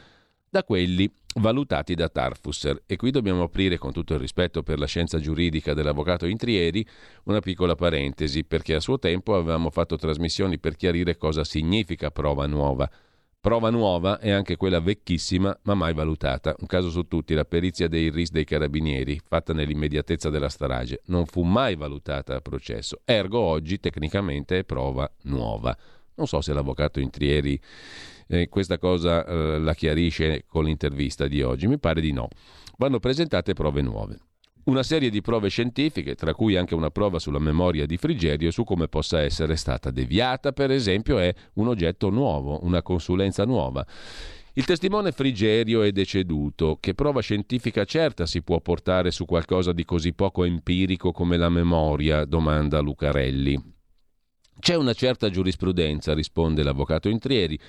da 0.50 0.64
quelli 0.64 1.12
valutati 1.36 1.94
da 1.94 2.10
Tarfusser. 2.10 2.84
E 2.88 2.96
qui 2.96 3.12
dobbiamo 3.12 3.44
aprire, 3.44 3.78
con 3.78 3.92
tutto 3.92 4.14
il 4.16 4.20
rispetto 4.20 4.64
per 4.64 4.80
la 4.80 4.88
scienza 4.88 5.20
giuridica 5.20 5.74
dell'avvocato 5.74 6.26
Intrieri, 6.26 6.86
una 7.26 7.40
piccola 7.40 7.76
parentesi, 7.76 8.44
perché 8.44 8.74
a 8.74 8.80
suo 8.80 8.98
tempo 8.98 9.36
avevamo 9.36 9.70
fatto 9.70 9.96
trasmissioni 9.96 10.60
per 10.60 10.76
chiarire 10.76 11.18
cosa 11.18 11.44
significa 11.44 12.10
prova 12.10 12.48
nuova. 12.48 12.90
Prova 13.44 13.70
nuova 13.70 14.20
è 14.20 14.32
anche 14.32 14.56
quella 14.56 14.80
vecchissima 14.80 15.54
ma 15.64 15.74
mai 15.74 15.94
valutata. 15.94 16.56
Un 16.60 16.66
caso 16.66 16.90
su 16.90 17.10
tutti, 17.10 17.34
la 17.34 17.44
perizia 17.44 17.90
dei 17.90 18.10
RIS 18.10 18.32
dei 18.32 18.46
carabinieri, 18.46 19.20
fatta 19.22 19.52
nell'immediatezza 19.52 20.30
della 20.30 20.48
strage, 20.48 21.02
non 21.08 21.26
fu 21.26 21.42
mai 21.42 21.76
valutata 21.76 22.36
a 22.36 22.40
processo. 22.40 23.02
Ergo 23.04 23.40
oggi 23.40 23.82
tecnicamente 23.82 24.60
è 24.60 24.64
prova 24.64 25.12
nuova. 25.24 25.76
Non 26.16 26.26
so 26.26 26.40
se 26.40 26.54
l'avvocato 26.54 27.02
Intrieri 27.02 27.60
eh, 28.28 28.48
questa 28.48 28.78
cosa 28.78 29.26
eh, 29.26 29.60
la 29.60 29.74
chiarisce 29.74 30.46
con 30.48 30.64
l'intervista 30.64 31.28
di 31.28 31.42
oggi, 31.42 31.68
mi 31.68 31.80
pare 31.80 32.00
di 32.00 32.14
no. 32.14 32.30
Vanno 32.78 33.00
presentate 33.00 33.52
prove 33.52 33.82
nuove 33.82 34.20
una 34.66 34.84
serie 34.84 35.10
di 35.10 35.22
prove 35.22 35.50
scientifiche, 35.50 36.16
tra 36.16 36.34
cui 36.34 36.56
anche 36.56 36.76
una 36.76 36.90
prova 36.90 37.20
sulla 37.20 37.40
memoria 37.40 37.86
di 37.86 37.98
Frigerio 37.98 38.52
su 38.52 38.64
come 38.64 38.88
possa 38.88 39.22
essere 39.22 39.56
stata 39.56 39.92
deviata, 39.92 40.52
per 40.52 40.72
esempio, 40.72 41.20
è 41.20 41.34
un 41.54 41.68
oggetto 41.68 42.10
nuovo, 42.10 42.64
una 42.64 42.82
consulenza 42.82 43.46
nuova. 43.46 43.86
Il 44.56 44.66
testimone 44.66 45.12
Frigerio 45.12 45.82
è 45.82 45.92
deceduto. 45.92 46.78
Che 46.80 46.94
prova 46.94 47.22
scientifica 47.22 47.86
certa 47.86 48.28
si 48.28 48.44
può 48.44 48.60
portare 48.62 49.10
su 49.10 49.26
qualcosa 49.26 49.74
di 49.74 49.84
così 49.84 50.14
poco 50.14 50.44
empirico 50.44 51.12
come 51.12 51.38
la 51.38 51.50
memoria? 51.50 52.24
domanda 52.24 52.80
Lucarelli. 52.80 53.72
C'è 54.60 54.76
una 54.76 54.94
certa 54.94 55.32
giurisprudenza, 55.32 56.14
risponde 56.14 56.62
l'avvocato 56.62 57.10
Intrieri, 57.10 57.60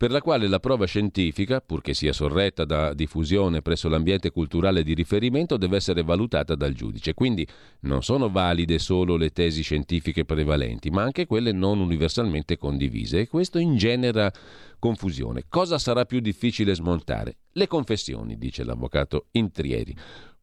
per 0.00 0.10
la 0.10 0.22
quale 0.22 0.48
la 0.48 0.60
prova 0.60 0.86
scientifica, 0.86 1.60
purché 1.60 1.92
sia 1.92 2.14
sorretta 2.14 2.64
da 2.64 2.94
diffusione 2.94 3.60
presso 3.60 3.86
l'ambiente 3.86 4.30
culturale 4.30 4.82
di 4.82 4.94
riferimento, 4.94 5.58
deve 5.58 5.76
essere 5.76 6.02
valutata 6.02 6.54
dal 6.54 6.72
giudice. 6.72 7.12
Quindi 7.12 7.46
non 7.80 8.02
sono 8.02 8.30
valide 8.30 8.78
solo 8.78 9.16
le 9.16 9.28
tesi 9.28 9.60
scientifiche 9.60 10.24
prevalenti, 10.24 10.88
ma 10.88 11.02
anche 11.02 11.26
quelle 11.26 11.52
non 11.52 11.80
universalmente 11.80 12.56
condivise 12.56 13.20
e 13.20 13.28
questo 13.28 13.58
ingenera 13.58 14.32
confusione. 14.78 15.44
Cosa 15.50 15.76
sarà 15.76 16.06
più 16.06 16.20
difficile 16.20 16.74
smontare? 16.74 17.36
Le 17.52 17.66
confessioni, 17.66 18.38
dice 18.38 18.64
l'avvocato 18.64 19.26
Intrieri. 19.32 19.94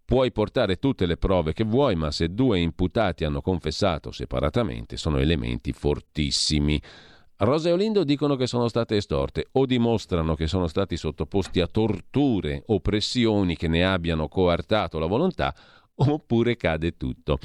Puoi 0.05 0.31
portare 0.31 0.75
tutte 0.75 1.07
le 1.07 1.17
prove 1.17 1.53
che 1.53 1.63
vuoi, 1.63 1.95
ma 1.95 2.11
se 2.11 2.31
due 2.31 2.59
imputati 2.59 3.23
hanno 3.23 3.41
confessato 3.41 4.11
separatamente 4.11 4.97
sono 4.97 5.17
elementi 5.17 5.73
fortissimi. 5.73 6.79
Rosa 7.39 7.69
e 7.69 7.71
Olindo 7.71 8.03
dicono 8.03 8.35
che 8.35 8.47
sono 8.47 8.67
state 8.67 8.95
estorte 8.95 9.45
o 9.51 9.67
dimostrano 9.67 10.33
che 10.33 10.47
sono 10.47 10.65
stati 10.65 10.97
sottoposti 10.97 11.59
a 11.59 11.67
torture 11.67 12.63
o 12.65 12.79
pressioni 12.79 13.55
che 13.55 13.67
ne 13.67 13.85
abbiano 13.85 14.27
coartato 14.27 14.97
la 14.97 15.05
volontà, 15.05 15.53
oppure 15.97 16.55
cade 16.55 16.97
tutto. 16.97 17.37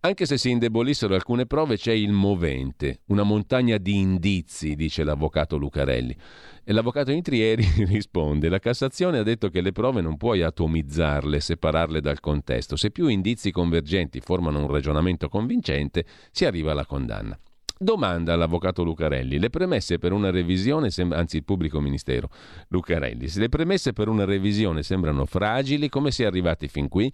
Anche 0.00 0.26
se 0.26 0.38
si 0.38 0.50
indebolissero 0.50 1.14
alcune 1.14 1.46
prove, 1.46 1.76
c'è 1.76 1.92
il 1.92 2.10
movente, 2.10 3.02
una 3.06 3.22
montagna 3.22 3.78
di 3.78 3.98
indizi, 3.98 4.74
dice 4.74 5.04
l'avvocato 5.04 5.56
Lucarelli. 5.56 6.16
E 6.64 6.72
l'avvocato 6.72 7.12
Intrieri 7.12 7.64
risponde: 7.86 8.48
La 8.48 8.58
Cassazione 8.58 9.18
ha 9.18 9.22
detto 9.22 9.50
che 9.50 9.60
le 9.60 9.70
prove 9.70 10.00
non 10.00 10.16
puoi 10.16 10.42
atomizzarle, 10.42 11.38
separarle 11.38 12.00
dal 12.00 12.18
contesto. 12.18 12.74
Se 12.74 12.90
più 12.90 13.06
indizi 13.06 13.52
convergenti 13.52 14.18
formano 14.18 14.58
un 14.58 14.66
ragionamento 14.66 15.28
convincente, 15.28 16.04
si 16.32 16.44
arriva 16.44 16.72
alla 16.72 16.86
condanna. 16.86 17.38
Domanda 17.78 18.32
all'avvocato 18.32 18.82
Lucarelli. 18.82 19.38
Le 19.38 19.50
premesse 19.50 19.98
per 19.98 20.12
una 20.12 20.30
revisione, 20.30 20.90
sem- 20.90 21.12
anzi 21.12 21.36
il 21.36 21.44
pubblico 21.44 21.80
ministero 21.80 22.28
Lucarelli, 22.68 23.30
le 23.36 23.48
premesse 23.48 23.92
per 23.92 24.08
una 24.08 24.24
revisione 24.24 24.82
sembrano 24.82 25.24
fragili, 25.24 25.88
come 25.88 26.10
si 26.10 26.24
è 26.24 26.26
arrivati 26.26 26.66
fin 26.66 26.88
qui? 26.88 27.10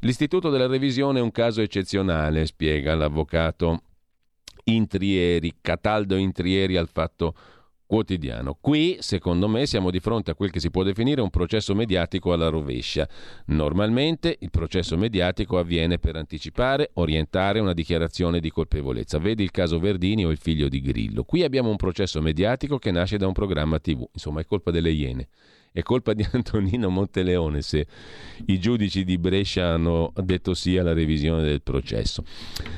L'istituto 0.00 0.50
della 0.50 0.66
revisione 0.66 1.20
è 1.20 1.22
un 1.22 1.30
caso 1.30 1.62
eccezionale, 1.62 2.44
spiega 2.44 2.94
l'avvocato 2.94 3.82
Intrieri, 4.64 5.54
Cataldo 5.60 6.16
Intrieri 6.16 6.76
al 6.76 6.88
fatto 6.88 7.34
quotidiano. 7.94 8.58
Qui, 8.60 8.96
secondo 8.98 9.46
me, 9.46 9.66
siamo 9.66 9.92
di 9.92 10.00
fronte 10.00 10.32
a 10.32 10.34
quel 10.34 10.50
che 10.50 10.58
si 10.58 10.68
può 10.68 10.82
definire 10.82 11.20
un 11.20 11.30
processo 11.30 11.76
mediatico 11.76 12.32
alla 12.32 12.48
rovescia. 12.48 13.08
Normalmente 13.46 14.36
il 14.40 14.50
processo 14.50 14.96
mediatico 14.96 15.58
avviene 15.58 16.00
per 16.00 16.16
anticipare, 16.16 16.90
orientare 16.94 17.60
una 17.60 17.72
dichiarazione 17.72 18.40
di 18.40 18.50
colpevolezza. 18.50 19.18
Vedi 19.18 19.44
il 19.44 19.52
caso 19.52 19.78
Verdini 19.78 20.26
o 20.26 20.30
il 20.30 20.38
figlio 20.38 20.68
di 20.68 20.80
Grillo. 20.80 21.22
Qui 21.22 21.44
abbiamo 21.44 21.70
un 21.70 21.76
processo 21.76 22.20
mediatico 22.20 22.78
che 22.78 22.90
nasce 22.90 23.16
da 23.16 23.28
un 23.28 23.32
programma 23.32 23.78
TV, 23.78 24.04
insomma 24.12 24.40
è 24.40 24.44
colpa 24.44 24.72
delle 24.72 24.90
Iene. 24.90 25.28
È 25.76 25.82
colpa 25.82 26.12
di 26.14 26.24
Antonino 26.30 26.88
Monteleone 26.88 27.60
se 27.60 27.84
i 28.46 28.60
giudici 28.60 29.02
di 29.02 29.18
Brescia 29.18 29.70
hanno 29.70 30.12
detto 30.22 30.54
sì 30.54 30.78
alla 30.78 30.92
revisione 30.92 31.42
del 31.42 31.62
processo. 31.62 32.24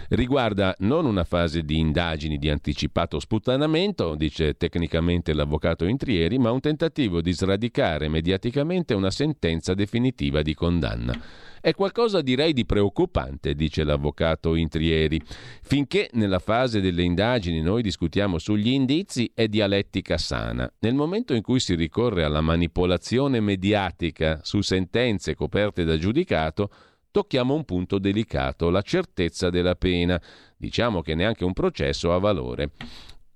Riguarda 0.09 0.75
non 0.79 1.05
una 1.05 1.25
fase 1.25 1.63
di 1.63 1.79
indagini 1.79 2.39
di 2.39 2.49
anticipato 2.49 3.21
sputtanamento, 3.21 4.15
dice 4.15 4.55
tecnicamente 4.55 5.35
l'avvocato 5.35 5.85
Intrieri, 5.85 6.39
ma 6.39 6.51
un 6.53 6.61
tentativo 6.61 7.21
di 7.21 7.35
sradicare 7.35 8.09
mediaticamente 8.09 8.95
una 8.95 9.11
sentenza 9.11 9.75
definitiva 9.75 10.41
di 10.41 10.55
condanna. 10.55 11.21
È 11.67 11.75
qualcosa 11.75 12.21
direi 12.21 12.53
di 12.53 12.65
preoccupante, 12.65 13.57
dice 13.57 13.83
l'avvocato 13.83 14.55
Intrieri. 14.55 15.21
Finché 15.63 16.09
nella 16.13 16.39
fase 16.39 16.81
delle 16.81 17.03
indagini 17.03 17.61
noi 17.61 17.83
discutiamo 17.83 18.39
sugli 18.39 18.69
indizi 18.69 19.29
è 19.35 19.49
dialettica 19.49 20.17
sana. 20.17 20.73
Nel 20.79 20.95
momento 20.95 21.35
in 21.35 21.43
cui 21.43 21.59
si 21.59 21.75
ricorre 21.75 22.23
alla 22.23 22.41
manipolazione 22.41 23.41
mediatica 23.41 24.39
su 24.45 24.61
sentenze 24.61 25.35
coperte 25.35 25.83
da 25.83 25.99
giudicato, 25.99 26.71
tocchiamo 27.11 27.53
un 27.53 27.65
punto 27.65 27.99
delicato, 27.99 28.71
la 28.71 28.83
certezza 28.83 29.51
della 29.51 29.75
pena. 29.75 30.23
Diciamo 30.57 31.03
che 31.03 31.17
neanche 31.17 31.43
un 31.43 31.53
processo 31.53 32.13
ha 32.13 32.19
valore. 32.19 32.71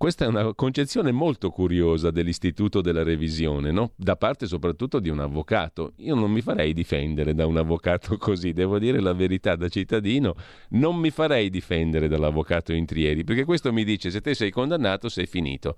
Questa 0.01 0.25
è 0.25 0.29
una 0.29 0.55
concezione 0.55 1.13
molto 1.13 1.51
curiosa 1.51 2.11
dell'istituto 2.11 2.81
della 2.81 3.03
revisione, 3.03 3.71
no? 3.71 3.93
da 3.97 4.17
parte 4.17 4.47
soprattutto 4.47 4.99
di 4.99 5.11
un 5.11 5.21
avvocato. 5.21 5.93
Io 5.99 6.15
non 6.15 6.31
mi 6.31 6.41
farei 6.41 6.73
difendere 6.73 7.35
da 7.35 7.45
un 7.45 7.59
avvocato 7.59 8.17
così, 8.17 8.55
devo 8.55 8.79
dire 8.79 8.99
la 8.99 9.13
verità 9.13 9.57
da 9.57 9.69
cittadino, 9.69 10.37
non 10.71 10.97
mi 10.97 11.11
farei 11.11 11.51
difendere 11.51 12.09
dall'avvocato 12.09 12.73
Intrieri, 12.73 13.25
perché 13.25 13.45
questo 13.45 13.75
mi 13.75 13.85
dice 13.85 14.11
se 14.11 14.23
te 14.23 14.33
sei 14.33 14.51
condannato 14.51 15.11
sei 15.11 15.27
finito. 15.27 15.77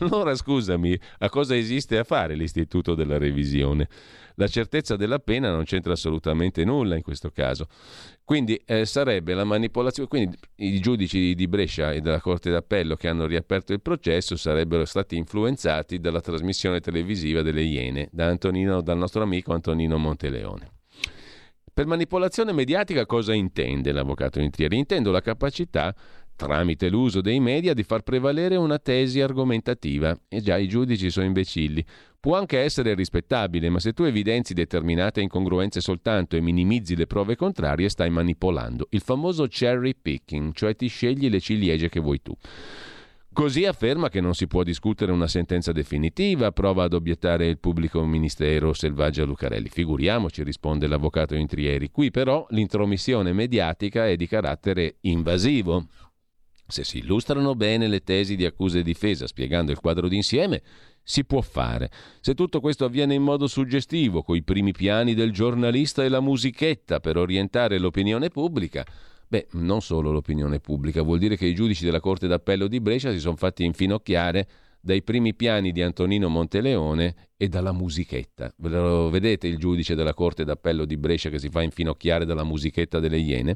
Allora 0.00 0.34
scusami, 0.34 0.98
a 1.18 1.28
cosa 1.28 1.54
esiste 1.54 1.98
a 1.98 2.04
fare 2.04 2.34
l'istituto 2.34 2.94
della 2.94 3.18
revisione? 3.18 3.88
La 4.36 4.48
certezza 4.48 4.96
della 4.96 5.18
pena 5.18 5.50
non 5.50 5.64
c'entra 5.64 5.92
assolutamente 5.92 6.64
nulla 6.64 6.96
in 6.96 7.02
questo 7.02 7.30
caso. 7.30 7.68
Quindi 8.24 8.60
eh, 8.66 8.84
sarebbe 8.84 9.34
la 9.34 9.44
manipolazione. 9.44 10.08
Quindi 10.08 10.36
i 10.56 10.80
giudici 10.80 11.34
di 11.34 11.46
Brescia 11.46 11.92
e 11.92 12.00
della 12.00 12.20
Corte 12.20 12.50
d'Appello 12.50 12.96
che 12.96 13.08
hanno 13.08 13.26
riaperto 13.26 13.72
il 13.72 13.80
processo 13.80 14.36
sarebbero 14.36 14.84
stati 14.84 15.16
influenzati 15.16 16.00
dalla 16.00 16.20
trasmissione 16.20 16.80
televisiva 16.80 17.42
delle 17.42 17.62
Iene 17.62 18.08
da 18.12 18.26
Antonino, 18.26 18.80
dal 18.82 18.98
nostro 18.98 19.22
amico 19.22 19.52
Antonino 19.52 19.96
Monteleone. 19.98 20.70
Per 21.72 21.86
manipolazione 21.86 22.52
mediatica 22.52 23.04
cosa 23.04 23.34
intende 23.34 23.92
l'avvocato 23.92 24.40
Intrieri? 24.40 24.78
Intendo 24.78 25.10
la 25.10 25.20
capacità 25.20 25.94
tramite 26.36 26.88
l'uso 26.88 27.20
dei 27.20 27.40
media, 27.40 27.74
di 27.74 27.82
far 27.82 28.02
prevalere 28.02 28.56
una 28.56 28.78
tesi 28.78 29.20
argomentativa. 29.20 30.16
E 30.28 30.40
già 30.40 30.56
i 30.56 30.68
giudici 30.68 31.10
sono 31.10 31.26
imbecilli. 31.26 31.84
Può 32.20 32.36
anche 32.36 32.58
essere 32.58 32.94
rispettabile, 32.94 33.68
ma 33.70 33.80
se 33.80 33.92
tu 33.92 34.02
evidenzi 34.02 34.52
determinate 34.52 35.20
incongruenze 35.20 35.80
soltanto 35.80 36.36
e 36.36 36.40
minimizzi 36.40 36.94
le 36.94 37.06
prove 37.06 37.36
contrarie, 37.36 37.88
stai 37.88 38.10
manipolando. 38.10 38.86
Il 38.90 39.00
famoso 39.00 39.46
cherry 39.48 39.94
picking, 40.00 40.52
cioè 40.52 40.76
ti 40.76 40.88
scegli 40.88 41.28
le 41.28 41.40
ciliegie 41.40 41.88
che 41.88 42.00
vuoi 42.00 42.20
tu. 42.22 42.36
Così 43.36 43.66
afferma 43.66 44.08
che 44.08 44.22
non 44.22 44.32
si 44.32 44.46
può 44.46 44.62
discutere 44.62 45.12
una 45.12 45.26
sentenza 45.26 45.70
definitiva, 45.70 46.52
prova 46.52 46.84
ad 46.84 46.94
obiettare 46.94 47.46
il 47.46 47.58
pubblico 47.58 48.02
ministero 48.02 48.72
Selvaggia 48.72 49.24
Lucarelli. 49.24 49.68
Figuriamoci, 49.68 50.42
risponde 50.42 50.86
l'avvocato 50.86 51.34
Intrieri. 51.34 51.90
Qui 51.90 52.10
però 52.10 52.46
l'intromissione 52.48 53.34
mediatica 53.34 54.08
è 54.08 54.16
di 54.16 54.26
carattere 54.26 54.96
invasivo. 55.02 55.84
Se 56.68 56.82
si 56.82 56.98
illustrano 56.98 57.54
bene 57.54 57.86
le 57.86 58.02
tesi 58.02 58.34
di 58.34 58.44
accusa 58.44 58.78
e 58.78 58.82
difesa 58.82 59.26
spiegando 59.26 59.70
il 59.70 59.78
quadro 59.78 60.08
d'insieme, 60.08 60.62
si 61.02 61.24
può 61.24 61.40
fare. 61.40 61.90
Se 62.20 62.34
tutto 62.34 62.60
questo 62.60 62.84
avviene 62.84 63.14
in 63.14 63.22
modo 63.22 63.46
suggestivo, 63.46 64.22
coi 64.22 64.42
primi 64.42 64.72
piani 64.72 65.14
del 65.14 65.30
giornalista 65.30 66.02
e 66.02 66.08
la 66.08 66.20
musichetta 66.20 66.98
per 66.98 67.16
orientare 67.16 67.78
l'opinione 67.78 68.28
pubblica, 68.28 68.84
beh, 69.28 69.46
non 69.52 69.80
solo 69.80 70.10
l'opinione 70.10 70.58
pubblica, 70.58 71.02
vuol 71.02 71.20
dire 71.20 71.36
che 71.36 71.46
i 71.46 71.54
giudici 71.54 71.84
della 71.84 72.00
Corte 72.00 72.26
d'Appello 72.26 72.66
di 72.66 72.80
Brescia 72.80 73.12
si 73.12 73.20
sono 73.20 73.36
fatti 73.36 73.64
infinocchiare 73.64 74.48
dai 74.80 75.02
primi 75.02 75.34
piani 75.34 75.72
di 75.72 75.82
Antonino 75.82 76.28
Monteleone 76.28 77.14
e 77.36 77.48
dalla 77.48 77.72
musichetta. 77.72 78.52
Vedete 78.56 79.46
il 79.46 79.58
giudice 79.58 79.94
della 79.94 80.14
Corte 80.14 80.44
d'Appello 80.44 80.84
di 80.84 80.96
Brescia 80.96 81.30
che 81.30 81.38
si 81.38 81.48
fa 81.48 81.62
infinocchiare 81.62 82.24
dalla 82.24 82.44
musichetta 82.44 83.00
delle 83.00 83.18
Iene? 83.18 83.54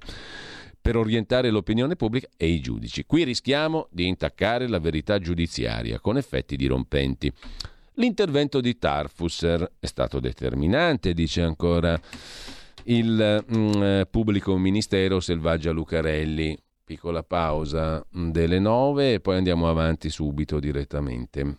Per 0.81 0.97
orientare 0.97 1.51
l'opinione 1.51 1.97
pubblica 1.97 2.29
e 2.37 2.49
i 2.49 2.61
giudici. 2.61 3.05
Qui 3.05 3.25
rischiamo 3.25 3.89
di 3.91 4.07
intaccare 4.07 4.69
la 4.69 4.79
verità 4.79 5.19
giudiziaria 5.19 6.01
con 6.01 6.17
effetti 6.17 6.57
dirompenti. 6.57 7.33
L'intervento 7.95 8.61
di 8.61 8.79
Tarfusser 8.79 9.73
è 9.79 9.87
stato 9.87 10.21
determinante, 10.21 11.13
dice 11.13 11.43
ancora 11.43 12.01
il 12.85 13.45
mm, 13.55 14.03
pubblico 14.11 14.57
ministero 14.57 15.21
Selvaggia 15.21 15.71
Lucarelli. 15.71 16.59
Piccola 16.83 17.23
pausa 17.23 18.05
delle 18.11 18.59
nove 18.59 19.15
e 19.15 19.21
poi 19.21 19.37
andiamo 19.37 19.69
avanti 19.69 20.11
subito 20.11 20.59
direttamente. 20.59 21.59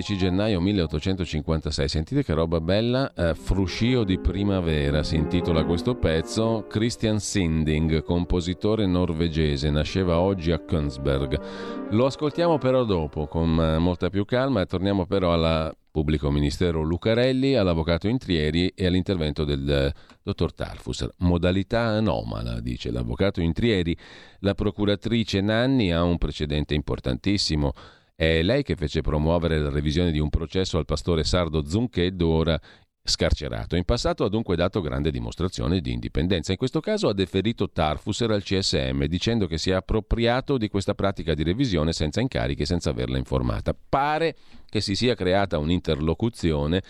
11 0.00 0.16
gennaio 0.16 0.60
1856. 0.62 1.88
Sentite 1.88 2.24
che 2.24 2.32
roba 2.32 2.58
bella, 2.58 3.12
eh, 3.12 3.34
Fruscio 3.34 4.02
di 4.02 4.18
primavera 4.18 5.02
si 5.02 5.16
intitola 5.16 5.64
questo 5.64 5.94
pezzo. 5.94 6.64
Christian 6.68 7.20
Sinding, 7.20 8.02
compositore 8.02 8.86
norvegese, 8.86 9.68
nasceva 9.68 10.18
oggi 10.18 10.52
a 10.52 10.58
Könsberg. 10.58 11.90
Lo 11.90 12.06
ascoltiamo 12.06 12.56
però 12.56 12.84
dopo 12.84 13.26
con 13.26 13.60
eh, 13.60 13.78
molta 13.78 14.08
più 14.08 14.24
calma 14.24 14.62
e 14.62 14.66
torniamo 14.66 15.04
però 15.04 15.34
al 15.34 15.76
pubblico 15.90 16.30
ministero 16.30 16.80
Lucarelli, 16.80 17.56
all'avvocato 17.56 18.08
Intrieri 18.08 18.68
e 18.68 18.86
all'intervento 18.86 19.44
del 19.44 19.68
eh, 19.68 19.92
dottor 20.22 20.54
Tarfus. 20.54 21.06
Modalità 21.18 21.80
anomala, 21.80 22.60
dice 22.60 22.90
l'avvocato 22.90 23.42
Intrieri. 23.42 23.94
La 24.38 24.54
procuratrice 24.54 25.42
Nanni 25.42 25.92
ha 25.92 26.02
un 26.02 26.16
precedente 26.16 26.72
importantissimo 26.72 27.74
è 28.20 28.42
lei 28.42 28.62
che 28.62 28.76
fece 28.76 29.00
promuovere 29.00 29.58
la 29.58 29.70
revisione 29.70 30.10
di 30.10 30.18
un 30.18 30.28
processo 30.28 30.76
al 30.76 30.84
pastore 30.84 31.24
sardo 31.24 31.64
Zuncheddo, 31.64 32.28
ora 32.28 32.60
scarcerato. 33.02 33.76
In 33.76 33.84
passato 33.84 34.24
ha 34.24 34.28
dunque 34.28 34.56
dato 34.56 34.82
grande 34.82 35.10
dimostrazione 35.10 35.80
di 35.80 35.90
indipendenza. 35.90 36.52
In 36.52 36.58
questo 36.58 36.80
caso 36.80 37.08
ha 37.08 37.14
deferito 37.14 37.70
Tarfusser 37.70 38.30
al 38.30 38.42
CSM 38.42 39.04
dicendo 39.04 39.46
che 39.46 39.56
si 39.56 39.70
è 39.70 39.72
appropriato 39.72 40.58
di 40.58 40.68
questa 40.68 40.92
pratica 40.92 41.32
di 41.32 41.42
revisione 41.42 41.94
senza 41.94 42.20
incarichi 42.20 42.60
e 42.60 42.66
senza 42.66 42.90
averla 42.90 43.16
informata. 43.16 43.74
Pare 43.88 44.36
che 44.68 44.82
si 44.82 44.94
sia 44.94 45.14
creata 45.14 45.56
un'interlocuzione 45.56 46.82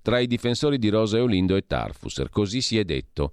tra 0.00 0.18
i 0.18 0.26
difensori 0.26 0.78
di 0.78 0.88
Rosa 0.88 1.18
Eolindo 1.18 1.56
e 1.56 1.66
Tarfusser. 1.66 2.30
Così 2.30 2.62
si 2.62 2.78
è 2.78 2.84
detto. 2.84 3.32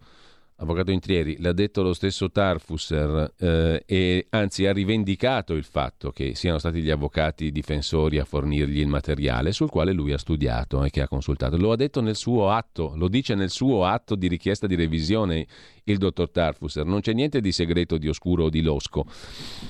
Avvocato 0.60 0.90
Intrieri, 0.90 1.38
l'ha 1.40 1.54
detto 1.54 1.84
lo 1.84 1.94
stesso 1.94 2.32
Tarfusser 2.32 3.34
eh, 3.38 3.84
e 3.86 4.26
anzi 4.32 4.66
ha 4.66 4.74
rivendicato 4.74 5.54
il 5.54 5.64
fatto 5.64 6.10
che 6.10 6.34
siano 6.34 6.58
stati 6.58 6.82
gli 6.82 6.90
avvocati 6.90 7.52
difensori 7.52 8.18
a 8.18 8.26
fornirgli 8.26 8.80
il 8.80 8.88
materiale 8.88 9.52
sul 9.52 9.70
quale 9.70 9.92
lui 9.92 10.14
ha 10.14 10.18
studiato 10.18 10.84
e 10.84 10.90
che 10.90 11.02
ha 11.02 11.08
consultato. 11.08 11.58
Lo 11.58 11.72
ha 11.72 11.76
detto 11.76 12.02
nel 12.02 12.16
suo 12.16 12.50
atto, 12.50 12.94
lo 12.96 13.08
dice 13.08 13.36
nel 13.36 13.52
suo 13.52 13.86
atto 13.86 14.16
di 14.16 14.28
richiesta 14.28 14.66
di 14.66 14.74
revisione 14.74 15.46
il 15.84 16.00
dottor 16.00 16.32
Tarfusser. 16.32 16.86
Non 16.86 17.02
c'è 17.02 17.14
niente 17.14 17.40
di 17.40 17.52
segreto, 17.52 18.00
di 18.00 18.08
oscuro 18.08 18.46
o 18.46 18.50
di 18.50 18.64
losco. 18.64 19.06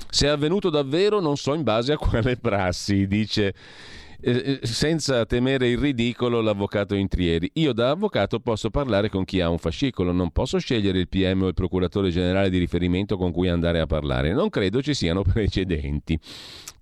Se 0.08 0.26
è 0.26 0.30
avvenuto 0.30 0.70
davvero 0.70 1.20
non 1.20 1.36
so 1.36 1.52
in 1.52 1.64
base 1.64 1.92
a 1.92 1.98
quale 1.98 2.38
prassi, 2.38 3.06
dice 3.06 3.54
Eh, 4.20 4.58
eh, 4.60 4.66
senza 4.66 5.24
temere 5.26 5.68
il 5.68 5.78
ridicolo, 5.78 6.40
l'avvocato 6.40 6.96
Intrieri. 6.96 7.48
Io 7.54 7.72
da 7.72 7.90
avvocato 7.90 8.40
posso 8.40 8.68
parlare 8.68 9.08
con 9.08 9.24
chi 9.24 9.40
ha 9.40 9.48
un 9.48 9.58
fascicolo, 9.58 10.10
non 10.10 10.32
posso 10.32 10.58
scegliere 10.58 10.98
il 10.98 11.08
PM 11.08 11.42
o 11.42 11.46
il 11.46 11.54
procuratore 11.54 12.10
generale 12.10 12.50
di 12.50 12.58
riferimento 12.58 13.16
con 13.16 13.30
cui 13.30 13.48
andare 13.48 13.78
a 13.78 13.86
parlare. 13.86 14.32
Non 14.32 14.48
credo 14.48 14.82
ci 14.82 14.92
siano 14.92 15.22
precedenti. 15.22 16.18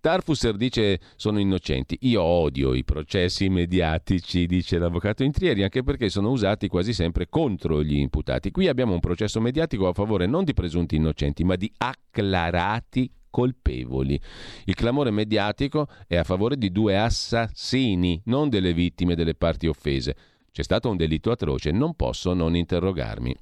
Tarfusser 0.01 0.57
dice 0.57 0.99
sono 1.17 1.39
innocenti. 1.39 1.99
Io 2.03 2.23
odio 2.23 2.73
i 2.73 2.85
processi 2.85 3.51
mediatici, 3.51 4.47
dice 4.47 4.79
l'avvocato 4.79 5.23
Intrieri, 5.23 5.63
anche 5.63 5.83
perché 5.83 6.09
sono 6.09 6.31
usati 6.31 6.69
quasi 6.69 6.95
sempre 6.95 7.29
contro 7.29 7.83
gli 7.83 7.97
imputati. 7.97 8.51
Qui 8.51 8.67
abbiamo 8.67 8.95
un 8.95 9.01
processo 9.01 9.43
mediatico 9.43 9.89
a 9.89 9.93
favore 9.93 10.25
non 10.27 10.45
di 10.45 10.55
presunti 10.55 10.97
innocenti, 10.97 11.45
ma 11.45 11.57
di 11.57 11.71
acclarati 11.77 13.11
colpevoli. 13.37 14.19
Il 14.65 14.75
clamore 14.75 15.11
mediatico 15.11 15.89
è 16.07 16.17
a 16.17 16.25
favore 16.25 16.57
di 16.57 16.73
due 16.73 16.99
assassini, 16.99 18.23
non 18.25 18.49
delle 18.49 18.73
vittime 18.73 19.15
delle 19.15 19.35
parti 19.35 19.67
offese. 19.67 20.17
C'è 20.51 20.63
stato 20.63 20.89
un 20.89 20.97
delitto 20.97 21.31
atroce, 21.31 21.71
non 21.71 21.95
posso 21.95 22.33
non 22.33 22.57
interrogarmi. 22.57 23.37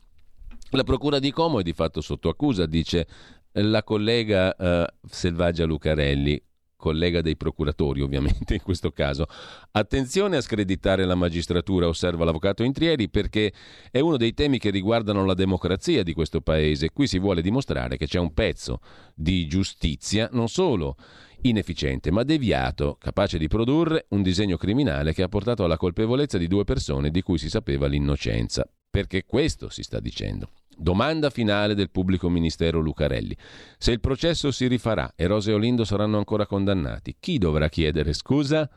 La 0.70 0.82
procura 0.82 1.20
di 1.20 1.30
Como 1.30 1.60
è 1.60 1.62
di 1.62 1.72
fatto 1.72 2.00
sotto 2.00 2.28
accusa, 2.28 2.66
dice 2.66 3.06
la 3.52 3.84
collega 3.84 4.56
eh, 4.56 4.86
Selvaggia 5.08 5.64
Lucarelli 5.64 6.42
collega 6.85 7.23
dei 7.23 7.35
procuratori 7.35 8.02
ovviamente 8.02 8.52
in 8.52 8.61
questo 8.62 8.90
caso. 8.90 9.24
Attenzione 9.70 10.36
a 10.36 10.43
screditare 10.43 11.06
la 11.06 11.15
magistratura, 11.15 11.89
osserva 11.89 12.27
l'avvocato 12.27 12.62
Intrieri, 12.62 13.09
perché 13.09 13.55
è 13.90 14.01
uno 14.01 14.19
dei 14.19 14.35
temi 14.35 14.59
che 14.59 14.69
riguardano 14.69 15.24
la 15.24 15.32
democrazia 15.32 16.02
di 16.02 16.12
questo 16.12 16.43
paese. 16.43 16.90
Qui 16.90 17.06
si 17.06 17.19
vuole 17.19 17.40
dimostrare 17.40 17.97
che 17.97 18.06
c'è 18.06 18.19
un 18.19 18.35
pezzo 18.35 18.81
di 19.15 19.47
giustizia 19.47 20.28
non 20.32 20.48
solo 20.48 20.97
inefficiente, 21.40 22.11
ma 22.11 22.23
deviato, 22.23 22.98
capace 23.01 23.39
di 23.39 23.48
produrre 23.48 24.05
un 24.11 24.20
disegno 24.23 24.59
criminale 24.59 25.15
che 25.15 25.23
ha 25.23 25.28
portato 25.28 25.65
alla 25.65 25.78
colpevolezza 25.78 26.36
di 26.36 26.48
due 26.48 26.65
persone 26.65 27.11
di 27.11 27.23
cui 27.23 27.39
si 27.39 27.48
sapeva 27.48 27.86
l'innocenza. 27.86 28.69
Perché 28.90 29.24
questo 29.24 29.70
si 29.70 29.82
sta 29.82 30.01
dicendo. 30.01 30.51
Domanda 30.76 31.30
finale 31.30 31.74
del 31.74 31.90
pubblico 31.90 32.28
ministero 32.28 32.80
Lucarelli. 32.80 33.36
Se 33.78 33.92
il 33.92 34.01
processo 34.01 34.51
si 34.51 34.66
rifarà 34.66 35.12
e 35.16 35.26
Rose 35.26 35.51
e 35.51 35.55
Olindo 35.55 35.84
saranno 35.84 36.18
ancora 36.18 36.46
condannati, 36.46 37.16
chi 37.18 37.38
dovrà 37.38 37.68
chiedere 37.68 38.12
scusa? 38.12 38.68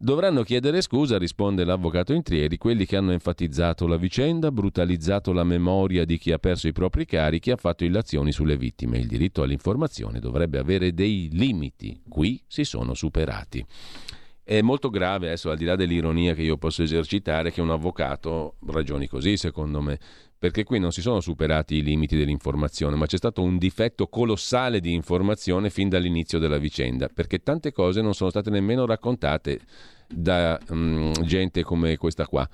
Dovranno 0.00 0.44
chiedere 0.44 0.80
scusa, 0.80 1.18
risponde 1.18 1.64
l'avvocato 1.64 2.12
Intrieri, 2.12 2.56
quelli 2.56 2.86
che 2.86 2.96
hanno 2.96 3.10
enfatizzato 3.10 3.88
la 3.88 3.96
vicenda, 3.96 4.52
brutalizzato 4.52 5.32
la 5.32 5.42
memoria 5.42 6.04
di 6.04 6.18
chi 6.18 6.30
ha 6.30 6.38
perso 6.38 6.68
i 6.68 6.72
propri 6.72 7.04
carichi 7.04 7.50
e 7.50 7.54
ha 7.54 7.56
fatto 7.56 7.84
illazioni 7.84 8.30
sulle 8.30 8.56
vittime. 8.56 8.98
Il 8.98 9.08
diritto 9.08 9.42
all'informazione 9.42 10.20
dovrebbe 10.20 10.58
avere 10.58 10.94
dei 10.94 11.28
limiti. 11.32 12.00
Qui 12.08 12.40
si 12.46 12.62
sono 12.62 12.94
superati. 12.94 13.66
È 14.48 14.62
molto 14.62 14.88
grave, 14.88 15.26
adesso 15.26 15.50
al 15.50 15.58
di 15.58 15.66
là 15.66 15.76
dell'ironia 15.76 16.32
che 16.32 16.40
io 16.40 16.56
posso 16.56 16.82
esercitare, 16.82 17.52
che 17.52 17.60
un 17.60 17.68
avvocato 17.68 18.54
ragioni 18.68 19.06
così, 19.06 19.36
secondo 19.36 19.82
me. 19.82 19.98
Perché 20.38 20.64
qui 20.64 20.78
non 20.78 20.90
si 20.90 21.02
sono 21.02 21.20
superati 21.20 21.74
i 21.74 21.82
limiti 21.82 22.16
dell'informazione, 22.16 22.96
ma 22.96 23.04
c'è 23.04 23.18
stato 23.18 23.42
un 23.42 23.58
difetto 23.58 24.06
colossale 24.06 24.80
di 24.80 24.94
informazione 24.94 25.68
fin 25.68 25.90
dall'inizio 25.90 26.38
della 26.38 26.56
vicenda, 26.56 27.10
perché 27.12 27.42
tante 27.42 27.72
cose 27.72 28.00
non 28.00 28.14
sono 28.14 28.30
state 28.30 28.48
nemmeno 28.48 28.86
raccontate 28.86 29.60
da 30.08 30.58
um, 30.70 31.12
gente 31.24 31.62
come 31.62 31.98
questa 31.98 32.26
qua 32.26 32.48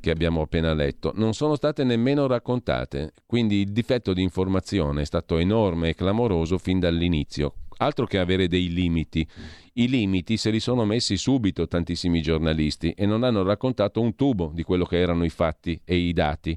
che 0.00 0.10
abbiamo 0.10 0.40
appena 0.40 0.72
letto, 0.72 1.12
non 1.14 1.34
sono 1.34 1.56
state 1.56 1.84
nemmeno 1.84 2.26
raccontate, 2.26 3.12
quindi 3.26 3.56
il 3.56 3.72
difetto 3.72 4.14
di 4.14 4.22
informazione 4.22 5.02
è 5.02 5.04
stato 5.04 5.36
enorme 5.36 5.90
e 5.90 5.94
clamoroso 5.94 6.56
fin 6.56 6.80
dall'inizio, 6.80 7.56
altro 7.76 8.06
che 8.06 8.18
avere 8.18 8.48
dei 8.48 8.72
limiti. 8.72 9.28
I 9.76 9.88
limiti 9.88 10.36
se 10.36 10.50
li 10.50 10.60
sono 10.60 10.84
messi 10.84 11.16
subito 11.16 11.66
tantissimi 11.66 12.22
giornalisti 12.22 12.92
e 12.92 13.06
non 13.06 13.24
hanno 13.24 13.42
raccontato 13.42 14.00
un 14.00 14.14
tubo 14.14 14.52
di 14.54 14.62
quello 14.62 14.84
che 14.84 15.00
erano 15.00 15.24
i 15.24 15.30
fatti 15.30 15.80
e 15.84 15.96
i 15.96 16.12
dati. 16.12 16.56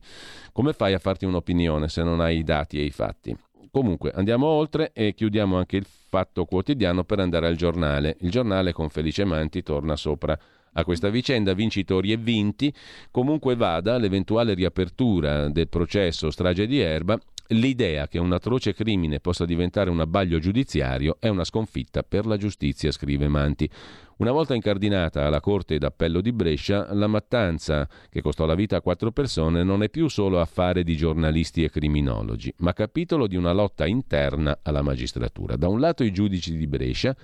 Come 0.52 0.72
fai 0.72 0.94
a 0.94 1.00
farti 1.00 1.26
un'opinione 1.26 1.88
se 1.90 2.04
non 2.04 2.20
hai 2.20 2.38
i 2.38 2.44
dati 2.44 2.78
e 2.80 2.84
i 2.84 2.92
fatti? 2.92 3.36
Comunque 3.72 4.12
andiamo 4.12 4.46
oltre 4.46 4.92
e 4.94 5.16
chiudiamo 5.16 5.58
anche 5.58 5.78
il 5.78 5.88
fatto 5.88 6.46
quotidiano 6.46 7.06
per 7.06 7.20
andare 7.20 7.48
al 7.48 7.56
giornale. 7.56 8.18
Il 8.20 8.30
giornale 8.30 8.72
con 8.72 8.90
Felice 8.90 9.26
Manti 9.26 9.64
torna 9.64 9.96
sopra 9.96 10.38
a 10.74 10.84
questa 10.84 11.10
vicenda, 11.10 11.54
vincitori 11.54 12.12
e 12.12 12.18
vinti. 12.18 12.72
Comunque 13.10 13.56
vada, 13.56 13.98
l'eventuale 13.98 14.54
riapertura 14.54 15.50
del 15.50 15.70
processo 15.70 16.30
strage 16.30 16.68
di 16.68 16.78
Erba 16.78 17.20
L'idea 17.52 18.10
che 18.10 18.20
un 18.20 18.34
atroce 18.34 18.74
crimine 18.74 19.22
possa 19.22 19.46
diventare 19.46 19.90
un 19.90 20.02
abbaglio 20.02 20.38
giudiziario 20.38 21.16
è 21.20 21.30
una 21.30 21.46
sconfitta 21.46 22.04
per 22.04 22.26
la 22.26 22.36
giustizia, 22.36 22.92
scrive 22.92 23.30
Manti. 23.30 23.70
Una 24.18 24.32
volta 24.32 24.54
incardinata 24.54 25.26
alla 25.26 25.40
Corte 25.40 25.78
d'Appello 25.78 26.20
di 26.20 26.34
Brescia, 26.34 26.94
la 26.94 27.08
mattanza 27.08 27.88
che 28.10 28.22
costò 28.22 28.46
la 28.46 28.56
vita 28.56 28.76
a 28.76 28.82
quattro 28.82 29.12
persone 29.12 29.64
non 29.64 29.82
è 29.82 29.90
più 29.90 30.10
solo 30.10 30.42
affare 30.42 30.84
di 30.84 30.98
giornalisti 30.98 31.64
e 31.64 31.70
criminologi, 31.70 32.54
ma 32.58 32.74
capitolo 32.74 33.28
di 33.28 33.38
una 33.38 33.54
lotta 33.54 33.86
interna 33.86 34.60
alla 34.64 34.82
magistratura. 34.82 35.56
Da 35.56 35.70
un 35.70 35.80
lato 35.80 36.04
i 36.04 36.12
giudici 36.12 36.58
di 36.58 36.68
Brescia, 36.68 37.16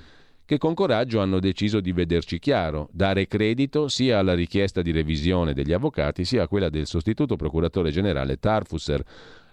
che 0.46 0.58
con 0.58 0.74
coraggio 0.74 1.20
hanno 1.20 1.40
deciso 1.40 1.82
di 1.82 1.92
vederci 1.92 2.40
chiaro, 2.40 2.88
dare 2.94 3.28
credito 3.28 3.90
sia 3.90 4.20
alla 4.20 4.36
richiesta 4.36 4.82
di 4.82 4.92
revisione 4.92 5.54
degli 5.54 5.74
avvocati 5.74 6.24
sia 6.24 6.44
a 6.44 6.48
quella 6.48 6.70
del 6.70 6.86
sostituto 6.86 7.36
procuratore 7.36 7.92
generale 7.92 8.38
Tarfusser, 8.38 9.04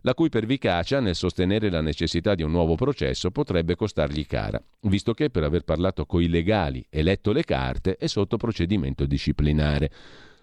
la 0.03 0.15
cui 0.15 0.29
pervicacia 0.29 1.01
nel 1.01 1.15
sostenere 1.15 1.71
la 1.71 1.81
necessità 1.81 2.35
di 2.35 2.43
un 2.43 2.51
nuovo 2.51 2.75
processo 2.75 3.31
potrebbe 3.31 3.75
costargli 3.75 4.27
cara, 4.27 4.63
visto 4.83 5.13
che 5.13 5.31
per 5.31 5.45
aver 5.45 5.63
parlato 5.63 6.07
coi 6.07 6.29
legali 6.29 6.85
e 6.89 7.03
letto 7.03 7.33
le 7.33 7.45
carte 7.45 7.97
è 7.97 8.07
sotto 8.07 8.37
procedimento 8.37 9.07
disciplinare. 9.07 9.91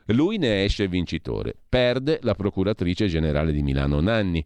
Lui 0.07 0.37
ne 0.37 0.63
esce 0.63 0.87
vincitore, 0.87 1.55
perde 1.67 2.19
la 2.21 2.33
procuratrice 2.33 3.07
generale 3.07 3.51
di 3.51 3.61
Milano 3.61 3.99
Nanni, 3.99 4.43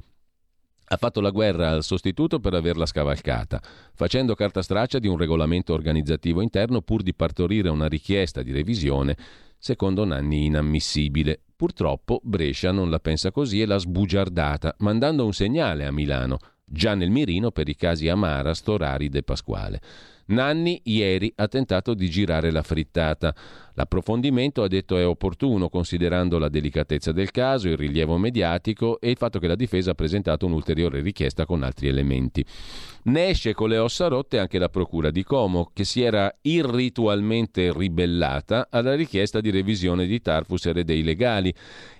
ha 0.91 0.97
fatto 0.97 1.21
la 1.21 1.29
guerra 1.29 1.69
al 1.69 1.83
sostituto 1.83 2.39
per 2.39 2.53
averla 2.53 2.85
scavalcata, 2.85 3.61
facendo 3.93 4.35
carta 4.35 4.61
straccia 4.61 4.99
di 4.99 5.07
un 5.07 5.17
regolamento 5.17 5.73
organizzativo 5.73 6.41
interno 6.41 6.81
pur 6.81 7.01
di 7.01 7.13
partorire 7.13 7.69
una 7.69 7.87
richiesta 7.87 8.41
di 8.41 8.51
revisione, 8.51 9.15
secondo 9.61 10.03
Nanni 10.03 10.45
inammissibile. 10.45 11.39
Purtroppo 11.55 12.19
Brescia 12.23 12.71
non 12.71 12.89
la 12.89 12.99
pensa 12.99 13.31
così 13.31 13.61
e 13.61 13.67
l'ha 13.67 13.77
sbugiardata, 13.77 14.75
mandando 14.79 15.23
un 15.23 15.33
segnale 15.33 15.85
a 15.85 15.91
Milano, 15.91 16.39
già 16.65 16.95
nel 16.95 17.11
mirino 17.11 17.51
per 17.51 17.69
i 17.69 17.75
casi 17.75 18.09
Amara, 18.09 18.55
Storari 18.55 19.09
e 19.13 19.21
Pasquale. 19.21 19.79
Nanni 20.31 20.79
ieri 20.85 21.31
ha 21.35 21.47
tentato 21.47 21.93
di 21.93 22.09
girare 22.09 22.51
la 22.51 22.63
frittata. 22.63 23.35
L'approfondimento 23.73 24.63
ha 24.63 24.67
detto 24.67 24.97
è 24.97 25.05
opportuno 25.05 25.67
considerando 25.67 26.37
la 26.37 26.47
delicatezza 26.47 27.11
del 27.11 27.31
caso, 27.31 27.67
il 27.67 27.77
rilievo 27.77 28.17
mediatico 28.17 28.99
e 29.01 29.09
il 29.09 29.17
fatto 29.17 29.39
che 29.39 29.47
la 29.47 29.55
difesa 29.55 29.91
ha 29.91 29.95
presentato 29.95 30.45
un'ulteriore 30.45 31.01
richiesta 31.01 31.45
con 31.45 31.63
altri 31.63 31.89
elementi. 31.89 32.45
Ne 33.03 33.29
esce 33.29 33.53
con 33.53 33.69
le 33.69 33.77
ossa 33.77 34.07
rotte 34.07 34.39
anche 34.39 34.57
la 34.57 34.69
Procura 34.69 35.11
di 35.11 35.23
Como, 35.23 35.69
che 35.73 35.83
si 35.83 36.01
era 36.01 36.33
irritualmente 36.41 37.73
ribellata 37.73 38.67
alla 38.69 38.95
richiesta 38.95 39.41
di 39.41 39.49
revisione 39.49 40.05
di 40.05 40.21
Tarfus 40.21 40.67
e 40.67 40.83
dei 40.83 41.03
legali 41.03 41.53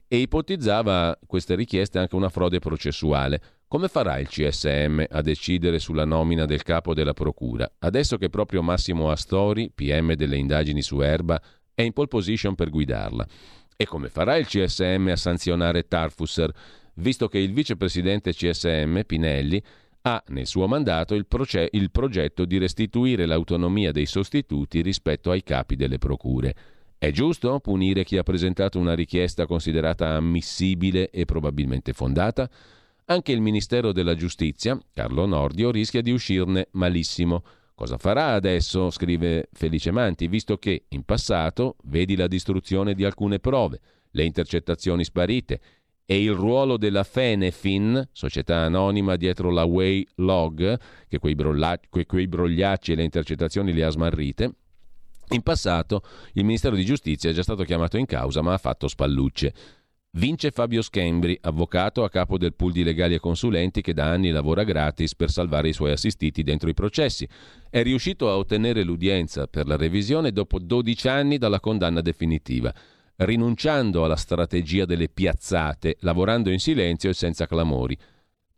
e 0.08 0.18
ipotizzava 0.18 1.18
queste 1.26 1.56
richieste 1.56 2.00
anche 2.00 2.16
una 2.16 2.30
frode 2.30 2.60
processuale. 2.60 3.42
Come 3.72 3.88
farà 3.88 4.20
il 4.20 4.28
CSM 4.28 5.02
a 5.08 5.22
decidere 5.22 5.80
sulla 5.80 6.04
nomina 6.04 6.46
del 6.46 6.62
capo 6.62 6.94
della 6.94 7.14
Procura, 7.14 7.72
adesso 7.80 8.18
che 8.18 8.30
proprio 8.30 8.62
Massimo 8.62 9.10
Astori, 9.10 9.72
PM 9.74 10.14
delle 10.16 10.36
indagini 10.36 10.82
su 10.82 11.00
Erba, 11.00 11.42
è 11.74 11.82
in 11.82 11.94
pole 11.94 12.10
position 12.10 12.54
per 12.54 12.70
guidarla? 12.70 13.26
E 13.78 13.86
come 13.86 14.10
farà 14.10 14.36
il 14.36 14.46
CSM 14.46 15.08
a 15.14 15.16
sanzionare 15.16 15.88
Tarfusser, 15.88 16.52
visto 16.96 17.30
che 17.30 17.38
il 17.38 17.54
vicepresidente 17.54 18.34
CSM, 18.34 19.04
Pinelli, 19.06 19.64
ha 20.02 20.22
nel 20.28 20.48
suo 20.48 20.68
mandato 20.68 21.16
il, 21.16 21.26
proce- 21.26 21.70
il 21.72 21.92
progetto 21.92 22.44
di 22.44 22.58
restituire 22.58 23.26
l'autonomia 23.26 23.94
dei 23.94 24.06
sostituti 24.06 24.82
rispetto 24.82 25.32
ai 25.32 25.44
capi 25.44 25.78
delle 25.78 25.98
procure? 25.98 26.56
È 26.98 27.10
giusto 27.12 27.58
punire 27.62 28.04
chi 28.04 28.18
ha 28.18 28.24
presentato 28.24 28.78
una 28.80 28.96
richiesta 28.96 29.46
considerata 29.46 30.10
ammissibile 30.10 31.10
e 31.10 31.24
probabilmente 31.24 31.94
fondata? 31.94 32.50
Anche 33.06 33.32
il 33.32 33.42
Ministero 33.42 33.92
della 33.92 34.16
Giustizia, 34.16 34.80
Carlo 34.94 35.26
Nordio, 35.26 35.72
rischia 35.72 36.02
di 36.02 36.12
uscirne 36.12 36.68
malissimo. 36.72 37.44
Cosa 37.76 37.98
farà 37.98 38.34
adesso, 38.34 38.90
scrive 38.90 39.50
Felice 39.52 39.92
Manti, 39.92 40.28
visto 40.28 40.58
che 40.58 40.86
in 40.90 41.04
passato 41.04 41.76
vedi 41.86 42.16
la 42.16 42.28
distruzione 42.28 42.94
di 42.94 43.04
alcune 43.04 43.40
prove, 43.40 43.80
le 44.12 44.24
intercettazioni 44.24 45.04
sparite 45.04 45.60
e 46.06 46.22
il 46.22 46.34
ruolo 46.34 46.78
della 46.78 47.04
Fenefin, 47.04 48.10
società 48.12 48.58
anonima 48.58 49.16
dietro 49.16 49.50
la 49.50 49.64
Way 49.64 50.06
Log, 50.16 50.80
che 51.08 51.20
quei, 51.20 51.36
brolla- 51.36 51.80
quei 51.90 52.28
brogliacci 52.28 52.92
e 52.92 52.96
le 52.96 53.04
intercettazioni 53.04 53.74
le 53.74 53.84
ha 53.84 53.90
smarrite, 53.90 54.56
in 55.30 55.42
passato 55.42 56.04
il 56.34 56.44
Ministero 56.44 56.76
di 56.76 56.84
Giustizia 56.84 57.30
è 57.30 57.34
già 57.34 57.44
stato 57.44 57.64
chiamato 57.64 57.98
in 57.98 58.06
causa 58.06 58.42
ma 58.42 58.54
ha 58.54 58.58
fatto 58.58 58.88
spallucce. 58.88 59.54
Vince 60.14 60.52
Fabio 60.52 60.82
Schembri, 60.82 61.38
avvocato 61.40 62.04
a 62.04 62.10
capo 62.10 62.38
del 62.38 62.54
pool 62.54 62.74
di 62.74 62.84
legali 62.84 63.14
e 63.14 63.20
consulenti 63.22 63.80
che 63.80 63.94
da 63.94 64.10
anni 64.12 64.30
lavora 64.30 64.66
gratis 64.66 65.16
per 65.16 65.32
salvare 65.32 65.70
i 65.70 65.74
suoi 65.74 65.94
assistiti 65.94 66.44
dentro 66.44 66.70
i 66.70 66.74
processi. 66.74 67.26
È 67.70 67.82
riuscito 67.82 68.30
a 68.30 68.36
ottenere 68.36 68.84
l'udienza 68.84 69.48
per 69.48 69.68
la 69.68 69.78
revisione 69.78 70.34
dopo 70.34 70.60
12 70.60 71.08
anni 71.08 71.38
dalla 71.38 71.62
condanna 71.62 72.02
definitiva, 72.02 72.74
rinunciando 73.16 74.04
alla 74.04 74.18
strategia 74.18 74.84
delle 74.84 75.08
piazzate, 75.08 75.96
lavorando 76.02 76.50
in 76.50 76.60
silenzio 76.60 77.10
e 77.10 77.14
senza 77.14 77.48
clamori. 77.48 77.98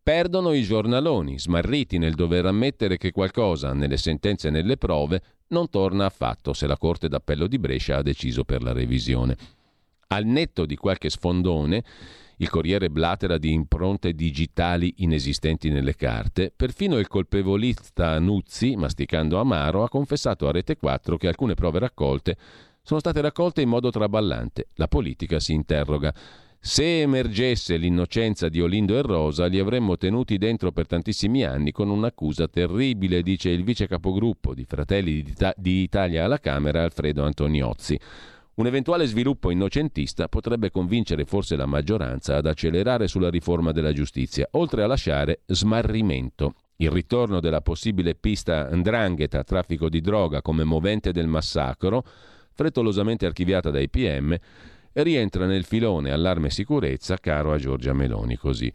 Perdono 0.02 0.54
i 0.54 0.64
giornaloni, 0.64 1.38
smarriti 1.38 2.00
nel 2.00 2.16
dover 2.16 2.48
ammettere 2.48 2.98
che 2.98 3.12
qualcosa, 3.12 3.74
nelle 3.74 3.98
sentenze 3.98 4.48
e 4.48 4.52
nelle 4.52 4.78
prove, 4.78 5.22
non 5.50 5.70
torna 5.70 6.06
affatto 6.06 6.52
se 6.54 6.66
la 6.66 6.78
Corte 6.78 7.08
d'Appello 7.08 7.46
di 7.46 7.60
Brescia 7.60 7.98
ha 7.98 8.02
deciso 8.02 8.44
per 8.44 8.64
la 8.64 8.74
revisione. 8.74 9.38
Al 10.14 10.26
netto 10.26 10.68
di 10.68 10.76
qualche 10.76 11.10
sfondone, 11.10 11.84
il 12.38 12.48
Corriere 12.48 12.92
blatera 12.92 13.40
di 13.40 13.52
impronte 13.52 14.14
digitali 14.14 14.94
inesistenti 14.98 15.72
nelle 15.72 15.96
carte, 15.96 16.54
perfino 16.56 17.00
il 17.00 17.08
colpevolista 17.08 18.20
Nuzzi, 18.20 18.76
masticando 18.76 19.40
amaro, 19.40 19.84
ha 19.84 19.90
confessato 19.90 20.48
a 20.48 20.52
Rete 20.52 20.78
4 20.78 21.18
che 21.18 21.28
alcune 21.28 21.56
prove 21.56 21.80
raccolte 21.80 22.38
sono 22.84 23.00
state 23.00 23.22
raccolte 23.22 23.62
in 23.62 23.70
modo 23.70 23.90
traballante. 23.90 24.68
La 24.76 24.88
politica 24.88 25.40
si 25.40 25.54
interroga. 25.54 26.14
Se 26.60 27.02
emergesse 27.02 27.78
l'innocenza 27.78 28.50
di 28.50 28.62
Olindo 28.62 28.96
e 28.96 29.02
Rosa, 29.02 29.48
li 29.48 29.58
avremmo 29.58 29.98
tenuti 29.98 30.38
dentro 30.38 30.72
per 30.72 30.86
tantissimi 30.86 31.44
anni 31.44 31.72
con 31.72 31.90
un'accusa 31.90 32.48
terribile, 32.48 33.24
dice 33.24 33.50
il 33.50 33.64
vice 33.64 33.88
capogruppo 33.88 34.54
di 34.54 34.64
Fratelli 34.66 35.26
d'Italia 35.56 36.26
alla 36.26 36.40
Camera, 36.40 36.84
Alfredo 36.84 37.24
Antoniozzi. 37.24 38.00
Un 38.56 38.68
eventuale 38.68 39.08
sviluppo 39.08 39.50
innocentista 39.50 40.28
potrebbe 40.28 40.70
convincere 40.70 41.26
forse 41.26 41.56
la 41.56 41.66
maggioranza 41.66 42.36
ad 42.36 42.46
accelerare 42.46 43.08
sulla 43.08 43.32
riforma 43.32 43.72
della 43.72 43.94
giustizia, 43.94 44.48
oltre 44.52 44.84
a 44.84 44.88
lasciare 44.88 45.42
smarrimento. 45.48 46.54
Il 46.76 46.92
ritorno 46.92 47.40
della 47.40 47.62
possibile 47.62 48.14
pista 48.14 48.70
Ndrangheta, 48.72 49.44
traffico 49.44 49.90
di 49.90 50.02
droga 50.02 50.44
come 50.44 50.64
movente 50.64 51.12
del 51.12 51.26
massacro, 51.26 52.06
frettolosamente 52.54 53.26
archiviata 53.26 53.72
dai 53.72 53.90
PM, 53.90 54.38
rientra 54.94 55.48
nel 55.48 55.64
filone 55.64 56.12
allarme 56.12 56.52
sicurezza 56.52 57.18
caro 57.18 57.54
a 57.54 57.58
Giorgia 57.58 57.94
Meloni. 57.94 58.36
Così. 58.36 58.72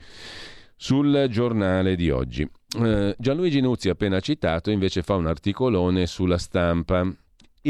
Sul 0.74 1.28
giornale 1.30 1.94
di 1.94 2.10
oggi. 2.10 2.48
Eh, 2.80 3.14
Gianluigi 3.16 3.60
Nuzzi, 3.60 3.88
appena 3.90 4.18
citato, 4.18 4.72
invece 4.72 5.02
fa 5.02 5.14
un 5.14 5.26
articolone 5.26 6.06
sulla 6.06 6.38
stampa 6.38 7.08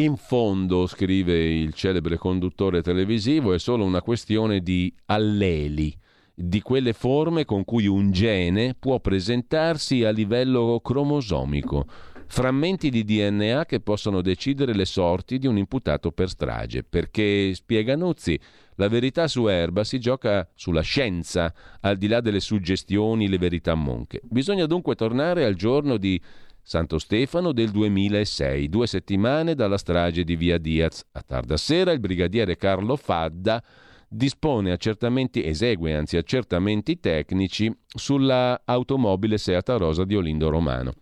in 0.02 0.16
fondo, 0.16 0.86
scrive 0.86 1.34
il 1.34 1.72
celebre 1.74 2.18
conduttore 2.18 2.82
televisivo, 2.82 3.52
è 3.52 3.58
solo 3.58 3.84
una 3.84 4.00
questione 4.00 4.60
di 4.60 4.92
alleli, 5.06 5.96
di 6.32 6.62
quelle 6.62 6.92
forme 6.92 7.44
con 7.44 7.64
cui 7.64 7.86
un 7.88 8.12
gene 8.12 8.76
può 8.78 9.00
presentarsi 9.00 10.04
a 10.04 10.10
livello 10.10 10.80
cromosomico, 10.80 11.86
frammenti 12.28 12.90
di 12.90 13.02
DNA 13.04 13.64
che 13.64 13.80
possono 13.80 14.20
decidere 14.20 14.72
le 14.72 14.84
sorti 14.84 15.38
di 15.38 15.48
un 15.48 15.58
imputato 15.58 16.12
per 16.12 16.28
strage, 16.28 16.84
perché, 16.84 17.52
spiega 17.54 17.96
Nuzzi, 17.96 18.38
la 18.76 18.86
verità 18.86 19.26
su 19.26 19.48
Erba 19.48 19.82
si 19.82 19.98
gioca 19.98 20.48
sulla 20.54 20.82
scienza, 20.82 21.52
al 21.80 21.96
di 21.96 22.06
là 22.06 22.20
delle 22.20 22.38
suggestioni, 22.38 23.28
le 23.28 23.38
verità 23.38 23.74
monche. 23.74 24.20
Bisogna 24.22 24.66
dunque 24.66 24.94
tornare 24.94 25.44
al 25.44 25.54
giorno 25.54 25.96
di 25.96 26.20
Santo 26.68 26.98
Stefano 26.98 27.52
del 27.52 27.70
2006, 27.70 28.68
due 28.68 28.86
settimane 28.86 29.54
dalla 29.54 29.78
strage 29.78 30.22
di 30.22 30.36
Via 30.36 30.58
Diaz. 30.58 31.02
A 31.12 31.22
tarda 31.22 31.56
sera 31.56 31.92
il 31.92 31.98
brigadiere 31.98 32.58
Carlo 32.58 32.94
Fadda 32.96 33.64
dispone 34.06 34.70
accertamenti, 34.70 35.42
esegue 35.42 35.94
anzi 35.94 36.18
accertamenti 36.18 37.00
tecnici 37.00 37.74
sulla 37.86 38.60
automobile 38.66 39.38
Seata 39.38 39.78
Rosa 39.78 40.04
di 40.04 40.14
Olindo 40.14 40.50
Romano. 40.50 40.92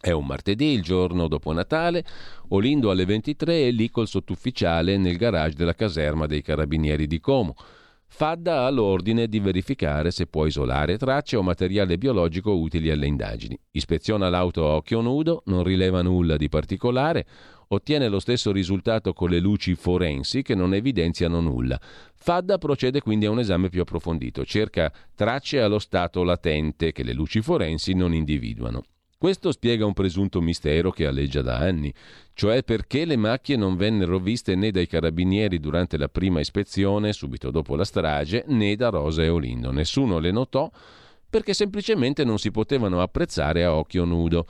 È 0.00 0.12
un 0.12 0.24
martedì, 0.24 0.72
il 0.72 0.80
giorno 0.80 1.28
dopo 1.28 1.52
Natale, 1.52 2.02
Olindo 2.48 2.90
alle 2.90 3.04
23 3.04 3.66
è 3.66 3.70
lì 3.72 3.90
col 3.90 4.08
sottufficiale 4.08 4.96
nel 4.96 5.18
garage 5.18 5.56
della 5.56 5.74
caserma 5.74 6.24
dei 6.24 6.40
carabinieri 6.40 7.06
di 7.06 7.20
Como. 7.20 7.54
Fadda 8.08 8.64
ha 8.64 8.70
l'ordine 8.70 9.26
di 9.26 9.40
verificare 9.40 10.10
se 10.10 10.26
può 10.26 10.46
isolare 10.46 10.96
tracce 10.96 11.36
o 11.36 11.42
materiale 11.42 11.98
biologico 11.98 12.52
utili 12.56 12.90
alle 12.90 13.06
indagini. 13.06 13.58
Ispeziona 13.72 14.28
l'auto 14.28 14.66
a 14.66 14.74
occhio 14.76 15.00
nudo, 15.00 15.42
non 15.46 15.62
rileva 15.64 16.02
nulla 16.02 16.36
di 16.36 16.48
particolare, 16.48 17.26
ottiene 17.68 18.08
lo 18.08 18.20
stesso 18.20 18.52
risultato 18.52 19.12
con 19.12 19.28
le 19.28 19.40
luci 19.40 19.74
forensi 19.74 20.42
che 20.42 20.54
non 20.54 20.72
evidenziano 20.72 21.40
nulla. 21.40 21.78
Fadda 22.14 22.58
procede 22.58 23.00
quindi 23.00 23.26
a 23.26 23.30
un 23.30 23.40
esame 23.40 23.68
più 23.68 23.82
approfondito, 23.82 24.44
cerca 24.44 24.90
tracce 25.14 25.60
allo 25.60 25.78
stato 25.78 26.22
latente 26.22 26.92
che 26.92 27.02
le 27.02 27.12
luci 27.12 27.42
forensi 27.42 27.92
non 27.92 28.14
individuano. 28.14 28.82
Questo 29.18 29.50
spiega 29.50 29.86
un 29.86 29.94
presunto 29.94 30.42
mistero 30.42 30.90
che 30.90 31.06
alleggia 31.06 31.40
da 31.40 31.56
anni, 31.56 31.90
cioè 32.34 32.62
perché 32.62 33.06
le 33.06 33.16
macchie 33.16 33.56
non 33.56 33.74
vennero 33.74 34.18
viste 34.18 34.54
né 34.54 34.70
dai 34.70 34.86
carabinieri 34.86 35.58
durante 35.58 35.96
la 35.96 36.08
prima 36.08 36.40
ispezione, 36.40 37.14
subito 37.14 37.50
dopo 37.50 37.76
la 37.76 37.84
strage, 37.84 38.44
né 38.48 38.76
da 38.76 38.90
Rosa 38.90 39.22
e 39.22 39.30
Olindo. 39.30 39.72
Nessuno 39.72 40.18
le 40.18 40.30
notò 40.30 40.70
perché 41.30 41.54
semplicemente 41.54 42.24
non 42.24 42.38
si 42.38 42.50
potevano 42.50 43.00
apprezzare 43.00 43.64
a 43.64 43.74
occhio 43.74 44.04
nudo. 44.04 44.46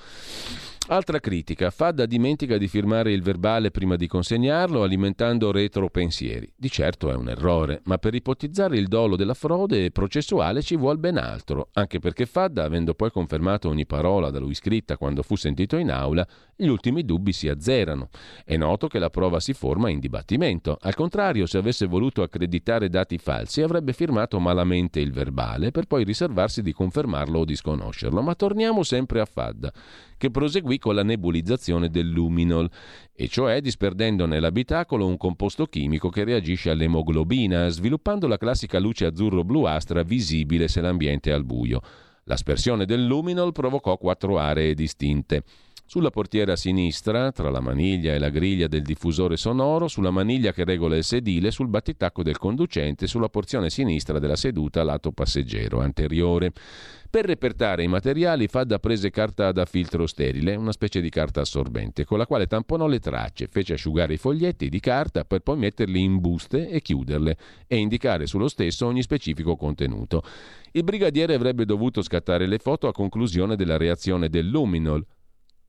Altra 0.88 1.18
critica, 1.18 1.70
Fadda 1.70 2.06
dimentica 2.06 2.58
di 2.58 2.68
firmare 2.68 3.10
il 3.10 3.20
verbale 3.20 3.72
prima 3.72 3.96
di 3.96 4.06
consegnarlo 4.06 4.84
alimentando 4.84 5.50
retropensieri. 5.50 6.52
Di 6.54 6.70
certo 6.70 7.10
è 7.10 7.16
un 7.16 7.28
errore, 7.28 7.80
ma 7.86 7.98
per 7.98 8.14
ipotizzare 8.14 8.78
il 8.78 8.86
dolo 8.86 9.16
della 9.16 9.34
frode 9.34 9.90
processuale 9.90 10.62
ci 10.62 10.76
vuole 10.76 10.98
ben 10.98 11.16
altro, 11.16 11.70
anche 11.72 11.98
perché 11.98 12.24
Fadda, 12.24 12.62
avendo 12.62 12.94
poi 12.94 13.10
confermato 13.10 13.68
ogni 13.68 13.84
parola 13.84 14.30
da 14.30 14.38
lui 14.38 14.54
scritta 14.54 14.96
quando 14.96 15.24
fu 15.24 15.34
sentito 15.34 15.76
in 15.76 15.90
aula, 15.90 16.24
gli 16.54 16.68
ultimi 16.68 17.04
dubbi 17.04 17.32
si 17.32 17.48
azzerano. 17.48 18.08
È 18.44 18.56
noto 18.56 18.86
che 18.86 19.00
la 19.00 19.10
prova 19.10 19.40
si 19.40 19.54
forma 19.54 19.90
in 19.90 19.98
dibattimento. 19.98 20.78
Al 20.80 20.94
contrario, 20.94 21.46
se 21.46 21.58
avesse 21.58 21.86
voluto 21.86 22.22
accreditare 22.22 22.88
dati 22.88 23.18
falsi, 23.18 23.60
avrebbe 23.60 23.92
firmato 23.92 24.38
malamente 24.38 25.00
il 25.00 25.10
verbale 25.10 25.72
per 25.72 25.86
poi 25.86 26.04
riservarsi 26.04 26.62
di 26.62 26.72
confermarlo 26.72 27.40
o 27.40 27.44
disconoscerlo. 27.44 28.22
Ma 28.22 28.36
torniamo 28.36 28.84
sempre 28.84 29.18
a 29.18 29.24
Fadda 29.24 29.72
che 30.16 30.30
proseguì 30.30 30.78
con 30.78 30.94
la 30.94 31.02
nebulizzazione 31.02 31.88
del 31.88 32.08
luminol, 32.08 32.70
e 33.12 33.28
cioè 33.28 33.60
disperdendo 33.60 34.26
nell'abitacolo 34.26 35.06
un 35.06 35.16
composto 35.16 35.66
chimico 35.66 36.08
che 36.08 36.24
reagisce 36.24 36.70
all'emoglobina, 36.70 37.68
sviluppando 37.68 38.26
la 38.26 38.38
classica 38.38 38.78
luce 38.78 39.06
azzurro-bluastra 39.06 40.02
visibile 40.02 40.68
se 40.68 40.80
l'ambiente 40.80 41.30
è 41.30 41.34
al 41.34 41.44
buio. 41.44 41.80
L'aspersione 42.24 42.86
del 42.86 43.04
luminol 43.06 43.52
provocò 43.52 43.96
quattro 43.96 44.38
aree 44.38 44.74
distinte. 44.74 45.44
Sulla 45.88 46.10
portiera 46.10 46.56
sinistra, 46.56 47.30
tra 47.30 47.48
la 47.48 47.60
maniglia 47.60 48.12
e 48.12 48.18
la 48.18 48.28
griglia 48.28 48.66
del 48.66 48.82
diffusore 48.82 49.36
sonoro, 49.36 49.86
sulla 49.86 50.10
maniglia 50.10 50.52
che 50.52 50.64
regola 50.64 50.96
il 50.96 51.04
sedile, 51.04 51.52
sul 51.52 51.68
battitacco 51.68 52.24
del 52.24 52.38
conducente, 52.38 53.06
sulla 53.06 53.28
porzione 53.28 53.70
sinistra 53.70 54.18
della 54.18 54.34
seduta 54.34 54.82
lato 54.82 55.12
passeggero 55.12 55.80
anteriore. 55.80 56.52
Per 57.08 57.24
repertare 57.24 57.84
i 57.84 57.86
materiali 57.86 58.48
Fadda 58.48 58.80
prese 58.80 59.10
carta 59.10 59.52
da 59.52 59.64
filtro 59.64 60.08
sterile, 60.08 60.56
una 60.56 60.72
specie 60.72 61.00
di 61.00 61.08
carta 61.08 61.42
assorbente, 61.42 62.04
con 62.04 62.18
la 62.18 62.26
quale 62.26 62.48
tamponò 62.48 62.88
le 62.88 62.98
tracce, 62.98 63.46
fece 63.46 63.74
asciugare 63.74 64.14
i 64.14 64.18
foglietti 64.18 64.68
di 64.68 64.80
carta 64.80 65.24
per 65.24 65.38
poi 65.38 65.56
metterli 65.56 66.02
in 66.02 66.18
buste 66.18 66.68
e 66.68 66.82
chiuderle 66.82 67.36
e 67.68 67.76
indicare 67.76 68.26
sullo 68.26 68.48
stesso 68.48 68.86
ogni 68.86 69.02
specifico 69.02 69.54
contenuto. 69.54 70.24
Il 70.72 70.82
brigadiere 70.82 71.34
avrebbe 71.34 71.64
dovuto 71.64 72.02
scattare 72.02 72.48
le 72.48 72.58
foto 72.58 72.88
a 72.88 72.92
conclusione 72.92 73.54
della 73.54 73.76
reazione 73.76 74.28
del 74.28 74.48
luminol, 74.48 75.06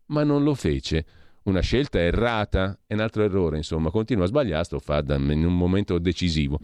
ma 0.08 0.24
non 0.24 0.44
lo 0.44 0.54
fece. 0.54 1.06
Una 1.44 1.62
scelta 1.62 1.98
errata 1.98 2.78
è 2.86 2.94
un 2.94 3.00
altro 3.00 3.24
errore, 3.24 3.56
insomma, 3.56 3.90
continua 3.90 4.26
a 4.26 4.28
sbagliare 4.28 4.66
sto 4.66 4.80
Faddam 4.80 5.32
in 5.32 5.46
un 5.46 5.56
momento 5.56 5.98
decisivo, 5.98 6.60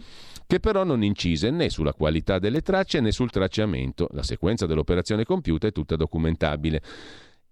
che 0.46 0.60
però 0.60 0.84
non 0.84 1.04
incise 1.04 1.50
né 1.52 1.70
sulla 1.70 1.94
qualità 1.94 2.38
delle 2.38 2.62
tracce 2.62 3.00
né 3.00 3.14
sul 3.14 3.30
tracciamento. 3.30 4.10
La 4.12 4.24
sequenza 4.24 4.66
dell'operazione 4.66 5.24
compiuta 5.24 5.68
è 5.68 5.72
tutta 5.72 5.96
documentabile. 5.96 6.82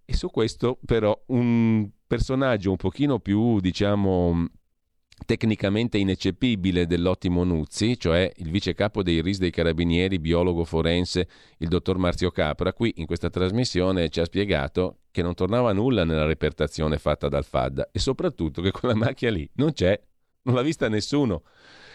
E 0.03 0.13
su 0.13 0.29
questo 0.29 0.77
però 0.85 1.17
un 1.27 1.89
personaggio 2.05 2.71
un 2.71 2.75
pochino 2.75 3.19
più, 3.19 3.61
diciamo, 3.61 4.47
tecnicamente 5.25 5.97
ineccepibile 5.97 6.85
dell'ottimo 6.85 7.45
Nuzzi, 7.45 7.97
cioè 7.97 8.29
il 8.37 8.49
vice 8.49 8.73
capo 8.73 9.03
dei 9.03 9.21
RIS 9.21 9.37
dei 9.37 9.51
Carabinieri, 9.51 10.19
biologo 10.19 10.65
forense, 10.65 11.27
il 11.59 11.69
dottor 11.69 11.97
Marzio 11.97 12.31
Capra, 12.31 12.73
qui 12.73 12.93
in 12.97 13.05
questa 13.05 13.29
trasmissione 13.29 14.09
ci 14.09 14.19
ha 14.19 14.25
spiegato 14.25 14.97
che 15.11 15.21
non 15.21 15.33
tornava 15.33 15.73
nulla 15.73 16.03
nella 16.03 16.25
repertazione 16.25 16.97
fatta 16.97 17.27
dal 17.27 17.43
FAD 17.43 17.89
e 17.91 17.99
soprattutto 17.99 18.61
che 18.61 18.71
quella 18.71 18.95
macchia 18.95 19.29
lì 19.29 19.47
non 19.55 19.73
c'è, 19.73 19.99
non 20.43 20.55
l'ha 20.55 20.61
vista 20.61 20.87
nessuno. 20.87 21.43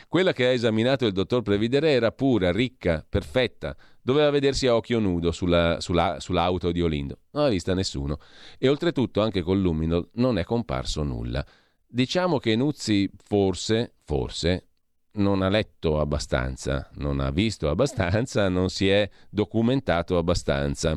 Quella 0.09 0.33
che 0.33 0.47
ha 0.47 0.51
esaminato 0.51 1.05
il 1.05 1.13
dottor 1.13 1.43
Previdere 1.43 1.91
era 1.91 2.13
pura, 2.13 2.53
ricca, 2.53 3.05
perfetta, 3.09 3.77
doveva 4.01 4.31
vedersi 4.31 4.69
a 4.69 4.77
occhio 4.77 5.01
nudo 5.01 5.33
sulla, 5.33 5.81
sulla, 5.81 6.21
sull'auto 6.21 6.71
di 6.71 6.81
Olindo, 6.81 7.19
non 7.33 7.45
l'ha 7.45 7.51
vista 7.51 7.75
nessuno 7.75 8.19
e 8.57 8.69
oltretutto 8.69 9.21
anche 9.21 9.43
con 9.43 9.61
Luminol 9.61 10.11
non 10.15 10.39
è 10.39 10.45
comparso 10.45 11.03
nulla. 11.03 11.45
Diciamo 11.89 12.39
che 12.39 12.55
Nuzzi 12.55 13.11
forse, 13.17 13.95
forse, 14.05 14.67
non 15.17 15.43
ha 15.43 15.49
letto 15.49 16.01
abbastanza, 16.01 16.89
non 16.95 17.21
ha 17.21 17.31
visto 17.31 17.69
abbastanza, 17.69 18.49
non 18.49 18.69
si 18.69 18.89
è 18.89 19.09
documentato 19.29 20.19
abbastanza. 20.19 20.97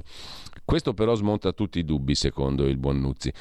Questo 0.70 0.94
però 0.94 1.16
smonta 1.16 1.52
tutti 1.52 1.80
i 1.80 1.84
dubbi, 1.84 2.14
secondo 2.14 2.68
il 2.68 2.78
buon 2.78 3.00
Nuzzi. 3.00 3.34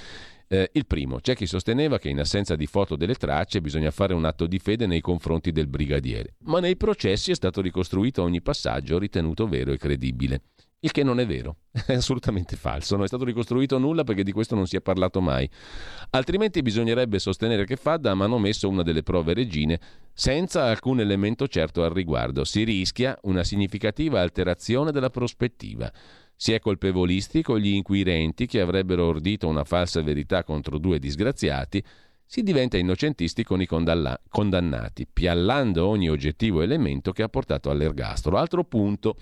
Eh, 0.48 0.70
il 0.72 0.86
primo, 0.86 1.20
c'è 1.20 1.36
chi 1.36 1.44
sosteneva 1.44 1.98
che 1.98 2.08
in 2.08 2.20
assenza 2.20 2.56
di 2.56 2.64
foto 2.64 2.96
delle 2.96 3.16
tracce 3.16 3.60
bisogna 3.60 3.90
fare 3.90 4.14
un 4.14 4.24
atto 4.24 4.46
di 4.46 4.58
fede 4.58 4.86
nei 4.86 5.02
confronti 5.02 5.52
del 5.52 5.66
brigadiere, 5.66 6.36
ma 6.44 6.58
nei 6.58 6.78
processi 6.78 7.30
è 7.30 7.34
stato 7.34 7.60
ricostruito 7.60 8.22
ogni 8.22 8.40
passaggio 8.40 8.98
ritenuto 8.98 9.46
vero 9.46 9.72
e 9.72 9.76
credibile. 9.76 10.40
Il 10.80 10.90
che 10.90 11.02
non 11.02 11.20
è 11.20 11.26
vero, 11.26 11.56
è 11.86 11.92
assolutamente 11.92 12.56
falso, 12.56 12.94
non 12.94 13.04
è 13.04 13.08
stato 13.08 13.24
ricostruito 13.24 13.76
nulla 13.76 14.04
perché 14.04 14.22
di 14.22 14.32
questo 14.32 14.54
non 14.54 14.66
si 14.66 14.76
è 14.76 14.80
parlato 14.80 15.20
mai. 15.20 15.46
Altrimenti 16.10 16.62
bisognerebbe 16.62 17.18
sostenere 17.18 17.66
che 17.66 17.76
Fadda 17.76 18.12
ha 18.12 18.14
manomesso 18.14 18.70
una 18.70 18.82
delle 18.82 19.02
prove 19.02 19.34
regine 19.34 19.78
senza 20.14 20.64
alcun 20.64 21.00
elemento 21.00 21.46
certo 21.46 21.84
al 21.84 21.90
riguardo. 21.90 22.44
Si 22.44 22.64
rischia 22.64 23.18
una 23.24 23.44
significativa 23.44 24.22
alterazione 24.22 24.92
della 24.92 25.10
prospettiva. 25.10 25.92
Si 26.40 26.52
è 26.52 26.60
colpevolisti 26.60 27.42
con 27.42 27.58
gli 27.58 27.74
inquirenti 27.74 28.46
che 28.46 28.60
avrebbero 28.60 29.06
ordito 29.06 29.48
una 29.48 29.64
falsa 29.64 30.02
verità 30.02 30.44
contro 30.44 30.78
due 30.78 31.00
disgraziati, 31.00 31.82
si 32.24 32.44
diventa 32.44 32.76
innocentisti 32.76 33.42
con 33.42 33.60
i 33.60 33.66
condannati, 33.66 35.08
piallando 35.12 35.84
ogni 35.84 36.08
oggettivo 36.08 36.62
elemento 36.62 37.10
che 37.10 37.24
ha 37.24 37.28
portato 37.28 37.70
all'ergastolo. 37.70 38.36
Altro 38.36 38.62
punto 38.62 39.16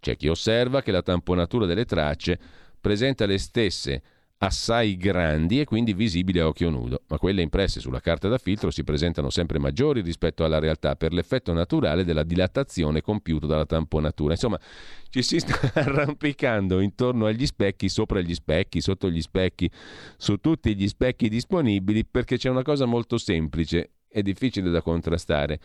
c'è 0.00 0.16
chi 0.16 0.26
osserva 0.26 0.82
che 0.82 0.90
la 0.90 1.02
tamponatura 1.02 1.66
delle 1.66 1.84
tracce 1.84 2.36
presenta 2.80 3.26
le 3.26 3.38
stesse 3.38 4.02
assai 4.38 4.96
grandi 4.96 5.60
e 5.60 5.64
quindi 5.64 5.94
visibili 5.94 6.38
a 6.38 6.46
occhio 6.46 6.68
nudo, 6.68 7.02
ma 7.08 7.18
quelle 7.18 7.40
impresse 7.40 7.80
sulla 7.80 8.00
carta 8.00 8.28
da 8.28 8.36
filtro 8.36 8.70
si 8.70 8.84
presentano 8.84 9.30
sempre 9.30 9.58
maggiori 9.58 10.02
rispetto 10.02 10.44
alla 10.44 10.58
realtà 10.58 10.94
per 10.94 11.12
l'effetto 11.12 11.52
naturale 11.52 12.04
della 12.04 12.22
dilatazione 12.22 13.00
compiuta 13.00 13.46
dalla 13.46 13.64
tamponatura. 13.64 14.32
Insomma, 14.32 14.60
ci 15.08 15.22
si 15.22 15.38
sta 15.38 15.58
arrampicando 15.80 16.80
intorno 16.80 17.26
agli 17.26 17.46
specchi, 17.46 17.88
sopra 17.88 18.20
gli 18.20 18.34
specchi, 18.34 18.80
sotto 18.80 19.08
gli 19.08 19.22
specchi, 19.22 19.70
su 20.16 20.36
tutti 20.36 20.74
gli 20.76 20.88
specchi 20.88 21.28
disponibili 21.28 22.04
perché 22.04 22.36
c'è 22.36 22.50
una 22.50 22.62
cosa 22.62 22.84
molto 22.84 23.16
semplice 23.16 23.92
e 24.08 24.22
difficile 24.22 24.70
da 24.70 24.82
contrastare 24.82 25.60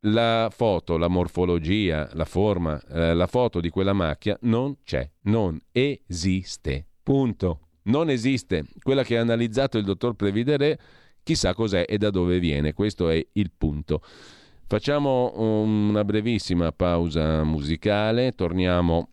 la 0.00 0.48
foto, 0.52 0.96
la 0.96 1.08
morfologia, 1.08 2.08
la 2.12 2.24
forma, 2.24 2.80
eh, 2.88 3.14
la 3.14 3.26
foto 3.26 3.60
di 3.60 3.70
quella 3.70 3.92
macchia 3.92 4.38
non 4.42 4.76
c'è, 4.84 5.10
non 5.22 5.58
esiste. 5.72 6.86
Punto. 7.02 7.65
Non 7.86 8.10
esiste. 8.10 8.64
Quella 8.80 9.02
che 9.02 9.18
ha 9.18 9.20
analizzato 9.20 9.78
il 9.78 9.84
dottor 9.84 10.14
Previdere, 10.14 10.78
chissà 11.22 11.54
cos'è 11.54 11.84
e 11.88 11.98
da 11.98 12.10
dove 12.10 12.38
viene. 12.38 12.72
Questo 12.72 13.08
è 13.08 13.26
il 13.32 13.50
punto. 13.56 14.00
Facciamo 14.68 15.32
una 15.36 16.04
brevissima 16.04 16.72
pausa 16.72 17.44
musicale, 17.44 18.32
torniamo 18.32 19.10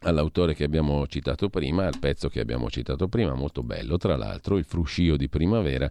all'autore 0.00 0.54
che 0.54 0.64
abbiamo 0.64 1.06
citato 1.06 1.50
prima, 1.50 1.86
al 1.86 1.98
pezzo 1.98 2.28
che 2.28 2.40
abbiamo 2.40 2.70
citato 2.70 3.08
prima, 3.08 3.34
molto 3.34 3.62
bello 3.62 3.98
tra 3.98 4.16
l'altro, 4.16 4.56
il 4.56 4.64
fruscio 4.64 5.16
di 5.16 5.28
primavera 5.28 5.90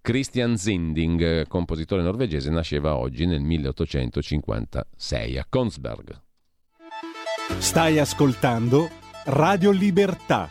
Christian 0.00 0.56
Zinding, 0.56 1.46
compositore 1.46 2.00
norvegese, 2.02 2.48
nasceva 2.50 2.96
oggi 2.96 3.26
nel 3.26 3.42
1856 3.42 5.36
a 5.36 5.46
Konsberg. 5.46 6.20
Stai 7.58 7.98
ascoltando 7.98 8.88
Radio 9.26 9.70
Libertà, 9.70 10.50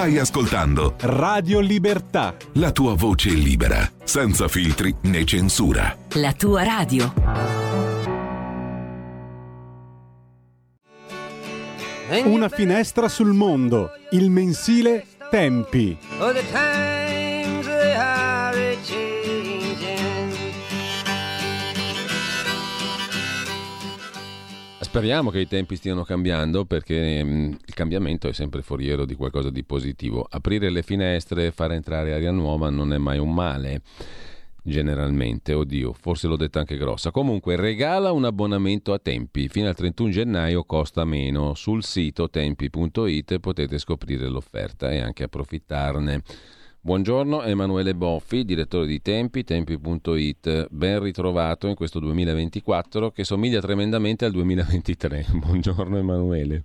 Stai 0.00 0.16
ascoltando 0.16 0.94
Radio 1.00 1.60
Libertà. 1.60 2.34
La 2.54 2.72
tua 2.72 2.94
voce 2.94 3.28
libera, 3.28 3.86
senza 4.02 4.48
filtri 4.48 4.96
né 5.02 5.26
censura. 5.26 5.94
La 6.14 6.32
tua 6.32 6.62
radio. 6.62 7.12
Una 12.24 12.48
finestra 12.48 13.10
sul 13.10 13.34
mondo. 13.34 13.90
Il 14.12 14.30
mensile 14.30 15.04
Tempi. 15.28 15.98
Speriamo 24.90 25.30
che 25.30 25.38
i 25.38 25.46
tempi 25.46 25.76
stiano 25.76 26.02
cambiando 26.02 26.64
perché 26.64 27.22
mh, 27.22 27.28
mm, 27.28 27.52
il 27.64 27.74
cambiamento 27.74 28.26
è 28.26 28.32
sempre 28.32 28.60
foriero 28.60 29.04
di 29.04 29.14
qualcosa 29.14 29.48
di 29.48 29.62
positivo. 29.62 30.26
Aprire 30.28 30.68
le 30.68 30.82
finestre, 30.82 31.52
far 31.52 31.70
entrare 31.70 32.12
aria 32.12 32.32
nuova 32.32 32.70
non 32.70 32.92
è 32.92 32.98
mai 32.98 33.20
un 33.20 33.32
male 33.32 33.82
generalmente, 34.64 35.54
oddio, 35.54 35.92
forse 35.92 36.26
l'ho 36.26 36.34
detta 36.34 36.58
anche 36.58 36.76
grossa. 36.76 37.12
Comunque 37.12 37.54
regala 37.54 38.10
un 38.10 38.24
abbonamento 38.24 38.92
a 38.92 38.98
Tempi, 38.98 39.48
fino 39.48 39.68
al 39.68 39.76
31 39.76 40.10
gennaio 40.10 40.64
costa 40.64 41.04
meno. 41.04 41.54
Sul 41.54 41.84
sito 41.84 42.28
tempi.it 42.28 43.38
potete 43.38 43.78
scoprire 43.78 44.28
l'offerta 44.28 44.90
e 44.90 44.98
anche 44.98 45.22
approfittarne. 45.22 46.22
Buongiorno 46.82 47.42
Emanuele 47.42 47.94
Boffi, 47.94 48.42
direttore 48.42 48.86
di 48.86 49.02
Tempi, 49.02 49.44
tempi.it, 49.44 50.68
ben 50.70 51.02
ritrovato 51.02 51.66
in 51.66 51.74
questo 51.74 51.98
2024 51.98 53.10
che 53.10 53.22
somiglia 53.22 53.60
tremendamente 53.60 54.24
al 54.24 54.30
2023. 54.30 55.26
Buongiorno 55.44 55.98
Emanuele. 55.98 56.64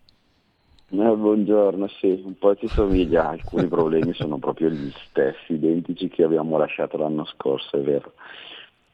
Eh, 0.87 1.15
buongiorno, 1.15 1.89
sì, 1.99 2.21
un 2.23 2.37
po' 2.37 2.55
ci 2.55 2.69
somiglia, 2.69 3.27
alcuni 3.27 3.67
problemi 3.67 4.13
sono 4.13 4.37
proprio 4.37 4.69
gli 4.69 4.89
stessi, 5.09 5.55
identici 5.55 6.07
che 6.07 6.23
abbiamo 6.23 6.57
lasciato 6.57 6.95
l'anno 6.95 7.25
scorso, 7.25 7.75
è 7.75 7.81
vero. 7.81 8.13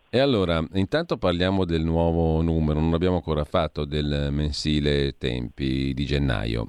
E 0.10 0.18
allora, 0.18 0.66
intanto 0.74 1.18
parliamo 1.18 1.66
del 1.66 1.84
nuovo 1.84 2.42
numero, 2.42 2.80
non 2.80 2.90
l'abbiamo 2.90 3.18
ancora 3.18 3.44
fatto, 3.44 3.86
del 3.86 4.30
mensile 4.32 5.16
Tempi 5.20 5.94
di 5.94 6.04
gennaio. 6.04 6.68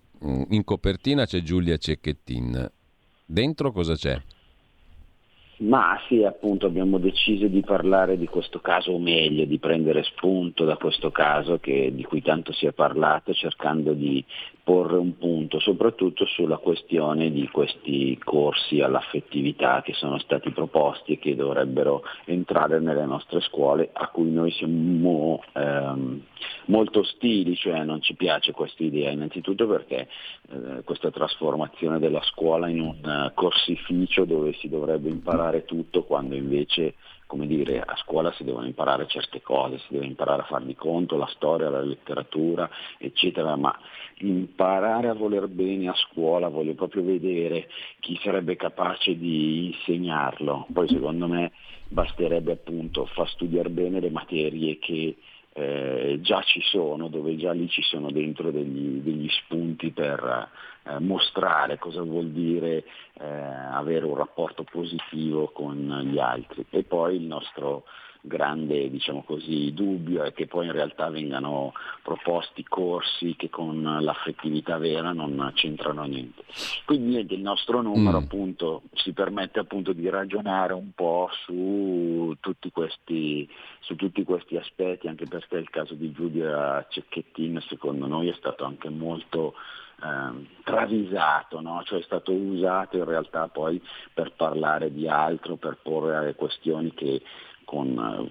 In 0.51 0.63
copertina 0.63 1.25
c'è 1.25 1.41
Giulia 1.41 1.79
Cecchettin. 1.79 2.71
Dentro 3.25 3.73
cosa 3.73 3.95
c'è? 3.95 4.21
Ma 5.63 5.97
sì, 6.09 6.25
appunto 6.25 6.67
abbiamo 6.67 6.99
deciso 6.99 7.47
di 7.47 7.61
parlare 7.61 8.19
di 8.19 8.27
questo 8.27 8.61
caso, 8.61 8.93
o 8.93 8.99
meglio, 8.99 9.45
di 9.45 9.59
prendere 9.59 10.03
spunto 10.03 10.65
da 10.65 10.77
questo 10.77 11.13
caso 11.13 11.59
che, 11.59 11.93
di 11.95 12.03
cui 12.03 12.21
tanto 12.21 12.53
si 12.53 12.67
è 12.67 12.73
parlato, 12.73 13.33
cercando 13.33 13.93
di 13.93 14.25
porre 14.65 14.97
un 14.97 15.19
punto 15.19 15.59
soprattutto 15.59 16.25
sulla 16.27 16.59
questione 16.59 17.33
di 17.33 17.49
questi 17.49 18.17
corsi 18.23 18.81
all'affettività 18.81 19.83
che 19.83 19.93
sono 19.95 20.19
stati 20.19 20.51
proposti 20.51 21.15
e 21.15 21.19
che 21.19 21.35
dovrebbero 21.35 22.03
entrare 22.27 22.79
nelle 22.79 23.05
nostre 23.05 23.41
scuole, 23.41 23.91
a 23.93 24.09
cui 24.09 24.31
noi 24.31 24.53
siamo 24.53 25.43
ehm, 25.53 26.23
molto 26.67 27.01
ostili, 27.01 27.57
cioè 27.57 27.83
non 27.83 28.01
ci 28.03 28.15
piace 28.15 28.53
questa 28.53 28.85
idea, 28.85 29.11
innanzitutto 29.11 29.67
perché 29.67 30.09
eh, 30.51 30.83
questa 30.85 31.11
trasformazione 31.11 31.99
della 31.99 32.23
scuola 32.23 32.69
in 32.69 32.81
un 32.81 32.99
uh, 33.03 33.35
corsificio 33.35 34.25
dove 34.25 34.53
si 34.55 34.69
dovrebbe 34.69 35.09
imparare 35.09 35.65
tutto 35.65 36.05
quando 36.05 36.37
invece 36.37 36.95
come 37.33 37.47
dire, 37.47 37.81
a 37.81 37.97
scuola 37.97 38.31
si 38.33 38.45
devono 38.45 38.67
imparare 38.67 39.07
certe 39.07 39.41
cose, 39.41 39.79
si 39.79 39.95
deve 39.95 40.05
imparare 40.05 40.43
a 40.43 40.45
far 40.45 40.65
di 40.65 40.75
conto 40.75 41.17
la 41.17 41.27
storia, 41.29 41.71
la 41.71 41.81
letteratura, 41.81 42.69
eccetera, 42.99 43.57
ma 43.57 43.75
imparare 44.23 45.09
a 45.09 45.15
voler 45.15 45.49
bene 45.49 45.89
a 45.89 45.95
scuola, 45.95 46.49
voglio 46.49 46.75
proprio 46.75 47.03
vedere 47.03 47.69
chi 48.01 48.19
sarebbe 48.23 48.57
capace 48.57 49.17
di 49.17 49.67
insegnarlo. 49.67 50.67
Poi 50.73 50.89
secondo 50.89 51.27
me 51.27 51.53
basterebbe 51.89 52.53
appunto 52.53 53.07
far 53.07 53.29
studiare 53.29 53.69
bene 53.69 54.01
le 54.01 54.11
materie 54.11 54.79
che 54.79 55.17
eh, 55.55 56.19
già 56.23 56.41
ci 56.43 56.61
sono, 56.63 57.09
dove 57.09 57.37
già 57.37 57.53
lì 57.53 57.69
ci 57.69 57.83
sono 57.83 58.11
dentro 58.11 58.51
degli, 58.51 59.01
degli 59.01 59.29
spunti 59.29 59.91
per 59.91 60.49
eh, 60.85 60.99
mostrare 60.99 61.79
cosa 61.79 62.03
vuol 62.03 62.31
dire 62.31 62.85
eh, 63.21 63.27
avere 63.27 64.07
un 64.07 64.17
rapporto 64.17 64.65
positivo 64.65 65.49
con 65.49 66.09
gli 66.11 66.19
altri. 66.19 66.65
E 66.71 66.85
poi 66.85 67.17
il 67.17 67.25
nostro 67.25 67.85
grande 68.25 68.89
diciamo 68.89 69.25
così, 69.25 69.75
dubbio 69.75 70.23
è 70.23 70.33
che 70.33 70.47
poi 70.47 70.67
in 70.67 70.73
realtà 70.73 71.11
vengano 71.11 71.73
proposti 72.03 72.63
corsi 72.63 73.35
che 73.37 73.51
con 73.51 73.83
l'affettività 74.01 74.79
vera 74.79 75.13
non 75.13 75.51
c'entrano 75.55 76.05
niente. 76.05 76.45
Quindi 76.85 77.11
niente, 77.11 77.35
il 77.35 77.41
nostro 77.41 77.83
numero 77.83 78.21
mm. 78.21 78.23
appunto 78.23 78.83
si 78.95 79.13
permette 79.13 79.59
appunto 79.59 79.93
di 79.93 80.09
ragionare 80.09 80.73
un 80.73 80.93
po' 80.95 81.29
su 81.45 82.35
tutti, 82.39 82.71
questi, 82.71 83.49
su 83.81 83.97
tutti 83.97 84.23
questi 84.23 84.57
aspetti, 84.57 85.09
anche 85.09 85.27
perché 85.27 85.57
il 85.57 85.71
caso 85.71 85.95
di 85.95 86.13
Giulia 86.13 86.87
Cecchettin 86.89 87.61
secondo 87.69 88.07
noi 88.07 88.29
è 88.29 88.35
stato 88.35 88.65
anche 88.65 88.89
molto 88.89 89.55
eh, 90.01 90.47
travisato, 90.63 91.61
no? 91.61 91.83
cioè 91.85 91.99
è 91.99 92.03
stato 92.03 92.33
usato 92.33 92.97
in 92.97 93.05
realtà 93.05 93.49
poi 93.49 93.83
per 94.15 94.33
parlare 94.33 94.93
di 94.93 95.09
altro, 95.09 95.57
per 95.57 95.79
porre 95.83 96.35
questioni 96.37 96.95
che 96.95 97.21
con, 97.73 98.29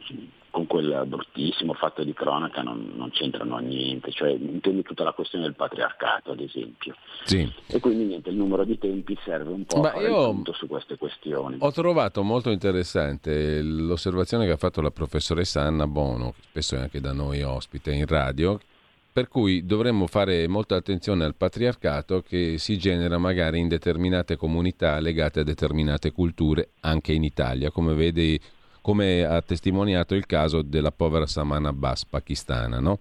con 0.52 0.68
quel 0.68 1.04
bruttissimo 1.08 1.74
fatto 1.74 2.04
di 2.04 2.14
cronaca 2.14 2.62
non, 2.62 2.94
non, 2.96 3.10
c'entrano 3.10 3.58
niente, 3.58 4.12
cioè 4.12 4.30
intendo 4.30 4.84
tutta 4.84 5.04
la 5.04 5.14
questione 5.14 5.46
del 5.46 5.56
patriarcato 5.56 6.32
ad 6.32 6.40
esempio. 6.40 6.96
Sì. 7.24 7.52
E 7.66 7.80
quindi 7.80 8.04
niente, 8.04 8.30
il 8.30 8.36
numero 8.36 8.64
di 8.64 8.78
tempi 8.78 9.18
serve 9.26 9.52
un 9.52 9.66
po' 9.66 9.80
Ma 9.80 9.90
a 9.90 9.92
fare 9.94 10.08
io 10.08 10.44
su 10.54 10.68
queste 10.68 10.96
questioni. 10.96 11.58
Ho 11.60 11.72
trovato 11.72 12.22
molto 12.22 12.52
interessante 12.52 13.64
l'osservazione 13.64 14.46
che 14.46 14.52
ha 14.52 14.58
fatto 14.58 14.82
la 14.82 14.92
professoressa 14.92 15.62
Anna 15.62 15.88
Bono, 15.88 16.34
che 16.34 16.42
spesso 16.44 16.76
è 16.76 16.80
anche 16.80 17.02
da 17.02 17.14
noi 17.14 17.42
ospite 17.42 17.92
in 17.92 18.06
radio, 18.06 18.60
per 19.12 19.28
cui 19.28 19.66
dovremmo 19.66 20.06
fare 20.06 20.48
molta 20.48 20.76
attenzione 20.76 21.26
al 21.26 21.34
patriarcato 21.34 22.22
che 22.22 22.60
si 22.60 22.78
genera 22.78 23.18
magari 23.18 23.58
in 23.58 23.68
determinate 23.68 24.36
comunità 24.36 25.00
legate 25.00 25.40
a 25.40 25.44
determinate 25.44 26.12
culture, 26.12 26.70
anche 26.82 27.12
in 27.12 27.24
Italia, 27.24 27.72
come 27.72 27.96
vedi 27.96 28.40
come 28.82 29.24
ha 29.24 29.42
testimoniato 29.42 30.16
il 30.16 30.26
caso 30.26 30.62
della 30.62 30.92
povera 30.92 31.26
Saman 31.26 31.66
Abbas 31.66 32.06
pakistana. 32.06 32.80
No? 32.80 33.00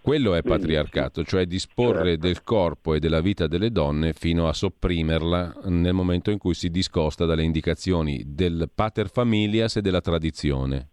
Quello 0.00 0.34
è 0.34 0.42
patriarcato, 0.42 1.24
cioè 1.24 1.46
disporre 1.46 2.10
certo. 2.10 2.26
del 2.26 2.42
corpo 2.42 2.94
e 2.94 2.98
della 2.98 3.20
vita 3.20 3.46
delle 3.46 3.70
donne 3.70 4.12
fino 4.12 4.48
a 4.48 4.52
sopprimerla 4.52 5.60
nel 5.66 5.94
momento 5.94 6.30
in 6.30 6.38
cui 6.38 6.54
si 6.54 6.70
discosta 6.70 7.24
dalle 7.24 7.44
indicazioni 7.44 8.22
del 8.26 8.68
pater 8.74 9.08
familias 9.08 9.76
e 9.76 9.80
della 9.80 10.00
tradizione. 10.00 10.88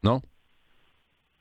No? 0.00 0.22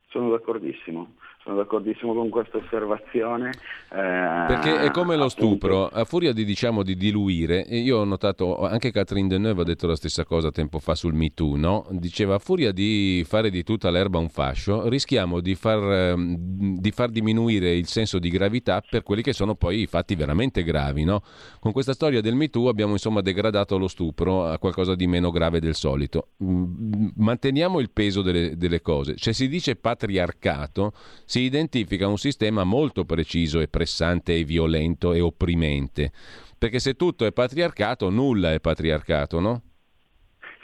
Sono 0.09 0.31
d'accordissimo 0.31 1.15
sono 1.43 1.55
d'accordissimo 1.55 2.13
con 2.13 2.29
questa 2.29 2.57
osservazione. 2.57 3.49
Eh, 3.49 4.45
Perché 4.47 4.79
è 4.81 4.91
come 4.91 5.15
lo 5.15 5.27
stupro, 5.27 5.87
a 5.87 6.05
furia 6.05 6.33
di, 6.33 6.45
diciamo, 6.45 6.83
di 6.83 6.95
diluire, 6.95 7.59
io 7.61 7.97
ho 7.97 8.03
notato, 8.03 8.59
anche 8.65 8.91
Catherine 8.91 9.27
Deneuve 9.27 9.61
ha 9.61 9.65
detto 9.65 9.87
la 9.87 9.95
stessa 9.95 10.23
cosa 10.23 10.51
tempo 10.51 10.79
fa 10.79 10.93
sul 10.93 11.13
Me 11.13 11.33
Too, 11.33 11.57
no? 11.57 11.87
diceva 11.89 12.35
a 12.35 12.39
furia 12.39 12.71
di 12.71 13.25
fare 13.27 13.49
di 13.49 13.63
tutta 13.63 13.89
l'erba 13.89 14.19
un 14.19 14.29
fascio, 14.29 14.87
rischiamo 14.87 15.39
di 15.39 15.55
far, 15.55 15.79
ehm, 15.79 16.35
di 16.79 16.91
far, 16.91 17.09
diminuire 17.09 17.75
il 17.75 17.87
senso 17.87 18.19
di 18.19 18.29
gravità 18.29 18.81
per 18.87 19.03
quelli 19.03 19.21
che 19.21 19.33
sono 19.33 19.55
poi 19.55 19.81
i 19.81 19.87
fatti 19.87 20.15
veramente 20.15 20.63
gravi. 20.63 21.03
No? 21.03 21.23
Con 21.59 21.71
questa 21.71 21.93
storia 21.93 22.21
del 22.21 22.35
Me 22.35 22.49
Too 22.49 22.69
abbiamo 22.69 22.93
insomma 22.93 23.21
degradato 23.21 23.77
lo 23.77 23.87
stupro 23.87 24.45
a 24.45 24.59
qualcosa 24.59 24.95
di 24.95 25.07
meno 25.07 25.31
grave 25.31 25.59
del 25.59 25.75
solito. 25.75 26.29
Mm, 26.43 27.09
manteniamo 27.15 27.79
il 27.79 27.89
peso 27.89 28.21
delle, 28.21 28.55
delle 28.57 28.81
cose. 28.81 29.15
Se 29.17 29.33
si 29.33 29.47
dice 29.47 29.75
patriarcato, 29.75 30.93
si 31.31 31.40
identifica 31.41 32.07
un 32.07 32.17
sistema 32.17 32.63
molto 32.63 33.05
preciso 33.05 33.59
e 33.59 33.67
pressante 33.67 34.35
e 34.35 34.43
violento 34.43 35.13
e 35.13 35.21
opprimente. 35.21 36.11
Perché 36.57 36.79
se 36.79 36.95
tutto 36.95 37.25
è 37.25 37.31
patriarcato, 37.31 38.09
nulla 38.09 38.53
è 38.53 38.59
patriarcato, 38.59 39.39
no? 39.39 39.61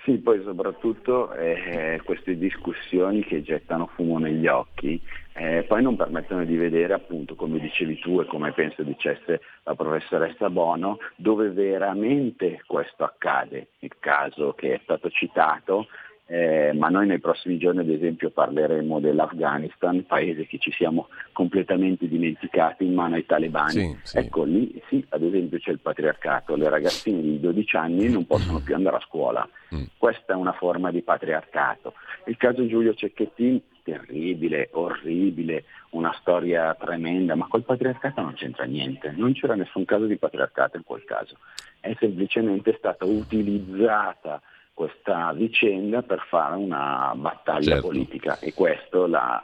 Sì, 0.03 0.19
poi 0.19 0.41
soprattutto 0.43 1.33
eh, 1.33 1.99
queste 2.05 2.37
discussioni 2.37 3.25
che 3.25 3.41
gettano 3.41 3.89
fumo 3.93 4.19
negli 4.19 4.47
occhi 4.47 5.01
eh, 5.39 5.65
poi 5.67 5.83
non 5.83 5.95
permettono 5.95 6.43
di 6.45 6.55
vedere 6.55 6.93
appunto 6.93 7.35
come 7.35 7.59
dicevi 7.59 7.99
tu 7.99 8.19
e 8.19 8.25
come 8.25 8.53
penso 8.53 8.81
dicesse 8.81 9.41
la 9.63 9.75
professoressa 9.75 10.49
Bono 10.49 10.97
dove 11.15 11.51
veramente 11.51 12.63
questo 12.65 13.03
accade. 13.03 13.67
Il 13.79 13.91
caso 13.99 14.53
che 14.53 14.73
è 14.73 14.79
stato 14.81 15.11
citato 15.11 15.87
eh, 16.29 16.73
ma 16.73 16.89
noi 16.89 17.07
nei 17.07 17.19
prossimi 17.19 17.57
giorni 17.57 17.79
ad 17.79 17.89
esempio 17.89 18.29
parleremo 18.29 18.99
dell'Afghanistan, 18.99 20.05
paese 20.05 20.45
che 20.45 20.57
ci 20.57 20.71
siamo 20.73 21.07
completamente 21.31 22.07
dimenticati 22.07 22.85
in 22.85 22.93
mano 22.93 23.15
ai 23.15 23.25
talebani. 23.25 23.71
Sì, 23.71 23.97
sì. 24.03 24.17
Ecco 24.17 24.43
lì 24.43 24.81
sì, 24.89 25.03
ad 25.09 25.23
esempio 25.23 25.57
c'è 25.57 25.71
il 25.71 25.79
patriarcato, 25.79 26.55
le 26.55 26.69
ragazzine 26.69 27.21
di 27.21 27.39
12 27.39 27.75
anni 27.77 28.09
non 28.09 28.27
possono 28.27 28.59
più 28.59 28.75
andare 28.75 28.97
a 28.97 29.05
scuola, 29.07 29.47
mm. 29.73 29.83
questa 29.97 30.33
è 30.33 30.35
una 30.35 30.51
forma 30.51 30.91
di 30.91 31.01
patriarcato. 31.01 31.93
Il 32.25 32.35
caso 32.35 32.67
Giulio 32.67 32.93
Cecchettin, 32.93 33.61
terribile, 33.83 34.67
orribile, 34.73 35.63
una 35.91 36.13
storia 36.19 36.75
tremenda, 36.75 37.35
ma 37.35 37.47
col 37.47 37.63
patriarcato 37.63 38.21
non 38.21 38.33
c'entra 38.33 38.65
niente, 38.65 39.13
non 39.15 39.31
c'era 39.31 39.55
nessun 39.55 39.85
caso 39.85 40.05
di 40.05 40.17
patriarcato 40.17 40.75
in 40.75 40.83
quel 40.83 41.05
caso, 41.05 41.37
è 41.79 41.95
semplicemente 41.97 42.75
stata 42.77 43.05
utilizzata 43.05 44.41
questa 44.77 45.33
vicenda 45.33 46.03
per 46.03 46.23
fare 46.29 46.55
una 46.55 47.11
battaglia 47.15 47.71
certo. 47.71 47.87
politica 47.87 48.37
e 48.37 48.53
questo 48.53 49.07
la, 49.07 49.41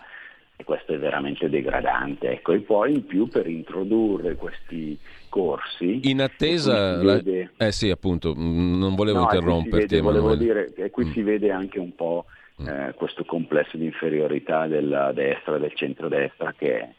e 0.56 0.64
questo 0.64 0.94
è 0.94 1.00
veramente 1.00 1.50
degradante. 1.50 2.30
Ecco. 2.30 2.52
E 2.52 2.60
poi 2.60 2.94
in 2.94 3.06
più 3.08 3.28
per 3.30 3.48
introdurre 3.48 4.36
questi 4.36 4.96
corsi... 5.30 6.08
In 6.08 6.22
attesa... 6.22 6.98
Vede... 6.98 7.50
La... 7.58 7.66
Eh 7.66 7.72
sì, 7.72 7.90
appunto, 7.90 8.36
mm, 8.38 8.78
non 8.78 8.94
volevo 8.94 9.22
no, 9.22 9.24
interromperti. 9.24 10.00
Volevo 10.02 10.36
dire 10.36 10.72
che 10.72 10.92
qui 10.92 11.06
mm. 11.06 11.12
si 11.14 11.24
vede 11.24 11.50
anche 11.50 11.80
un 11.80 11.96
po' 11.96 12.26
mm. 12.62 12.68
eh, 12.68 12.94
questo 12.96 13.26
complesso 13.26 13.76
di 13.76 13.86
inferiorità 13.86 14.68
della 14.68 15.14
destra 15.14 15.58
del 15.58 15.74
centrodestra 15.74 16.54
che 16.56 16.90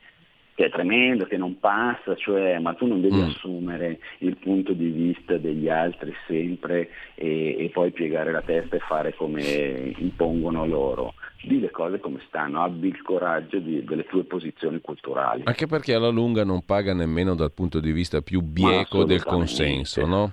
che 0.54 0.66
è 0.66 0.70
tremendo, 0.70 1.26
che 1.26 1.36
non 1.36 1.58
passa, 1.58 2.14
cioè, 2.14 2.58
ma 2.60 2.74
tu 2.74 2.86
non 2.86 3.00
devi 3.00 3.16
mm. 3.16 3.24
assumere 3.24 3.98
il 4.18 4.36
punto 4.36 4.72
di 4.72 4.88
vista 4.88 5.36
degli 5.36 5.68
altri 5.68 6.14
sempre 6.28 6.88
e, 7.16 7.56
e, 7.58 7.70
poi 7.72 7.90
piegare 7.90 8.30
la 8.30 8.40
testa 8.40 8.76
e 8.76 8.80
fare 8.80 9.14
come 9.14 9.92
impongono 9.96 10.64
loro. 10.64 11.14
Di 11.42 11.60
le 11.60 11.70
cose 11.70 11.98
come 11.98 12.20
stanno, 12.28 12.62
abbi 12.62 12.88
il 12.88 13.02
coraggio 13.02 13.58
di, 13.58 13.84
delle 13.84 14.06
tue 14.06 14.24
posizioni 14.24 14.80
culturali. 14.80 15.42
Anche 15.44 15.66
perché 15.66 15.92
alla 15.92 16.08
lunga 16.08 16.44
non 16.44 16.64
paga 16.64 16.94
nemmeno 16.94 17.34
dal 17.34 17.52
punto 17.52 17.80
di 17.80 17.92
vista 17.92 18.22
più 18.22 18.40
bieco 18.40 19.04
del 19.04 19.24
consenso, 19.24 20.06
no? 20.06 20.32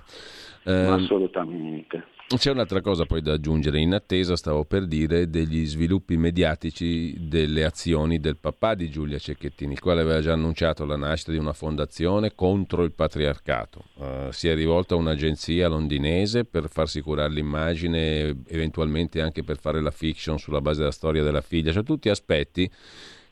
Eh, 0.64 0.72
assolutamente. 0.72 2.04
C'è 2.36 2.50
un'altra 2.50 2.80
cosa 2.80 3.04
poi 3.04 3.20
da 3.20 3.34
aggiungere, 3.34 3.78
in 3.78 3.92
attesa 3.92 4.36
stavo 4.36 4.64
per 4.64 4.86
dire 4.86 5.28
degli 5.28 5.66
sviluppi 5.66 6.16
mediatici 6.16 7.14
delle 7.28 7.64
azioni 7.64 8.20
del 8.20 8.36
papà 8.36 8.74
di 8.74 8.90
Giulia 8.90 9.18
Cecchettini, 9.18 9.74
il 9.74 9.80
quale 9.80 10.00
aveva 10.00 10.20
già 10.20 10.32
annunciato 10.32 10.84
la 10.84 10.96
nascita 10.96 11.32
di 11.32 11.38
una 11.38 11.52
fondazione 11.52 12.34
contro 12.34 12.84
il 12.84 12.92
patriarcato. 12.92 13.84
Uh, 13.94 14.30
si 14.30 14.48
è 14.48 14.54
rivolto 14.54 14.94
a 14.94 14.98
un'agenzia 14.98 15.68
londinese 15.68 16.44
per 16.44 16.68
farsi 16.68 17.00
curare 17.00 17.32
l'immagine, 17.32 18.42
eventualmente 18.48 19.20
anche 19.20 19.44
per 19.44 19.58
fare 19.58 19.80
la 19.80 19.90
fiction 19.90 20.38
sulla 20.38 20.60
base 20.60 20.80
della 20.80 20.90
storia 20.90 21.22
della 21.22 21.42
figlia, 21.42 21.72
cioè 21.72 21.82
tutti 21.82 22.08
aspetti 22.08 22.70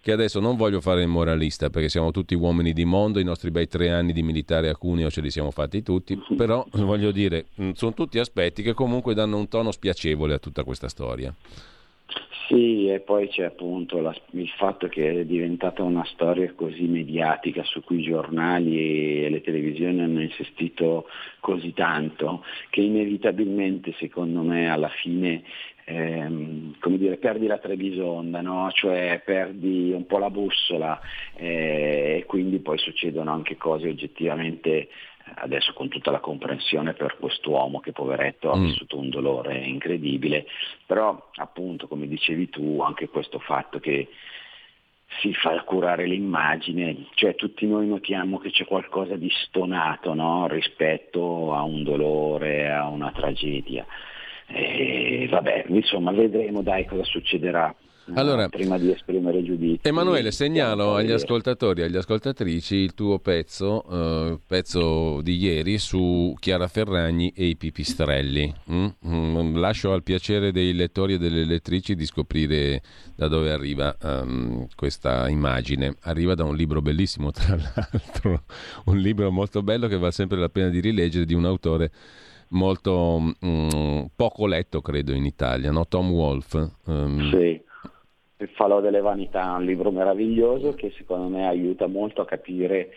che 0.00 0.12
adesso 0.12 0.40
non 0.40 0.56
voglio 0.56 0.80
fare 0.80 1.02
il 1.02 1.08
moralista 1.08 1.70
perché 1.70 1.88
siamo 1.88 2.10
tutti 2.10 2.34
uomini 2.34 2.72
di 2.72 2.84
mondo, 2.84 3.20
i 3.20 3.24
nostri 3.24 3.50
bei 3.50 3.68
tre 3.68 3.90
anni 3.90 4.12
di 4.12 4.22
militare 4.22 4.68
a 4.68 4.76
Cuneo 4.76 5.10
ce 5.10 5.20
li 5.20 5.30
siamo 5.30 5.50
fatti 5.50 5.82
tutti, 5.82 6.18
però 6.36 6.64
voglio 6.72 7.10
dire, 7.10 7.46
mm, 7.60 7.72
sono 7.72 7.92
tutti 7.92 8.18
aspetti 8.18 8.62
che 8.62 8.72
comunque 8.72 9.14
danno 9.14 9.36
un 9.36 9.48
tono 9.48 9.70
spiacevole 9.70 10.34
a 10.34 10.38
tutta 10.38 10.64
questa 10.64 10.88
storia. 10.88 11.34
Sì, 12.50 12.88
e 12.88 12.98
poi 12.98 13.28
c'è 13.28 13.44
appunto 13.44 14.00
la, 14.00 14.12
il 14.32 14.48
fatto 14.48 14.88
che 14.88 15.20
è 15.20 15.24
diventata 15.24 15.84
una 15.84 16.04
storia 16.06 16.52
così 16.56 16.82
mediatica 16.82 17.62
su 17.62 17.80
cui 17.84 18.00
i 18.00 18.02
giornali 18.02 19.24
e 19.24 19.30
le 19.30 19.40
televisioni 19.40 20.00
hanno 20.00 20.20
insistito 20.20 21.06
così 21.38 21.72
tanto 21.72 22.42
che 22.70 22.80
inevitabilmente 22.80 23.94
secondo 24.00 24.42
me 24.42 24.68
alla 24.68 24.88
fine 24.88 25.44
ehm, 25.90 26.78
come 26.78 26.98
dire, 26.98 27.16
perdi 27.16 27.46
la 27.46 27.58
trebisonda, 27.58 28.40
no? 28.40 28.70
cioè 28.72 29.20
perdi 29.24 29.92
un 29.92 30.06
po' 30.06 30.18
la 30.18 30.30
bussola 30.30 31.00
eh, 31.36 32.18
e 32.20 32.24
quindi 32.26 32.60
poi 32.60 32.78
succedono 32.78 33.32
anche 33.32 33.56
cose 33.56 33.88
oggettivamente 33.88 34.88
adesso 35.32 35.72
con 35.74 35.88
tutta 35.88 36.10
la 36.10 36.18
comprensione 36.18 36.94
per 36.94 37.16
quest'uomo 37.18 37.78
che 37.80 37.92
poveretto 37.92 38.50
ha 38.50 38.56
mm. 38.56 38.64
vissuto 38.64 38.98
un 38.98 39.10
dolore 39.10 39.58
incredibile, 39.58 40.46
però 40.86 41.30
appunto 41.36 41.86
come 41.86 42.08
dicevi 42.08 42.48
tu 42.48 42.80
anche 42.80 43.08
questo 43.08 43.38
fatto 43.38 43.78
che 43.78 44.08
si 45.20 45.34
fa 45.34 45.60
curare 45.62 46.06
l'immagine, 46.06 47.06
cioè 47.14 47.34
tutti 47.34 47.66
noi 47.66 47.86
notiamo 47.86 48.38
che 48.38 48.50
c'è 48.50 48.64
qualcosa 48.64 49.16
di 49.16 49.30
stonato 49.46 50.14
no? 50.14 50.46
rispetto 50.46 51.54
a 51.54 51.62
un 51.62 51.82
dolore, 51.82 52.70
a 52.70 52.86
una 52.88 53.10
tragedia. 53.12 53.84
E 54.52 55.26
vabbè, 55.30 55.64
insomma, 55.68 56.12
vedremo 56.12 56.62
dai 56.62 56.84
cosa 56.86 57.04
succederà. 57.04 57.74
Allora, 58.14 58.48
prima 58.48 58.76
di 58.78 58.90
esprimere 58.90 59.42
giudizi. 59.42 59.86
Emanuele, 59.86 60.32
segnalo 60.32 60.94
agli 60.94 61.12
ascoltatori 61.12 61.82
e 61.82 61.84
agli 61.84 61.96
ascoltatrici 61.96 62.76
il 62.76 62.94
tuo 62.94 63.18
pezzo, 63.18 63.84
eh, 63.88 64.38
pezzo 64.46 65.20
di 65.22 65.36
ieri 65.36 65.78
su 65.78 66.34
Chiara 66.38 66.66
Ferragni 66.66 67.32
e 67.36 67.46
i 67.46 67.56
pipistrelli. 67.56 68.52
Mm? 68.72 68.86
Mm, 69.06 69.56
lascio 69.56 69.92
al 69.92 70.02
piacere 70.02 70.50
dei 70.50 70.74
lettori 70.74 71.14
e 71.14 71.18
delle 71.18 71.44
lettrici 71.44 71.94
di 71.94 72.04
scoprire 72.04 72.82
da 73.14 73.28
dove 73.28 73.52
arriva 73.52 73.96
um, 74.02 74.66
questa 74.74 75.28
immagine. 75.28 75.94
Arriva 76.02 76.34
da 76.34 76.44
un 76.44 76.56
libro 76.56 76.80
bellissimo, 76.82 77.30
tra 77.32 77.56
l'altro, 77.56 78.42
un 78.86 78.98
libro 78.98 79.30
molto 79.30 79.62
bello 79.62 79.86
che 79.86 79.98
vale 79.98 80.12
sempre 80.12 80.38
la 80.38 80.48
pena 80.48 80.68
di 80.68 80.80
rileggere 80.80 81.24
di 81.24 81.34
un 81.34 81.44
autore 81.44 81.90
molto 82.50 83.18
mh, 83.18 83.46
mm, 83.46 84.02
poco 84.14 84.46
letto, 84.46 84.80
credo, 84.80 85.12
in 85.12 85.24
Italia, 85.24 85.70
no? 85.70 85.86
Tom 85.86 86.10
Wolfe. 86.10 86.70
Um... 86.86 87.30
Sì, 87.30 87.62
Il 88.38 88.48
falò 88.54 88.80
delle 88.80 89.00
vanità, 89.00 89.52
un 89.52 89.64
libro 89.64 89.90
meraviglioso 89.90 90.74
che 90.74 90.92
secondo 90.96 91.28
me 91.28 91.46
aiuta 91.46 91.86
molto 91.86 92.22
a 92.22 92.26
capire 92.26 92.90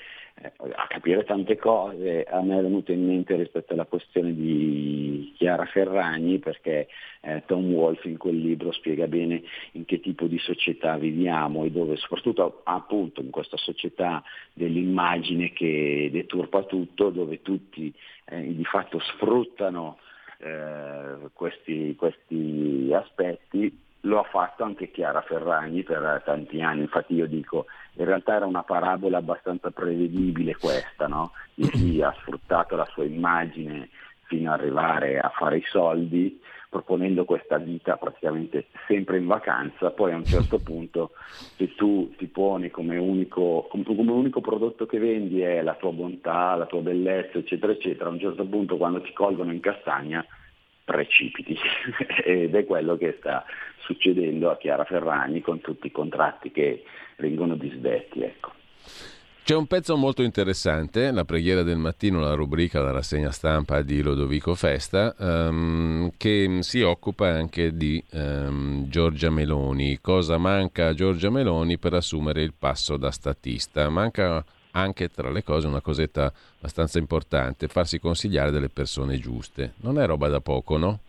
a 0.76 0.88
capire 0.88 1.24
tante 1.24 1.58
cose. 1.58 2.24
A 2.24 2.42
me 2.42 2.60
è 2.60 2.62
venuto 2.62 2.92
in 2.92 3.06
mente 3.06 3.36
rispetto 3.36 3.74
alla 3.74 3.86
questione 3.86 4.34
di 4.34 5.34
Chiara 5.38 5.66
Ferragni, 5.66 6.40
perché 6.40 6.88
eh, 7.22 7.44
Tom 7.46 7.72
Wolfe 7.72 8.10
in 8.10 8.18
quel 8.18 8.38
libro 8.38 8.72
spiega 8.72 9.08
bene 9.08 9.44
in 9.74 9.86
che 9.86 10.00
tipo 10.00 10.26
di 10.26 10.38
società 10.40 10.98
viviamo 10.98 11.64
e 11.64 11.72
dove, 11.72 11.96
soprattutto 11.98 12.62
appunto 12.64 13.22
in 13.22 13.30
questa 13.30 13.58
società 13.58 14.24
dell'immagine 14.54 15.54
che 15.54 16.10
deturpa 16.12 16.64
tutto, 16.64 17.10
dove 17.10 17.42
tutti 17.42 17.94
eh, 18.26 18.56
di 18.56 18.66
fatto 18.66 19.00
sfruttano 19.00 20.00
eh, 20.40 21.30
questi, 21.34 21.96
questi 21.96 22.90
aspetti 22.92 23.82
lo 24.06 24.20
ha 24.20 24.24
fatto 24.24 24.64
anche 24.64 24.92
Chiara 24.92 25.22
Ferragni 25.22 25.84
per 25.84 26.22
tanti 26.26 26.62
anni, 26.62 26.82
infatti 26.82 27.14
io 27.14 27.28
dico 27.28 27.66
in 27.94 28.06
realtà 28.06 28.36
era 28.36 28.46
una 28.46 28.64
parabola 28.64 29.18
abbastanza 29.18 29.72
prevedibile 29.72 30.56
questa, 30.56 31.08
no? 31.08 31.32
di 31.54 31.70
chi 31.70 32.02
ha 32.02 32.14
sfruttato 32.20 32.76
la 32.76 32.88
sua 32.92 33.06
immagine 33.06 33.90
fino 34.24 34.52
ad 34.52 34.60
arrivare 34.60 35.20
a 35.20 35.30
fare 35.30 35.58
i 35.58 35.64
soldi, 35.66 36.42
proponendo 36.70 37.24
questa 37.24 37.58
vita 37.58 37.98
praticamente 37.98 38.66
sempre 38.88 39.18
in 39.18 39.28
vacanza, 39.28 39.92
poi 39.92 40.12
a 40.12 40.16
un 40.16 40.26
certo 40.26 40.58
punto 40.58 41.12
se 41.56 41.76
tu 41.76 42.12
ti 42.18 42.26
poni 42.26 42.72
come 42.72 42.98
unico, 42.98 43.68
come 43.70 44.12
unico 44.12 44.42
prodotto 44.42 44.88
che 44.88 44.98
vendi 44.98 45.42
è 45.42 45.62
la 45.62 45.76
tua 45.76 45.92
bontà, 45.92 46.56
la 46.56 46.66
tua 46.66 46.82
bellezza, 46.82 47.38
eccetera, 47.38 47.72
eccetera, 47.74 48.10
a 48.10 48.14
un 48.14 48.20
certo 48.20 48.44
punto 48.46 48.78
quando 48.78 49.02
ti 49.02 49.14
colgono 49.14 49.54
in 49.54 49.60
castagna 49.60 50.26
precipiti 50.84 51.58
ed 52.26 52.56
è 52.56 52.66
quello 52.66 52.98
che 52.98 53.16
sta 53.20 53.46
succedendo 53.80 54.50
a 54.50 54.58
Chiara 54.58 54.86
Ferragni 54.86 55.42
con 55.42 55.62
tutti 55.62 55.88
i 55.88 55.92
contratti 55.92 56.52
che 56.52 56.84
vengono 57.18 57.56
disdetti. 57.56 58.22
Ecco. 58.22 58.52
C'è 59.44 59.56
un 59.56 59.68
pezzo 59.68 59.98
molto 59.98 60.24
interessante, 60.24 61.12
la 61.12 61.26
preghiera 61.26 61.64
del 61.64 61.76
mattino, 61.76 62.22
la 62.22 62.34
rubrica, 62.34 62.80
la 62.80 62.92
rassegna 62.92 63.30
stampa 63.30 63.82
di 63.82 64.02
Lodovico 64.02 64.56
Festa, 64.56 65.14
um, 65.20 66.12
che 66.16 66.60
si 66.62 66.80
occupa 66.80 67.28
anche 67.28 67.76
di 67.76 68.02
um, 68.12 68.88
Giorgia 68.88 69.30
Meloni. 69.30 70.00
Cosa 70.00 70.38
manca 70.38 70.88
a 70.88 70.94
Giorgia 70.94 71.30
Meloni 71.30 71.78
per 71.78 71.94
assumere 71.94 72.42
il 72.42 72.54
passo 72.58 72.96
da 72.96 73.12
statista? 73.12 73.90
Manca 73.90 74.46
anche 74.74 75.10
tra 75.10 75.30
le 75.30 75.44
cose 75.44 75.68
una 75.68 75.82
cosetta 75.82 76.32
abbastanza 76.58 77.00
importante, 77.00 77.68
farsi 77.68 78.00
consigliare 78.00 78.52
delle 78.52 78.70
persone 78.70 79.18
giuste. 79.18 79.74
Non 79.82 80.00
è 80.00 80.06
roba 80.06 80.28
da 80.28 80.40
poco, 80.40 80.78
no? 80.78 81.00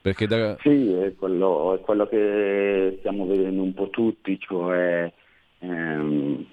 Perché 0.00 0.26
da... 0.26 0.56
Sì, 0.60 0.92
è 0.92 1.14
quello, 1.14 1.74
è 1.74 1.80
quello 1.80 2.06
che 2.06 2.96
stiamo 2.98 3.26
vedendo 3.26 3.62
un 3.62 3.74
po' 3.74 3.90
tutti, 3.90 4.38
cioè 4.38 5.10
ehm, 5.58 6.46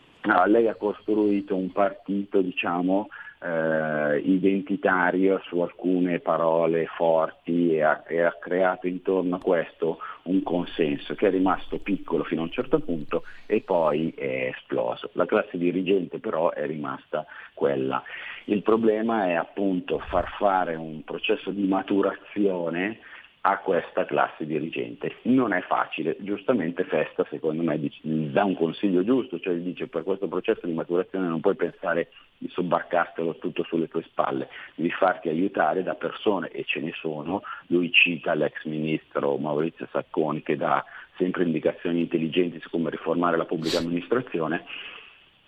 lei 0.48 0.68
ha 0.68 0.76
costruito 0.76 1.56
un 1.56 1.72
partito, 1.72 2.42
diciamo, 2.42 3.08
eh, 3.43 4.22
identitario 4.23 5.41
su 5.45 5.59
alcune 5.59 6.19
parole 6.19 6.85
forti 6.85 7.73
e 7.73 7.81
ha, 7.81 8.03
e 8.07 8.22
ha, 8.22 8.35
creato 8.39 8.88
intorno 8.88 9.35
a 9.35 9.39
questo 9.39 9.97
un 10.23 10.43
consenso 10.43 11.15
che 11.15 11.27
è 11.27 11.31
rimasto 11.31 11.80
piccolo 11.80 12.23
fino 12.23 12.41
a 12.41 12.43
un 12.43 12.51
certo 12.51 12.80
punto 12.80 13.23
e 13.47 13.61
poi 13.61 14.13
è 14.15 14.51
esploso. 14.55 15.09
La 15.13 15.26
classe 15.26 15.57
dirigente 15.57 16.19
però 16.19 16.51
è 16.51 16.65
rimasta 16.68 17.26
quella. 17.53 18.03
Il 18.45 18.61
problema 18.61 19.26
è 19.26 19.34
appunto 19.34 19.99
far 19.99 20.30
fare 20.38 20.76
un 20.76 21.03
processo 21.03 21.49
di 21.49 21.65
maturazione 21.65 22.99
a 23.41 23.57
questa 23.57 24.05
classe 24.05 24.45
dirigente. 24.45 25.15
Non 25.23 25.51
è 25.51 25.61
facile, 25.61 26.15
giustamente 26.19 26.84
Festa 26.84 27.26
secondo 27.30 27.63
me 27.63 27.80
dà 28.01 28.43
un 28.43 28.55
consiglio 28.55 29.03
giusto, 29.03 29.39
cioè 29.39 29.55
dice 29.55 29.88
per 29.88 30.03
questo 30.03 30.27
processo 30.27 30.68
di 30.68 30.73
maturazione 30.73 31.27
non 31.27 31.39
puoi 31.39 31.55
pensare 31.55 32.11
di 32.38 32.47
sobbarcartelo 32.49 33.38
tutto 33.38 33.63
sulle 33.63 33.88
tue 33.88 34.03
spalle, 34.03 34.47
devi 34.76 34.91
farti 34.91 35.30
aiutare 35.30 35.81
da 35.81 35.95
persone 35.95 36.49
e 36.49 36.63
ce 36.65 36.81
ne 36.81 36.91
sono, 36.93 37.41
lui 37.68 37.91
cita 37.91 38.35
l'ex 38.35 38.63
ministro 38.65 39.38
Maurizio 39.38 39.88
Sacconi 39.91 40.43
che 40.43 40.55
dà 40.55 40.84
sempre 41.18 41.43
indicazioni 41.43 42.01
intelligenti 42.01 42.59
su 42.59 42.69
come 42.69 42.91
riformare 42.91 43.38
la 43.38 43.45
pubblica 43.45 43.80
amministrazione, 43.80 44.65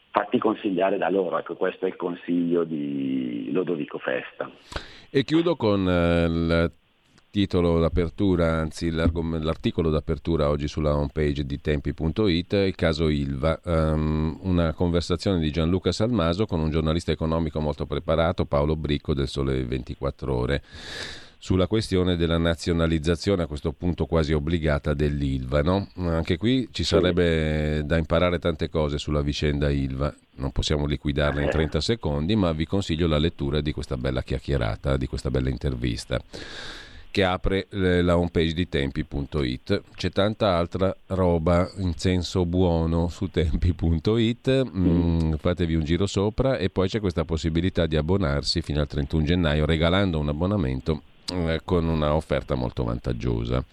fatti 0.10 0.40
consigliare 0.40 0.98
da 0.98 1.10
loro, 1.10 1.38
ecco 1.38 1.56
questo 1.56 1.86
è 1.86 1.90
il 1.90 1.96
consiglio 1.96 2.64
di 2.64 3.50
Lodovico 3.52 4.00
Festa. 4.00 4.50
E 5.12 5.24
chiudo 5.24 5.56
con 5.56 5.88
eh, 5.88 6.26
il 6.26 6.72
titolo 7.34 7.80
d'apertura, 7.80 8.60
anzi 8.60 8.92
l'articolo 8.92 9.90
d'apertura 9.90 10.50
oggi 10.50 10.68
sulla 10.68 10.96
homepage 10.96 11.44
di 11.48 11.60
tempi.it, 11.60 12.54
il 12.54 12.76
caso 12.76 13.10
Ilva, 13.10 13.60
um, 13.64 14.38
una 14.44 14.72
conversazione 14.74 15.40
di 15.40 15.50
Gianluca 15.50 15.92
Salmaso 15.92 16.46
con 16.46 16.60
un 16.60 16.70
giornalista 16.70 17.12
economico 17.12 17.60
molto 17.60 17.88
preparato, 17.88 18.46
Paolo 18.46 18.76
Bricco 18.76 19.16
del 19.16 19.28
Sole 19.28 19.66
24 19.66 20.32
ore 20.32 20.62
sulla 21.40 21.66
questione 21.66 22.18
della 22.18 22.38
nazionalizzazione 22.38 23.42
a 23.42 23.48
questo 23.48 23.72
punto 23.72 24.06
quasi 24.06 24.32
obbligata 24.32 24.94
dell'ILVA. 24.94 25.64
No? 25.64 25.88
Anche 25.96 26.38
qui 26.38 26.70
ci 26.72 26.84
sarebbe 26.84 27.82
da 27.84 27.98
imparare 27.98 28.38
tante 28.38 28.70
cose 28.70 29.00
sulla 29.00 29.24
vicenda 29.24 29.72
ILVA, 29.72 30.14
non 30.36 30.52
possiamo 30.52 30.86
liquidarla 30.86 31.42
in 31.42 31.50
30 31.50 31.82
secondi, 31.82 32.36
ma 32.36 32.52
vi 32.52 32.68
consiglio 32.68 33.08
la 33.08 33.18
lettura 33.18 33.60
di 33.60 33.72
questa 33.72 33.98
bella 33.98 34.22
chiacchierata, 34.22 34.98
di 34.98 35.08
questa 35.08 35.32
bella 35.32 35.50
intervista 35.50 36.22
che 37.14 37.24
apre 37.24 37.68
eh, 37.70 38.02
la 38.02 38.18
homepage 38.18 38.54
di 38.54 38.68
tempi.it. 38.68 39.84
C'è 39.96 40.10
tanta 40.10 40.58
altra 40.58 40.96
roba 41.10 41.70
in 41.78 41.94
senso 41.96 42.44
buono 42.44 43.08
su 43.08 43.30
tempi.it, 43.30 44.72
mm, 44.76 45.34
fatevi 45.34 45.76
un 45.76 45.84
giro 45.84 46.08
sopra 46.08 46.58
e 46.58 46.72
poi 46.72 46.88
c'è 46.88 47.00
questa 47.00 47.24
possibilità 47.24 47.86
di 47.86 47.98
abbonarsi 47.98 48.64
fino 48.64 48.80
al 48.82 48.88
31 48.88 49.26
gennaio 49.26 49.68
regalando 49.68 50.18
un 50.18 50.30
abbonamento 50.30 51.04
eh, 51.32 51.62
con 51.64 51.86
una 51.86 52.16
offerta 52.16 52.56
molto 52.56 52.84
vantaggiosa. 52.84 53.64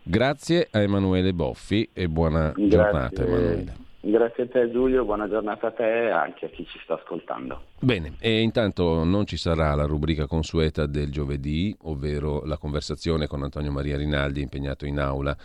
Grazie 0.00 0.68
a 0.70 0.82
Emanuele 0.82 1.32
Boffi 1.32 1.90
e 1.92 2.08
buona 2.08 2.52
Grazie. 2.54 2.68
giornata 2.68 3.22
Emanuele. 3.24 3.74
Grazie 4.04 4.42
a 4.42 4.48
te 4.48 4.68
Giulio, 4.68 5.04
buona 5.04 5.28
giornata 5.28 5.68
a 5.68 5.70
te 5.70 6.06
e 6.06 6.10
anche 6.10 6.46
a 6.46 6.48
chi 6.48 6.66
ci 6.66 6.80
sta 6.82 6.94
ascoltando. 6.94 7.66
Bene, 7.78 8.14
e 8.18 8.40
intanto 8.40 9.04
non 9.04 9.26
ci 9.26 9.36
sarà 9.36 9.76
la 9.76 9.84
rubrica 9.84 10.26
consueta 10.26 10.86
del 10.86 11.12
giovedì, 11.12 11.72
ovvero 11.82 12.42
la 12.44 12.58
conversazione 12.58 13.28
con 13.28 13.44
Antonio 13.44 13.70
Maria 13.70 13.96
Rinaldi 13.96 14.42
impegnato 14.42 14.86
in 14.86 14.98
aula 14.98 15.36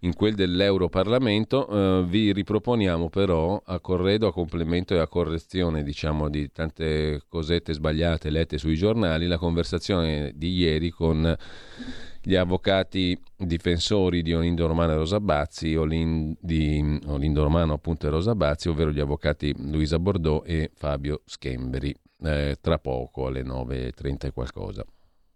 in 0.00 0.14
quel 0.14 0.34
dell'Europarlamento. 0.34 1.66
Eh, 1.66 2.04
vi 2.06 2.32
riproponiamo 2.32 3.08
però 3.08 3.60
a 3.64 3.80
corredo, 3.80 4.28
a 4.28 4.32
complemento 4.32 4.94
e 4.94 4.98
a 4.98 5.08
correzione 5.08 5.82
diciamo, 5.82 6.28
di 6.28 6.52
tante 6.52 7.22
cosette 7.28 7.72
sbagliate 7.72 8.30
lette 8.30 8.58
sui 8.58 8.76
giornali, 8.76 9.26
la 9.26 9.38
conversazione 9.38 10.30
di 10.36 10.52
ieri 10.52 10.90
con 10.90 11.36
gli 12.26 12.36
avvocati 12.36 13.20
difensori 13.36 14.22
di 14.22 14.32
Olindo 14.32 14.66
Romano 14.66 14.92
e 14.92 14.96
Rosa 14.96 15.20
Bazzi, 15.20 15.74
Olin, 15.74 16.34
di 16.40 17.00
Olindo 17.06 17.42
Romano 17.42 17.74
appunto 17.74 18.06
e 18.06 18.10
Rosa 18.10 18.34
Bazzi, 18.34 18.70
ovvero 18.70 18.90
gli 18.90 19.00
avvocati 19.00 19.54
Luisa 19.58 19.98
Bordeaux 19.98 20.42
e 20.46 20.70
Fabio 20.74 21.20
Schemberi, 21.26 21.94
eh, 22.22 22.56
tra 22.62 22.78
poco 22.78 23.26
alle 23.26 23.42
9.30 23.42 24.26
e 24.26 24.32
qualcosa. 24.32 24.84